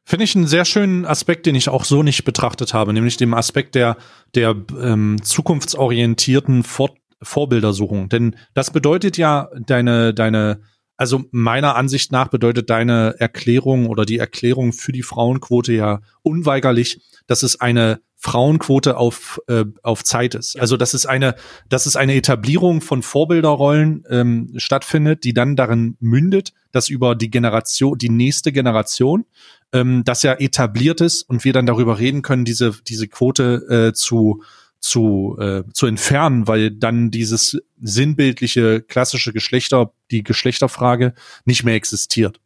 Finde 0.05 0.25
ich 0.25 0.35
einen 0.35 0.47
sehr 0.47 0.64
schönen 0.64 1.07
Aspekt, 1.07 1.47
den 1.47 1.55
ich 1.55 1.68
auch 1.68 1.85
so 1.85 2.03
nicht 2.03 2.25
betrachtet 2.25 2.75
habe, 2.75 2.93
nämlich 2.93 3.16
dem 3.16 3.33
Aspekt 3.33 3.75
der, 3.75 3.97
der 4.35 4.57
ähm, 4.79 5.16
zukunftsorientierten 5.23 6.64
Fort 6.64 6.99
Vorbildersuchung. 7.23 8.09
Denn 8.09 8.37
das 8.55 8.70
bedeutet 8.70 9.16
ja 9.16 9.49
deine, 9.66 10.14
deine, 10.14 10.61
also 10.97 11.25
meiner 11.31 11.77
Ansicht 11.77 12.12
nach 12.12 12.29
bedeutet 12.29 12.70
deine 12.70 13.16
Erklärung 13.18 13.87
oder 13.87 14.05
die 14.05 14.18
Erklärung 14.18 14.73
für 14.73 14.93
die 14.93 15.03
Frauenquote 15.03 15.73
ja 15.73 16.01
unweigerlich, 16.23 17.01
dass 17.27 17.43
es 17.43 17.61
eine 17.61 18.01
Frauenquote 18.25 18.97
auf, 18.97 19.41
äh, 19.49 19.64
auf 19.83 20.05
Zeit 20.05 20.37
ist. 20.37 20.57
Also 20.59 20.77
dass 20.77 20.95
es 20.95 21.07
eine, 21.07 21.35
dass 21.68 21.87
es 21.87 21.97
eine 21.97 22.14
Etablierung 22.14 22.81
von 22.81 23.03
Vorbilderrollen 23.03 24.05
ähm, 24.09 24.53
stattfindet, 24.59 25.25
die 25.25 25.35
dann 25.35 25.57
darin 25.57 25.97
mündet, 25.99 26.53
dass 26.70 26.89
über 26.89 27.16
die 27.16 27.31
Generation, 27.31 27.99
die 27.99 28.11
nächste 28.11 28.53
Generation, 28.53 29.25
ähm, 29.73 30.05
das 30.05 30.23
ja 30.23 30.35
etabliert 30.35 31.01
ist 31.01 31.23
und 31.23 31.45
wir 31.45 31.53
dann 31.53 31.66
darüber 31.66 31.99
reden 31.99 32.23
können, 32.23 32.45
diese, 32.45 32.73
diese 32.87 33.09
Quote 33.09 33.89
äh, 33.89 33.93
zu 33.93 34.45
zu, 34.83 35.37
äh, 35.39 35.62
zu 35.72 35.87
entfernen, 35.87 36.49
weil 36.49 36.72
dann 36.72 37.11
dieses 37.11 37.59
sinnbildliche 37.80 38.83
klassische 38.83 39.33
Geschlechter, 39.33 39.93
die 40.11 40.24
Geschlechterfrage 40.24 41.14
nicht 41.45 41.64
mehr 41.64 41.76
existiert. 41.76 42.41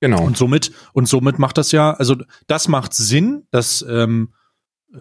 Genau. 0.00 0.22
Und 0.22 0.36
somit, 0.36 0.72
und 0.92 1.08
somit 1.08 1.38
macht 1.38 1.58
das 1.58 1.72
ja, 1.72 1.92
also 1.92 2.16
das 2.46 2.68
macht 2.68 2.94
Sinn, 2.94 3.46
das 3.50 3.84
ähm, 3.88 4.34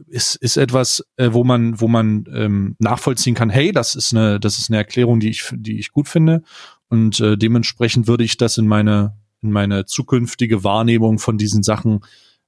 ist, 0.08 0.36
ist 0.36 0.56
etwas, 0.56 1.06
äh, 1.18 1.30
wo 1.34 1.44
man, 1.44 1.82
wo 1.82 1.90
man 1.90 2.26
ähm, 2.34 2.76
nachvollziehen 2.80 3.36
kann, 3.36 3.50
hey, 3.50 3.72
das 3.74 3.96
ist 3.96 4.14
eine, 4.14 4.40
das 4.40 4.58
ist 4.58 4.70
eine 4.70 4.78
Erklärung, 4.78 5.20
die 5.20 5.30
ich, 5.30 5.50
die 5.54 5.80
ich 5.80 5.92
gut 5.92 6.08
finde. 6.08 6.44
Und 6.88 7.20
äh, 7.20 7.38
dementsprechend 7.38 8.08
würde 8.08 8.24
ich 8.24 8.38
das 8.38 8.58
in 8.58 8.68
meine, 8.68 9.18
in 9.42 9.52
meine 9.52 9.86
zukünftige 9.86 10.64
Wahrnehmung 10.64 11.20
von 11.20 11.38
diesen 11.38 11.62
Sachen 11.62 12.02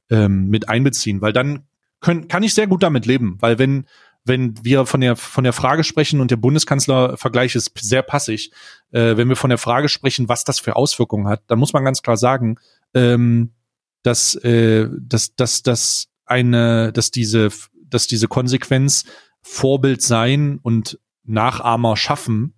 ähm, 0.09 0.47
mit 0.47 0.69
einbeziehen, 0.69 1.21
weil 1.21 1.34
dann 1.34 1.63
können, 1.99 2.27
kann 2.27 2.43
ich 2.43 2.53
sehr 2.53 2.67
gut 2.67 2.84
damit 2.84 3.05
leben, 3.05 3.38
weil 3.39 3.59
wenn, 3.59 3.86
wenn 4.24 4.63
wir 4.63 4.86
von 4.86 5.01
der, 5.01 5.15
von 5.15 5.43
der 5.43 5.53
Frage 5.53 5.84
sprechen 5.84 6.22
und 6.22 6.32
der 6.32 6.38
Bundeskanzler-Vergleich 6.38 7.55
ist 7.55 7.72
sehr 7.80 8.03
passig, 8.03 8.51
äh, 8.91 9.17
wenn 9.17 9.30
wir 9.30 9.36
von 9.36 9.49
der 9.49 9.57
Frage 9.57 9.89
sprechen, 9.89 10.30
was 10.30 10.43
das 10.43 10.59
für 10.59 10.76
Auswirkungen 10.76 11.28
hat, 11.28 11.41
dann 11.47 11.59
muss 11.59 11.74
man 11.74 11.84
ganz 11.84 12.01
klar 12.01 12.17
sagen, 12.17 12.57
ähm, 12.93 13.51
dass, 14.03 14.36
äh, 14.36 14.88
dass, 14.99 15.36
dass, 15.36 15.63
dass 15.63 16.07
eine, 16.26 16.91
dass 16.93 17.11
diese, 17.11 17.49
dass 17.84 18.07
diese 18.07 18.28
Konsequenz 18.28 19.05
Vorbild 19.41 20.01
sein 20.01 20.59
und 20.61 20.99
Nachahmer 21.24 21.97
schaffen, 21.97 22.53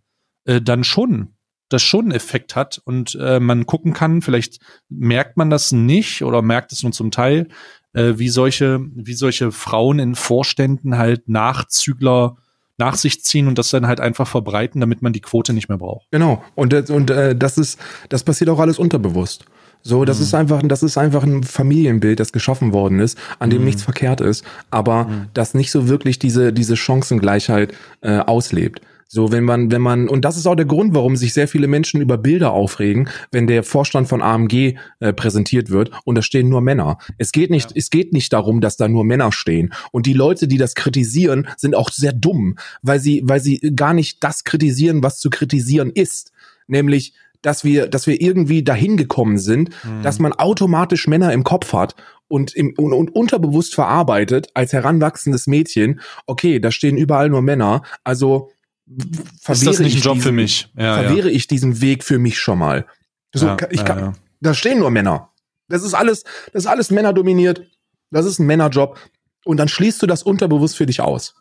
äh, 0.46 0.62
dann 0.62 0.84
schon 0.84 1.34
das 1.74 1.82
schon 1.82 2.06
einen 2.06 2.12
Effekt 2.12 2.56
hat. 2.56 2.82
Und 2.86 3.18
äh, 3.20 3.40
man 3.40 3.66
gucken 3.66 3.94
kann, 3.94 4.22
vielleicht 4.22 4.60
merkt 4.90 5.38
man 5.38 5.50
das 5.50 5.72
nicht 5.72 6.24
oder 6.24 6.42
merkt 6.42 6.72
es 6.72 6.84
nur 6.84 6.92
zum 6.92 7.12
Teil, 7.12 7.48
äh, 7.94 8.14
wie 8.18 8.30
solche, 8.30 8.80
wie 8.94 9.14
solche 9.14 9.52
Frauen 9.52 10.00
in 10.00 10.16
Vorständen 10.16 10.98
halt 10.98 11.30
Nachzügler 11.30 12.38
nach 12.78 12.96
sich 12.96 13.24
ziehen 13.24 13.48
und 13.48 13.58
das 13.58 13.70
dann 13.70 13.88
halt 13.88 14.00
einfach 14.00 14.28
verbreiten, 14.28 14.82
damit 14.82 15.02
man 15.02 15.14
die 15.14 15.22
Quote 15.22 15.54
nicht 15.54 15.70
mehr 15.70 15.78
braucht. 15.78 16.08
Genau. 16.12 16.44
Und, 16.56 16.90
und 16.90 17.12
äh, 17.12 17.36
das 17.36 17.58
ist, 17.58 17.80
das 18.10 18.24
passiert 18.24 18.50
auch 18.50 18.60
alles 18.60 18.80
unterbewusst. 18.80 19.46
So, 19.84 20.06
das 20.06 20.18
mhm. 20.18 20.24
ist 20.24 20.34
einfach, 20.34 20.62
das 20.64 20.82
ist 20.82 20.98
einfach 20.98 21.24
ein 21.24 21.44
Familienbild, 21.44 22.20
das 22.20 22.32
geschaffen 22.32 22.74
worden 22.74 23.00
ist, 23.00 23.18
an 23.40 23.50
dem 23.50 23.60
mhm. 23.60 23.66
nichts 23.66 23.84
verkehrt 23.84 24.22
ist, 24.22 24.44
aber 24.72 25.06
mhm. 25.06 25.26
das 25.34 25.54
nicht 25.54 25.72
so 25.72 25.88
wirklich 25.88 26.20
diese, 26.20 26.54
diese 26.54 26.78
Chancengleichheit 26.78 27.74
äh, 28.02 28.18
auslebt. 28.20 28.82
So, 29.14 29.32
wenn 29.32 29.44
man, 29.44 29.70
wenn 29.70 29.84
man, 29.84 30.10
und 30.10 30.26
das 30.26 30.38
ist 30.38 30.48
auch 30.48 30.56
der 30.56 30.66
Grund, 30.66 30.96
warum 30.96 31.16
sich 31.16 31.34
sehr 31.34 31.48
viele 31.48 31.68
Menschen 31.68 32.02
über 32.02 32.18
Bilder 32.18 32.52
aufregen, 32.52 33.10
wenn 33.32 33.46
der 33.46 33.62
Vorstand 33.62 34.08
von 34.08 34.24
AMG 34.24 34.74
äh, 35.00 35.14
präsentiert 35.14 35.70
wird 35.70 35.92
und 36.04 36.16
da 36.16 36.24
stehen 36.24 36.50
nur 36.50 36.62
Männer. 36.62 36.98
Es 37.20 37.32
geht 37.32 37.52
nicht, 37.52 37.70
ja. 37.70 37.76
es 37.78 37.92
geht 37.92 38.12
nicht 38.12 38.34
darum, 38.34 38.60
dass 38.60 38.76
da 38.76 38.88
nur 38.88 39.04
Männer 39.04 39.32
stehen. 39.32 39.72
Und 39.92 40.08
die 40.08 40.14
Leute, 40.14 40.48
die 40.48 40.58
das 40.58 40.74
kritisieren, 40.74 41.48
sind 41.58 41.76
auch 41.76 41.92
sehr 41.92 42.12
dumm, 42.12 42.56
weil 42.82 43.00
sie, 43.00 43.22
weil 43.24 43.40
sie 43.40 43.60
gar 43.76 43.94
nicht 43.94 44.24
das 44.24 44.46
kritisieren, 44.46 45.04
was 45.04 45.20
zu 45.20 45.30
kritisieren 45.30 45.92
ist. 45.92 46.32
Nämlich, 46.66 47.14
dass 47.44 47.64
wir, 47.64 47.86
dass 47.86 48.08
wir 48.08 48.20
irgendwie 48.20 48.64
dahin 48.64 48.98
gekommen 48.98 49.38
sind, 49.38 49.70
mhm. 49.84 50.02
dass 50.02 50.18
man 50.18 50.34
automatisch 50.34 51.08
Männer 51.08 51.34
im 51.34 51.44
Kopf 51.44 51.72
hat 51.74 51.96
und, 52.28 52.56
im, 52.56 52.74
und, 52.80 52.94
und 52.94 53.16
unterbewusst 53.16 53.76
verarbeitet 53.76 54.48
als 54.56 54.74
heranwachsendes 54.74 55.46
Mädchen, 55.46 56.02
okay, 56.26 56.60
da 56.60 56.72
stehen 56.72 56.98
überall 56.98 57.30
nur 57.30 57.44
Männer, 57.44 57.84
also 58.04 58.50
ist 58.86 59.66
das 59.66 59.80
nicht 59.80 59.98
ein 59.98 60.02
Job 60.02 60.16
diesen, 60.16 60.28
für 60.28 60.32
mich? 60.32 60.70
Ja, 60.78 61.02
verwehre 61.02 61.30
ja. 61.30 61.36
ich 61.36 61.48
diesen 61.48 61.82
Weg 61.82 62.04
für 62.04 62.20
mich 62.20 62.40
schon 62.40 62.60
mal. 62.60 62.86
So, 63.34 63.48
ja, 63.48 63.58
ich 63.70 63.84
kann, 63.84 64.00
ja, 64.00 64.14
da 64.42 64.54
stehen 64.54 64.80
nur 64.80 64.92
Männer. 64.92 65.30
Das 65.70 65.84
ist 65.84 65.94
alles, 65.94 66.24
das 66.52 66.64
ist 66.64 66.68
alles 66.68 66.92
Männer 66.92 67.14
dominiert. 67.14 67.64
Das 68.12 68.26
ist 68.26 68.40
ein 68.40 68.46
Männerjob. 68.46 69.00
Und 69.46 69.58
dann 69.58 69.68
schließt 69.68 70.02
du 70.02 70.08
das 70.08 70.24
unterbewusst 70.24 70.78
für 70.78 70.86
dich 70.86 71.02
aus. 71.02 71.36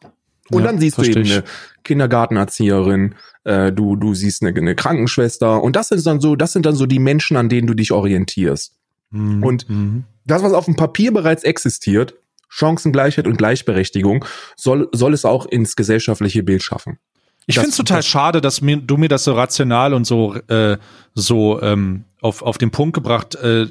Und 0.51 0.65
dann 0.65 0.79
siehst 0.79 0.99
du 0.99 1.03
eben 1.03 1.23
ich. 1.23 1.33
eine 1.33 1.45
Kindergartenerzieherin, 1.85 3.15
äh, 3.45 3.73
du, 3.73 3.97
du 3.97 4.15
siehst 4.15 4.43
eine, 4.43 4.57
eine 4.57 4.75
Krankenschwester. 4.75 5.63
Und 5.63 5.77
das 5.77 5.89
sind 5.89 6.07
dann 6.07 6.21
so, 6.21 6.37
das 6.37 6.53
sind 6.53 6.67
dann 6.67 6.75
so 6.75 6.87
die 6.87 6.99
Menschen, 6.99 7.37
an 7.37 7.49
denen 7.49 7.67
du 7.67 7.75
dich 7.75 7.93
orientierst. 7.93 8.75
Mhm. 9.11 9.43
Und 9.43 9.69
mhm. 9.69 10.05
das, 10.25 10.43
was 10.43 10.53
auf 10.53 10.65
dem 10.67 10.77
Papier 10.77 11.13
bereits 11.13 11.45
existiert, 11.45 12.15
Chancengleichheit 12.49 13.27
und 13.27 13.39
Gleichberechtigung, 13.39 14.25
soll, 14.57 14.89
soll 14.93 15.15
es 15.15 15.25
auch 15.25 15.47
ins 15.47 15.77
gesellschaftliche 15.77 16.43
Bild 16.43 16.63
schaffen. 16.63 16.99
Ich 17.47 17.57
finde 17.57 17.71
es 17.71 17.77
total 17.77 18.03
schade, 18.03 18.41
dass 18.41 18.61
mir, 18.61 18.77
du 18.77 18.97
mir 18.97 19.09
das 19.09 19.25
so 19.25 19.33
rational 19.33 19.95
und 19.95 20.07
so, 20.07 20.35
äh, 20.35 20.79
so 21.15 21.61
ähm, 21.61 22.05
auf, 22.21 22.43
auf 22.43 22.59
den 22.59 22.71
Punkt 22.71 22.95
gebracht 22.95 23.35
äh, 23.35 23.67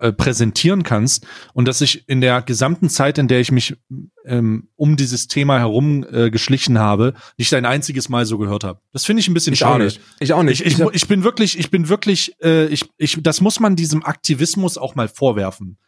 äh, 0.00 0.12
präsentieren 0.12 0.84
kannst 0.84 1.26
und 1.54 1.66
dass 1.66 1.80
ich 1.80 2.08
in 2.08 2.20
der 2.20 2.40
gesamten 2.42 2.88
Zeit, 2.88 3.18
in 3.18 3.26
der 3.26 3.40
ich 3.40 3.50
mich 3.50 3.76
ähm, 4.24 4.68
um 4.76 4.96
dieses 4.96 5.26
Thema 5.26 5.58
herum 5.58 6.06
äh, 6.08 6.30
geschlichen 6.30 6.78
habe, 6.78 7.14
nicht 7.36 7.52
ein 7.52 7.66
einziges 7.66 8.08
Mal 8.08 8.24
so 8.24 8.38
gehört 8.38 8.62
habe. 8.62 8.80
Das 8.92 9.04
finde 9.04 9.22
ich 9.22 9.28
ein 9.28 9.34
bisschen 9.34 9.54
ich 9.54 9.58
schade. 9.58 9.88
Auch. 9.88 10.20
Ich 10.20 10.32
auch 10.32 10.44
nicht. 10.44 10.64
Ich, 10.64 10.78
ich, 10.78 10.86
ich 10.92 11.08
bin 11.08 11.24
wirklich, 11.24 11.58
ich 11.58 11.72
bin 11.72 11.88
wirklich, 11.88 12.36
äh, 12.40 12.66
ich, 12.66 12.88
ich, 12.96 13.18
das 13.22 13.40
muss 13.40 13.58
man 13.58 13.74
diesem 13.74 14.04
Aktivismus 14.04 14.78
auch 14.78 14.94
mal 14.94 15.08
vorwerfen. 15.08 15.78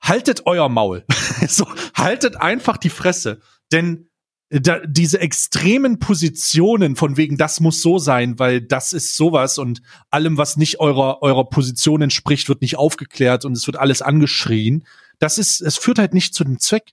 Haltet 0.00 0.42
euer 0.46 0.68
Maul. 0.68 1.04
so, 1.48 1.68
haltet 1.94 2.36
einfach 2.40 2.78
die 2.78 2.90
Fresse. 2.90 3.38
Denn 3.70 4.08
da, 4.50 4.80
diese 4.86 5.20
extremen 5.20 5.98
Positionen 5.98 6.96
von 6.96 7.16
wegen, 7.16 7.36
das 7.36 7.60
muss 7.60 7.82
so 7.82 7.98
sein, 7.98 8.38
weil 8.38 8.60
das 8.60 8.92
ist 8.92 9.16
sowas 9.16 9.58
und 9.58 9.82
allem, 10.10 10.38
was 10.38 10.56
nicht 10.56 10.78
eurer, 10.78 11.22
eurer 11.22 11.48
Position 11.48 12.02
entspricht, 12.02 12.48
wird 12.48 12.62
nicht 12.62 12.76
aufgeklärt 12.76 13.44
und 13.44 13.52
es 13.52 13.66
wird 13.66 13.76
alles 13.76 14.02
angeschrien. 14.02 14.84
Das 15.18 15.38
ist, 15.38 15.60
es 15.60 15.76
führt 15.76 15.98
halt 15.98 16.14
nicht 16.14 16.34
zu 16.34 16.44
dem 16.44 16.60
Zweck 16.60 16.92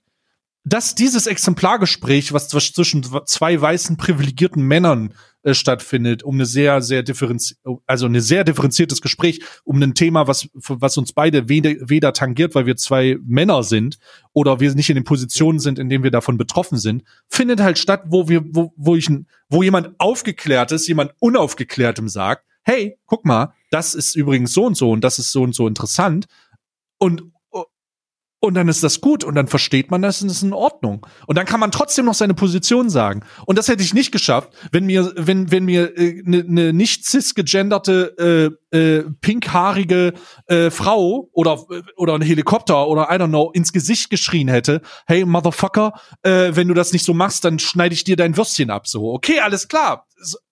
dass 0.64 0.94
dieses 0.94 1.26
Exemplargespräch, 1.26 2.32
was 2.32 2.48
zwischen 2.48 3.04
zwei 3.26 3.60
weißen 3.60 3.96
privilegierten 3.98 4.62
Männern 4.62 5.12
äh, 5.44 5.54
stattfindet, 5.54 6.22
um 6.22 6.36
eine 6.36 6.46
sehr, 6.46 6.80
sehr 6.80 7.02
differenzi 7.02 7.54
also 7.86 8.06
eine 8.06 8.22
sehr 8.22 8.44
differenziertes 8.44 9.02
Gespräch 9.02 9.40
um 9.64 9.82
ein 9.82 9.94
Thema, 9.94 10.26
was, 10.26 10.48
was 10.54 10.96
uns 10.96 11.12
beide 11.12 11.48
weder, 11.50 11.74
weder 11.80 12.14
tangiert, 12.14 12.54
weil 12.54 12.64
wir 12.64 12.76
zwei 12.76 13.18
Männer 13.26 13.62
sind 13.62 13.98
oder 14.32 14.58
wir 14.58 14.74
nicht 14.74 14.88
in 14.88 14.94
den 14.94 15.04
Positionen 15.04 15.58
sind, 15.58 15.78
in 15.78 15.90
denen 15.90 16.02
wir 16.02 16.10
davon 16.10 16.38
betroffen 16.38 16.78
sind, 16.78 17.04
findet 17.28 17.60
halt 17.60 17.78
statt, 17.78 18.04
wo 18.06 18.28
wir, 18.28 18.42
wo, 18.54 18.72
wo 18.76 18.96
ich, 18.96 19.10
wo 19.50 19.62
jemand 19.62 19.90
aufgeklärtes, 19.98 20.88
jemand 20.88 21.12
unaufgeklärtem 21.18 22.08
sagt, 22.08 22.46
hey, 22.62 22.96
guck 23.04 23.26
mal, 23.26 23.52
das 23.70 23.94
ist 23.94 24.16
übrigens 24.16 24.54
so 24.54 24.64
und 24.64 24.76
so 24.76 24.90
und 24.90 25.04
das 25.04 25.18
ist 25.18 25.30
so 25.30 25.42
und 25.42 25.54
so 25.54 25.68
interessant. 25.68 26.26
Und 26.98 27.33
und 28.44 28.54
dann 28.54 28.68
ist 28.68 28.82
das 28.82 29.00
gut 29.00 29.24
und 29.24 29.34
dann 29.34 29.46
versteht 29.46 29.90
man 29.90 30.02
das 30.02 30.22
und 30.22 30.28
ist 30.28 30.42
in 30.42 30.52
Ordnung. 30.52 31.06
Und 31.26 31.36
dann 31.36 31.46
kann 31.46 31.60
man 31.60 31.70
trotzdem 31.70 32.04
noch 32.04 32.14
seine 32.14 32.34
Position 32.34 32.90
sagen. 32.90 33.22
Und 33.46 33.58
das 33.58 33.68
hätte 33.68 33.82
ich 33.82 33.94
nicht 33.94 34.12
geschafft, 34.12 34.50
wenn 34.70 34.84
mir, 34.86 35.12
wenn, 35.16 35.50
wenn 35.50 35.64
mir 35.64 35.92
eine 35.96 36.06
äh, 36.06 36.22
ne, 36.24 36.44
ne 36.46 36.72
nicht 36.72 37.04
cisgegenderte, 37.06 38.54
äh, 38.72 38.78
äh, 38.78 39.04
pinkhaarige 39.20 40.14
äh, 40.46 40.70
Frau 40.70 41.28
oder, 41.32 41.64
oder 41.96 42.14
ein 42.14 42.22
Helikopter 42.22 42.86
oder 42.88 43.08
I 43.10 43.14
don't 43.14 43.28
know 43.28 43.50
ins 43.52 43.72
Gesicht 43.72 44.10
geschrien 44.10 44.48
hätte, 44.48 44.82
hey 45.06 45.24
Motherfucker, 45.24 45.94
äh, 46.22 46.50
wenn 46.54 46.68
du 46.68 46.74
das 46.74 46.92
nicht 46.92 47.04
so 47.04 47.14
machst, 47.14 47.44
dann 47.44 47.58
schneide 47.58 47.94
ich 47.94 48.04
dir 48.04 48.16
dein 48.16 48.36
Würstchen 48.36 48.70
ab. 48.70 48.86
So, 48.86 49.12
okay, 49.12 49.40
alles 49.40 49.68
klar. 49.68 50.06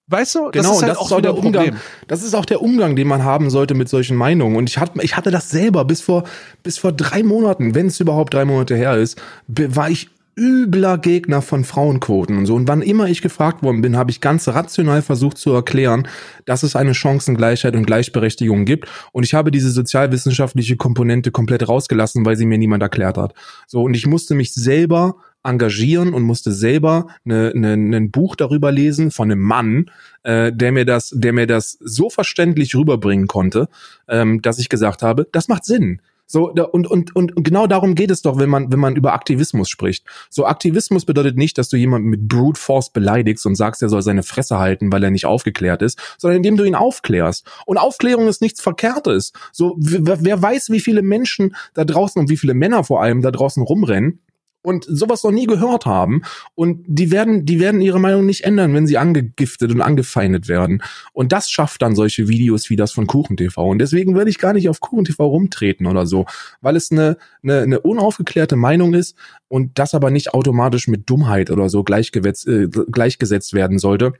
Weißt 0.08 0.34
du, 0.34 0.50
das 0.50 0.62
genau, 0.62 0.74
ist 0.74 0.82
halt 0.82 0.90
das 0.90 0.98
auch, 0.98 1.06
ist 1.06 1.12
auch 1.12 1.20
der 1.20 1.36
Umgang. 1.36 1.76
Das 2.08 2.22
ist 2.22 2.34
auch 2.34 2.44
der 2.44 2.62
Umgang, 2.62 2.96
den 2.96 3.08
man 3.08 3.24
haben 3.24 3.50
sollte 3.50 3.74
mit 3.74 3.88
solchen 3.88 4.16
Meinungen. 4.16 4.56
Und 4.56 4.68
ich 4.68 4.78
hatte, 4.78 5.00
ich 5.02 5.16
hatte 5.16 5.30
das 5.30 5.50
selber 5.50 5.84
bis 5.84 6.00
vor, 6.00 6.24
bis 6.62 6.78
vor 6.78 6.92
drei 6.92 7.22
Monaten, 7.22 7.74
wenn 7.74 7.86
es 7.86 8.00
überhaupt 8.00 8.34
drei 8.34 8.44
Monate 8.44 8.76
her 8.76 8.96
ist, 8.96 9.20
war 9.48 9.90
ich 9.90 10.08
übler 10.34 10.96
Gegner 10.96 11.42
von 11.42 11.62
Frauenquoten 11.64 12.38
und 12.38 12.46
so. 12.46 12.54
Und 12.54 12.66
wann 12.66 12.80
immer 12.80 13.06
ich 13.08 13.20
gefragt 13.20 13.62
worden 13.62 13.82
bin, 13.82 13.96
habe 13.96 14.10
ich 14.10 14.20
ganz 14.20 14.48
rational 14.48 15.02
versucht 15.02 15.36
zu 15.36 15.52
erklären, 15.52 16.08
dass 16.46 16.62
es 16.62 16.74
eine 16.74 16.94
Chancengleichheit 16.94 17.76
und 17.76 17.86
Gleichberechtigung 17.86 18.64
gibt. 18.64 18.88
Und 19.12 19.24
ich 19.24 19.34
habe 19.34 19.50
diese 19.50 19.70
sozialwissenschaftliche 19.70 20.76
Komponente 20.76 21.30
komplett 21.30 21.68
rausgelassen, 21.68 22.24
weil 22.24 22.36
sie 22.36 22.46
mir 22.46 22.58
niemand 22.58 22.82
erklärt 22.82 23.18
hat. 23.18 23.34
So, 23.66 23.82
und 23.82 23.94
ich 23.94 24.06
musste 24.06 24.34
mich 24.34 24.54
selber 24.54 25.16
engagieren 25.44 26.14
und 26.14 26.22
musste 26.22 26.52
selber 26.52 27.08
ne, 27.24 27.52
ne, 27.54 27.72
ein 27.74 28.10
Buch 28.10 28.36
darüber 28.36 28.72
lesen 28.72 29.10
von 29.10 29.30
einem 29.30 29.40
Mann, 29.40 29.90
äh, 30.22 30.52
der 30.52 30.72
mir 30.72 30.84
das, 30.84 31.10
der 31.14 31.32
mir 31.32 31.46
das 31.46 31.78
so 31.80 32.10
verständlich 32.10 32.74
rüberbringen 32.74 33.26
konnte, 33.26 33.68
ähm, 34.08 34.42
dass 34.42 34.58
ich 34.58 34.68
gesagt 34.68 35.02
habe, 35.02 35.26
das 35.32 35.48
macht 35.48 35.64
Sinn. 35.64 36.00
So, 36.32 36.50
und, 36.50 36.86
und, 36.86 37.14
und 37.14 37.44
genau 37.44 37.66
darum 37.66 37.94
geht 37.94 38.10
es 38.10 38.22
doch, 38.22 38.38
wenn 38.38 38.48
man, 38.48 38.72
wenn 38.72 38.78
man 38.78 38.96
über 38.96 39.12
Aktivismus 39.12 39.68
spricht. 39.68 40.06
So, 40.30 40.46
Aktivismus 40.46 41.04
bedeutet 41.04 41.36
nicht, 41.36 41.58
dass 41.58 41.68
du 41.68 41.76
jemanden 41.76 42.08
mit 42.08 42.26
Brute 42.26 42.58
Force 42.58 42.90
beleidigst 42.90 43.44
und 43.44 43.54
sagst, 43.54 43.82
er 43.82 43.90
soll 43.90 44.00
seine 44.00 44.22
Fresse 44.22 44.58
halten, 44.58 44.90
weil 44.90 45.04
er 45.04 45.10
nicht 45.10 45.26
aufgeklärt 45.26 45.82
ist, 45.82 46.00
sondern 46.16 46.38
indem 46.38 46.56
du 46.56 46.64
ihn 46.64 46.74
aufklärst. 46.74 47.46
Und 47.66 47.76
Aufklärung 47.76 48.28
ist 48.28 48.40
nichts 48.40 48.62
Verkehrtes. 48.62 49.34
So, 49.52 49.76
wer 49.76 50.40
weiß, 50.40 50.70
wie 50.70 50.80
viele 50.80 51.02
Menschen 51.02 51.54
da 51.74 51.84
draußen 51.84 52.18
und 52.18 52.30
wie 52.30 52.38
viele 52.38 52.54
Männer 52.54 52.82
vor 52.82 53.02
allem 53.02 53.20
da 53.20 53.30
draußen 53.30 53.62
rumrennen, 53.62 54.20
und 54.62 54.84
sowas 54.88 55.24
noch 55.24 55.30
nie 55.30 55.46
gehört 55.46 55.86
haben 55.86 56.22
und 56.54 56.84
die 56.86 57.10
werden 57.10 57.44
die 57.44 57.60
werden 57.60 57.80
ihre 57.80 58.00
Meinung 58.00 58.26
nicht 58.26 58.44
ändern, 58.44 58.74
wenn 58.74 58.86
sie 58.86 58.98
angegiftet 58.98 59.70
und 59.70 59.80
angefeindet 59.80 60.48
werden 60.48 60.82
und 61.12 61.32
das 61.32 61.50
schafft 61.50 61.82
dann 61.82 61.94
solche 61.94 62.28
Videos 62.28 62.70
wie 62.70 62.76
das 62.76 62.92
von 62.92 63.06
Kuchen 63.06 63.36
TV 63.36 63.68
und 63.68 63.78
deswegen 63.78 64.14
würde 64.14 64.30
ich 64.30 64.38
gar 64.38 64.52
nicht 64.52 64.68
auf 64.68 64.80
Kuchen 64.80 65.04
TV 65.04 65.26
rumtreten 65.26 65.86
oder 65.86 66.06
so, 66.06 66.26
weil 66.60 66.76
es 66.76 66.90
eine 66.90 67.16
eine, 67.42 67.60
eine 67.62 67.80
unaufgeklärte 67.80 68.56
Meinung 68.56 68.94
ist 68.94 69.16
und 69.48 69.78
das 69.78 69.94
aber 69.94 70.10
nicht 70.10 70.34
automatisch 70.34 70.88
mit 70.88 71.08
Dummheit 71.10 71.50
oder 71.50 71.68
so 71.68 71.84
gleichgesetzt, 71.84 72.46
äh, 72.46 72.68
gleichgesetzt 72.68 73.52
werden 73.52 73.78
sollte, 73.78 74.14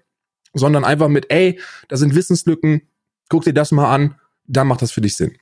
sondern 0.54 0.84
einfach 0.84 1.08
mit 1.08 1.30
ey, 1.30 1.60
da 1.88 1.96
sind 1.96 2.14
Wissenslücken, 2.14 2.82
guck 3.28 3.44
dir 3.44 3.54
das 3.54 3.72
mal 3.72 3.92
an, 3.92 4.16
dann 4.46 4.66
macht 4.66 4.82
das 4.82 4.92
für 4.92 5.00
dich 5.00 5.16
Sinn. 5.16 5.36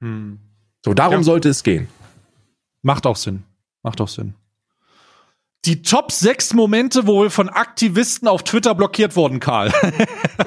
Hm. 0.00 0.38
So 0.84 0.94
darum 0.94 1.18
ja. 1.18 1.22
sollte 1.22 1.48
es 1.48 1.62
gehen. 1.62 1.88
Macht 2.82 3.06
auch 3.06 3.16
Sinn. 3.16 3.44
Macht 3.82 4.00
auch 4.00 4.08
Sinn. 4.08 4.34
Die 5.66 5.82
Top 5.82 6.10
6 6.10 6.54
Momente 6.54 7.06
wohl 7.06 7.28
von 7.28 7.50
Aktivisten 7.50 8.28
auf 8.28 8.44
Twitter 8.44 8.74
blockiert 8.74 9.14
wurden, 9.14 9.40
Karl. 9.40 9.70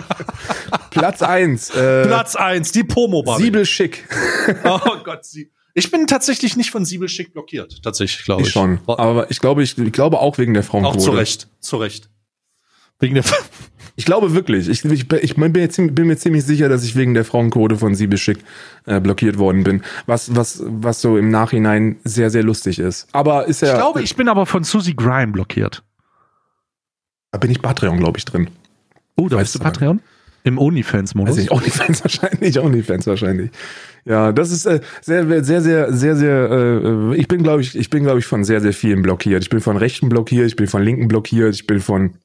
Platz 0.90 1.22
1. 1.22 1.69
Äh, 1.72 2.07
Platz 2.07 2.35
1, 2.35 2.72
die 2.72 2.84
pomo 2.84 3.23
Siebel 3.38 3.65
Schick. 3.65 4.07
oh 4.64 4.80
Gott, 5.03 5.23
sie. 5.26 5.52
Ich 5.76 5.91
bin 5.91 6.07
tatsächlich 6.07 6.56
nicht 6.56 6.72
von 6.72 6.85
Siebel 6.85 7.10
Schick 7.10 7.34
blockiert, 7.34 7.81
tatsächlich, 7.84 8.26
glaube 8.26 8.41
ich. 8.41 8.48
Ich 8.48 8.53
schon. 8.53 8.80
Aber 8.88 9.30
ich 9.30 9.40
glaube, 9.40 9.61
ich, 9.64 9.77
ich 9.77 9.91
glaube 9.91 10.19
auch 10.19 10.38
wegen 10.40 10.53
der 10.53 10.64
Frauenquote. 10.64 10.98
Auch 10.98 11.03
zu 11.03 11.11
Recht, 11.11 11.48
zu 11.60 11.77
Recht. 11.77 12.10
Wegen 12.99 13.15
der 13.15 13.23
Ich 13.95 14.05
glaube 14.05 14.33
wirklich. 14.33 14.69
Ich, 14.69 14.83
ich, 14.85 15.11
ich 15.11 15.35
bin, 15.35 15.51
mir 15.51 15.69
ziemlich, 15.69 15.95
bin 15.95 16.07
mir 16.07 16.17
ziemlich 16.17 16.43
sicher, 16.45 16.67
dass 16.67 16.83
ich 16.83 16.95
wegen 16.95 17.13
der 17.13 17.25
Frauenquote 17.25 17.77
von 17.77 17.93
Siebel 17.93 18.17
Schick 18.17 18.39
äh, 18.85 18.99
blockiert 18.99 19.37
worden 19.37 19.63
bin. 19.63 19.83
Was, 20.05 20.35
was, 20.35 20.63
was 20.65 21.01
so 21.01 21.17
im 21.17 21.29
Nachhinein 21.29 21.97
sehr, 22.03 22.29
sehr 22.29 22.43
lustig 22.43 22.79
ist. 22.79 23.07
Aber 23.11 23.47
ist 23.47 23.61
ja. 23.61 23.73
Ich 23.73 23.75
glaube, 23.75 24.01
ich 24.01 24.15
bin 24.15 24.27
aber 24.27 24.45
von 24.45 24.63
Susie 24.63 24.95
Grime 24.95 25.31
blockiert. 25.31 25.83
Da 27.31 27.37
bin 27.37 27.51
ich 27.51 27.61
Patreon, 27.61 27.97
glaube 27.97 28.17
ich, 28.17 28.25
drin. 28.25 28.47
Oh, 29.15 29.27
da 29.27 29.37
bist 29.37 29.55
du 29.55 29.59
Patreon? 29.59 30.01
Im 30.43 30.57
OnlyFans-Modus? 30.57 31.37
Also 31.37 31.51
OnlyFans 31.51 32.03
wahrscheinlich, 32.03 32.59
OnlyFans 32.59 33.07
wahrscheinlich. 33.07 33.51
Ja, 34.05 34.33
das 34.33 34.51
ist 34.51 34.65
äh, 34.65 34.81
sehr, 35.01 35.25
sehr, 35.43 35.61
sehr, 35.61 35.93
sehr, 35.93 36.15
sehr. 36.15 36.51
Äh, 36.51 37.15
ich 37.15 37.27
bin, 37.27 37.43
glaube 37.43 37.61
ich, 37.61 37.77
ich 37.77 37.89
bin, 37.89 38.03
glaube 38.03 38.19
ich, 38.19 38.25
von 38.25 38.43
sehr, 38.43 38.59
sehr 38.59 38.73
vielen 38.73 39.01
blockiert. 39.01 39.43
Ich 39.43 39.49
bin 39.49 39.61
von 39.61 39.77
Rechten 39.77 40.09
blockiert, 40.09 40.47
ich 40.47 40.55
bin 40.55 40.67
von 40.67 40.83
Linken 40.83 41.07
blockiert, 41.07 41.55
ich 41.55 41.65
bin 41.65 41.79
von 41.79 42.15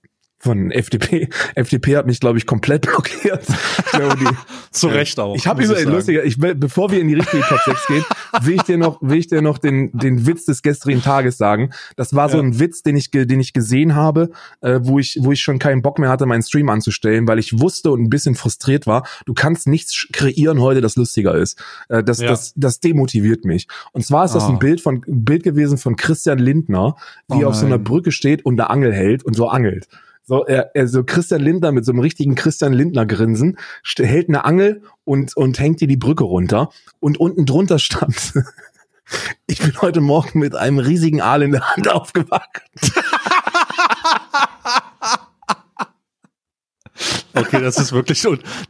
von 0.40 0.70
FDP. 0.70 1.28
FDP 1.56 1.96
hat 1.96 2.06
mich, 2.06 2.20
glaube 2.20 2.38
ich, 2.38 2.46
komplett 2.46 2.82
blockiert. 2.86 3.44
Zu 4.70 4.88
Recht 4.88 5.18
auch. 5.18 5.34
Ich 5.34 5.46
habe 5.46 5.64
über 5.64 5.80
lustiger, 5.82 6.24
ich, 6.24 6.38
bevor 6.38 6.90
wir 6.90 7.00
in 7.00 7.08
die 7.08 7.14
richtige 7.14 7.42
Top 7.42 7.58
6 7.64 7.86
gehen, 7.88 8.04
will 8.42 8.54
ich 8.54 8.62
dir 8.62 8.78
noch, 8.78 8.98
will 9.02 9.18
ich 9.18 9.26
dir 9.26 9.42
noch 9.42 9.58
den, 9.58 9.90
den 9.92 10.26
Witz 10.26 10.44
des 10.44 10.62
gestrigen 10.62 11.02
Tages 11.02 11.38
sagen. 11.38 11.70
Das 11.96 12.14
war 12.14 12.26
ja. 12.26 12.32
so 12.32 12.38
ein 12.38 12.60
Witz, 12.60 12.82
den 12.82 12.96
ich, 12.96 13.10
den 13.10 13.40
ich 13.40 13.52
gesehen 13.52 13.96
habe, 13.96 14.30
äh, 14.60 14.78
wo 14.82 14.98
ich, 14.98 15.18
wo 15.20 15.32
ich 15.32 15.40
schon 15.40 15.58
keinen 15.58 15.82
Bock 15.82 15.98
mehr 15.98 16.08
hatte, 16.08 16.26
meinen 16.26 16.42
Stream 16.42 16.68
anzustellen, 16.68 17.26
weil 17.26 17.38
ich 17.38 17.58
wusste 17.58 17.90
und 17.90 18.02
ein 18.02 18.10
bisschen 18.10 18.36
frustriert 18.36 18.86
war. 18.86 19.06
Du 19.26 19.34
kannst 19.34 19.66
nichts 19.66 20.06
kreieren 20.12 20.60
heute, 20.60 20.80
das 20.80 20.96
lustiger 20.96 21.34
ist. 21.34 21.60
Äh, 21.88 22.04
das, 22.04 22.20
ja. 22.20 22.28
das, 22.28 22.52
das 22.54 22.78
demotiviert 22.78 23.44
mich. 23.44 23.66
Und 23.92 24.04
zwar 24.04 24.24
ist 24.24 24.34
das 24.34 24.44
oh. 24.44 24.52
ein 24.52 24.58
Bild 24.60 24.80
von, 24.80 25.02
ein 25.06 25.24
Bild 25.24 25.42
gewesen 25.42 25.78
von 25.78 25.96
Christian 25.96 26.38
Lindner, 26.38 26.96
wie 27.28 27.38
oh 27.38 27.40
er 27.40 27.48
auf 27.48 27.56
so 27.56 27.66
einer 27.66 27.78
Brücke 27.78 28.12
steht 28.12 28.44
und 28.44 28.60
eine 28.60 28.70
Angel 28.70 28.92
hält 28.92 29.24
und 29.24 29.34
so 29.34 29.48
angelt. 29.48 29.88
So, 30.28 30.44
er, 30.44 30.72
er 30.74 30.86
so 30.88 31.04
Christian 31.04 31.40
Lindner 31.40 31.72
mit 31.72 31.86
so 31.86 31.92
einem 31.92 32.00
richtigen 32.00 32.34
Christian 32.34 32.74
Lindner 32.74 33.06
Grinsen 33.06 33.58
hält 33.96 34.28
eine 34.28 34.44
Angel 34.44 34.82
und 35.04 35.34
und 35.34 35.58
hängt 35.58 35.80
dir 35.80 35.88
die 35.88 35.96
Brücke 35.96 36.24
runter 36.24 36.68
und 37.00 37.18
unten 37.18 37.46
drunter 37.46 37.78
stand 37.78 38.34
Ich 39.46 39.60
bin 39.60 39.80
heute 39.80 40.02
Morgen 40.02 40.40
mit 40.40 40.54
einem 40.54 40.80
riesigen 40.80 41.22
Aal 41.22 41.40
in 41.40 41.52
der 41.52 41.62
Hand 41.62 41.88
aufgewacht. 41.90 42.60
Okay, 47.32 47.62
das 47.62 47.78
ist 47.78 47.92
wirklich, 47.92 48.22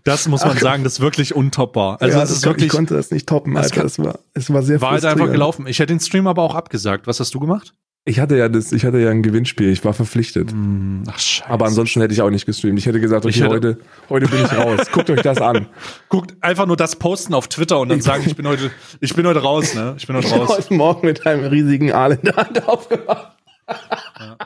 das 0.04 0.28
muss 0.28 0.44
man 0.44 0.56
sagen, 0.58 0.84
das 0.84 0.94
ist 0.94 1.00
wirklich 1.00 1.34
untoppbar. 1.34 2.00
Also 2.00 2.18
ja, 2.18 2.22
es 2.22 2.30
ist 2.30 2.46
wirklich, 2.46 2.66
ich 2.66 2.72
konnte 2.72 2.94
das 2.94 3.10
nicht 3.10 3.28
toppen, 3.28 3.56
Alter. 3.56 3.84
Es 3.84 3.98
war, 3.98 4.20
es 4.32 4.52
war 4.52 4.62
sehr 4.62 4.80
War 4.80 4.92
halt 4.92 5.04
einfach 5.04 5.32
gelaufen. 5.32 5.66
Ich 5.66 5.80
hätte 5.80 5.92
den 5.92 5.98
Stream 5.98 6.28
aber 6.28 6.42
auch 6.44 6.54
abgesagt. 6.54 7.08
Was 7.08 7.18
hast 7.18 7.34
du 7.34 7.40
gemacht? 7.40 7.74
Ich 8.08 8.20
hatte 8.20 8.38
ja 8.38 8.48
das, 8.48 8.72
ich 8.72 8.86
hatte 8.86 8.98
ja 8.98 9.10
ein 9.10 9.22
Gewinnspiel, 9.22 9.68
ich 9.68 9.84
war 9.84 9.92
verpflichtet. 9.92 10.50
Hm, 10.50 11.02
ach, 11.08 11.18
scheiße. 11.18 11.50
Aber 11.50 11.66
ansonsten 11.66 12.00
hätte 12.00 12.14
ich 12.14 12.22
auch 12.22 12.30
nicht 12.30 12.46
gestreamt. 12.46 12.78
Ich 12.78 12.86
hätte 12.86 13.00
gesagt, 13.00 13.26
okay, 13.26 13.34
hätte, 13.34 13.50
heute, 13.50 13.78
heute 14.08 14.28
bin 14.28 14.46
ich 14.46 14.56
raus. 14.56 14.80
Guckt 14.92 15.10
euch 15.10 15.20
das 15.20 15.42
an. 15.42 15.66
Guckt 16.08 16.34
einfach 16.40 16.64
nur 16.64 16.78
das 16.78 16.96
posten 16.96 17.34
auf 17.34 17.48
Twitter 17.48 17.78
und 17.78 17.90
dann 17.90 18.00
sagen, 18.00 18.22
ich 18.24 18.34
bin 18.34 18.48
heute, 18.48 18.70
ich 19.00 19.14
bin 19.14 19.26
heute 19.26 19.42
raus, 19.42 19.74
ne? 19.74 19.94
Ich 19.98 20.06
bin 20.06 20.16
heute 20.16 20.30
raus. 20.30 20.40
Ich 20.40 20.46
bin 20.46 20.56
heute 20.56 20.74
Morgen 20.74 21.06
mit 21.06 21.26
einem 21.26 21.44
riesigen 21.48 21.92
Aal 21.92 22.12
in 22.12 22.22
der 22.22 22.36
Hand 22.36 22.66
aufgewacht. 22.66 23.36
Ja. 23.68 24.38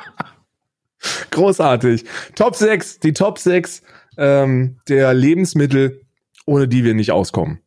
Großartig. 1.31 2.05
Top 2.35 2.57
6, 2.57 2.99
die 2.99 3.13
Top 3.13 3.39
6 3.39 3.83
ähm, 4.19 4.79
der 4.89 5.15
Lebensmittel, 5.15 6.01
ohne 6.47 6.67
die 6.67 6.83
wir 6.83 6.95
nicht 6.95 7.13
auskommen. 7.13 7.61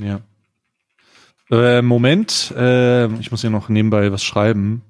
Ja. 0.00 0.22
Äh, 1.52 1.82
Moment, 1.82 2.52
äh, 2.56 3.06
ich 3.20 3.30
muss 3.30 3.42
hier 3.42 3.50
noch 3.50 3.68
nebenbei 3.68 4.10
was 4.10 4.24
schreiben. 4.24 4.82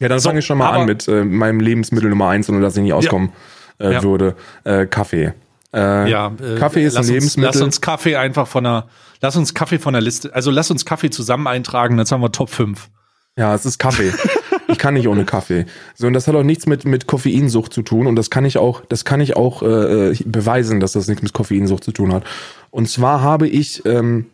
Ja, 0.00 0.08
dann 0.08 0.20
so, 0.20 0.28
fange 0.28 0.40
ich 0.40 0.46
schon 0.46 0.58
mal 0.58 0.70
an 0.70 0.86
mit 0.86 1.08
äh, 1.08 1.24
meinem 1.24 1.60
Lebensmittel 1.60 2.08
Nummer 2.10 2.28
eins, 2.28 2.48
ohne 2.48 2.60
dass 2.60 2.76
ich 2.76 2.82
nicht 2.82 2.92
auskommen 2.92 3.32
ja. 3.80 3.88
Äh, 3.88 3.92
ja. 3.94 4.02
würde. 4.02 4.36
Äh, 4.64 4.86
Kaffee. 4.86 5.34
Äh, 5.74 6.10
ja, 6.10 6.32
äh, 6.40 6.58
Kaffee 6.58 6.84
ist 6.84 6.94
ein 6.94 7.00
uns, 7.00 7.10
Lebensmittel. 7.10 7.52
Lass 7.52 7.60
uns 7.60 7.80
Kaffee 7.80 8.16
einfach 8.16 8.46
von 8.46 8.64
der, 8.64 8.88
lass 9.20 9.36
uns 9.36 9.54
Kaffee 9.54 9.78
von 9.78 9.92
der 9.92 10.02
Liste, 10.02 10.34
also 10.34 10.50
lass 10.50 10.70
uns 10.70 10.84
Kaffee 10.84 11.10
zusammen 11.10 11.46
eintragen, 11.46 11.98
jetzt 11.98 12.12
haben 12.12 12.22
wir 12.22 12.32
Top 12.32 12.50
5. 12.50 12.88
Ja, 13.36 13.54
es 13.54 13.66
ist 13.66 13.78
Kaffee. 13.78 14.12
ich 14.68 14.78
kann 14.78 14.94
nicht 14.94 15.08
ohne 15.08 15.24
Kaffee. 15.24 15.66
So, 15.94 16.06
und 16.06 16.14
das 16.14 16.26
hat 16.26 16.34
auch 16.34 16.42
nichts 16.42 16.66
mit, 16.66 16.84
mit 16.84 17.06
Koffeinsucht 17.06 17.72
zu 17.72 17.82
tun. 17.82 18.06
Und 18.06 18.16
das 18.16 18.30
kann 18.30 18.44
ich 18.44 18.58
auch, 18.58 18.82
das 18.88 19.04
kann 19.04 19.20
ich 19.20 19.36
auch 19.36 19.62
äh, 19.62 20.14
beweisen, 20.24 20.80
dass 20.80 20.92
das 20.92 21.06
nichts 21.06 21.22
mit 21.22 21.32
Koffeinsucht 21.32 21.84
zu 21.84 21.92
tun 21.92 22.12
hat. 22.12 22.24
Und 22.70 22.88
zwar 22.88 23.20
habe 23.20 23.46
ich 23.46 23.84
ähm, 23.86 24.26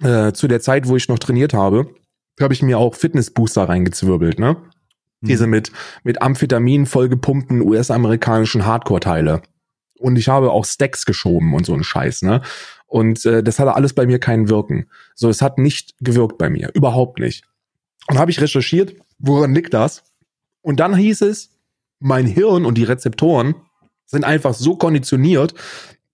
äh, 0.00 0.32
zu 0.32 0.46
der 0.46 0.60
Zeit, 0.60 0.86
wo 0.86 0.96
ich 0.96 1.08
noch 1.08 1.18
trainiert 1.18 1.54
habe, 1.54 1.90
habe 2.40 2.54
ich 2.54 2.62
mir 2.62 2.78
auch 2.78 2.94
Fitnessbooster 2.94 3.68
reingezwirbelt, 3.68 4.38
ne? 4.38 4.56
Diese 5.22 5.46
mhm. 5.46 5.50
mit, 5.50 5.72
mit 6.02 6.22
Amphetamin 6.22 6.86
vollgepumpten 6.86 7.60
US-amerikanischen 7.62 8.64
Hardcore-Teile. 8.64 9.42
Und 9.98 10.16
ich 10.16 10.28
habe 10.28 10.50
auch 10.50 10.64
Stacks 10.64 11.04
geschoben 11.04 11.52
und 11.54 11.66
so 11.66 11.74
ein 11.74 11.84
Scheiß, 11.84 12.22
ne? 12.22 12.40
Und 12.86 13.24
äh, 13.24 13.42
das 13.42 13.58
hatte 13.58 13.74
alles 13.76 13.92
bei 13.92 14.06
mir 14.06 14.18
keinen 14.18 14.48
Wirken. 14.48 14.88
So, 15.14 15.28
es 15.28 15.42
hat 15.42 15.58
nicht 15.58 15.94
gewirkt 16.00 16.38
bei 16.38 16.50
mir. 16.50 16.70
Überhaupt 16.74 17.20
nicht. 17.20 17.44
Und 18.08 18.18
habe 18.18 18.30
ich 18.30 18.40
recherchiert, 18.40 18.96
woran 19.18 19.54
liegt 19.54 19.74
das? 19.74 20.02
Und 20.62 20.80
dann 20.80 20.96
hieß 20.96 21.20
es, 21.22 21.56
mein 22.00 22.26
Hirn 22.26 22.64
und 22.64 22.76
die 22.76 22.84
Rezeptoren 22.84 23.54
sind 24.06 24.24
einfach 24.24 24.54
so 24.54 24.76
konditioniert, 24.76 25.54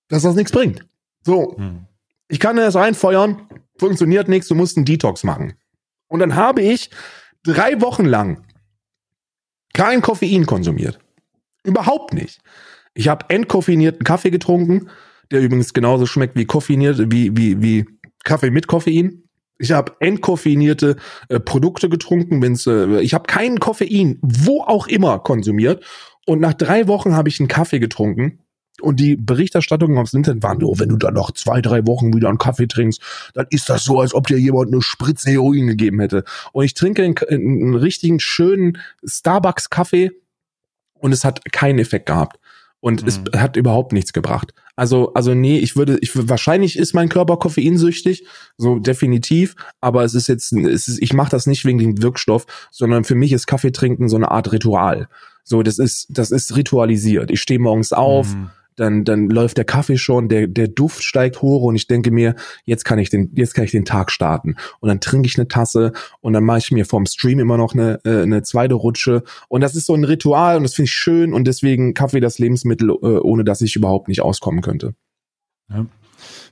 dass 0.08 0.24
das 0.24 0.34
nichts 0.34 0.52
bringt. 0.52 0.84
So, 1.22 1.56
hm. 1.56 1.86
ich 2.28 2.40
kann 2.40 2.56
das 2.56 2.74
reinfeuern, 2.74 3.48
funktioniert 3.78 4.28
nichts, 4.28 4.48
du 4.48 4.54
musst 4.54 4.76
einen 4.76 4.84
Detox 4.84 5.24
machen. 5.24 5.54
Und 6.08 6.20
dann 6.20 6.36
habe 6.36 6.60
ich 6.60 6.90
drei 7.42 7.80
Wochen 7.80 8.04
lang 8.04 8.44
kein 9.72 10.02
Koffein 10.02 10.46
konsumiert. 10.46 10.98
Überhaupt 11.64 12.14
nicht. 12.14 12.40
Ich 12.94 13.08
habe 13.08 13.26
entkoffinierten 13.28 14.04
Kaffee 14.04 14.30
getrunken, 14.30 14.88
der 15.30 15.42
übrigens 15.42 15.74
genauso 15.74 16.06
schmeckt 16.06 16.36
wie 16.36 16.46
koffiniert, 16.46 16.98
wie, 17.10 17.36
wie, 17.36 17.60
wie 17.60 17.84
Kaffee 18.24 18.50
mit 18.50 18.66
Koffein. 18.66 19.24
Ich 19.58 19.72
habe 19.72 19.96
entkoffeinierte 20.00 20.96
äh, 21.28 21.40
Produkte 21.40 21.88
getrunken, 21.88 22.42
wenn's, 22.42 22.66
äh, 22.66 23.00
ich 23.00 23.14
habe 23.14 23.24
keinen 23.26 23.58
Koffein, 23.58 24.18
wo 24.22 24.62
auch 24.62 24.86
immer 24.86 25.18
konsumiert. 25.18 25.84
Und 26.26 26.40
nach 26.40 26.54
drei 26.54 26.88
Wochen 26.88 27.14
habe 27.14 27.28
ich 27.28 27.40
einen 27.40 27.48
Kaffee 27.48 27.78
getrunken, 27.78 28.40
Und 28.80 29.00
die 29.00 29.16
Berichterstattungen 29.16 29.98
aufs 29.98 30.12
Internet 30.12 30.42
waren, 30.42 30.62
oh, 30.62 30.78
wenn 30.78 30.90
du 30.90 30.96
dann 30.96 31.14
noch 31.14 31.30
zwei, 31.30 31.60
drei 31.60 31.86
Wochen 31.86 32.14
wieder 32.14 32.28
einen 32.28 32.38
Kaffee 32.38 32.66
trinkst, 32.66 33.00
dann 33.34 33.46
ist 33.50 33.68
das 33.68 33.84
so, 33.84 34.00
als 34.00 34.14
ob 34.14 34.26
dir 34.26 34.38
jemand 34.38 34.72
eine 34.72 34.82
Spritze 34.82 35.30
Heroin 35.30 35.66
gegeben 35.66 36.00
hätte. 36.00 36.24
Und 36.52 36.64
ich 36.64 36.74
trinke 36.74 37.02
einen, 37.02 37.16
einen 37.28 37.74
richtigen, 37.74 38.20
schönen 38.20 38.78
Starbucks-Kaffee 39.04 40.10
und 40.94 41.12
es 41.12 41.24
hat 41.24 41.40
keinen 41.52 41.78
Effekt 41.78 42.06
gehabt. 42.06 42.38
Und 42.80 43.02
mhm. 43.02 43.08
es 43.08 43.20
hat 43.34 43.56
überhaupt 43.56 43.92
nichts 43.92 44.12
gebracht. 44.12 44.52
Also, 44.76 45.14
also 45.14 45.32
nee, 45.32 45.58
ich 45.58 45.74
würde, 45.74 45.98
ich 46.02 46.10
wahrscheinlich 46.28 46.78
ist 46.78 46.94
mein 46.94 47.08
Körper 47.08 47.38
koffeinsüchtig, 47.38 48.26
so 48.58 48.78
definitiv, 48.78 49.56
aber 49.80 50.04
es 50.04 50.14
ist 50.14 50.28
jetzt, 50.28 50.52
es 50.52 50.86
ist, 50.86 51.02
ich 51.02 51.14
mache 51.14 51.30
das 51.30 51.46
nicht 51.46 51.64
wegen 51.64 51.78
dem 51.78 52.02
Wirkstoff, 52.02 52.46
sondern 52.70 53.04
für 53.04 53.14
mich 53.14 53.32
ist 53.32 53.46
Kaffee 53.46 53.72
trinken 53.72 54.10
so 54.10 54.16
eine 54.16 54.30
Art 54.30 54.52
Ritual. 54.52 55.08
So, 55.44 55.62
das 55.62 55.78
ist, 55.78 56.08
das 56.10 56.30
ist 56.30 56.54
ritualisiert. 56.56 57.30
Ich 57.30 57.40
stehe 57.40 57.58
morgens 57.58 57.92
auf, 57.94 58.34
mhm 58.34 58.50
dann, 58.76 59.04
dann 59.04 59.28
läuft 59.28 59.56
der 59.56 59.64
Kaffee 59.64 59.96
schon, 59.96 60.28
der, 60.28 60.46
der 60.46 60.68
Duft 60.68 61.02
steigt 61.02 61.42
hoch 61.42 61.62
und 61.62 61.74
ich 61.74 61.86
denke 61.86 62.10
mir, 62.10 62.34
jetzt 62.64 62.84
kann 62.84 62.98
ich 62.98 63.10
den, 63.10 63.30
jetzt 63.34 63.54
kann 63.54 63.64
ich 63.64 63.70
den 63.70 63.84
Tag 63.84 64.12
starten. 64.12 64.56
Und 64.80 64.88
dann 64.88 65.00
trinke 65.00 65.26
ich 65.26 65.38
eine 65.38 65.48
Tasse 65.48 65.92
und 66.20 66.34
dann 66.34 66.44
mache 66.44 66.58
ich 66.58 66.70
mir 66.70 66.84
vorm 66.84 67.06
Stream 67.06 67.38
immer 67.38 67.56
noch 67.56 67.74
eine, 67.74 68.00
äh, 68.04 68.22
eine 68.22 68.42
zweite 68.42 68.74
Rutsche. 68.74 69.22
Und 69.48 69.62
das 69.62 69.74
ist 69.74 69.86
so 69.86 69.94
ein 69.94 70.04
Ritual 70.04 70.58
und 70.58 70.62
das 70.62 70.74
finde 70.74 70.86
ich 70.86 70.92
schön 70.92 71.32
und 71.32 71.46
deswegen 71.46 71.94
Kaffee 71.94 72.20
das 72.20 72.38
Lebensmittel, 72.38 72.90
äh, 72.90 72.92
ohne 72.92 73.44
dass 73.44 73.62
ich 73.62 73.74
überhaupt 73.76 74.08
nicht 74.08 74.20
auskommen 74.20 74.60
könnte. 74.60 74.94
Ja. 75.70 75.86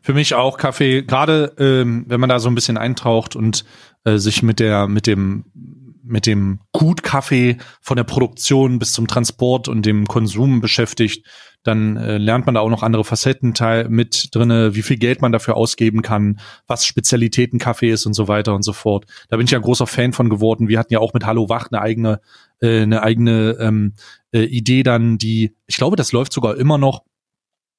Für 0.03 0.13
mich 0.13 0.35
auch 0.35 0.59
Kaffee, 0.59 1.03
gerade 1.03 1.55
ähm, 1.59 2.05
wenn 2.09 2.21
man 2.21 2.29
da 2.29 2.39
so 2.39 2.49
ein 2.49 2.55
bisschen 2.55 2.77
eintaucht 2.77 3.37
und 3.37 3.65
äh, 4.05 4.19
sich 4.19 4.43
mit 4.43 4.61
der, 4.61 4.89
mit 4.89 5.07
dem 5.07 5.45
mit 6.07 6.27
dem 6.27 6.61
Gut 6.73 7.03
Kaffee 7.03 7.57
von 7.81 7.97
der 7.97 8.05
Produktion 8.05 8.79
bis 8.79 8.93
zum 8.93 9.07
Transport 9.07 9.69
und 9.69 9.87
dem 9.87 10.07
Konsum 10.07 10.61
beschäftigt, 10.61 11.27
dann 11.65 11.97
äh, 11.97 12.19
lernt 12.19 12.47
man 12.47 12.55
da 12.55 12.61
auch 12.61 12.71
noch 12.71 12.83
andere 12.83 13.05
Facetten 13.05 13.55
teil 13.55 13.89
mit 13.89 14.35
drinne, 14.35 14.75
wie 14.75 14.83
viel 14.83 14.99
Geld 14.99 15.21
man 15.21 15.33
dafür 15.33 15.57
ausgeben 15.57 16.03
kann, 16.03 16.39
was 16.67 16.87
Spezialitäten 16.87 17.59
Kaffee 17.59 17.91
ist 17.91 18.07
und 18.07 18.15
so 18.15 18.29
weiter 18.29 18.55
und 18.55 18.63
so 18.63 18.73
fort. 18.73 19.07
Da 19.29 19.37
bin 19.37 19.47
ich 19.47 19.51
ja 19.51 19.59
ein 19.59 19.63
großer 19.63 19.87
Fan 19.87 20.13
von 20.13 20.29
geworden. 20.29 20.69
Wir 20.69 20.79
hatten 20.79 20.93
ja 20.93 21.01
auch 21.01 21.15
mit 21.15 21.27
Hallo 21.27 21.49
Wach 21.49 21.69
eine 21.73 21.81
eigene, 21.81 22.21
äh, 22.61 22.83
eine 22.83 23.03
eigene 23.03 23.57
ähm, 23.59 23.95
äh, 24.33 24.45
Idee 24.45 24.83
dann, 24.83 25.19
die, 25.19 25.57
ich 25.67 25.77
glaube, 25.77 25.97
das 25.97 26.13
läuft 26.13 26.33
sogar 26.33 26.57
immer 26.57 26.79
noch, 26.79 27.03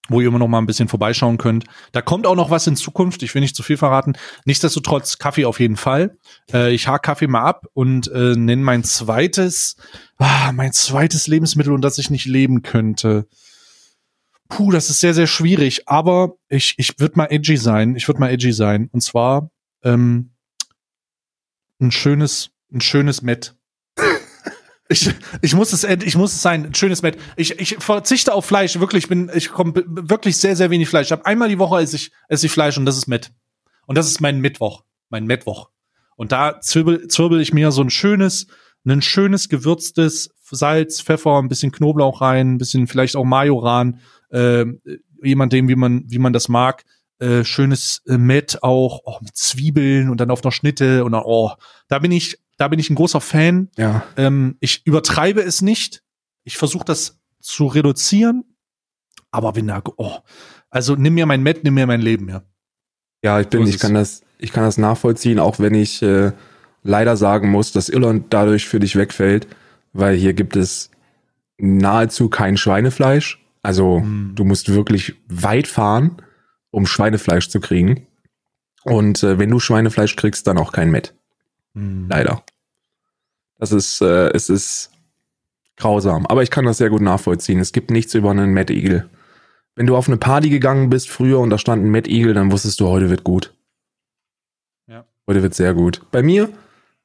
wo 0.10 0.22
ihr 0.22 0.28
immer 0.28 0.40
noch 0.40 0.48
mal 0.48 0.60
ein 0.60 0.66
bisschen 0.66 0.88
vorbeischauen 0.88 1.38
könnt. 1.38 1.66
Da 1.92 2.02
kommt 2.02 2.28
auch 2.28 2.36
noch 2.36 2.50
was 2.50 2.68
in 2.68 2.76
Zukunft. 2.76 3.24
Ich 3.24 3.34
will 3.34 3.42
nicht 3.42 3.56
zu 3.56 3.64
viel 3.64 3.78
verraten. 3.78 4.14
Nichtsdestotrotz 4.46 5.18
Kaffee 5.18 5.46
auf 5.46 5.60
jeden 5.60 5.78
Fall. 5.78 6.18
Äh, 6.52 6.74
ich 6.74 6.88
hake 6.88 7.02
Kaffee 7.02 7.28
mal 7.28 7.42
ab 7.42 7.66
und 7.74 8.08
äh, 8.12 8.36
nenne 8.36 8.64
mein 8.64 8.84
zweites, 8.84 9.78
ah, 10.18 10.52
mein 10.54 10.74
zweites 10.74 11.28
Lebensmittel, 11.28 11.74
und 11.74 11.82
das 11.82 11.98
ich 11.98 12.10
nicht 12.10 12.26
leben 12.26 12.62
könnte. 12.62 13.28
Puh, 14.50 14.72
das 14.72 14.90
ist 14.90 15.00
sehr, 15.00 15.14
sehr 15.14 15.28
schwierig. 15.28 15.88
Aber 15.88 16.36
ich, 16.50 16.76
ich 16.78 17.00
würde 17.00 17.18
mal 17.18 17.26
edgy 17.26 17.58
sein. 17.58 17.96
Ich 17.96 18.08
würde 18.08 18.20
mal 18.20 18.30
edgy 18.30 18.52
sein. 18.52 18.90
Und 18.92 19.02
zwar 19.02 19.50
ähm, 19.84 20.32
ein 21.80 21.92
schönes, 21.92 22.52
ein 22.72 22.82
schönes 22.82 23.22
Met. 23.22 23.56
Ich, 24.88 25.10
ich 25.42 25.56
muss 25.56 25.74
es, 25.74 25.84
ich 25.84 26.16
muss 26.16 26.34
es 26.34 26.44
sein, 26.44 26.68
ein 26.68 26.76
schönes 26.76 27.02
Met. 27.02 27.18
Ich, 27.38 27.60
ich 27.60 27.78
verzichte 27.80 28.32
auf 28.32 28.46
Fleisch, 28.46 28.80
wirklich, 28.80 29.06
ich 29.06 29.10
bin, 29.10 29.32
ich 29.34 29.50
komme 29.50 29.74
wirklich 29.84 30.38
sehr, 30.38 30.56
sehr 30.56 30.70
wenig 30.70 30.90
Fleisch. 30.90 31.08
Ich 31.08 31.12
habe 31.12 31.26
einmal 31.26 31.50
die 31.50 31.58
Woche 31.58 31.82
esse 31.82 31.96
ich, 31.96 32.12
esse 32.28 32.46
ich 32.46 32.52
Fleisch 32.52 32.78
und 32.78 32.86
das 32.86 32.96
ist 32.96 33.08
Met. 33.08 33.32
Und 33.88 33.98
das 33.98 34.06
ist 34.06 34.22
mein 34.22 34.42
Mittwoch, 34.42 34.84
mein 35.10 35.26
Mittwoch. 35.26 35.72
Und 36.16 36.32
da 36.32 36.60
zwirbel, 36.62 37.08
zwirbel 37.08 37.42
ich 37.42 37.52
mir 37.52 37.72
so 37.72 37.82
ein 37.82 37.90
schönes, 37.90 38.46
ein 38.86 39.02
schönes 39.02 39.50
gewürztes 39.50 40.30
Salz, 40.52 41.02
Pfeffer, 41.02 41.40
ein 41.40 41.48
bisschen 41.48 41.72
Knoblauch 41.72 42.22
rein, 42.22 42.54
ein 42.54 42.58
bisschen 42.60 42.86
vielleicht 42.86 43.16
auch 43.16 43.24
Majoran, 43.24 44.00
äh, 44.36 44.66
jemand 45.24 45.54
dem, 45.54 45.68
wie 45.68 45.76
man, 45.76 46.04
wie 46.08 46.20
man 46.20 46.34
das 46.34 46.50
mag. 46.50 46.84
Äh, 47.20 47.44
schönes 47.46 48.02
äh, 48.08 48.18
Met 48.18 48.62
auch, 48.62 49.02
oh, 49.06 49.18
mit 49.22 49.36
Zwiebeln 49.36 50.10
und 50.10 50.20
dann 50.20 50.32
auf 50.32 50.44
noch 50.44 50.52
Schnitte 50.52 51.06
und 51.06 51.14
dann, 51.14 51.24
oh, 51.24 51.52
da 51.88 52.00
bin 52.00 52.12
ich 52.12 52.40
da 52.58 52.68
bin 52.68 52.80
ich 52.80 52.90
ein 52.90 52.96
großer 52.96 53.22
Fan. 53.22 53.70
Ja. 53.78 54.06
Ähm, 54.18 54.58
ich 54.60 54.86
übertreibe 54.86 55.42
es 55.42 55.62
nicht. 55.62 56.04
Ich 56.44 56.58
versuche 56.58 56.86
das 56.86 57.20
zu 57.42 57.68
reduzieren. 57.68 58.44
Aber 59.32 59.56
wenn 59.56 59.68
da, 59.68 59.82
oh, 59.98 60.18
also 60.70 60.96
nimm 60.96 61.16
mir 61.16 61.26
mein 61.26 61.44
Met, 61.44 61.64
nimm 61.64 61.74
mir 61.74 61.88
mein 61.88 62.02
Leben, 62.02 62.30
ja. 62.30 62.44
Ja, 63.24 63.40
ich 63.40 63.48
bin, 63.48 63.66
ich 63.66 63.80
kann 63.80 63.94
das, 63.94 64.22
ich 64.38 64.52
kann 64.52 64.64
das 64.64 64.78
nachvollziehen, 64.78 65.40
auch 65.40 65.60
wenn 65.60 65.74
ich 65.74 66.02
äh, 66.02 66.32
leider 66.84 67.18
sagen 67.18 67.50
muss, 67.50 67.72
dass 67.72 67.90
Irland 67.90 68.28
dadurch 68.30 68.68
für 68.68 68.80
dich 68.80 68.96
wegfällt, 68.96 69.48
weil 69.94 70.16
hier 70.16 70.34
gibt 70.34 70.56
es 70.56 70.92
nahezu 71.58 72.30
kein 72.30 72.56
Schweinefleisch. 72.56 73.44
Also 73.66 74.00
hm. 74.00 74.34
du 74.36 74.46
musst 74.46 74.74
wirklich 74.74 75.16
weit 75.28 75.68
fahren, 75.68 76.22
um 76.72 76.86
Schweinefleisch 76.86 77.50
zu 77.50 77.60
kriegen. 77.60 78.08
Und 78.84 79.24
äh, 79.24 79.40
wenn 79.40 79.50
du 79.50 79.60
Schweinefleisch 79.60 80.16
kriegst, 80.16 80.46
dann 80.46 80.58
auch 80.60 80.72
kein 80.72 80.92
Met. 80.92 81.16
Mhm. 81.74 82.06
Leider. 82.08 82.44
Das 83.58 83.72
ist, 83.72 84.02
äh, 84.02 84.30
es 84.30 84.50
ist 84.50 84.92
grausam. 85.78 86.28
Aber 86.28 86.44
ich 86.44 86.52
kann 86.52 86.66
das 86.66 86.78
sehr 86.78 86.90
gut 86.90 87.02
nachvollziehen. 87.02 87.60
Es 87.60 87.72
gibt 87.72 87.90
nichts 87.90 88.14
über 88.14 88.32
einen 88.32 88.54
Mad 88.54 88.72
Eagle. 88.72 89.10
Wenn 89.76 89.88
du 89.88 89.96
auf 89.96 90.08
eine 90.08 90.18
Party 90.18 90.50
gegangen 90.50 90.90
bist 90.90 91.10
früher 91.10 91.40
und 91.40 91.50
da 91.50 91.58
stand 91.58 91.84
ein 91.84 91.90
Mad 91.90 92.10
Eagle, 92.10 92.34
dann 92.34 92.52
wusstest 92.52 92.80
du, 92.80 92.88
heute 92.88 93.10
wird 93.10 93.24
gut. 93.24 93.54
Ja. 94.88 95.06
Heute 95.28 95.42
wird 95.42 95.56
sehr 95.56 95.74
gut. 95.74 96.02
Bei 96.12 96.22
mir, 96.22 96.50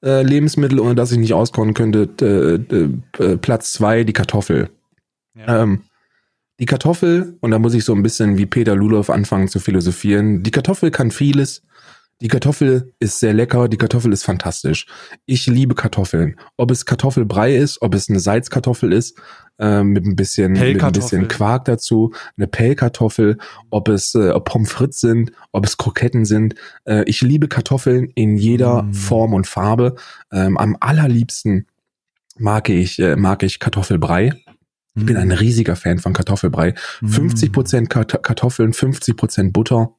äh, 0.03 0.23
Lebensmittel, 0.23 0.79
ohne 0.79 0.95
dass 0.95 1.13
ich 1.13 1.19
nicht 1.19 1.35
auskommen 1.35 1.75
könnte, 1.75 2.09
äh, 2.21 3.23
äh, 3.23 3.37
Platz 3.39 3.73
zwei 3.73 4.05
die 4.05 4.13
Kartoffel. 4.13 4.71
Ja. 5.35 5.63
Ähm, 5.63 5.83
die 6.61 6.67
Kartoffel, 6.67 7.39
und 7.41 7.51
da 7.51 7.59
muss 7.59 7.75
ich 7.75 7.85
so 7.85 7.95
ein 7.95 8.03
bisschen 8.03 8.37
wie 8.37 8.47
Peter 8.47 8.77
Lulow 8.77 9.11
anfangen 9.11 9.49
zu 9.49 9.59
philosophieren, 9.59 10.43
die 10.43 10.51
Kartoffel 10.51 10.91
kann 10.91 11.11
vieles, 11.11 11.63
die 12.21 12.29
Kartoffel 12.29 12.93
ist 12.99 13.19
sehr 13.19 13.33
lecker, 13.33 13.67
die 13.67 13.79
Kartoffel 13.79 14.13
ist 14.13 14.25
fantastisch. 14.25 14.87
Ich 15.25 15.47
liebe 15.47 15.75
Kartoffeln. 15.75 16.39
Ob 16.59 16.71
es 16.71 16.85
Kartoffelbrei 16.85 17.57
ist, 17.57 17.81
ob 17.81 17.95
es 17.95 18.11
eine 18.11 18.21
Salzkartoffel 18.21 18.93
ist, 18.93 19.19
äh, 19.59 19.83
mit 19.83 20.05
ein 20.05 20.17
bisschen, 20.17 20.53
mit 20.53 20.83
ein 20.83 20.93
bisschen 20.93 21.29
Quark 21.29 21.65
dazu, 21.65 22.13
eine 22.37 22.47
Pellkartoffel, 22.47 23.39
ob 23.71 23.89
es 23.89 24.15
äh, 24.15 24.39
Pommes 24.41 24.71
frites 24.71 25.01
sind, 25.01 25.33
ob 25.53 25.65
es 25.65 25.79
Kroketten 25.79 26.27
sind. 26.27 26.57
Äh, 26.85 27.05
ich 27.05 27.23
liebe 27.23 27.49
Kartoffeln 27.49 28.11
in 28.15 28.37
jeder 28.37 28.83
mm. 28.83 28.93
Form 28.93 29.33
und 29.33 29.47
Farbe. 29.47 29.95
Ähm, 30.31 30.59
am 30.59 30.77
allerliebsten 30.79 31.67
mag 32.37 32.69
ich, 32.69 32.99
äh, 32.99 33.17
mag 33.17 33.43
ich 33.43 33.61
Kartoffelbrei. 33.61 34.35
Ich 34.95 35.07
bin 35.07 35.17
ein 35.17 35.29
mm. 35.29 35.33
riesiger 35.33 35.77
Fan 35.77 35.99
von 35.99 36.13
Kartoffelbrei. 36.13 36.75
Mm. 37.01 37.07
50% 37.07 37.87
Kartoffeln, 37.87 38.73
50% 38.73 39.53
Butter 39.53 39.95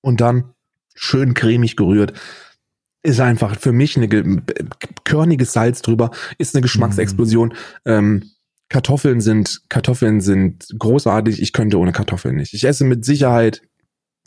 und 0.00 0.20
dann 0.20 0.54
schön 0.94 1.34
cremig 1.34 1.76
gerührt. 1.76 2.12
Ist 3.04 3.20
einfach 3.20 3.58
für 3.58 3.72
mich 3.72 3.96
eine 3.96 4.08
körniges 5.04 5.52
Salz 5.52 5.82
drüber, 5.82 6.10
ist 6.38 6.54
eine 6.54 6.62
Geschmacksexplosion. 6.62 7.48
Mm. 7.48 7.54
Ähm, 7.86 8.30
Kartoffeln 8.68 9.20
sind, 9.20 9.62
Kartoffeln 9.68 10.20
sind 10.20 10.66
großartig. 10.78 11.42
Ich 11.42 11.52
könnte 11.52 11.78
ohne 11.78 11.92
Kartoffeln 11.92 12.36
nicht. 12.36 12.54
Ich 12.54 12.64
esse 12.64 12.84
mit 12.84 13.04
Sicherheit 13.04 13.62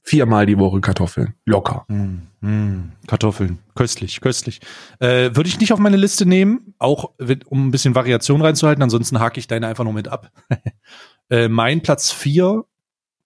viermal 0.05 0.45
die 0.45 0.57
Woche 0.57 0.79
Kartoffeln. 0.81 1.33
Locker. 1.45 1.85
Mm, 1.87 2.27
mm, 2.41 2.91
Kartoffeln. 3.07 3.59
Köstlich, 3.73 4.21
köstlich. 4.21 4.61
Äh, 4.99 5.35
Würde 5.35 5.49
ich 5.49 5.59
nicht 5.59 5.73
auf 5.73 5.79
meine 5.79 5.97
Liste 5.97 6.25
nehmen, 6.25 6.75
auch 6.77 7.11
um 7.47 7.67
ein 7.67 7.71
bisschen 7.71 7.95
Variation 7.95 8.41
reinzuhalten. 8.41 8.83
Ansonsten 8.83 9.19
hake 9.19 9.39
ich 9.39 9.47
deine 9.47 9.67
einfach 9.67 9.83
nur 9.83 9.93
mit 9.93 10.07
ab. 10.07 10.31
äh, 11.29 11.49
mein 11.49 11.81
Platz 11.81 12.11
vier, 12.11 12.65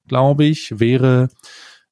glaube 0.07 0.45
ich, 0.45 0.79
wäre 0.79 1.29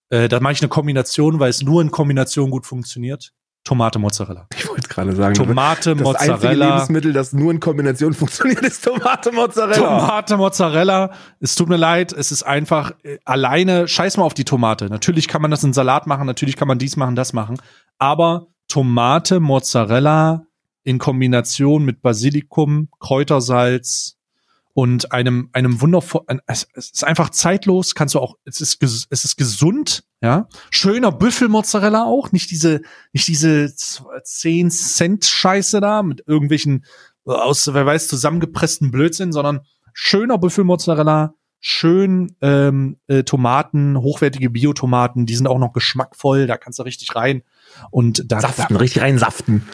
äh, 0.10 0.30
da 0.30 0.40
mache 0.40 0.54
ich 0.54 0.62
eine 0.62 0.70
Kombination, 0.70 1.40
weil 1.40 1.50
es 1.50 1.62
nur 1.62 1.82
in 1.82 1.92
Kombination 1.92 2.50
gut 2.50 2.66
funktioniert. 2.66 3.34
Tomate 3.68 4.00
Mozzarella. 4.00 4.48
Ich 4.56 4.66
wollte 4.70 4.88
gerade 4.88 5.14
sagen, 5.14 5.34
Tomate 5.34 5.94
das 5.94 6.02
Mozzarella. 6.02 6.32
Das 6.32 6.42
einzige 6.42 6.54
Lebensmittel, 6.54 7.12
das 7.12 7.34
nur 7.34 7.52
in 7.52 7.60
Kombination 7.60 8.14
funktioniert, 8.14 8.62
ist 8.62 8.82
Tomate 8.86 9.34
Mozzarella. 9.34 10.00
Tomate 10.00 10.38
Mozzarella. 10.38 11.12
Es 11.42 11.56
tut 11.56 11.68
mir 11.68 11.76
leid, 11.76 12.14
es 12.14 12.32
ist 12.32 12.44
einfach 12.44 12.94
äh, 13.04 13.18
alleine. 13.26 13.90
Scheiß 13.90 14.16
mal 14.16 14.24
auf 14.24 14.34
die 14.34 14.46
Tomate. 14.46 14.86
Natürlich 14.86 15.28
kann 15.28 15.42
man 15.42 15.52
das 15.52 15.66
in 15.66 15.74
Salat 15.74 16.08
machen, 16.08 16.26
natürlich 16.26 16.56
kann 16.56 16.70
man 16.70 16.80
dies 16.80 16.96
machen, 16.96 17.18
das 17.18 17.34
machen, 17.34 17.58
aber 17.98 18.48
Tomate 18.70 19.42
Mozzarella 19.42 20.46
in 20.86 20.98
Kombination 20.98 21.84
mit 21.84 22.02
Basilikum, 22.02 22.88
Kräutersalz, 23.02 24.17
und 24.78 25.12
einem 25.12 25.50
einem 25.54 25.82
wundervollen 25.82 26.40
es, 26.46 26.68
es 26.76 26.92
ist 26.92 27.04
einfach 27.04 27.32
zeitlos 27.32 27.96
kannst 27.96 28.14
du 28.14 28.20
auch 28.20 28.36
es 28.46 28.62
ist 28.62 28.78
es 29.10 29.26
ist 29.26 29.36
gesund 29.36 30.04
ja. 30.22 30.48
Schöner 30.70 31.12
Büffelmozzarella 31.12 32.04
auch 32.04 32.32
nicht 32.32 32.52
diese 32.52 32.82
nicht 33.12 33.28
diese 33.28 33.74
10 33.74 34.70
Cent 34.70 35.26
Scheiße 35.26 35.82
da 35.82 36.04
mit 36.04 36.22
irgendwelchen 36.28 36.86
aus 37.26 37.74
wer 37.74 37.88
weiß 37.88 38.08
zusammengepressten 38.08 38.92
Blödsinn 38.92 39.32
sondern 39.32 39.62
schöner 39.94 40.38
Büffelmozzarella 40.38 41.34
schön 41.60 42.36
ähm, 42.42 42.98
äh, 43.08 43.24
Tomaten 43.24 43.98
hochwertige 43.98 44.52
Biotomaten 44.52 45.26
die 45.26 45.36
sind 45.36 45.48
auch 45.48 45.58
noch 45.58 45.74
geschmackvoll 45.74 46.46
da 46.46 46.56
kannst 46.56 46.78
du 46.78 46.84
richtig 46.84 47.16
rein. 47.16 47.42
Und 47.90 48.32
da 48.32 48.42
saften 48.42 48.76
da, 48.76 48.80
richtig 48.80 49.02
rein 49.02 49.18
saften 49.18 49.68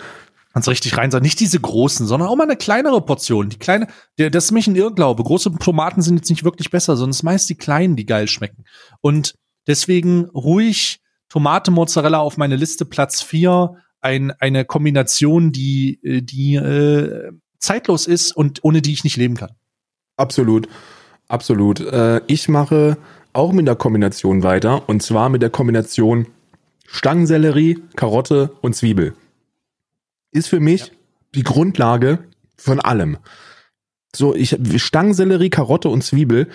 Kannst 0.54 0.70
richtig 0.70 0.96
rein 0.98 1.10
sein. 1.10 1.24
Nicht 1.24 1.40
diese 1.40 1.60
großen, 1.60 2.06
sondern 2.06 2.30
auch 2.30 2.36
mal 2.36 2.44
eine 2.44 2.56
kleinere 2.56 3.02
Portion. 3.02 3.50
Die 3.50 3.58
kleine, 3.58 3.88
der, 4.20 4.30
das 4.30 4.46
ist 4.46 4.52
mich 4.52 4.68
ein 4.68 4.76
Irrglaube. 4.76 5.24
Große 5.24 5.52
Tomaten 5.60 6.04
sind 6.04 6.18
jetzt 6.18 6.30
nicht 6.30 6.44
wirklich 6.44 6.70
besser, 6.70 6.96
sondern 6.96 7.10
es 7.12 7.18
sind 7.18 7.26
meist 7.26 7.50
die 7.50 7.56
kleinen, 7.56 7.96
die 7.96 8.06
geil 8.06 8.28
schmecken. 8.28 8.64
Und 9.02 9.36
deswegen 9.66 10.26
ruhig 10.26 11.00
Tomate 11.28 11.72
Mozzarella 11.72 12.20
auf 12.20 12.38
meine 12.38 12.56
Liste 12.56 12.86
Platz 12.86 13.24
vier 13.24 13.78
ein, 14.02 14.32
eine 14.40 14.66
Kombination, 14.66 15.52
die, 15.52 16.00
äh, 16.04 16.22
die 16.22 16.56
äh, 16.56 17.32
zeitlos 17.58 18.06
ist 18.06 18.34
und 18.34 18.64
ohne 18.64 18.84
die 18.84 18.94
ich 18.94 19.04
nicht 19.04 19.18
leben 19.18 19.36
kann. 19.36 19.52
Absolut, 20.18 20.68
absolut. 21.28 21.80
Äh, 21.80 22.22
ich 22.28 22.48
mache 22.50 22.98
auch 23.32 23.52
mit 23.54 23.68
der 23.68 23.76
Kombination 23.76 24.44
weiter 24.44 24.88
und 24.88 25.02
zwar 25.02 25.30
mit 25.30 25.42
der 25.42 25.50
Kombination 25.50 26.28
Stangensellerie, 26.86 27.80
Karotte 27.96 28.52
und 28.62 28.76
Zwiebel. 28.76 29.16
Ist 30.34 30.48
für 30.48 30.60
mich 30.60 30.88
ja. 30.88 30.94
die 31.36 31.44
Grundlage 31.44 32.20
von 32.58 32.80
allem. 32.80 33.18
So, 34.16 34.36
ich 34.36 34.58
Stangensellerie, 34.78 35.50
Karotte 35.50 35.90
und 35.90 36.04
Zwiebel 36.04 36.50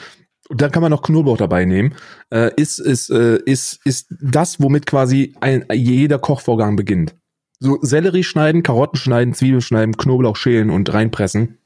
und 0.49 0.61
dann 0.61 0.71
kann 0.71 0.83
man 0.83 0.91
noch 0.91 1.03
Knoblauch 1.03 1.37
dabei 1.37 1.65
nehmen, 1.65 1.95
äh, 2.31 2.51
ist, 2.57 2.79
ist, 2.79 3.11
äh, 3.11 3.37
ist, 3.45 3.81
ist 3.85 4.07
das, 4.21 4.61
womit 4.61 4.87
quasi 4.87 5.35
ein, 5.41 5.67
jeder 5.73 6.19
Kochvorgang 6.19 6.77
beginnt. 6.77 7.15
So 7.61 7.79
Sellerie 7.83 8.25
schneiden, 8.25 8.63
Karotten 8.63 8.99
schneiden, 8.99 9.35
Zwiebeln 9.35 9.61
schneiden, 9.61 9.97
Knoblauch 9.97 10.37
schälen 10.37 10.71
und 10.71 10.93
reinpressen, 10.93 11.59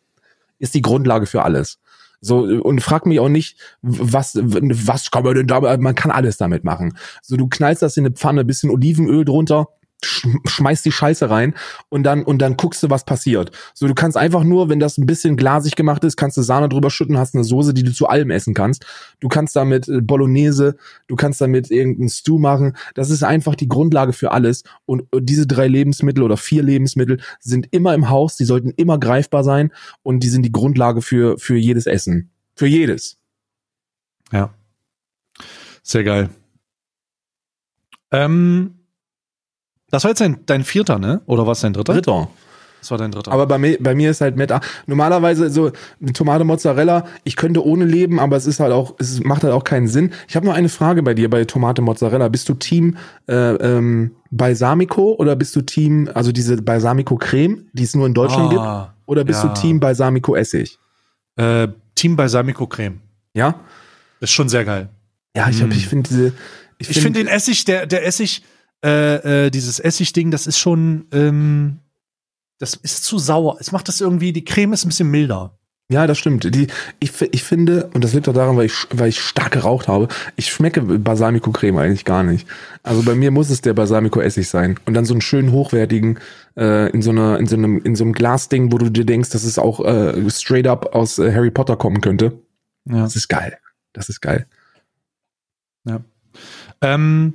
ist 0.58 0.74
die 0.74 0.82
Grundlage 0.82 1.26
für 1.26 1.42
alles. 1.42 1.78
So, 2.20 2.38
und 2.38 2.80
frag 2.80 3.04
mich 3.04 3.20
auch 3.20 3.28
nicht, 3.28 3.58
was, 3.82 4.38
was 4.40 5.10
kann 5.10 5.24
man 5.24 5.34
denn 5.34 5.46
da, 5.46 5.60
man 5.76 5.94
kann 5.94 6.10
alles 6.10 6.36
damit 6.36 6.64
machen. 6.64 6.96
So, 7.20 7.36
du 7.36 7.48
knallst 7.48 7.82
das 7.82 7.96
in 7.96 8.06
eine 8.06 8.14
Pfanne, 8.14 8.44
bisschen 8.44 8.70
Olivenöl 8.70 9.24
drunter, 9.24 9.68
schmeißt 10.04 10.84
die 10.84 10.92
Scheiße 10.92 11.30
rein 11.30 11.54
und 11.88 12.02
dann 12.02 12.22
und 12.24 12.38
dann 12.38 12.56
guckst 12.56 12.82
du, 12.82 12.90
was 12.90 13.04
passiert. 13.04 13.50
So, 13.74 13.86
du 13.86 13.94
kannst 13.94 14.16
einfach 14.16 14.44
nur, 14.44 14.68
wenn 14.68 14.80
das 14.80 14.98
ein 14.98 15.06
bisschen 15.06 15.36
glasig 15.36 15.76
gemacht 15.76 16.04
ist, 16.04 16.16
kannst 16.16 16.36
du 16.36 16.42
Sahne 16.42 16.68
drüber 16.68 16.90
schütten, 16.90 17.18
hast 17.18 17.34
eine 17.34 17.44
Soße, 17.44 17.74
die 17.74 17.82
du 17.82 17.92
zu 17.92 18.08
allem 18.08 18.30
essen 18.30 18.54
kannst. 18.54 18.84
Du 19.20 19.28
kannst 19.28 19.56
damit 19.56 19.88
äh, 19.88 20.00
Bolognese, 20.00 20.76
du 21.06 21.16
kannst 21.16 21.40
damit 21.40 21.70
irgendeinen 21.70 22.08
Stew 22.08 22.38
machen. 22.38 22.76
Das 22.94 23.10
ist 23.10 23.22
einfach 23.22 23.54
die 23.54 23.68
Grundlage 23.68 24.12
für 24.12 24.32
alles. 24.32 24.64
Und 24.86 25.04
diese 25.14 25.46
drei 25.46 25.68
Lebensmittel 25.68 26.22
oder 26.22 26.36
vier 26.36 26.62
Lebensmittel 26.62 27.20
sind 27.40 27.68
immer 27.70 27.94
im 27.94 28.10
Haus, 28.10 28.36
die 28.36 28.44
sollten 28.44 28.70
immer 28.70 28.98
greifbar 28.98 29.44
sein 29.44 29.72
und 30.02 30.20
die 30.20 30.28
sind 30.28 30.42
die 30.42 30.52
Grundlage 30.52 31.02
für 31.02 31.38
für 31.38 31.56
jedes 31.56 31.86
Essen, 31.86 32.30
für 32.54 32.66
jedes. 32.66 33.18
Ja, 34.32 34.54
sehr 35.82 36.04
geil. 36.04 36.30
Ähm 38.10 38.81
das 39.92 40.04
war 40.04 40.10
jetzt 40.10 40.20
dein, 40.20 40.40
dein 40.46 40.64
vierter, 40.64 40.98
ne? 40.98 41.20
Oder 41.26 41.46
was 41.46 41.60
dein 41.60 41.74
dritter? 41.74 41.92
Dritter. 41.92 42.28
Das 42.80 42.90
war 42.90 42.98
dein 42.98 43.12
dritter. 43.12 43.30
Aber 43.30 43.46
bei 43.46 43.58
mir, 43.58 43.76
bei 43.78 43.94
mir 43.94 44.10
ist 44.10 44.22
halt 44.22 44.36
Meta. 44.36 44.60
Normalerweise 44.86 45.50
so 45.50 45.70
eine 46.00 46.12
Tomate 46.14 46.44
Mozzarella, 46.44 47.04
ich 47.24 47.36
könnte 47.36 47.64
ohne 47.64 47.84
leben, 47.84 48.18
aber 48.18 48.36
es 48.36 48.46
ist 48.46 48.58
halt 48.58 48.72
auch, 48.72 48.94
es 48.98 49.22
macht 49.22 49.44
halt 49.44 49.52
auch 49.52 49.64
keinen 49.64 49.86
Sinn. 49.86 50.12
Ich 50.26 50.34
habe 50.34 50.46
noch 50.46 50.54
eine 50.54 50.70
Frage 50.70 51.02
bei 51.02 51.12
dir 51.12 51.28
bei 51.30 51.44
Tomate 51.44 51.82
Mozzarella. 51.82 52.28
Bist 52.28 52.48
du 52.48 52.54
Team 52.54 52.96
äh, 53.28 53.34
ähm, 53.34 54.12
Balsamico 54.30 55.12
oder 55.12 55.36
bist 55.36 55.54
du 55.54 55.60
Team, 55.60 56.10
also 56.14 56.32
diese 56.32 56.60
Balsamico 56.60 57.16
Creme, 57.16 57.66
die 57.74 57.82
es 57.82 57.94
nur 57.94 58.06
in 58.06 58.14
Deutschland 58.14 58.52
ah, 58.58 58.94
gibt? 58.94 59.08
Oder 59.08 59.24
bist 59.24 59.44
ja. 59.44 59.50
du 59.50 59.60
Team 59.60 59.78
Balsamico 59.78 60.34
Essig? 60.34 60.78
Äh, 61.36 61.68
Team 61.94 62.16
Balsamico 62.16 62.66
Creme. 62.66 63.00
Ja? 63.34 63.56
Ist 64.20 64.32
schon 64.32 64.48
sehr 64.48 64.64
geil. 64.64 64.88
Ja, 65.36 65.48
ich, 65.50 65.62
mm. 65.62 65.70
ich 65.70 65.86
finde 65.86 66.08
diese. 66.08 66.32
Ich 66.78 66.88
finde 66.88 67.02
find 67.02 67.16
den 67.16 67.26
Essig, 67.28 67.64
der, 67.64 67.86
der 67.86 68.04
Essig, 68.04 68.42
äh, 68.84 69.46
äh, 69.46 69.50
dieses 69.50 69.78
Essigding, 69.80 70.30
das 70.30 70.46
ist 70.46 70.58
schon, 70.58 71.06
ähm, 71.12 71.78
das 72.58 72.74
ist 72.74 73.04
zu 73.04 73.18
sauer. 73.18 73.56
Es 73.60 73.72
macht 73.72 73.88
das 73.88 74.00
irgendwie, 74.00 74.32
die 74.32 74.44
Creme 74.44 74.72
ist 74.72 74.84
ein 74.84 74.88
bisschen 74.88 75.10
milder. 75.10 75.58
Ja, 75.92 76.06
das 76.06 76.18
stimmt. 76.18 76.54
Die, 76.54 76.68
ich, 77.00 77.12
ich 77.20 77.44
finde, 77.44 77.90
und 77.92 78.02
das 78.02 78.14
liegt 78.14 78.26
auch 78.26 78.32
daran, 78.32 78.56
weil 78.56 78.66
ich, 78.66 78.86
weil 78.90 79.10
ich 79.10 79.20
stark 79.20 79.52
geraucht 79.52 79.88
habe, 79.88 80.08
ich 80.36 80.50
schmecke 80.50 80.80
Balsamico-Creme 80.80 81.76
eigentlich 81.76 82.06
gar 82.06 82.22
nicht. 82.22 82.48
Also 82.82 83.02
bei 83.02 83.14
mir 83.14 83.30
muss 83.30 83.50
es 83.50 83.60
der 83.60 83.74
Balsamico-Essig 83.74 84.48
sein. 84.48 84.78
Und 84.86 84.94
dann 84.94 85.04
so 85.04 85.12
einen 85.12 85.20
schönen 85.20 85.52
hochwertigen, 85.52 86.18
äh, 86.56 86.90
in 86.92 87.02
so 87.02 87.10
einer, 87.10 87.38
in 87.38 87.46
so 87.46 87.56
einem, 87.56 87.82
in 87.82 87.94
so 87.94 88.04
einem 88.04 88.14
Glasding, 88.14 88.72
wo 88.72 88.78
du 88.78 88.88
dir 88.88 89.04
denkst, 89.04 89.30
dass 89.30 89.44
es 89.44 89.58
auch 89.58 89.84
äh, 89.84 90.30
straight 90.30 90.66
up 90.66 90.94
aus 90.94 91.18
äh, 91.18 91.30
Harry 91.30 91.50
Potter 91.50 91.76
kommen 91.76 92.00
könnte. 92.00 92.38
Ja. 92.86 93.02
Das 93.02 93.14
ist 93.14 93.28
geil. 93.28 93.58
Das 93.92 94.08
ist 94.08 94.22
geil. 94.22 94.46
Ja. 95.84 96.00
Ähm, 96.80 97.34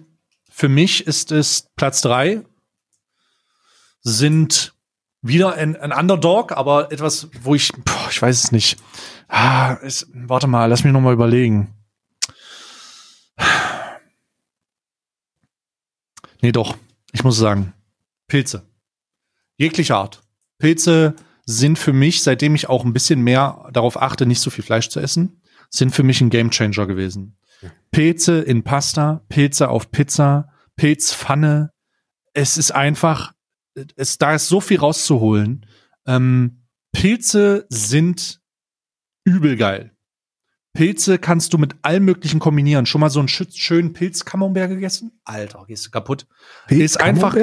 für 0.58 0.70
mich 0.70 1.06
ist 1.06 1.32
es 1.32 1.70
Platz 1.76 2.02
drei, 2.02 2.44
sind 4.02 4.74
wieder 5.22 5.54
ein, 5.54 5.76
ein 5.76 5.92
Underdog, 5.92 6.52
aber 6.52 6.92
etwas, 6.92 7.30
wo 7.44 7.54
ich, 7.54 7.72
boah, 7.74 8.08
ich 8.10 8.20
weiß 8.20 8.46
es 8.46 8.52
nicht. 8.52 8.80
Ah, 9.28 9.74
ist, 9.74 10.08
warte 10.14 10.48
mal, 10.48 10.66
lass 10.66 10.84
mich 10.84 10.92
noch 10.92 11.00
mal 11.00 11.14
überlegen. 11.14 11.76
Nee, 16.42 16.52
doch. 16.52 16.76
Ich 17.12 17.24
muss 17.24 17.38
sagen, 17.38 17.74
Pilze. 18.28 18.68
Jeglicher 19.58 19.98
Art. 19.98 20.24
Pilze 20.58 21.16
sind 21.46 21.78
für 21.78 21.94
mich, 21.94 22.24
seitdem 22.24 22.56
ich 22.56 22.68
auch 22.68 22.84
ein 22.84 22.94
bisschen 22.94 23.22
mehr 23.22 23.70
darauf 23.74 24.02
achte, 24.02 24.26
nicht 24.26 24.42
so 24.42 24.50
viel 24.50 24.64
Fleisch 24.64 24.90
zu 24.90 25.00
essen, 25.00 25.40
sind 25.70 25.94
für 25.94 26.04
mich 26.04 26.20
ein 26.20 26.32
Gamechanger 26.32 26.88
gewesen. 26.88 27.38
Pilze 27.92 28.42
in 28.42 28.64
Pasta, 28.64 29.26
Pilze 29.30 29.70
auf 29.70 29.92
Pizza, 29.92 30.50
Pilzpfanne. 30.76 31.72
Es 32.34 32.58
ist 32.58 32.72
einfach, 32.72 33.34
es, 33.96 34.18
da 34.18 34.36
ist 34.36 34.48
so 34.48 34.62
viel 34.62 34.80
rauszuholen. 34.80 35.66
Ähm, 36.06 36.64
Pilze 36.92 37.66
sind 37.70 38.42
übel 39.24 39.58
geil. 39.58 39.98
Pilze 40.74 41.18
kannst 41.18 41.54
du 41.54 41.58
mit 41.58 41.76
allem 41.82 42.06
möglichen 42.06 42.40
kombinieren. 42.40 42.86
Schon 42.86 43.02
mal 43.02 43.10
so 43.10 43.20
einen 43.20 43.28
schönen 43.28 43.94
Pilz-Camembert 43.94 44.70
gegessen? 44.70 45.20
Alter, 45.24 45.66
gehst 45.68 45.88
du 45.88 45.90
kaputt. 45.90 46.28
Pilz 46.68 46.84
ist 46.84 47.02
einfach. 47.02 47.36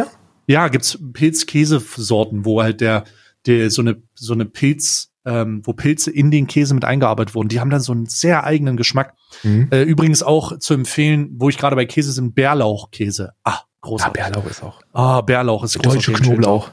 Ja, 0.47 0.69
gibt's 0.69 0.99
Pilz-Käsesorten, 1.13 2.45
wo 2.45 2.63
halt 2.63 2.81
der, 2.81 3.05
der 3.47 3.71
so 3.71 3.83
eine 3.83 4.03
so 4.15 4.35
eine 4.35 4.45
Pilz 4.45 5.14
ähm, 5.25 5.63
wo 5.65 5.73
Pilze 5.73 6.11
in 6.11 6.31
den 6.31 6.47
Käse 6.47 6.75
mit 6.75 6.85
eingearbeitet 6.85 7.35
wurden. 7.35 7.49
Die 7.49 7.61
haben 7.61 7.71
dann 7.71 7.81
so 7.81 7.93
einen 7.93 8.07
sehr 8.07 8.45
eigenen 8.45 8.77
Geschmack. 8.77 9.15
Mhm. 9.43 9.69
Äh, 9.71 9.83
übrigens 9.83 10.23
auch 10.23 10.59
zu 10.59 10.75
empfehlen, 10.75 11.31
wo 11.39 11.49
ich 11.49 11.59
gerade 11.59 11.77
bei 11.77 11.87
Käse 11.87 12.13
sind, 12.13 12.35
Bärlauchkäse. 12.35 13.33
Ah, 13.43 13.61
großartig. 13.81 14.23
Ja, 14.23 14.31
Bärlauch 14.31 14.51
ist 14.51 14.63
auch. 14.63 14.81
Ah, 14.93 15.21
Bärlauch 15.23 15.65
ist 15.65 15.85
Deutsche 15.85 16.13
Knoblauch. 16.13 16.71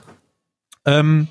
Ähm, 0.85 1.27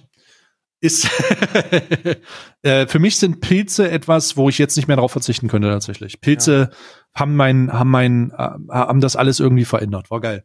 ist 0.80 1.04
äh, 2.62 2.86
für 2.86 2.98
mich 2.98 3.18
sind 3.18 3.40
Pilze 3.40 3.90
etwas, 3.90 4.36
wo 4.36 4.48
ich 4.48 4.56
jetzt 4.56 4.76
nicht 4.76 4.88
mehr 4.88 4.96
darauf 4.96 5.12
verzichten 5.12 5.48
könnte 5.48 5.68
tatsächlich. 5.68 6.20
Pilze 6.22 6.70
ja. 6.70 6.76
haben 7.14 7.36
mein 7.36 7.70
haben 7.70 7.90
mein 7.90 8.30
äh, 8.30 8.48
haben 8.70 9.00
das 9.00 9.14
alles 9.16 9.40
irgendwie 9.40 9.66
verändert. 9.66 10.10
War 10.10 10.20
geil. 10.20 10.44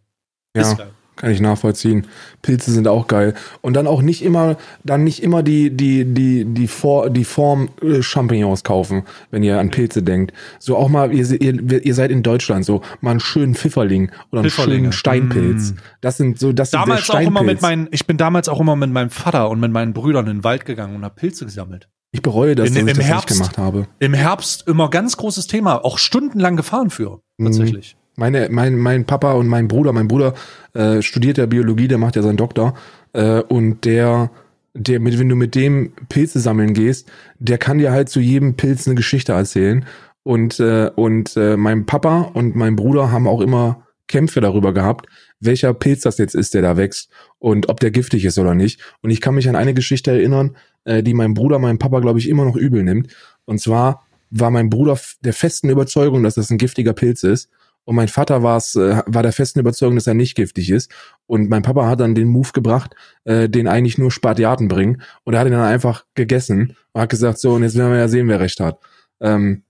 Ja. 0.54 0.64
Ist 0.64 0.78
geil. 0.78 0.92
Kann 1.16 1.32
ich 1.32 1.40
nachvollziehen. 1.40 2.08
Pilze 2.42 2.72
sind 2.72 2.88
auch 2.88 3.08
geil. 3.08 3.36
Und 3.62 3.74
dann 3.74 3.88
auch 3.88 4.02
nicht 4.02 4.22
immer, 4.22 4.58
dann 4.84 5.04
nicht 5.06 5.24
immer 5.24 5.44
die, 5.44 5.70
die, 5.70 6.04
die, 6.04 6.44
die, 6.46 6.68
For 6.68 7.10
die 7.10 7.24
Form 7.24 7.70
äh, 7.82 8.02
Champignons 8.02 8.64
kaufen, 8.64 9.04
wenn 9.32 9.42
ihr 9.42 9.60
an 9.60 9.72
Pilze 9.72 10.04
denkt. 10.04 10.34
So 10.60 10.76
auch 10.76 10.90
mal, 10.90 11.14
ihr, 11.14 11.42
ihr, 11.42 11.86
ihr 11.86 11.94
seid 11.96 12.12
in 12.12 12.22
Deutschland, 12.22 12.66
so 12.66 12.82
mal 13.00 13.12
einen 13.12 13.20
schönen 13.22 13.56
Pfifferling 13.56 14.12
oder 14.32 14.42
einen 14.42 14.50
schönen 14.50 14.92
Steinpilz. 14.92 15.72
Mm. 15.72 15.78
Das 16.02 16.18
sind 16.18 16.38
so, 16.38 16.52
das 16.52 16.72
damals 16.72 17.08
sind 17.08 17.16
auch 17.16 17.22
immer 17.22 17.44
mit 17.44 17.62
meinen, 17.62 17.88
ich 17.92 18.06
bin 18.06 18.18
damals 18.18 18.50
auch 18.50 18.60
immer 18.60 18.76
mit 18.76 18.92
meinem 18.92 19.10
Vater 19.10 19.50
und 19.50 19.62
mit 19.62 19.72
meinen 19.72 19.94
Brüdern 19.94 20.28
in 20.28 20.38
den 20.40 20.44
Wald 20.44 20.66
gegangen 20.66 20.96
und 20.96 21.06
habe 21.06 21.16
Pilze 21.16 21.46
gesammelt. 21.46 21.88
Ich 22.12 22.22
bereue 22.22 22.56
das, 22.56 22.70
in, 22.70 22.76
dass 22.76 22.88
ich 22.88 22.98
das 22.98 23.06
Herbst, 23.06 23.30
nicht 23.30 23.40
gemacht 23.40 23.58
habe. 23.58 23.88
Im 24.00 24.14
Herbst 24.14 24.68
immer 24.68 24.90
ganz 24.90 25.16
großes 25.18 25.48
Thema, 25.48 25.84
auch 25.84 25.98
stundenlang 25.98 26.58
gefahren 26.58 26.90
für, 26.90 27.22
mhm. 27.38 27.46
tatsächlich. 27.46 27.96
Mm. 27.96 28.05
Meine, 28.16 28.48
mein, 28.50 28.78
mein 28.78 29.06
Papa 29.06 29.34
und 29.34 29.48
mein 29.48 29.68
Bruder, 29.68 29.92
mein 29.94 30.08
Bruder 30.08 30.34
äh, 30.74 31.02
studiert 31.02 31.38
ja 31.38 31.46
Biologie, 31.46 31.88
der 31.88 31.98
macht 31.98 32.16
ja 32.16 32.22
seinen 32.22 32.38
Doktor. 32.38 32.76
Äh, 33.14 33.42
und 33.42 33.86
der, 33.86 34.32
der, 34.74 35.00
mit, 35.00 35.20
wenn 35.20 35.30
du 35.30 35.36
mit 35.36 35.56
dem 35.56 35.94
Pilze 36.10 36.40
sammeln 36.40 36.74
gehst, 36.74 37.12
der 37.40 37.58
kann 37.58 37.78
dir 37.78 37.92
halt 37.92 38.10
zu 38.10 38.20
jedem 38.20 38.56
Pilz 38.56 38.88
eine 38.88 38.96
Geschichte 38.96 39.34
erzählen. 39.34 39.86
Und, 40.24 40.60
äh, 40.60 40.90
und 40.96 41.36
äh, 41.38 41.56
mein 41.58 41.86
Papa 41.86 42.32
und 42.34 42.56
mein 42.56 42.76
Bruder 42.76 43.12
haben 43.12 43.28
auch 43.28 43.42
immer 43.42 43.86
Kämpfe 44.08 44.42
darüber 44.42 44.74
gehabt, 44.74 45.08
welcher 45.40 45.74
Pilz 45.74 46.02
das 46.02 46.18
jetzt 46.18 46.36
ist, 46.36 46.54
der 46.54 46.62
da 46.62 46.78
wächst 46.78 47.10
und 47.40 47.70
ob 47.70 47.80
der 47.80 47.92
giftig 47.92 48.26
ist 48.26 48.38
oder 48.38 48.56
nicht. 48.56 48.80
Und 49.02 49.10
ich 49.10 49.22
kann 49.22 49.36
mich 49.36 49.50
an 49.50 49.56
eine 49.56 49.74
Geschichte 49.74 50.12
erinnern, 50.12 50.56
äh, 50.86 51.04
die 51.04 51.14
mein 51.14 51.34
Bruder, 51.34 51.60
mein 51.60 51.80
Papa, 51.80 52.00
glaube 52.00 52.20
ich, 52.20 52.30
immer 52.30 52.46
noch 52.46 52.56
übel 52.56 52.84
nimmt. 52.84 53.14
Und 53.46 53.60
zwar 53.60 54.06
war 54.30 54.52
mein 54.52 54.70
Bruder 54.70 54.98
der 55.22 55.34
festen 55.34 55.70
Überzeugung, 55.70 56.24
dass 56.24 56.36
das 56.36 56.50
ein 56.50 56.58
giftiger 56.58 56.94
Pilz 56.94 57.24
ist. 57.24 57.50
Und 57.86 57.96
mein 57.96 58.08
Vater 58.08 58.44
war 58.44 58.58
es, 58.58 58.76
äh, 58.76 59.02
war 59.06 59.24
der 59.24 59.32
festen 59.32 59.60
Überzeugung, 59.60 59.96
dass 59.96 60.08
er 60.08 60.16
nicht 60.16 60.36
giftig 60.36 60.70
ist. 60.72 60.92
Und 61.28 61.50
mein 61.50 61.62
Papa 61.62 61.88
hat 61.88 62.00
dann 62.00 62.16
den 62.16 62.28
Move 62.28 62.50
gebracht, 62.52 62.96
äh, 63.24 63.48
den 63.48 63.68
eigentlich 63.68 63.98
nur 63.98 64.12
Spatiaten 64.12 64.68
bringen. 64.68 65.02
Und 65.24 65.36
er 65.36 65.40
hat 65.40 65.48
ihn 65.48 65.54
dann 65.54 65.62
einfach 65.62 66.06
gegessen 66.16 66.76
und 66.92 67.02
hat 67.02 67.10
gesagt, 67.10 67.40
so, 67.40 67.54
und 67.54 67.64
jetzt 67.64 67.78
werden 67.78 67.92
wir 67.92 68.00
ja 68.00 68.08
sehen, 68.08 68.28
wer 68.28 68.40
recht 68.40 68.60
hat. 68.60 68.80
Ähm, 69.22 69.64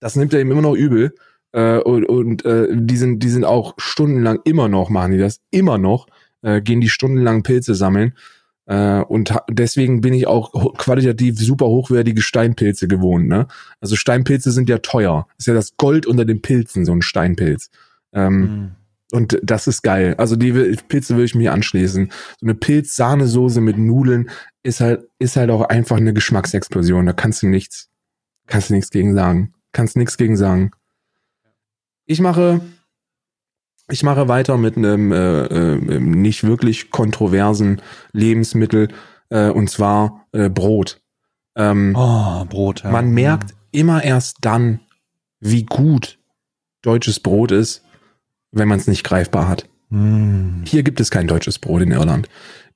das 0.00 0.16
nimmt 0.16 0.34
er 0.34 0.40
ihm 0.40 0.50
immer 0.50 0.62
noch 0.62 0.74
übel. 0.74 1.14
Äh, 1.52 1.78
und 1.78 2.04
und 2.06 2.44
äh, 2.44 2.68
die, 2.70 2.96
sind, 2.96 3.20
die 3.20 3.28
sind 3.28 3.44
auch 3.44 3.74
stundenlang 3.78 4.40
immer 4.44 4.68
noch, 4.68 4.88
machen 4.90 5.12
die 5.12 5.18
das, 5.18 5.40
immer 5.50 5.78
noch, 5.78 6.06
äh, 6.42 6.60
gehen 6.60 6.80
die 6.80 6.88
stundenlang 6.88 7.42
Pilze 7.42 7.74
sammeln. 7.74 8.14
Äh, 8.66 9.00
und 9.00 9.34
deswegen 9.50 10.00
bin 10.00 10.14
ich 10.14 10.26
auch 10.26 10.76
qualitativ 10.76 11.38
super 11.38 11.66
hochwertige 11.66 12.22
Steinpilze 12.22 12.88
gewohnt. 12.88 13.28
Ne? 13.28 13.46
Also 13.80 13.96
Steinpilze 13.96 14.52
sind 14.52 14.68
ja 14.68 14.78
teuer. 14.78 15.26
Ist 15.38 15.48
ja 15.48 15.54
das 15.54 15.76
Gold 15.76 16.06
unter 16.06 16.24
den 16.24 16.42
Pilzen, 16.42 16.84
so 16.84 16.92
ein 16.92 17.02
Steinpilz. 17.02 17.70
Ähm, 18.12 18.40
mhm. 18.40 18.70
Und 19.12 19.38
das 19.42 19.66
ist 19.66 19.82
geil. 19.82 20.14
Also 20.16 20.36
die 20.36 20.52
Pilze 20.88 21.14
würde 21.14 21.26
ich 21.26 21.34
mir 21.34 21.52
anschließen. 21.52 22.10
So 22.40 22.46
eine 22.46 22.54
Pilz-Sahnesoße 22.54 23.60
mit 23.60 23.76
Nudeln 23.76 24.30
ist 24.62 24.80
halt, 24.80 25.06
ist 25.18 25.36
halt 25.36 25.50
auch 25.50 25.62
einfach 25.62 25.98
eine 25.98 26.14
Geschmacksexplosion. 26.14 27.04
Da 27.04 27.12
kannst 27.12 27.42
du 27.42 27.46
nichts, 27.46 27.90
kannst 28.46 28.70
du 28.70 28.74
nichts 28.74 28.90
gegen 28.90 29.14
sagen. 29.14 29.52
Kannst 29.72 29.96
nichts 29.96 30.16
gegen 30.16 30.36
sagen. 30.36 30.70
Ich 32.06 32.20
mache 32.20 32.62
ich 33.90 34.02
mache 34.02 34.28
weiter 34.28 34.56
mit 34.56 34.76
einem 34.76 35.12
äh, 35.12 35.44
äh, 35.44 36.00
nicht 36.00 36.44
wirklich 36.44 36.90
kontroversen 36.90 37.82
Lebensmittel 38.12 38.88
äh, 39.28 39.50
und 39.50 39.70
zwar 39.70 40.26
äh, 40.32 40.48
Brot. 40.48 41.00
Ähm, 41.56 41.94
oh, 41.96 42.44
Brot. 42.46 42.82
Ja. 42.84 42.90
Man 42.90 43.10
merkt 43.10 43.50
ja. 43.50 43.56
immer 43.72 44.02
erst 44.02 44.38
dann, 44.40 44.80
wie 45.40 45.64
gut 45.64 46.18
deutsches 46.82 47.20
Brot 47.20 47.52
ist, 47.52 47.82
wenn 48.52 48.68
man 48.68 48.78
es 48.78 48.86
nicht 48.86 49.04
greifbar 49.04 49.48
hat. 49.48 49.68
Mm. 49.90 50.62
Hier 50.64 50.82
gibt 50.82 51.00
es 51.00 51.10
kein 51.10 51.26
deutsches 51.26 51.58
Brot 51.58 51.82
in 51.82 51.90
Irland. 51.90 52.28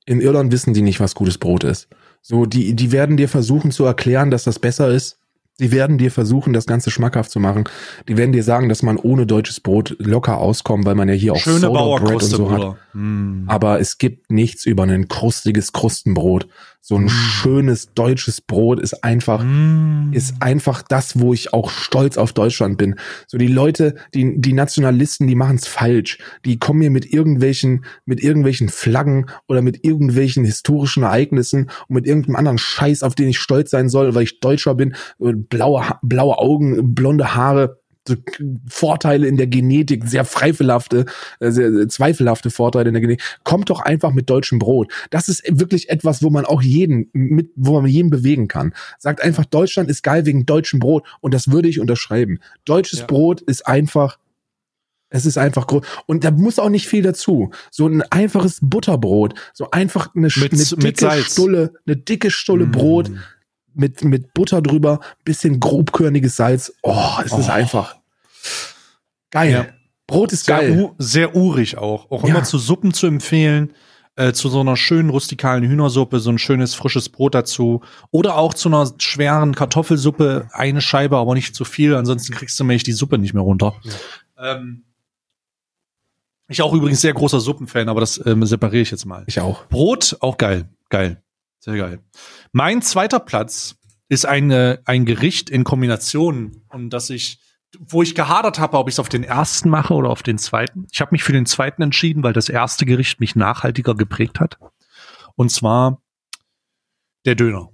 In 0.04 0.20
Irland 0.20 0.52
wissen 0.52 0.74
die 0.74 0.82
nicht, 0.82 1.00
was 1.00 1.14
gutes 1.14 1.38
Brot 1.38 1.64
ist. 1.64 1.88
So, 2.22 2.46
die, 2.46 2.74
die 2.74 2.92
werden 2.92 3.16
dir 3.16 3.28
versuchen 3.28 3.70
zu 3.70 3.84
erklären, 3.84 4.30
dass 4.30 4.44
das 4.44 4.58
besser 4.58 4.88
ist. 4.90 5.18
Sie 5.58 5.72
werden 5.72 5.96
dir 5.96 6.10
versuchen, 6.10 6.52
das 6.52 6.66
Ganze 6.66 6.90
schmackhaft 6.90 7.30
zu 7.30 7.40
machen. 7.40 7.64
Die 8.08 8.18
werden 8.18 8.32
dir 8.32 8.42
sagen, 8.42 8.68
dass 8.68 8.82
man 8.82 8.98
ohne 8.98 9.26
deutsches 9.26 9.60
Brot 9.60 9.96
locker 9.98 10.36
auskommt, 10.36 10.84
weil 10.84 10.94
man 10.94 11.08
ja 11.08 11.14
hier 11.14 11.32
auch 11.32 11.38
Schöne 11.38 11.60
Soda 11.60 11.96
Bread 12.04 12.22
und 12.22 12.28
so 12.28 12.50
hat. 12.50 12.76
Mm. 12.92 13.44
Aber 13.46 13.80
es 13.80 13.96
gibt 13.96 14.30
nichts 14.30 14.66
über 14.66 14.82
ein 14.82 15.08
krustiges 15.08 15.72
Krustenbrot. 15.72 16.46
So 16.88 16.94
ein 16.94 17.06
mm. 17.06 17.08
schönes 17.08 17.94
deutsches 17.94 18.40
Brot 18.40 18.78
ist 18.78 19.02
einfach, 19.02 19.42
mm. 19.42 20.12
ist 20.12 20.36
einfach 20.38 20.82
das, 20.82 21.18
wo 21.18 21.34
ich 21.34 21.52
auch 21.52 21.68
stolz 21.68 22.16
auf 22.16 22.32
Deutschland 22.32 22.78
bin. 22.78 22.94
So 23.26 23.38
die 23.38 23.48
Leute, 23.48 23.96
die, 24.14 24.40
die 24.40 24.52
Nationalisten, 24.52 25.26
die 25.26 25.34
machen 25.34 25.56
es 25.56 25.66
falsch. 25.66 26.18
Die 26.44 26.60
kommen 26.60 26.78
mir 26.78 26.92
mit 26.92 27.12
irgendwelchen, 27.12 27.84
mit 28.04 28.22
irgendwelchen 28.22 28.68
Flaggen 28.68 29.26
oder 29.48 29.62
mit 29.62 29.84
irgendwelchen 29.84 30.44
historischen 30.44 31.02
Ereignissen 31.02 31.72
und 31.88 31.96
mit 31.96 32.06
irgendeinem 32.06 32.36
anderen 32.36 32.58
Scheiß, 32.58 33.02
auf 33.02 33.16
den 33.16 33.30
ich 33.30 33.40
stolz 33.40 33.72
sein 33.72 33.88
soll, 33.88 34.14
weil 34.14 34.22
ich 34.22 34.38
Deutscher 34.38 34.76
bin, 34.76 34.94
blaue, 35.18 35.82
blaue 36.02 36.38
Augen, 36.38 36.94
blonde 36.94 37.34
Haare 37.34 37.80
Vorteile 38.68 39.26
in 39.26 39.36
der 39.36 39.46
Genetik, 39.46 40.04
sehr 40.06 40.24
zweifelhafte, 40.24 41.06
äh, 41.40 41.50
sehr 41.50 41.88
zweifelhafte 41.88 42.50
Vorteile 42.50 42.88
in 42.88 42.94
der 42.94 43.00
Genetik. 43.00 43.24
Kommt 43.44 43.70
doch 43.70 43.80
einfach 43.80 44.12
mit 44.12 44.30
deutschem 44.30 44.58
Brot. 44.58 44.92
Das 45.10 45.28
ist 45.28 45.42
wirklich 45.46 45.88
etwas, 45.88 46.22
wo 46.22 46.30
man 46.30 46.44
auch 46.44 46.62
jeden 46.62 47.08
mit, 47.12 47.50
wo 47.56 47.80
man 47.80 47.90
jeden 47.90 48.10
bewegen 48.10 48.48
kann. 48.48 48.74
Sagt 48.98 49.22
einfach, 49.22 49.44
Deutschland 49.44 49.90
ist 49.90 50.02
geil 50.02 50.26
wegen 50.26 50.46
deutschem 50.46 50.80
Brot 50.80 51.04
und 51.20 51.34
das 51.34 51.50
würde 51.50 51.68
ich 51.68 51.80
unterschreiben. 51.80 52.38
Deutsches 52.64 53.00
ja. 53.00 53.06
Brot 53.06 53.40
ist 53.40 53.66
einfach 53.66 54.18
es 55.08 55.24
ist 55.24 55.38
einfach 55.38 55.66
groß. 55.66 55.86
Und 56.06 56.24
da 56.24 56.30
muss 56.30 56.58
auch 56.58 56.68
nicht 56.68 56.88
viel 56.88 57.02
dazu. 57.02 57.50
So 57.70 57.86
ein 57.86 58.02
einfaches 58.02 58.58
Butterbrot, 58.60 59.34
so 59.54 59.70
einfach 59.70 60.14
eine, 60.14 60.28
mit, 60.36 60.52
eine 60.52 60.92
dicke 60.92 61.10
Stulle, 61.22 61.74
eine 61.86 61.96
dicke 61.96 62.30
Stulle 62.30 62.66
mm. 62.66 62.72
Brot 62.72 63.10
mit, 63.76 64.04
mit 64.04 64.34
Butter 64.34 64.62
drüber, 64.62 65.00
bisschen 65.24 65.60
grobkörniges 65.60 66.36
Salz. 66.36 66.72
Oh, 66.82 67.18
es 67.24 67.32
oh. 67.32 67.38
ist 67.38 67.50
einfach 67.50 67.96
geil. 69.30 69.52
Ja. 69.52 69.66
Brot 70.06 70.32
ist 70.32 70.46
sehr 70.46 70.58
geil. 70.58 70.90
sehr 70.98 71.34
urig 71.34 71.78
auch. 71.78 72.10
Auch 72.10 72.22
ja. 72.22 72.30
immer 72.30 72.44
zu 72.44 72.58
Suppen 72.58 72.94
zu 72.94 73.06
empfehlen. 73.06 73.72
Äh, 74.18 74.32
zu 74.32 74.48
so 74.48 74.60
einer 74.60 74.78
schönen 74.78 75.10
rustikalen 75.10 75.62
Hühnersuppe, 75.62 76.20
so 76.20 76.30
ein 76.30 76.38
schönes 76.38 76.74
frisches 76.74 77.10
Brot 77.10 77.34
dazu. 77.34 77.82
Oder 78.12 78.38
auch 78.38 78.54
zu 78.54 78.70
einer 78.70 78.90
schweren 78.96 79.54
Kartoffelsuppe, 79.54 80.48
eine 80.52 80.80
Scheibe, 80.80 81.18
aber 81.18 81.34
nicht 81.34 81.54
zu 81.54 81.66
viel, 81.66 81.94
ansonsten 81.94 82.32
kriegst 82.32 82.58
du 82.58 82.64
nämlich 82.64 82.82
die 82.82 82.92
Suppe 82.92 83.18
nicht 83.18 83.34
mehr 83.34 83.42
runter. 83.42 83.74
Ja. 83.82 84.54
Ähm, 84.54 84.84
ich 86.48 86.62
auch 86.62 86.72
übrigens 86.72 87.02
sehr 87.02 87.12
großer 87.12 87.40
Suppenfan, 87.40 87.90
aber 87.90 88.00
das 88.00 88.24
ähm, 88.24 88.46
separiere 88.46 88.82
ich 88.82 88.90
jetzt 88.90 89.04
mal. 89.04 89.24
Ich 89.26 89.38
auch. 89.38 89.66
Brot, 89.68 90.16
auch 90.20 90.38
geil. 90.38 90.70
Geil. 90.88 91.22
Sehr 91.58 91.76
geil. 91.76 92.00
Mein 92.52 92.82
zweiter 92.82 93.20
Platz 93.20 93.76
ist 94.08 94.26
eine, 94.26 94.80
ein 94.84 95.04
Gericht 95.04 95.50
in 95.50 95.64
Kombination, 95.64 96.62
um 96.68 96.90
das 96.90 97.10
ich, 97.10 97.40
wo 97.78 98.02
ich 98.02 98.14
gehadert 98.14 98.58
habe, 98.58 98.78
ob 98.78 98.88
ich 98.88 98.94
es 98.94 98.98
auf 99.00 99.08
den 99.08 99.24
ersten 99.24 99.68
mache 99.68 99.94
oder 99.94 100.10
auf 100.10 100.22
den 100.22 100.38
zweiten. 100.38 100.86
Ich 100.92 101.00
habe 101.00 101.10
mich 101.12 101.24
für 101.24 101.32
den 101.32 101.46
zweiten 101.46 101.82
entschieden, 101.82 102.22
weil 102.22 102.32
das 102.32 102.48
erste 102.48 102.86
Gericht 102.86 103.20
mich 103.20 103.34
nachhaltiger 103.34 103.94
geprägt 103.94 104.38
hat. 104.38 104.58
Und 105.34 105.50
zwar 105.50 106.00
der 107.24 107.34
Döner. 107.34 107.70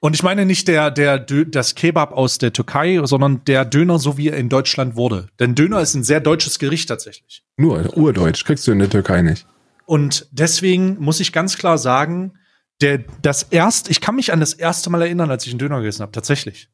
Und 0.00 0.14
ich 0.14 0.22
meine 0.22 0.44
nicht 0.44 0.68
der, 0.68 0.90
der, 0.90 1.18
das 1.18 1.74
Kebab 1.74 2.12
aus 2.12 2.38
der 2.38 2.52
Türkei, 2.52 3.00
sondern 3.04 3.44
der 3.44 3.64
Döner, 3.64 3.98
so 3.98 4.18
wie 4.18 4.28
er 4.28 4.36
in 4.36 4.48
Deutschland 4.48 4.94
wurde. 4.94 5.28
Denn 5.40 5.54
Döner 5.54 5.80
ist 5.80 5.94
ein 5.94 6.04
sehr 6.04 6.20
deutsches 6.20 6.58
Gericht 6.58 6.88
tatsächlich. 6.88 7.44
Nur 7.56 7.96
urdeutsch, 7.96 8.44
kriegst 8.44 8.66
du 8.66 8.72
in 8.72 8.78
der 8.78 8.90
Türkei 8.90 9.22
nicht. 9.22 9.46
Und 9.86 10.28
deswegen 10.32 10.98
muss 11.00 11.20
ich 11.20 11.32
ganz 11.32 11.56
klar 11.56 11.78
sagen, 11.78 12.34
der, 12.80 13.04
das 13.22 13.44
erste, 13.44 13.90
ich 13.90 14.00
kann 14.00 14.16
mich 14.16 14.32
an 14.32 14.40
das 14.40 14.52
erste 14.52 14.90
Mal 14.90 15.02
erinnern, 15.02 15.30
als 15.30 15.46
ich 15.46 15.52
einen 15.52 15.58
Döner 15.58 15.78
gegessen 15.78 16.02
habe, 16.02 16.12
tatsächlich. 16.12 16.68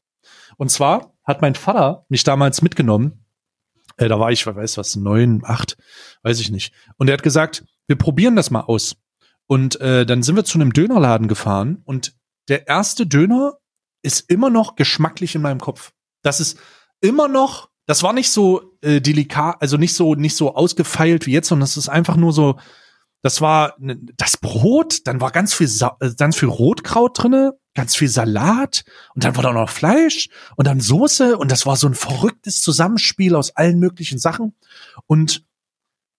Und 0.57 0.71
zwar 0.71 1.15
hat 1.25 1.43
mein 1.43 1.55
Vater 1.55 2.05
mich 2.09 2.25
damals 2.25 2.63
mitgenommen. 2.63 3.25
Äh, 3.97 4.09
da 4.09 4.19
war 4.19 4.33
ich, 4.33 4.47
weiß 4.47 4.77
was, 4.79 4.97
neun, 4.97 5.43
acht, 5.45 5.77
weiß 6.23 6.41
ich 6.41 6.51
nicht. 6.51 6.75
Und 6.97 7.09
er 7.09 7.15
hat 7.15 7.23
gesagt, 7.23 7.65
wir 7.87 7.97
probieren 7.97 8.37
das 8.37 8.51
mal 8.51 8.63
aus. 8.63 8.97
Und 9.47 9.81
äh, 9.81 10.07
dann 10.07 10.23
sind 10.23 10.37
wir 10.37 10.45
zu 10.45 10.59
einem 10.59 10.73
Dönerladen 10.73 11.29
gefahren 11.29 11.83
und 11.85 12.15
der 12.49 12.69
erste 12.69 13.07
Döner 13.07 13.59
ist 14.03 14.31
immer 14.31 14.51
noch 14.51 14.77
geschmacklich 14.77 15.35
in 15.35 15.43
meinem 15.43 15.61
Kopf. 15.61 15.93
Das 16.23 16.41
ist 16.41 16.59
immer 17.01 17.29
noch, 17.29 17.71
das 17.87 18.03
war 18.03 18.13
nicht 18.13 18.31
so 18.31 18.77
äh, 18.81 19.01
delikat, 19.01 19.57
also 19.61 19.77
nicht 19.77 19.95
so 19.95 20.15
nicht 20.15 20.37
so 20.37 20.55
ausgefeilt 20.55 21.27
wie 21.27 21.33
jetzt, 21.33 21.49
sondern 21.49 21.65
es 21.65 21.77
ist 21.77 21.89
einfach 21.89 22.17
nur 22.17 22.33
so 22.33 22.59
das 23.23 23.41
war 23.41 23.77
das 23.79 24.37
Brot, 24.37 25.07
dann 25.07 25.21
war 25.21 25.31
ganz 25.31 25.55
viel, 25.55 25.69
Sa 25.69 25.97
äh, 26.01 26.11
ganz 26.17 26.37
viel 26.37 26.49
Rotkraut 26.49 27.23
drinne, 27.23 27.55
ganz 27.75 27.97
viel 27.97 28.09
Salat 28.09 28.85
und 29.15 29.25
dann 29.25 29.37
war 29.37 29.43
da 29.43 29.53
noch 29.53 29.71
Fleisch 29.71 30.29
und 30.57 30.67
dann 30.67 30.81
Soße 30.81 31.39
und 31.39 31.51
das 31.51 31.65
war 31.65 31.77
so 31.77 31.87
ein 31.87 31.95
verrücktes 31.95 32.61
Zusammenspiel 32.61 33.35
aus 33.37 33.57
allen 33.57 33.79
möglichen 33.79 34.19
Sachen. 34.19 34.55
Und 35.07 35.45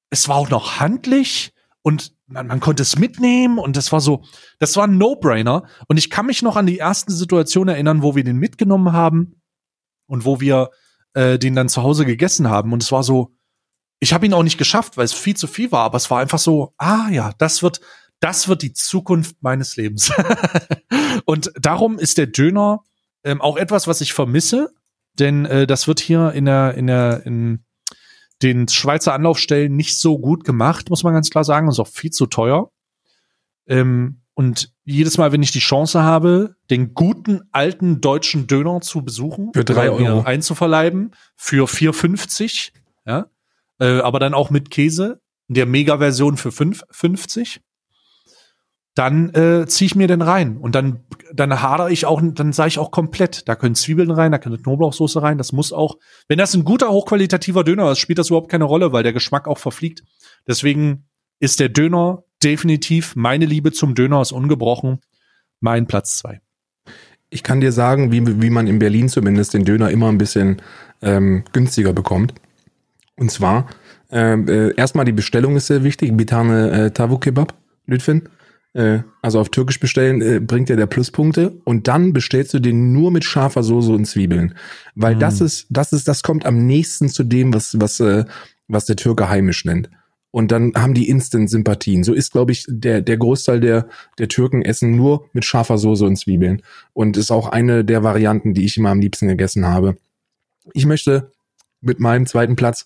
es 0.10 0.30
war 0.30 0.38
auch 0.38 0.50
noch 0.50 0.80
handlich 0.80 1.54
und 1.82 2.16
man, 2.28 2.48
man 2.48 2.62
konnte 2.62 2.84
es 2.84 2.98
mitnehmen 2.98 3.60
und 3.60 3.76
das 3.76 3.92
war 3.92 4.00
so, 4.00 4.24
das 4.60 4.78
war 4.78 4.86
ein 4.86 4.98
No-Brainer. 4.98 5.64
Und 5.88 5.98
ich 5.98 6.10
kann 6.10 6.26
mich 6.26 6.42
noch 6.42 6.56
an 6.56 6.66
die 6.66 6.80
ersten 6.80 7.12
Situationen 7.12 7.76
erinnern, 7.76 8.02
wo 8.02 8.16
wir 8.16 8.24
den 8.24 8.38
mitgenommen 8.38 8.94
haben 8.94 9.42
und 10.08 10.26
wo 10.26 10.40
wir 10.40 10.70
äh, 11.14 11.38
den 11.38 11.56
dann 11.56 11.70
zu 11.70 11.84
Hause 11.84 12.06
gegessen 12.06 12.50
haben. 12.50 12.72
Und 12.72 12.82
es 12.82 12.92
war 12.92 13.04
so, 13.04 13.36
ich 14.04 14.12
habe 14.14 14.26
ihn 14.26 14.34
auch 14.34 14.44
nicht 14.44 14.58
geschafft, 14.58 14.98
weil 14.98 15.06
es 15.06 15.14
viel 15.14 15.38
zu 15.38 15.48
viel 15.48 15.72
war, 15.72 15.86
aber 15.86 15.96
es 15.96 16.12
war 16.12 16.20
einfach 16.20 16.38
so, 16.38 16.74
ah 16.78 17.08
ja, 17.10 17.32
das 17.38 17.64
wird, 17.64 17.80
das 18.20 18.50
wird 18.50 18.62
die 18.62 18.74
Zukunft 18.74 19.38
meines 19.40 19.78
Lebens. 19.78 20.12
und 21.26 21.54
darum 21.56 21.98
ist 21.98 22.18
der 22.18 22.28
Döner 22.28 22.82
ähm, 23.24 23.40
auch 23.42 23.56
etwas, 23.56 23.88
was 23.88 24.02
ich 24.02 24.12
vermisse, 24.12 24.74
denn 25.20 25.46
äh, 25.46 25.66
das 25.66 25.88
wird 25.88 26.02
hier 26.02 26.34
in 26.34 26.44
der, 26.44 26.74
in 26.74 26.88
der, 26.88 27.26
in 27.26 27.64
den 28.42 28.68
Schweizer 28.68 29.14
Anlaufstellen 29.14 29.74
nicht 29.74 29.98
so 29.98 30.20
gut 30.20 30.44
gemacht, 30.44 30.90
muss 30.90 31.04
man 31.04 31.14
ganz 31.14 31.30
klar 31.30 31.46
sagen. 31.46 31.70
ist 31.70 31.80
auch 31.80 31.88
viel 31.88 32.12
zu 32.12 32.26
teuer. 32.26 32.72
Ähm, 33.68 34.20
und 34.34 34.74
jedes 34.84 35.18
Mal, 35.18 35.32
wenn 35.32 35.44
ich 35.44 35.52
die 35.52 35.60
Chance 35.60 36.04
habe, 36.04 36.58
den 36.70 36.94
guten 36.94 37.44
alten 37.54 38.02
deutschen 38.02 38.48
Döner 38.48 38.82
zu 38.82 39.06
besuchen, 39.06 39.52
für 39.54 39.64
drei 39.64 39.90
Euro 39.90 40.24
einzuverleiben, 40.24 41.12
für 41.38 41.70
4,50, 41.70 42.72
ja, 43.06 43.28
äh, 43.84 44.00
aber 44.00 44.20
dann 44.20 44.34
auch 44.34 44.50
mit 44.50 44.72
Käse, 44.72 45.20
der 45.48 45.66
Mega-Version 45.66 46.38
für 46.38 46.50
5,50. 46.50 47.60
Dann 48.96 49.34
äh, 49.34 49.66
ziehe 49.68 49.88
ich 49.88 49.96
mir 49.96 50.08
den 50.08 50.22
rein 50.22 50.58
und 50.58 50.76
dann 50.76 51.04
dann 51.34 51.62
hader 51.62 51.90
ich 51.90 52.06
auch, 52.06 52.22
dann 52.24 52.54
sage 52.54 52.68
ich 52.68 52.80
auch 52.80 52.92
komplett. 52.92 53.50
Da 53.50 53.56
können 53.56 53.74
Zwiebeln 53.74 54.12
rein, 54.12 54.32
da 54.32 54.38
können 54.38 54.62
Knoblauchsoße 54.62 55.22
rein. 55.22 55.40
Das 55.40 55.52
muss 55.52 55.74
auch, 55.74 55.98
wenn 56.28 56.38
das 56.38 56.54
ein 56.54 56.64
guter 56.64 56.92
hochqualitativer 56.92 57.64
Döner 57.64 57.92
ist, 57.92 58.00
spielt 58.00 58.20
das 58.20 58.30
überhaupt 58.30 58.52
keine 58.52 58.66
Rolle, 58.66 58.94
weil 58.94 59.02
der 59.02 59.14
Geschmack 59.14 59.48
auch 59.48 59.58
verfliegt. 59.58 60.04
Deswegen 60.48 61.08
ist 61.40 61.60
der 61.60 61.70
Döner 61.70 62.24
definitiv 62.44 63.16
meine 63.16 63.46
Liebe 63.46 63.72
zum 63.72 63.96
Döner 63.96 64.22
ist 64.22 64.32
ungebrochen. 64.32 65.00
Mein 65.60 65.88
Platz 65.88 66.18
zwei. 66.20 66.42
Ich 67.32 67.42
kann 67.42 67.62
dir 67.62 67.72
sagen, 67.72 68.12
wie, 68.12 68.42
wie 68.44 68.52
man 68.52 68.68
in 68.68 68.78
Berlin 68.78 69.10
zumindest 69.10 69.56
den 69.56 69.66
Döner 69.66 69.90
immer 69.90 70.10
ein 70.10 70.20
bisschen 70.20 70.62
ähm, 71.02 71.46
günstiger 71.52 71.94
bekommt. 71.94 72.36
Und 73.16 73.32
zwar, 73.32 73.68
äh, 74.12 74.34
äh, 74.34 74.74
erstmal 74.76 75.06
die 75.06 75.12
Bestellung 75.12 75.56
ist 75.56 75.68
sehr 75.68 75.84
wichtig. 75.84 76.16
Bitane 76.16 76.72
äh, 76.72 76.92
Tavu 76.92 77.18
Kebab, 77.18 77.54
Lütfen. 77.86 78.30
Äh, 78.74 79.00
also 79.22 79.40
auf 79.40 79.50
Türkisch 79.50 79.80
bestellen 79.80 80.22
äh, 80.22 80.40
bringt 80.40 80.70
ja 80.70 80.76
der 80.76 80.88
Pluspunkte. 80.88 81.54
Und 81.64 81.88
dann 81.88 82.14
bestellst 82.14 82.54
du 82.54 82.60
den 82.60 82.92
nur 82.94 83.12
mit 83.12 83.24
scharfer 83.24 83.64
Soße 83.64 83.92
und 83.92 84.06
Zwiebeln. 84.06 84.56
Weil 84.96 85.16
mm. 85.16 85.20
das 85.20 85.42
ist, 85.42 85.68
das 85.70 85.94
ist, 85.94 86.08
das 86.08 86.24
kommt 86.24 86.46
am 86.46 86.66
nächsten 86.66 87.10
zu 87.10 87.24
dem, 87.24 87.54
was, 87.54 87.80
was, 87.80 88.00
äh, 88.00 88.26
was 88.68 88.86
der 88.86 88.96
Türke 88.96 89.30
heimisch 89.30 89.66
nennt. 89.66 89.90
Und 90.32 90.52
dann 90.52 90.74
haben 90.76 90.96
die 90.96 91.10
Instant-Sympathien. 91.10 92.04
So 92.04 92.12
ist, 92.14 92.32
glaube 92.32 92.54
ich, 92.54 92.66
der, 92.68 93.02
der 93.02 93.18
Großteil 93.18 93.60
der, 93.60 93.88
der 94.18 94.28
Türken 94.30 94.64
essen 94.64 94.96
nur 94.96 95.30
mit 95.34 95.46
scharfer 95.46 95.78
Soße 95.78 96.06
und 96.06 96.16
Zwiebeln. 96.16 96.64
Und 96.94 97.18
ist 97.18 97.30
auch 97.30 97.50
eine 97.50 97.86
der 97.86 98.02
Varianten, 98.02 98.56
die 98.56 98.66
ich 98.66 98.76
immer 98.78 98.90
am 98.90 99.00
liebsten 99.00 99.28
gegessen 99.28 99.68
habe. 99.68 99.96
Ich 100.74 100.88
möchte 100.88 101.32
mit 101.84 102.00
meinem 102.00 102.26
zweiten 102.26 102.56
Platz. 102.56 102.86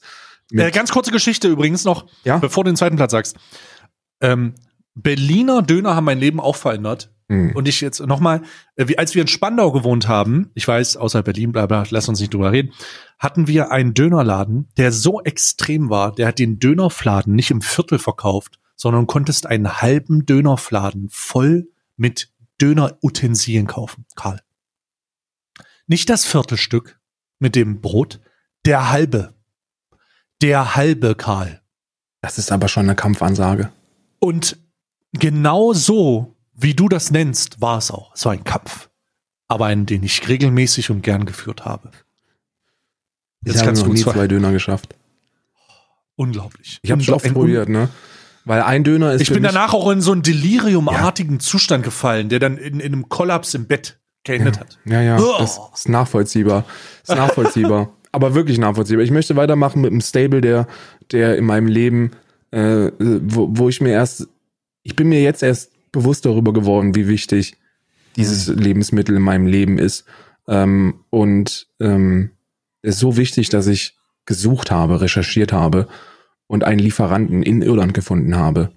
Äh, 0.51 0.71
ganz 0.71 0.91
kurze 0.91 1.11
Geschichte 1.11 1.47
übrigens 1.47 1.85
noch, 1.85 2.07
Ja? 2.23 2.37
bevor 2.37 2.63
du 2.63 2.71
den 2.71 2.77
zweiten 2.77 2.95
Platz 2.95 3.11
sagst. 3.11 3.37
Ähm, 4.21 4.55
Berliner 4.95 5.61
Döner 5.61 5.95
haben 5.95 6.05
mein 6.05 6.19
Leben 6.19 6.39
auch 6.39 6.55
verändert. 6.55 7.11
Hm. 7.29 7.51
Und 7.55 7.67
ich 7.67 7.81
jetzt 7.81 7.99
nochmal, 7.99 8.41
äh, 8.77 8.95
als 8.95 9.13
wir 9.13 9.21
in 9.21 9.27
Spandau 9.27 9.71
gewohnt 9.71 10.07
haben, 10.07 10.49
ich 10.55 10.67
weiß, 10.67 10.95
außer 10.95 11.23
Berlin, 11.23 11.51
bla 11.51 11.65
bla, 11.65 11.83
lass 11.89 12.07
uns 12.07 12.19
nicht 12.21 12.33
drüber 12.33 12.51
reden, 12.53 12.71
hatten 13.19 13.47
wir 13.47 13.71
einen 13.71 13.93
Dönerladen, 13.93 14.69
der 14.77 14.91
so 14.93 15.21
extrem 15.21 15.89
war, 15.89 16.13
der 16.13 16.27
hat 16.27 16.39
den 16.39 16.59
Dönerfladen 16.59 17.35
nicht 17.35 17.51
im 17.51 17.61
Viertel 17.61 17.99
verkauft, 17.99 18.59
sondern 18.77 19.07
konntest 19.07 19.45
einen 19.45 19.81
halben 19.81 20.25
Dönerfladen 20.25 21.09
voll 21.09 21.67
mit 21.97 22.31
Dönerutensilien 22.61 23.67
kaufen, 23.67 24.05
Karl. 24.15 24.41
Nicht 25.85 26.09
das 26.09 26.25
Viertelstück 26.25 26.99
mit 27.39 27.55
dem 27.55 27.81
Brot, 27.81 28.21
der 28.67 28.91
halbe. 28.91 29.33
Der 30.41 30.75
halbe, 30.75 31.15
Karl. 31.15 31.61
Das 32.21 32.37
ist 32.37 32.51
aber 32.51 32.67
schon 32.67 32.83
eine 32.83 32.95
Kampfansage. 32.95 33.71
Und 34.19 34.57
genau 35.13 35.73
so, 35.73 36.35
wie 36.53 36.73
du 36.75 36.87
das 36.89 37.09
nennst, 37.11 37.59
war 37.61 37.77
es 37.79 37.89
auch. 37.91 38.13
Es 38.13 38.25
war 38.25 38.33
ein 38.33 38.43
Kampf. 38.43 38.89
Aber 39.47 39.65
einen, 39.67 39.85
den 39.85 40.03
ich 40.03 40.27
regelmäßig 40.27 40.89
und 40.91 41.01
gern 41.01 41.25
geführt 41.25 41.65
habe. 41.65 41.89
Ich 43.41 43.47
Jetzt 43.53 43.57
habe 43.59 43.67
kannst 43.67 43.81
noch 43.83 43.87
du 43.89 43.93
nie 43.93 44.01
zwei- 44.01 44.11
zwei 44.13 44.27
Döner 44.27 44.51
geschafft. 44.51 44.93
Unglaublich. 46.15 46.79
Ich 46.81 46.91
habe 46.91 47.01
Ungl- 47.01 47.13
oft 47.13 47.33
probiert, 47.33 47.69
ne? 47.69 47.89
Weil 48.43 48.61
ein 48.61 48.83
Döner 48.83 49.11
ist 49.13 49.21
Ich 49.21 49.31
bin 49.31 49.43
danach 49.43 49.73
auch 49.73 49.89
in 49.89 50.01
so 50.01 50.11
einen 50.11 50.21
deliriumartigen 50.23 51.39
Zustand 51.39 51.83
gefallen, 51.83 52.29
der 52.29 52.39
dann 52.39 52.57
in, 52.57 52.79
in 52.79 52.93
einem 52.93 53.09
Kollaps 53.09 53.53
im 53.53 53.67
Bett 53.67 53.99
geendet 54.23 54.59
hat. 54.59 54.79
Ja, 54.85 55.01
ja, 55.01 55.17
Oh. 55.19 55.35
das 55.39 55.59
ist 55.75 55.89
nachvollziehbar. 55.89 56.65
Ist 57.03 57.15
nachvollziehbar. 57.15 57.93
aber 58.11 58.35
wirklich 58.35 58.57
nachvollziehbar. 58.57 59.03
Ich 59.03 59.11
möchte 59.11 59.35
weitermachen 59.35 59.81
mit 59.81 59.91
einem 59.91 60.01
Stable, 60.01 60.41
der, 60.41 60.67
der 61.11 61.37
in 61.37 61.45
meinem 61.45 61.67
Leben, 61.67 62.11
äh, 62.51 62.91
wo, 62.99 63.47
wo 63.51 63.69
ich 63.69 63.81
mir 63.81 63.91
erst, 63.91 64.27
ich 64.83 64.95
bin 64.95 65.09
mir 65.09 65.21
jetzt 65.21 65.43
erst 65.43 65.71
bewusst 65.91 66.25
darüber 66.25 66.53
geworden, 66.53 66.95
wie 66.95 67.07
wichtig 67.07 67.57
dieses 68.15 68.47
Lebensmittel 68.47 69.15
in 69.15 69.21
meinem 69.21 69.45
Leben 69.45 69.77
ist. 69.77 70.05
Ähm, 70.47 70.95
und 71.09 71.67
ähm, 71.79 72.31
es 72.81 72.95
ist 72.95 73.01
so 73.01 73.17
wichtig, 73.17 73.49
dass 73.49 73.67
ich 73.67 73.97
gesucht 74.25 74.71
habe, 74.71 75.01
recherchiert 75.01 75.53
habe 75.53 75.87
und 76.47 76.63
einen 76.63 76.79
Lieferanten 76.79 77.43
in 77.43 77.61
Irland 77.61 77.93
gefunden 77.93 78.35
habe, 78.35 78.69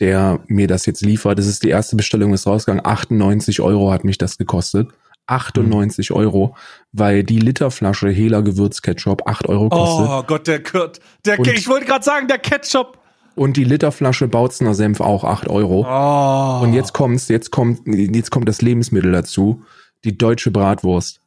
der 0.00 0.40
mir 0.46 0.66
das 0.66 0.86
jetzt 0.86 1.02
liefert. 1.02 1.38
Das 1.38 1.46
ist 1.46 1.62
die 1.62 1.70
erste 1.70 1.96
Bestellung, 1.96 2.32
ist 2.32 2.46
rausgegangen. 2.46 2.84
98 2.84 3.60
Euro 3.60 3.92
hat 3.92 4.04
mich 4.04 4.18
das 4.18 4.38
gekostet. 4.38 4.88
98 5.28 6.12
Euro, 6.12 6.56
weil 6.92 7.22
die 7.22 7.38
Literflasche 7.38 8.08
Hela 8.08 8.40
Gewürzketchup 8.40 9.28
8 9.28 9.48
Euro 9.48 9.68
kostet. 9.68 10.06
Oh 10.08 10.22
Gott, 10.26 10.46
der 10.46 10.62
Kurt. 10.62 11.00
Der, 11.24 11.38
Und- 11.38 11.48
ich 11.48 11.68
wollte 11.68 11.86
gerade 11.86 12.04
sagen, 12.04 12.28
der 12.28 12.38
Ketchup. 12.38 12.98
Und 13.34 13.56
die 13.56 13.64
Literflasche 13.64 14.26
Bautzner 14.26 14.74
Senf 14.74 15.00
auch 15.00 15.22
8 15.22 15.48
Euro. 15.48 15.86
Oh. 15.88 16.64
Und 16.64 16.72
jetzt 16.72 16.92
kommt's, 16.92 17.28
jetzt 17.28 17.52
kommt, 17.52 17.82
jetzt 17.86 18.30
kommt 18.30 18.48
das 18.48 18.62
Lebensmittel 18.62 19.12
dazu. 19.12 19.62
Die 20.04 20.18
deutsche 20.18 20.50
Bratwurst. 20.50 21.20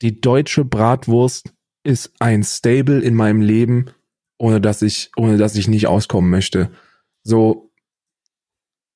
Die 0.00 0.20
deutsche 0.20 0.64
Bratwurst 0.64 1.52
ist 1.82 2.12
ein 2.20 2.42
Stable 2.42 3.00
in 3.00 3.14
meinem 3.14 3.42
Leben, 3.42 3.86
ohne 4.38 4.60
dass 4.60 4.80
ich, 4.80 5.10
ohne 5.16 5.36
dass 5.36 5.56
ich 5.56 5.68
nicht 5.68 5.86
auskommen 5.88 6.30
möchte. 6.30 6.70
So, 7.22 7.68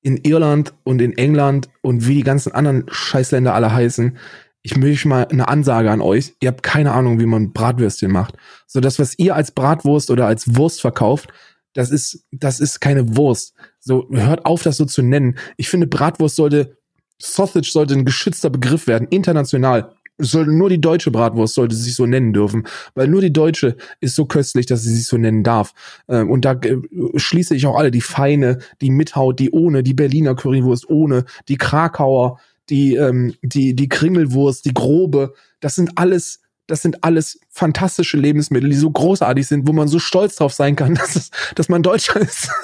in 0.01 0.17
Irland 0.17 0.73
und 0.83 1.01
in 1.01 1.17
England 1.17 1.69
und 1.81 2.07
wie 2.07 2.15
die 2.15 2.23
ganzen 2.23 2.51
anderen 2.51 2.85
Scheißländer 2.89 3.53
alle 3.53 3.71
heißen, 3.71 4.17
ich 4.63 4.77
möchte 4.77 5.09
mal 5.09 5.27
eine 5.27 5.49
Ansage 5.49 5.91
an 5.91 6.01
euch. 6.01 6.33
Ihr 6.39 6.47
habt 6.47 6.63
keine 6.63 6.93
Ahnung, 6.93 7.19
wie 7.19 7.25
man 7.25 7.51
Bratwürstchen 7.51 8.11
macht. 8.11 8.35
So 8.65 8.79
das, 8.79 8.97
was 8.97 9.19
ihr 9.19 9.35
als 9.35 9.51
Bratwurst 9.51 10.09
oder 10.09 10.25
als 10.25 10.55
Wurst 10.55 10.79
verkauft, 10.79 11.29
das 11.73 11.91
ist, 11.91 12.25
das 12.31 12.61
ist 12.61 12.79
keine 12.79 13.17
Wurst. 13.17 13.55
So, 13.79 14.07
hört 14.11 14.45
auf, 14.45 14.63
das 14.63 14.77
so 14.77 14.85
zu 14.85 15.01
nennen. 15.01 15.37
Ich 15.57 15.69
finde, 15.69 15.87
Bratwurst 15.87 16.37
sollte, 16.37 16.77
Sausage 17.21 17.69
sollte 17.69 17.93
ein 17.93 18.05
geschützter 18.05 18.49
Begriff 18.49 18.87
werden, 18.87 19.07
international. 19.09 19.93
Es 20.17 20.31
sollte 20.31 20.51
nur 20.51 20.69
die 20.69 20.79
deutsche 20.79 21.11
Bratwurst 21.11 21.55
sollte 21.55 21.75
sich 21.75 21.95
so 21.95 22.05
nennen 22.05 22.31
dürfen, 22.31 22.65
weil 22.93 23.07
nur 23.07 23.19
die 23.19 23.33
deutsche 23.33 23.75
ist 23.99 24.15
so 24.15 24.25
köstlich, 24.25 24.67
dass 24.67 24.83
sie 24.83 24.95
sich 24.95 25.07
so 25.07 25.17
nennen 25.17 25.43
darf. 25.43 25.73
Ähm, 26.07 26.29
Und 26.29 26.45
da 26.45 26.53
äh, 26.53 26.77
schließe 27.15 27.55
ich 27.55 27.65
auch 27.65 27.75
alle, 27.75 27.91
die 27.91 28.01
feine, 28.01 28.59
die 28.79 28.91
mit 28.91 29.15
Haut, 29.15 29.39
die 29.39 29.51
ohne, 29.51 29.83
die 29.83 29.95
Berliner 29.95 30.35
Currywurst 30.35 30.89
ohne, 30.89 31.25
die 31.49 31.57
Krakauer, 31.57 32.39
die, 32.69 32.95
ähm, 32.95 33.33
die, 33.41 33.75
die 33.75 33.89
Kringelwurst, 33.89 34.65
die 34.65 34.73
grobe. 34.73 35.33
Das 35.59 35.75
sind 35.75 35.97
alles, 35.97 36.41
das 36.67 36.81
sind 36.81 37.03
alles 37.03 37.39
fantastische 37.49 38.17
Lebensmittel, 38.17 38.69
die 38.69 38.75
so 38.75 38.89
großartig 38.89 39.47
sind, 39.47 39.67
wo 39.67 39.73
man 39.73 39.87
so 39.87 39.99
stolz 39.99 40.35
drauf 40.35 40.53
sein 40.53 40.75
kann, 40.75 40.95
dass, 40.95 41.15
es, 41.15 41.31
dass 41.55 41.69
man 41.69 41.83
Deutscher 41.83 42.19
ist. 42.19 42.49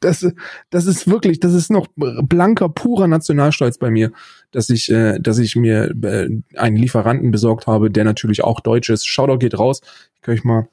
Das, 0.00 0.26
das 0.70 0.86
ist 0.86 1.08
wirklich, 1.08 1.38
das 1.38 1.54
ist 1.54 1.70
noch 1.70 1.86
blanker, 1.94 2.68
purer 2.68 3.06
Nationalstolz 3.06 3.78
bei 3.78 3.88
mir, 3.88 4.10
dass 4.50 4.68
ich, 4.68 4.90
äh, 4.90 5.20
dass 5.20 5.38
ich 5.38 5.54
mir 5.54 5.94
äh, 6.02 6.28
einen 6.56 6.74
Lieferanten 6.74 7.30
besorgt 7.30 7.68
habe, 7.68 7.88
der 7.88 8.02
natürlich 8.02 8.42
auch 8.42 8.58
deutsch 8.58 8.90
ist. 8.90 9.06
Shoutout 9.06 9.38
geht 9.38 9.56
raus. 9.56 9.80
Ich 10.16 10.22
kann 10.22 10.34
euch 10.34 10.42
mal. 10.42 10.68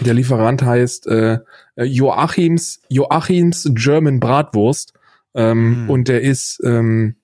Der 0.00 0.12
Lieferant 0.12 0.60
heißt 0.60 1.06
äh, 1.06 1.38
Joachims 1.76 2.82
Joachims 2.90 3.70
German 3.72 4.20
Bratwurst 4.20 4.92
ähm, 5.34 5.76
Hm. 5.76 5.90
und 5.90 6.08
der 6.08 6.22
ist 6.22 6.60
ähm, 6.64 7.16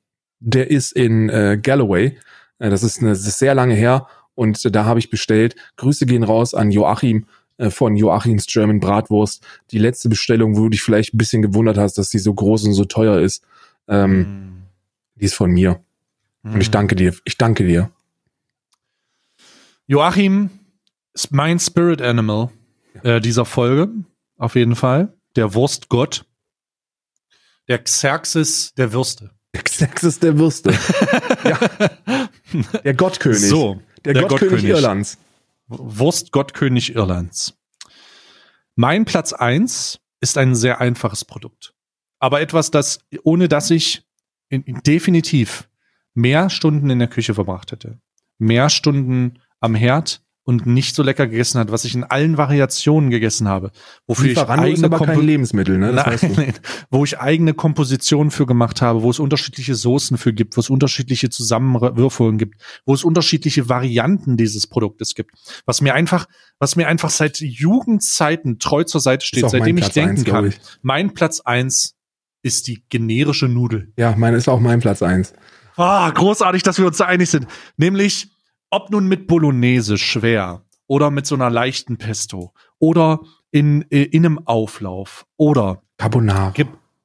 der 0.44 0.70
ist 0.70 0.92
in 0.92 1.28
äh, 1.30 1.58
Galloway. 1.60 2.18
Äh, 2.58 2.70
das 2.70 2.82
ist 2.82 3.00
eine 3.00 3.10
das 3.10 3.26
ist 3.26 3.38
sehr 3.38 3.54
lange 3.54 3.74
her 3.74 4.06
und 4.34 4.64
äh, 4.64 4.70
da 4.70 4.84
habe 4.84 4.98
ich 4.98 5.10
bestellt. 5.10 5.56
Grüße 5.76 6.06
gehen 6.06 6.22
raus 6.22 6.54
an 6.54 6.70
Joachim 6.70 7.26
äh, 7.56 7.70
von 7.70 7.96
Joachims 7.96 8.46
German 8.46 8.80
Bratwurst. 8.80 9.44
Die 9.70 9.78
letzte 9.78 10.08
Bestellung, 10.08 10.56
wo 10.56 10.62
du 10.64 10.70
dich 10.70 10.82
vielleicht 10.82 11.14
ein 11.14 11.18
bisschen 11.18 11.42
gewundert 11.42 11.78
hast, 11.78 11.98
dass 11.98 12.10
die 12.10 12.18
so 12.18 12.34
groß 12.34 12.64
und 12.64 12.74
so 12.74 12.84
teuer 12.84 13.20
ist, 13.20 13.44
ähm, 13.88 14.24
Hm. 14.24 14.62
die 15.16 15.24
ist 15.24 15.34
von 15.34 15.50
mir. 15.50 15.80
Und 16.42 16.60
ich 16.60 16.70
danke 16.70 16.94
dir. 16.94 17.14
Ich 17.24 17.38
danke 17.38 17.64
dir. 17.64 17.90
Joachim 19.86 20.50
ist 21.14 21.32
mein 21.32 21.58
Spirit 21.58 22.02
Animal 22.02 22.50
äh, 23.02 23.20
dieser 23.20 23.46
Folge, 23.46 23.88
auf 24.36 24.54
jeden 24.54 24.76
Fall. 24.76 25.14
Der 25.36 25.54
Wurstgott. 25.54 26.26
Der 27.68 27.78
Xerxes 27.82 28.74
der 28.74 28.92
Würste. 28.92 29.30
Xerxes 29.62 30.20
der 30.20 30.38
Würste. 30.38 30.72
ja, 31.44 31.58
der 32.84 32.94
Gottkönig. 32.94 33.40
So, 33.40 33.80
der, 34.04 34.14
der 34.14 34.22
Gottkönig, 34.22 34.50
Gottkönig. 34.50 34.70
Irlands. 34.70 35.18
Wurstgottkönig 35.68 36.94
Irlands. 36.94 37.54
Mein 38.76 39.04
Platz 39.04 39.32
eins 39.32 40.00
ist 40.20 40.38
ein 40.38 40.54
sehr 40.54 40.80
einfaches 40.80 41.24
Produkt. 41.24 41.74
Aber 42.18 42.40
etwas, 42.40 42.70
das, 42.70 43.00
ohne 43.22 43.48
dass 43.48 43.70
ich 43.70 44.04
in, 44.48 44.62
in 44.62 44.80
definitiv 44.82 45.68
mehr 46.14 46.50
Stunden 46.50 46.90
in 46.90 46.98
der 46.98 47.08
Küche 47.08 47.34
verbracht 47.34 47.72
hätte. 47.72 48.00
Mehr 48.38 48.70
Stunden 48.70 49.40
am 49.60 49.74
Herd 49.74 50.23
und 50.44 50.66
nicht 50.66 50.94
so 50.94 51.02
lecker 51.02 51.26
gegessen 51.26 51.58
hat, 51.58 51.72
was 51.72 51.84
ich 51.84 51.94
in 51.94 52.04
allen 52.04 52.36
Variationen 52.36 53.10
gegessen 53.10 53.48
habe. 53.48 53.70
Wofür 54.06 54.28
Lieferando 54.28 54.66
ich 54.66 54.74
ist 54.74 54.84
eigene 54.84 54.96
aber 54.96 55.06
kein 55.06 55.20
Lebensmittel, 55.20 55.78
ne? 55.78 55.92
Das 55.92 56.22
Nein, 56.22 56.32
nein, 56.36 56.54
wo 56.90 57.02
ich 57.04 57.18
eigene 57.18 57.54
Kompositionen 57.54 58.30
für 58.30 58.44
gemacht 58.44 58.82
habe, 58.82 59.02
wo 59.02 59.10
es 59.10 59.18
unterschiedliche 59.18 59.74
Soßen 59.74 60.18
für 60.18 60.34
gibt, 60.34 60.56
wo 60.56 60.60
es 60.60 60.68
unterschiedliche 60.68 61.30
Zusammenwürfelungen 61.30 62.38
gibt, 62.38 62.60
wo 62.84 62.92
es 62.92 63.04
unterschiedliche 63.04 63.68
Varianten 63.70 64.36
dieses 64.36 64.66
Produktes 64.66 65.14
gibt. 65.14 65.32
Was 65.64 65.80
mir 65.80 65.94
einfach, 65.94 66.26
was 66.58 66.76
mir 66.76 66.88
einfach 66.88 67.10
seit 67.10 67.40
Jugendzeiten 67.40 68.58
treu 68.58 68.84
zur 68.84 69.00
Seite 69.00 69.24
steht, 69.24 69.48
seitdem 69.48 69.78
ich 69.78 69.84
Platz 69.84 69.94
denken 69.94 70.10
eins, 70.10 70.24
glaub 70.24 70.36
kann. 70.36 70.48
ich. 70.48 70.60
Mein 70.82 71.14
Platz 71.14 71.40
eins 71.40 71.94
ist 72.42 72.68
die 72.68 72.84
generische 72.90 73.48
Nudel. 73.48 73.92
Ja, 73.96 74.14
meine 74.16 74.36
ist 74.36 74.48
auch 74.48 74.60
mein 74.60 74.80
Platz 74.80 75.02
eins. 75.02 75.32
Ah, 75.76 76.10
großartig, 76.10 76.62
dass 76.62 76.78
wir 76.78 76.86
uns 76.86 76.98
da 76.98 77.06
einig 77.06 77.30
sind. 77.30 77.46
Nämlich, 77.76 78.30
ob 78.74 78.90
nun 78.90 79.06
mit 79.06 79.28
Bolognese 79.28 79.98
schwer 79.98 80.64
oder 80.88 81.12
mit 81.12 81.26
so 81.26 81.36
einer 81.36 81.48
leichten 81.48 81.96
Pesto 81.96 82.52
oder 82.80 83.20
in, 83.52 83.88
äh, 83.92 84.02
in 84.02 84.26
einem 84.26 84.40
Auflauf 84.46 85.26
oder 85.36 85.82
Carbonara. 85.96 86.52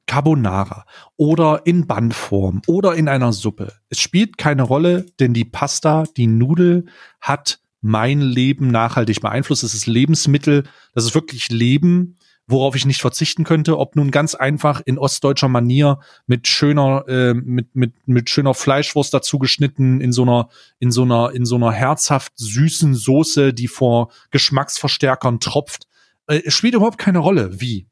Carbonara 0.08 0.86
oder 1.16 1.62
in 1.66 1.86
Bandform 1.86 2.64
oder 2.66 2.96
in 2.96 3.08
einer 3.08 3.34
Suppe. 3.34 3.74
Es 3.90 4.00
spielt 4.00 4.40
keine 4.40 4.64
Rolle, 4.64 5.06
denn 5.20 5.36
die 5.36 5.46
Pasta, 5.46 6.06
die 6.18 6.26
Nudel 6.26 6.88
hat 7.22 7.60
mein 7.82 8.20
Leben 8.20 8.72
nachhaltig 8.72 9.22
beeinflusst. 9.22 9.64
Es 9.64 9.76
ist 9.76 9.86
Lebensmittel, 9.86 10.64
das 10.96 11.06
ist 11.06 11.14
wirklich 11.14 11.52
Leben, 11.52 12.18
worauf 12.50 12.76
ich 12.76 12.86
nicht 12.86 13.02
verzichten 13.02 13.44
könnte. 13.44 13.78
Ob 13.78 13.96
nun 13.96 14.12
ganz 14.12 14.36
einfach 14.36 14.82
in 14.84 14.98
ostdeutscher 14.98 15.48
Manier 15.48 16.00
mit 16.28 16.48
schöner, 16.48 17.06
äh, 17.08 17.34
mit, 17.34 17.76
mit, 17.76 18.08
mit 18.08 18.30
schöner 18.30 18.54
Fleischwurst 18.54 19.14
dazu 19.14 19.40
geschnitten, 19.40 20.02
in 20.02 20.12
so 20.12 20.24
einer, 20.24 20.50
in 20.80 20.92
so 20.92 21.04
einer, 21.04 21.32
in 21.32 21.46
so 21.46 21.56
einer 21.56 21.72
herzhaft 21.72 22.34
süßen 22.36 22.96
Soße, 22.96 23.54
die 23.54 23.68
vor 23.68 24.12
Geschmacksverstärkern 24.32 25.40
tropft. 25.40 25.88
Äh, 26.28 26.50
spielt 26.50 26.74
überhaupt 26.74 26.98
keine 26.98 27.20
Rolle, 27.20 27.62
wie. 27.62 27.88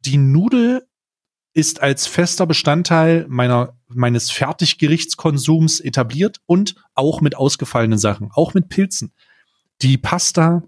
die 0.00 0.18
Nudel 0.18 0.86
ist 1.54 1.82
als 1.82 2.06
fester 2.06 2.46
Bestandteil 2.46 3.26
meiner, 3.28 3.76
meines 3.88 4.30
Fertiggerichtskonsums 4.30 5.80
etabliert 5.80 6.40
und 6.46 6.76
auch 6.94 7.20
mit 7.20 7.36
ausgefallenen 7.36 7.98
Sachen, 7.98 8.30
auch 8.32 8.54
mit 8.54 8.68
Pilzen. 8.68 9.12
Die 9.82 9.98
Pasta 9.98 10.62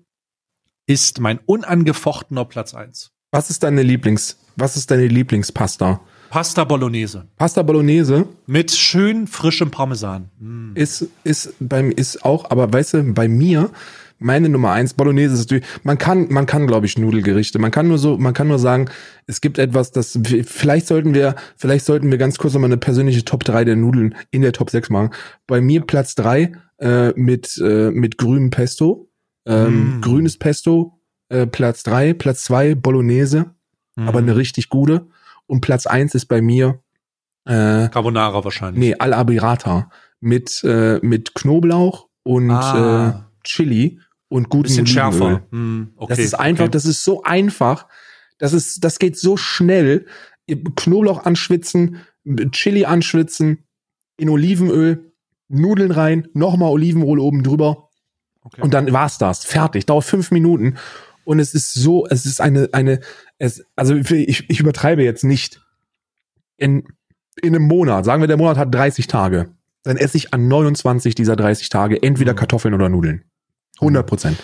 ist 0.90 1.20
mein 1.20 1.38
unangefochtener 1.46 2.44
Platz 2.44 2.74
eins. 2.74 3.12
Was 3.30 3.48
ist 3.48 3.62
deine 3.62 3.84
Lieblings, 3.84 4.36
was 4.56 4.76
ist 4.76 4.90
deine 4.90 5.06
Lieblingspasta? 5.06 6.00
Pasta 6.30 6.64
Bolognese. 6.64 7.28
Pasta 7.36 7.62
Bolognese 7.62 8.26
Mit 8.46 8.72
schön 8.72 9.28
frischem 9.28 9.70
Parmesan. 9.70 10.30
Mm. 10.40 10.72
ist, 10.74 11.06
ist 11.22 11.54
beim, 11.60 11.92
ist 11.92 12.24
auch, 12.24 12.50
aber 12.50 12.72
weißt 12.72 12.94
du, 12.94 13.02
bei 13.14 13.28
mir, 13.28 13.70
meine 14.18 14.48
Nummer 14.48 14.72
eins, 14.72 14.94
Bolognese 14.94 15.34
ist 15.34 15.40
natürlich, 15.40 15.64
man 15.84 15.96
kann, 15.96 16.26
man 16.28 16.46
kann, 16.46 16.66
glaube 16.66 16.86
ich, 16.86 16.98
Nudelgerichte. 16.98 17.60
Man 17.60 17.70
kann 17.70 17.86
nur 17.86 17.98
so, 17.98 18.18
man 18.18 18.34
kann 18.34 18.48
nur 18.48 18.58
sagen, 18.58 18.90
es 19.28 19.40
gibt 19.40 19.58
etwas, 19.58 19.92
das, 19.92 20.18
vielleicht 20.44 20.88
sollten 20.88 21.14
wir, 21.14 21.36
vielleicht 21.56 21.84
sollten 21.86 22.10
wir 22.10 22.18
ganz 22.18 22.36
kurz 22.38 22.54
nochmal 22.54 22.70
eine 22.70 22.78
persönliche 22.78 23.24
Top 23.24 23.44
3 23.44 23.64
der 23.64 23.76
Nudeln 23.76 24.16
in 24.32 24.42
der 24.42 24.52
Top 24.52 24.70
6 24.70 24.90
machen. 24.90 25.10
Bei 25.46 25.60
mir 25.60 25.82
Platz 25.82 26.16
3 26.16 26.52
äh, 26.80 27.12
mit, 27.14 27.58
äh, 27.58 27.92
mit 27.92 28.18
grünem 28.18 28.50
Pesto. 28.50 29.09
Ähm, 29.46 29.98
Mm. 29.98 30.00
Grünes 30.02 30.38
Pesto, 30.38 31.00
äh, 31.28 31.46
Platz 31.46 31.82
3, 31.84 32.14
Platz 32.14 32.44
2 32.44 32.74
Bolognese, 32.74 33.54
Mm. 33.96 34.08
aber 34.08 34.18
eine 34.18 34.36
richtig 34.36 34.68
gute. 34.68 35.08
Und 35.46 35.60
Platz 35.62 35.86
1 35.86 36.14
ist 36.14 36.26
bei 36.26 36.40
mir 36.42 36.80
äh, 37.46 37.88
Carbonara 37.88 38.44
wahrscheinlich. 38.44 38.78
Nee, 38.78 38.94
al 38.98 39.14
Abirata 39.14 39.90
mit 40.20 40.62
äh, 40.64 40.98
mit 41.02 41.34
Knoblauch 41.34 42.08
und 42.22 42.50
Ah. 42.50 43.08
äh, 43.08 43.42
Chili 43.44 43.98
und 44.28 44.50
gutem 44.50 44.64
Bisschen 44.64 44.86
Olivenöl. 44.86 45.12
schärfer. 45.18 45.42
Mm, 45.50 45.82
okay, 45.96 46.10
das 46.10 46.18
ist 46.18 46.34
einfach, 46.34 46.64
okay. 46.64 46.70
das 46.72 46.84
ist 46.84 47.02
so 47.02 47.22
einfach. 47.22 47.86
Das 48.38 48.52
ist, 48.52 48.84
das 48.84 48.98
geht 48.98 49.18
so 49.18 49.36
schnell. 49.36 50.06
Knoblauch 50.76 51.24
anschwitzen, 51.24 51.96
Chili 52.52 52.84
anschwitzen, 52.84 53.64
in 54.16 54.28
Olivenöl, 54.28 55.12
Nudeln 55.48 55.90
rein, 55.90 56.28
nochmal 56.34 56.70
Olivenöl 56.70 57.18
oben 57.18 57.42
drüber 57.42 57.89
okay. 58.42 58.62
und 58.62 58.74
dann 58.74 58.92
war's 58.92 59.18
das. 59.18 59.44
Fertig. 59.44 59.86
Dauert 59.86 60.04
fünf 60.04 60.30
Minuten. 60.30 60.76
Und 61.24 61.38
es 61.38 61.54
ist 61.54 61.74
so, 61.74 62.06
es 62.06 62.26
ist 62.26 62.40
eine, 62.40 62.68
eine, 62.72 63.00
es, 63.38 63.64
also 63.76 63.94
ich, 63.94 64.50
ich 64.50 64.60
übertreibe 64.60 65.02
jetzt 65.02 65.24
nicht. 65.24 65.60
In, 66.56 66.84
in 67.40 67.54
einem 67.54 67.66
Monat, 67.66 68.04
sagen 68.04 68.22
wir, 68.22 68.26
der 68.28 68.36
Monat 68.36 68.58
hat 68.58 68.74
30 68.74 69.06
Tage, 69.06 69.50
dann 69.82 69.96
esse 69.96 70.16
ich 70.16 70.34
an 70.34 70.48
29 70.48 71.14
dieser 71.14 71.36
30 71.36 71.68
Tage 71.70 72.02
entweder 72.02 72.32
Mhm. 72.32 72.36
Kartoffeln 72.36 72.74
oder 72.74 72.88
Nudeln. 72.88 73.24
100 73.80 74.06
Prozent. 74.06 74.38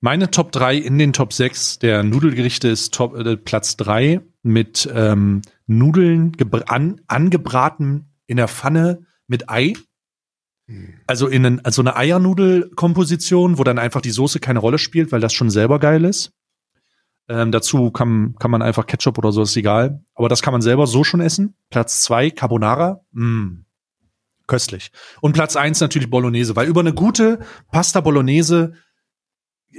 Meine 0.00 0.30
Top 0.30 0.52
3 0.52 0.76
in 0.76 0.98
den 0.98 1.12
Top 1.12 1.32
6 1.32 1.80
der 1.80 2.04
Nudelgerichte 2.04 2.68
ist 2.68 2.94
Top, 2.94 3.16
äh, 3.16 3.36
Platz 3.36 3.76
3 3.76 4.20
mit 4.42 4.88
ähm, 4.94 5.42
Nudeln 5.66 6.32
an, 6.66 7.00
angebraten 7.08 8.06
in 8.26 8.36
der 8.36 8.48
Pfanne 8.48 9.06
mit 9.26 9.50
Ei. 9.50 9.74
Also 11.06 11.28
in 11.28 11.46
einen, 11.46 11.64
also 11.64 11.80
eine 11.82 11.96
Eiernudelkomposition, 11.96 13.58
wo 13.58 13.64
dann 13.64 13.78
einfach 13.78 14.00
die 14.00 14.10
Soße 14.10 14.38
keine 14.38 14.58
Rolle 14.58 14.78
spielt, 14.78 15.12
weil 15.12 15.20
das 15.20 15.32
schon 15.32 15.50
selber 15.50 15.78
geil 15.78 16.04
ist. 16.04 16.32
Ähm, 17.28 17.52
dazu 17.52 17.90
kann, 17.90 18.34
kann 18.38 18.50
man 18.50 18.62
einfach 18.62 18.86
Ketchup 18.86 19.18
oder 19.18 19.32
so, 19.32 19.42
ist 19.42 19.56
egal. 19.56 20.02
Aber 20.14 20.28
das 20.28 20.42
kann 20.42 20.52
man 20.52 20.62
selber 20.62 20.86
so 20.86 21.04
schon 21.04 21.20
essen. 21.20 21.54
Platz 21.70 22.02
2 22.02 22.30
Carbonara. 22.30 23.02
Mm. 23.12 23.64
Köstlich. 24.46 24.90
Und 25.20 25.32
Platz 25.32 25.56
1 25.56 25.80
natürlich 25.80 26.08
Bolognese, 26.08 26.56
weil 26.56 26.68
über 26.68 26.80
eine 26.80 26.94
gute 26.94 27.40
Pasta 27.70 28.00
Bolognese 28.00 28.72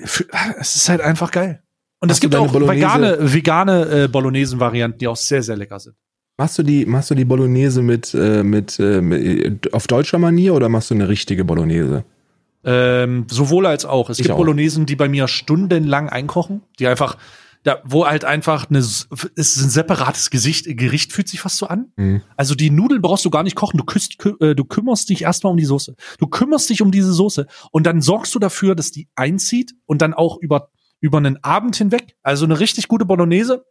für, 0.06 0.26
es 0.60 0.76
ist 0.76 0.90
halt 0.90 1.02
einfach 1.02 1.32
geil. 1.32 1.64
Und 2.00 2.10
Hast 2.10 2.18
es 2.18 2.22
gibt 2.22 2.36
auch 2.36 2.52
Bolognese- 2.52 2.76
vegane, 2.76 3.34
vegane 3.34 4.04
äh, 4.04 4.08
Bolognesen-Varianten, 4.08 5.00
die 5.00 5.08
auch 5.08 5.18
sehr, 5.18 5.42
sehr 5.42 5.58
lecker 5.58 5.80
sind. 5.80 5.96
Machst 6.40 6.58
du 6.58 6.64
die, 6.64 6.86
machst 6.86 7.12
du 7.12 7.16
die 7.16 7.26
Bolognese 7.26 7.82
mit, 7.82 8.14
äh, 8.14 8.44
mit, 8.44 8.80
äh, 8.80 9.02
mit 9.02 9.74
auf 9.74 9.88
deutscher 9.88 10.20
Manier 10.20 10.54
oder 10.54 10.70
machst 10.70 10.90
du 10.90 10.96
eine 10.96 11.10
richtige 11.10 11.44
Bolognese? 11.44 12.06
Ähm, 12.64 13.26
sowohl 13.30 13.66
als 13.66 13.84
auch. 13.84 14.10
Es 14.10 14.20
Ich 14.20 14.24
gibt 14.24 14.36
auch. 14.36 14.38
Bolognesen, 14.38 14.86
die 14.86 14.96
bei 14.96 15.10
mir 15.10 15.28
stundenlang 15.28 16.08
einkochen, 16.08 16.62
die 16.80 16.88
einfach, 16.88 17.18
da, 17.64 17.82
wo 17.84 18.08
halt 18.08 18.24
einfach 18.24 18.70
eine, 18.70 18.80
es 18.80 19.10
ist 19.36 19.62
ein 19.62 19.70
separates 19.70 20.30
Gesicht, 20.30 20.66
Gericht 20.78 21.12
fühlt 21.12 21.28
sich 21.28 21.42
fast 21.42 21.58
so 21.58 21.68
an. 21.68 21.92
Mhm. 21.98 22.22
Also 22.38 22.56
die 22.56 22.70
Nudeln 22.70 23.02
brauchst 23.02 23.26
du 23.26 23.30
gar 23.32 23.44
nicht 23.44 23.58
kochen. 23.58 23.78
Du, 23.78 23.84
küsst, 23.84 24.18
kü 24.18 24.36
äh, 24.40 24.56
du 24.56 24.64
kümmerst 24.64 25.10
dich 25.10 25.24
erstmal 25.24 25.52
um 25.52 25.58
die 25.58 25.66
Soße. 25.66 25.94
Du 26.20 26.28
kümmerst 26.28 26.70
dich 26.70 26.82
um 26.82 26.92
diese 26.92 27.12
Soße 27.12 27.48
und 27.72 27.86
dann 27.86 28.02
sorgst 28.02 28.34
du 28.34 28.40
dafür, 28.40 28.76
dass 28.76 28.92
die 28.92 29.10
einzieht 29.14 29.74
und 29.86 30.02
dann 30.02 30.14
auch 30.14 30.38
über, 30.40 30.70
über 31.02 31.18
einen 31.18 31.44
Abend 31.44 31.76
hinweg. 31.76 32.16
Also 32.24 32.46
eine 32.46 32.62
richtig 32.62 32.88
gute 32.88 33.04
Bolognese 33.04 33.66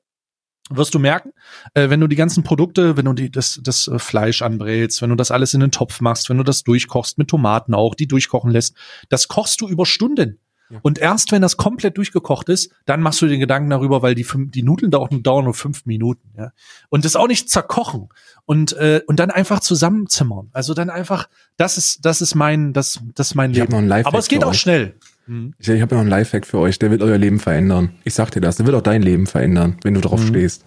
wirst 0.70 0.94
du 0.94 0.98
merken, 0.98 1.32
äh, 1.74 1.90
wenn 1.90 2.00
du 2.00 2.06
die 2.06 2.16
ganzen 2.16 2.42
Produkte, 2.42 2.96
wenn 2.96 3.04
du 3.04 3.12
die, 3.12 3.30
das, 3.30 3.60
das 3.62 3.88
äh, 3.88 3.98
Fleisch 3.98 4.42
anbrätst, 4.42 5.02
wenn 5.02 5.10
du 5.10 5.16
das 5.16 5.30
alles 5.30 5.54
in 5.54 5.60
den 5.60 5.70
Topf 5.70 6.00
machst, 6.00 6.28
wenn 6.28 6.38
du 6.38 6.44
das 6.44 6.62
durchkochst 6.64 7.18
mit 7.18 7.28
Tomaten 7.28 7.74
auch, 7.74 7.94
die 7.94 8.06
durchkochen 8.06 8.50
lässt, 8.50 8.76
das 9.08 9.28
kochst 9.28 9.60
du 9.60 9.68
über 9.68 9.86
Stunden. 9.86 10.38
Ja. 10.70 10.80
Und 10.82 10.98
erst 10.98 11.32
wenn 11.32 11.40
das 11.40 11.56
komplett 11.56 11.96
durchgekocht 11.96 12.48
ist, 12.50 12.70
dann 12.84 13.00
machst 13.00 13.22
du 13.22 13.26
dir 13.26 13.38
Gedanken 13.38 13.70
darüber, 13.70 14.02
weil 14.02 14.14
die, 14.14 14.26
die 14.50 14.62
Nudeln 14.62 14.90
dauern, 14.90 15.22
dauern 15.22 15.44
nur 15.44 15.54
fünf 15.54 15.86
Minuten. 15.86 16.28
Ja? 16.36 16.52
Und 16.90 17.04
das 17.04 17.16
auch 17.16 17.26
nicht 17.26 17.48
zerkochen 17.48 18.10
und, 18.44 18.74
äh, 18.74 19.00
und 19.06 19.18
dann 19.18 19.30
einfach 19.30 19.60
zusammenzimmern. 19.60 20.50
Also 20.52 20.74
dann 20.74 20.90
einfach, 20.90 21.28
das 21.56 21.78
ist, 21.78 22.04
das 22.04 22.20
ist 22.20 22.34
mein, 22.34 22.74
das, 22.74 23.00
das 23.14 23.28
ist 23.28 23.34
mein 23.34 23.52
Leben. 23.52 23.72
Aber 24.06 24.18
es 24.18 24.28
geht 24.28 24.44
auch 24.44 24.50
euch. 24.50 24.60
schnell. 24.60 24.94
Mhm. 25.28 25.54
Ich, 25.58 25.68
ich 25.68 25.80
habe 25.82 25.94
noch 25.94 26.00
einen 26.00 26.10
Lifehack 26.10 26.46
für 26.46 26.58
euch, 26.58 26.78
der 26.78 26.90
wird 26.90 27.02
euer 27.02 27.18
Leben 27.18 27.38
verändern. 27.38 27.90
Ich 28.04 28.14
sag 28.14 28.30
dir 28.30 28.40
das, 28.40 28.56
der 28.56 28.66
wird 28.66 28.76
auch 28.76 28.82
dein 28.82 29.02
Leben 29.02 29.26
verändern, 29.26 29.76
wenn 29.84 29.94
du 29.94 30.00
drauf 30.00 30.20
Mhm. 30.22 30.26
stehst. 30.28 30.64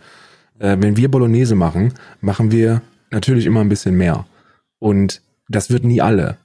Äh, 0.59 0.77
wenn 0.79 0.95
wir 0.97 1.09
Bolognese 1.11 1.55
machen, 1.55 1.93
machen 2.21 2.51
wir 2.51 2.81
natürlich 3.09 3.45
immer 3.45 3.61
ein 3.61 3.69
bisschen 3.69 3.95
mehr. 3.95 4.25
Und 4.79 5.21
das 5.49 5.69
wird 5.69 5.83
nie 5.83 6.01
alle. 6.01 6.37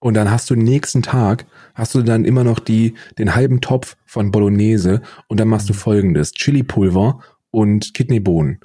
Und 0.00 0.14
dann 0.14 0.30
hast 0.30 0.50
du 0.50 0.54
den 0.56 0.64
nächsten 0.64 1.02
Tag, 1.02 1.46
hast 1.74 1.94
du 1.94 2.02
dann 2.02 2.24
immer 2.24 2.42
noch 2.42 2.58
die, 2.58 2.94
den 3.18 3.34
halben 3.36 3.60
Topf 3.60 3.96
von 4.04 4.32
Bolognese 4.32 5.00
und 5.28 5.38
dann 5.38 5.46
Mhm. 5.48 5.52
machst 5.52 5.68
du 5.68 5.74
folgendes. 5.74 6.32
Chili-Pulver 6.32 7.20
und 7.50 7.94
Kidneybohnen. 7.94 8.58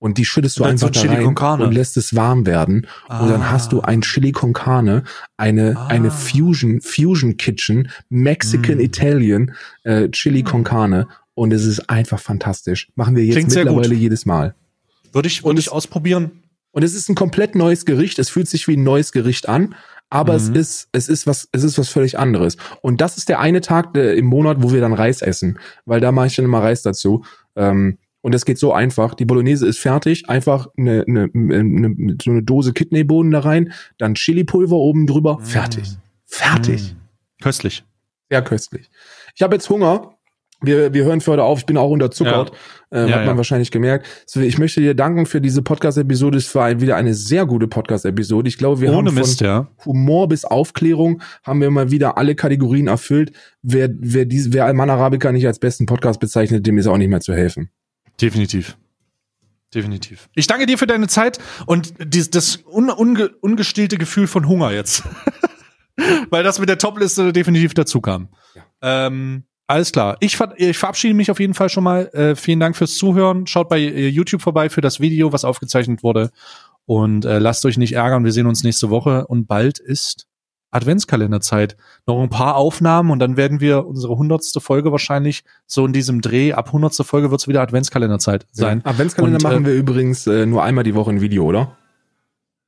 Und 0.00 0.16
die 0.18 0.24
schüttest 0.24 0.58
du 0.58 0.64
einfach 0.64 0.86
so 0.88 0.92
da 0.92 1.00
Chili 1.00 1.14
rein 1.24 1.60
und 1.60 1.72
lässt 1.72 1.96
es 1.96 2.14
warm 2.14 2.46
werden. 2.46 2.86
Und 3.08 3.28
dann 3.30 3.50
hast 3.50 3.72
du 3.72 3.80
Ah. 3.80 3.86
ein 3.86 4.02
Chili 4.02 4.30
con 4.32 4.52
Carne, 4.52 5.02
eine, 5.36 5.76
Ah. 5.76 5.86
eine 5.88 6.10
Fusion, 6.12 6.80
Fusion 6.80 7.36
Kitchen, 7.36 7.90
Mexican 8.08 8.76
Mm. 8.76 8.80
Italian, 8.80 9.54
äh, 9.82 10.08
Chili 10.10 10.44
con 10.44 10.62
Carne. 10.62 11.08
Und 11.34 11.52
es 11.52 11.64
ist 11.64 11.88
einfach 11.90 12.20
fantastisch. 12.20 12.88
Machen 12.94 13.16
wir 13.16 13.24
jetzt 13.24 13.34
Klingt 13.34 13.54
mittlerweile 13.54 13.94
jedes 13.94 14.24
Mal. 14.26 14.54
Würde 15.12 15.26
ich, 15.28 15.42
Und 15.42 15.50
würde 15.50 15.60
ich 15.60 15.72
ausprobieren. 15.72 16.42
Und 16.70 16.84
es 16.84 16.94
ist 16.94 17.08
ein 17.08 17.14
komplett 17.16 17.54
neues 17.56 17.84
Gericht. 17.84 18.18
Es 18.20 18.28
fühlt 18.30 18.46
sich 18.48 18.68
wie 18.68 18.76
ein 18.76 18.82
neues 18.84 19.10
Gericht 19.10 19.48
an, 19.48 19.74
aber 20.10 20.34
es 20.34 20.48
Mhm. 20.50 20.56
ist, 20.56 20.88
es 20.92 21.08
ist 21.08 21.26
was, 21.26 21.48
es 21.50 21.64
ist 21.64 21.76
was 21.78 21.88
völlig 21.88 22.18
anderes. 22.18 22.56
Und 22.82 23.00
das 23.00 23.16
ist 23.16 23.28
der 23.28 23.40
eine 23.40 23.60
Tag 23.62 23.94
der, 23.94 24.14
im 24.16 24.26
Monat, 24.26 24.58
wo 24.62 24.72
wir 24.72 24.80
dann 24.80 24.92
Reis 24.92 25.22
essen, 25.22 25.58
weil 25.86 26.00
da 26.00 26.12
mache 26.12 26.26
ich 26.28 26.36
dann 26.36 26.44
immer 26.44 26.62
Reis 26.62 26.82
dazu. 26.82 27.24
Ähm, 27.56 27.98
und 28.20 28.34
das 28.34 28.44
geht 28.44 28.58
so 28.58 28.72
einfach. 28.72 29.14
Die 29.14 29.24
Bolognese 29.24 29.66
ist 29.66 29.78
fertig. 29.78 30.28
Einfach 30.28 30.68
eine, 30.76 31.04
eine, 31.06 31.30
eine, 31.34 32.16
so 32.22 32.30
eine 32.30 32.42
Dose 32.42 32.72
Kidneybohnen 32.72 33.32
da 33.32 33.40
rein, 33.40 33.72
dann 33.96 34.14
Chili-Pulver 34.14 34.76
oben 34.76 35.06
drüber. 35.06 35.38
Mm. 35.38 35.44
Fertig. 35.44 35.88
Fertig. 36.24 36.94
Mm. 36.94 37.42
Köstlich. 37.42 37.84
Sehr 38.30 38.42
köstlich. 38.42 38.90
Ich 39.34 39.42
habe 39.42 39.54
jetzt 39.54 39.70
Hunger. 39.70 40.14
Wir, 40.60 40.92
wir 40.92 41.04
hören 41.04 41.20
für 41.20 41.30
heute 41.30 41.44
auf. 41.44 41.60
Ich 41.60 41.66
bin 41.66 41.76
auch 41.76 41.88
unterzuckert. 41.90 42.50
Äh, 42.90 43.02
Ja, 43.02 43.02
hat 43.02 43.20
man 43.20 43.26
ja. 43.26 43.36
wahrscheinlich 43.36 43.70
gemerkt. 43.70 44.08
So, 44.26 44.40
ich 44.40 44.58
möchte 44.58 44.80
dir 44.80 44.94
danken 44.94 45.24
für 45.24 45.40
diese 45.40 45.62
Podcast-Episode. 45.62 46.36
Es 46.36 46.52
war 46.56 46.80
wieder 46.80 46.96
eine 46.96 47.14
sehr 47.14 47.46
gute 47.46 47.68
Podcast-Episode. 47.68 48.48
Ich 48.48 48.58
glaube, 48.58 48.80
wir 48.80 48.88
Ohne 48.88 48.96
haben 48.96 49.06
von 49.06 49.14
Mist, 49.14 49.40
ja. 49.40 49.68
Humor 49.86 50.26
bis 50.26 50.44
Aufklärung 50.44 51.22
haben 51.44 51.60
wir 51.60 51.70
mal 51.70 51.92
wieder 51.92 52.18
alle 52.18 52.34
Kategorien 52.34 52.88
erfüllt. 52.88 53.30
Wer, 53.62 53.88
wer, 53.92 54.24
diese, 54.24 54.52
wer 54.52 54.64
Alman 54.64 54.90
Arabica 54.90 55.30
nicht 55.30 55.46
als 55.46 55.60
besten 55.60 55.86
Podcast 55.86 56.18
bezeichnet, 56.18 56.66
dem 56.66 56.76
ist 56.76 56.88
auch 56.88 56.98
nicht 56.98 57.10
mehr 57.10 57.20
zu 57.20 57.34
helfen. 57.34 57.70
Definitiv. 58.20 58.76
Definitiv. 59.74 60.30
Ich 60.34 60.46
danke 60.46 60.66
dir 60.66 60.78
für 60.78 60.86
deine 60.86 61.08
Zeit 61.08 61.38
und 61.66 61.92
dies, 61.98 62.30
das 62.30 62.60
un, 62.64 62.90
unge, 62.90 63.28
ungestillte 63.40 63.98
Gefühl 63.98 64.26
von 64.26 64.48
Hunger 64.48 64.72
jetzt. 64.72 65.02
Weil 66.30 66.42
das 66.42 66.58
mit 66.58 66.68
der 66.68 66.78
Topliste 66.78 67.32
definitiv 67.32 67.74
dazu 67.74 68.00
kam. 68.00 68.28
Ähm, 68.80 69.44
alles 69.66 69.92
klar. 69.92 70.16
Ich, 70.20 70.36
ver 70.36 70.54
ich 70.56 70.78
verabschiede 70.78 71.12
mich 71.12 71.30
auf 71.30 71.40
jeden 71.40 71.52
Fall 71.54 71.68
schon 71.68 71.84
mal. 71.84 72.06
Äh, 72.14 72.34
vielen 72.34 72.60
Dank 72.60 72.76
fürs 72.76 72.94
Zuhören. 72.94 73.46
Schaut 73.46 73.68
bei 73.68 73.80
äh, 73.80 74.08
YouTube 74.08 74.40
vorbei 74.40 74.70
für 74.70 74.80
das 74.80 75.00
Video, 75.00 75.32
was 75.32 75.44
aufgezeichnet 75.44 76.02
wurde. 76.02 76.30
Und 76.86 77.26
äh, 77.26 77.38
lasst 77.38 77.66
euch 77.66 77.76
nicht 77.76 77.92
ärgern. 77.92 78.24
Wir 78.24 78.32
sehen 78.32 78.46
uns 78.46 78.62
nächste 78.62 78.88
Woche. 78.88 79.26
Und 79.26 79.46
bald 79.46 79.78
ist 79.78 80.27
Adventskalenderzeit. 80.70 81.76
Noch 82.06 82.20
ein 82.20 82.28
paar 82.28 82.56
Aufnahmen 82.56 83.10
und 83.10 83.18
dann 83.18 83.36
werden 83.36 83.60
wir 83.60 83.86
unsere 83.86 84.16
hundertste 84.16 84.60
Folge 84.60 84.92
wahrscheinlich 84.92 85.44
so 85.66 85.86
in 85.86 85.92
diesem 85.92 86.20
Dreh. 86.20 86.52
Ab 86.52 86.72
hundertste 86.72 87.04
Folge 87.04 87.30
wird 87.30 87.40
es 87.40 87.48
wieder 87.48 87.62
Adventskalenderzeit 87.62 88.46
sein. 88.52 88.84
Adventskalender 88.84 89.36
Und, 89.36 89.44
äh, 89.44 89.48
machen 89.48 89.66
wir 89.66 89.74
übrigens 89.74 90.26
äh, 90.26 90.46
nur 90.46 90.62
einmal 90.62 90.84
die 90.84 90.94
Woche 90.94 91.10
ein 91.10 91.20
Video, 91.20 91.44
oder? 91.44 91.76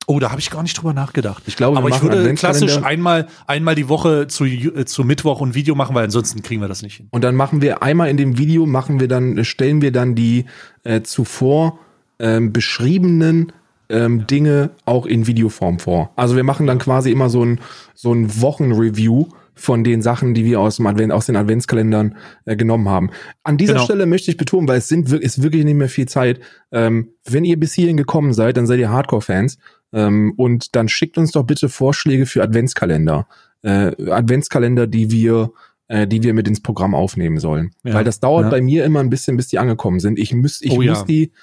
Oh, 0.07 0.19
da 0.19 0.31
habe 0.31 0.41
ich 0.41 0.49
gar 0.49 0.63
nicht 0.63 0.77
drüber 0.77 0.93
nachgedacht. 0.93 1.43
Ich 1.45 1.55
glaube, 1.55 1.77
Aber 1.77 1.89
ich 1.89 2.01
würde 2.01 2.33
klassisch 2.33 2.81
einmal, 2.83 3.27
einmal 3.45 3.75
die 3.75 3.87
Woche 3.87 4.27
zu, 4.27 4.45
äh, 4.45 4.85
zu 4.85 5.03
Mittwoch 5.03 5.41
ein 5.41 5.53
Video 5.53 5.75
machen, 5.75 5.95
weil 5.95 6.05
ansonsten 6.05 6.41
kriegen 6.41 6.59
wir 6.59 6.67
das 6.67 6.81
nicht 6.81 6.97
hin. 6.97 7.07
Und 7.11 7.23
dann 7.23 7.35
machen 7.35 7.61
wir 7.61 7.83
einmal 7.83 8.09
in 8.09 8.17
dem 8.17 8.37
Video, 8.37 8.65
machen 8.65 8.99
wir 8.99 9.07
dann, 9.07 9.45
stellen 9.45 9.81
wir 9.81 9.91
dann 9.91 10.15
die 10.15 10.45
äh, 10.83 11.01
zuvor 11.01 11.79
ähm, 12.19 12.51
beschriebenen 12.51 13.53
ähm, 13.91 14.25
Dinge 14.27 14.71
auch 14.85 15.05
in 15.05 15.27
Videoform 15.27 15.79
vor. 15.79 16.11
Also 16.15 16.35
wir 16.35 16.43
machen 16.43 16.65
dann 16.67 16.79
quasi 16.79 17.11
immer 17.11 17.29
so 17.29 17.43
ein, 17.45 17.59
so 17.93 18.13
ein 18.13 18.41
Wochenreview 18.41 19.25
von 19.53 19.83
den 19.83 20.01
Sachen, 20.01 20.33
die 20.33 20.45
wir 20.45 20.59
aus, 20.59 20.77
dem 20.77 20.87
Advent, 20.87 21.11
aus 21.11 21.25
den 21.27 21.35
Adventskalendern 21.35 22.15
äh, 22.45 22.55
genommen 22.55 22.89
haben. 22.89 23.09
An 23.43 23.57
dieser 23.57 23.73
Genau. 23.73 23.85
Stelle 23.85 24.05
möchte 24.05 24.31
ich 24.31 24.37
betonen, 24.37 24.67
weil 24.67 24.77
es 24.79 24.87
sind, 24.87 25.11
ist 25.11 25.43
wirklich 25.43 25.65
nicht 25.65 25.75
mehr 25.75 25.89
viel 25.89 26.07
Zeit. 26.07 26.39
Ähm, 26.71 27.09
wenn 27.29 27.45
ihr 27.45 27.59
bis 27.59 27.73
hierhin 27.73 27.97
gekommen 27.97 28.33
seid, 28.33 28.57
dann 28.57 28.65
seid 28.65 28.79
ihr 28.79 28.89
Hardcore-Fans. 28.89 29.57
Ähm, 29.93 30.33
und 30.37 30.75
dann 30.75 30.87
schickt 30.87 31.17
uns 31.17 31.31
doch 31.31 31.43
bitte 31.43 31.67
Vorschläge 31.69 32.25
für 32.25 32.41
Adventskalender. 32.41 33.27
Äh, 33.61 33.91
Adventskalender, 34.09 34.87
die 34.87 35.11
wir 35.11 35.51
äh, 35.89 36.07
die 36.07 36.23
wir 36.23 36.33
mit 36.33 36.47
ins 36.47 36.61
Programm 36.61 36.95
aufnehmen 36.95 37.37
sollen. 37.37 37.71
Ja. 37.83 37.93
Weil 37.95 38.05
das 38.05 38.21
dauert 38.21 38.45
Ja. 38.45 38.49
bei 38.49 38.61
mir 38.61 38.85
immer 38.85 39.01
ein 39.01 39.09
bisschen, 39.09 39.35
bis 39.35 39.49
die 39.49 39.59
angekommen 39.59 39.99
sind. 39.99 40.17
Ich 40.17 40.33
muss, 40.33 40.61
ich 40.61 40.71
Oh 40.71 40.81
ja. 40.81 40.93
muss 40.93 41.03
die, 41.03 41.33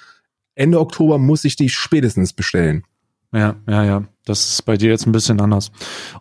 Ende 0.59 0.79
Oktober 0.79 1.17
muss 1.17 1.45
ich 1.45 1.55
die 1.55 1.69
spätestens 1.69 2.33
bestellen. 2.33 2.83
Ja, 3.31 3.55
ja, 3.67 3.83
ja. 3.83 4.03
Das 4.25 4.49
ist 4.49 4.65
bei 4.65 4.75
dir 4.77 4.89
jetzt 4.89 5.07
ein 5.07 5.11
bisschen 5.11 5.39
anders. 5.39 5.71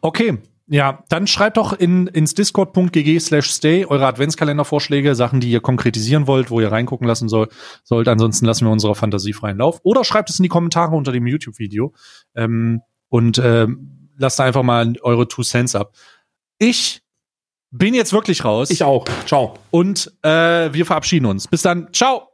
Okay. 0.00 0.38
Ja, 0.70 1.02
dann 1.08 1.26
schreibt 1.26 1.56
doch 1.56 1.72
in, 1.72 2.08
ins 2.08 2.34
discord.gg 2.34 3.20
slash 3.20 3.50
stay 3.50 3.86
eure 3.86 4.06
Adventskalendervorschläge, 4.06 5.14
Sachen, 5.14 5.40
die 5.40 5.50
ihr 5.50 5.60
konkretisieren 5.60 6.26
wollt, 6.26 6.50
wo 6.50 6.60
ihr 6.60 6.70
reingucken 6.70 7.06
lassen 7.06 7.30
soll, 7.30 7.48
sollt. 7.84 8.06
Ansonsten 8.06 8.44
lassen 8.44 8.66
wir 8.66 8.70
unserer 8.70 8.94
Fantasie 8.94 9.32
freien 9.32 9.56
Lauf. 9.56 9.80
Oder 9.82 10.04
schreibt 10.04 10.28
es 10.28 10.38
in 10.38 10.42
die 10.42 10.50
Kommentare 10.50 10.94
unter 10.94 11.10
dem 11.10 11.26
YouTube-Video 11.26 11.94
ähm, 12.36 12.82
und 13.08 13.40
ähm, 13.42 14.10
lasst 14.18 14.40
einfach 14.42 14.62
mal 14.62 14.92
eure 15.00 15.26
Two 15.26 15.42
Cents 15.42 15.74
ab. 15.74 15.94
Ich 16.58 17.00
bin 17.70 17.94
jetzt 17.94 18.12
wirklich 18.12 18.44
raus 18.44 18.70
Ich 18.70 18.82
auch. 18.82 19.06
Ciao. 19.26 19.54
und 19.70 20.12
äh, 20.22 20.72
wir 20.72 20.84
verabschieden 20.84 21.24
uns. 21.24 21.48
Bis 21.48 21.62
dann. 21.62 21.88
Ciao. 21.94 22.27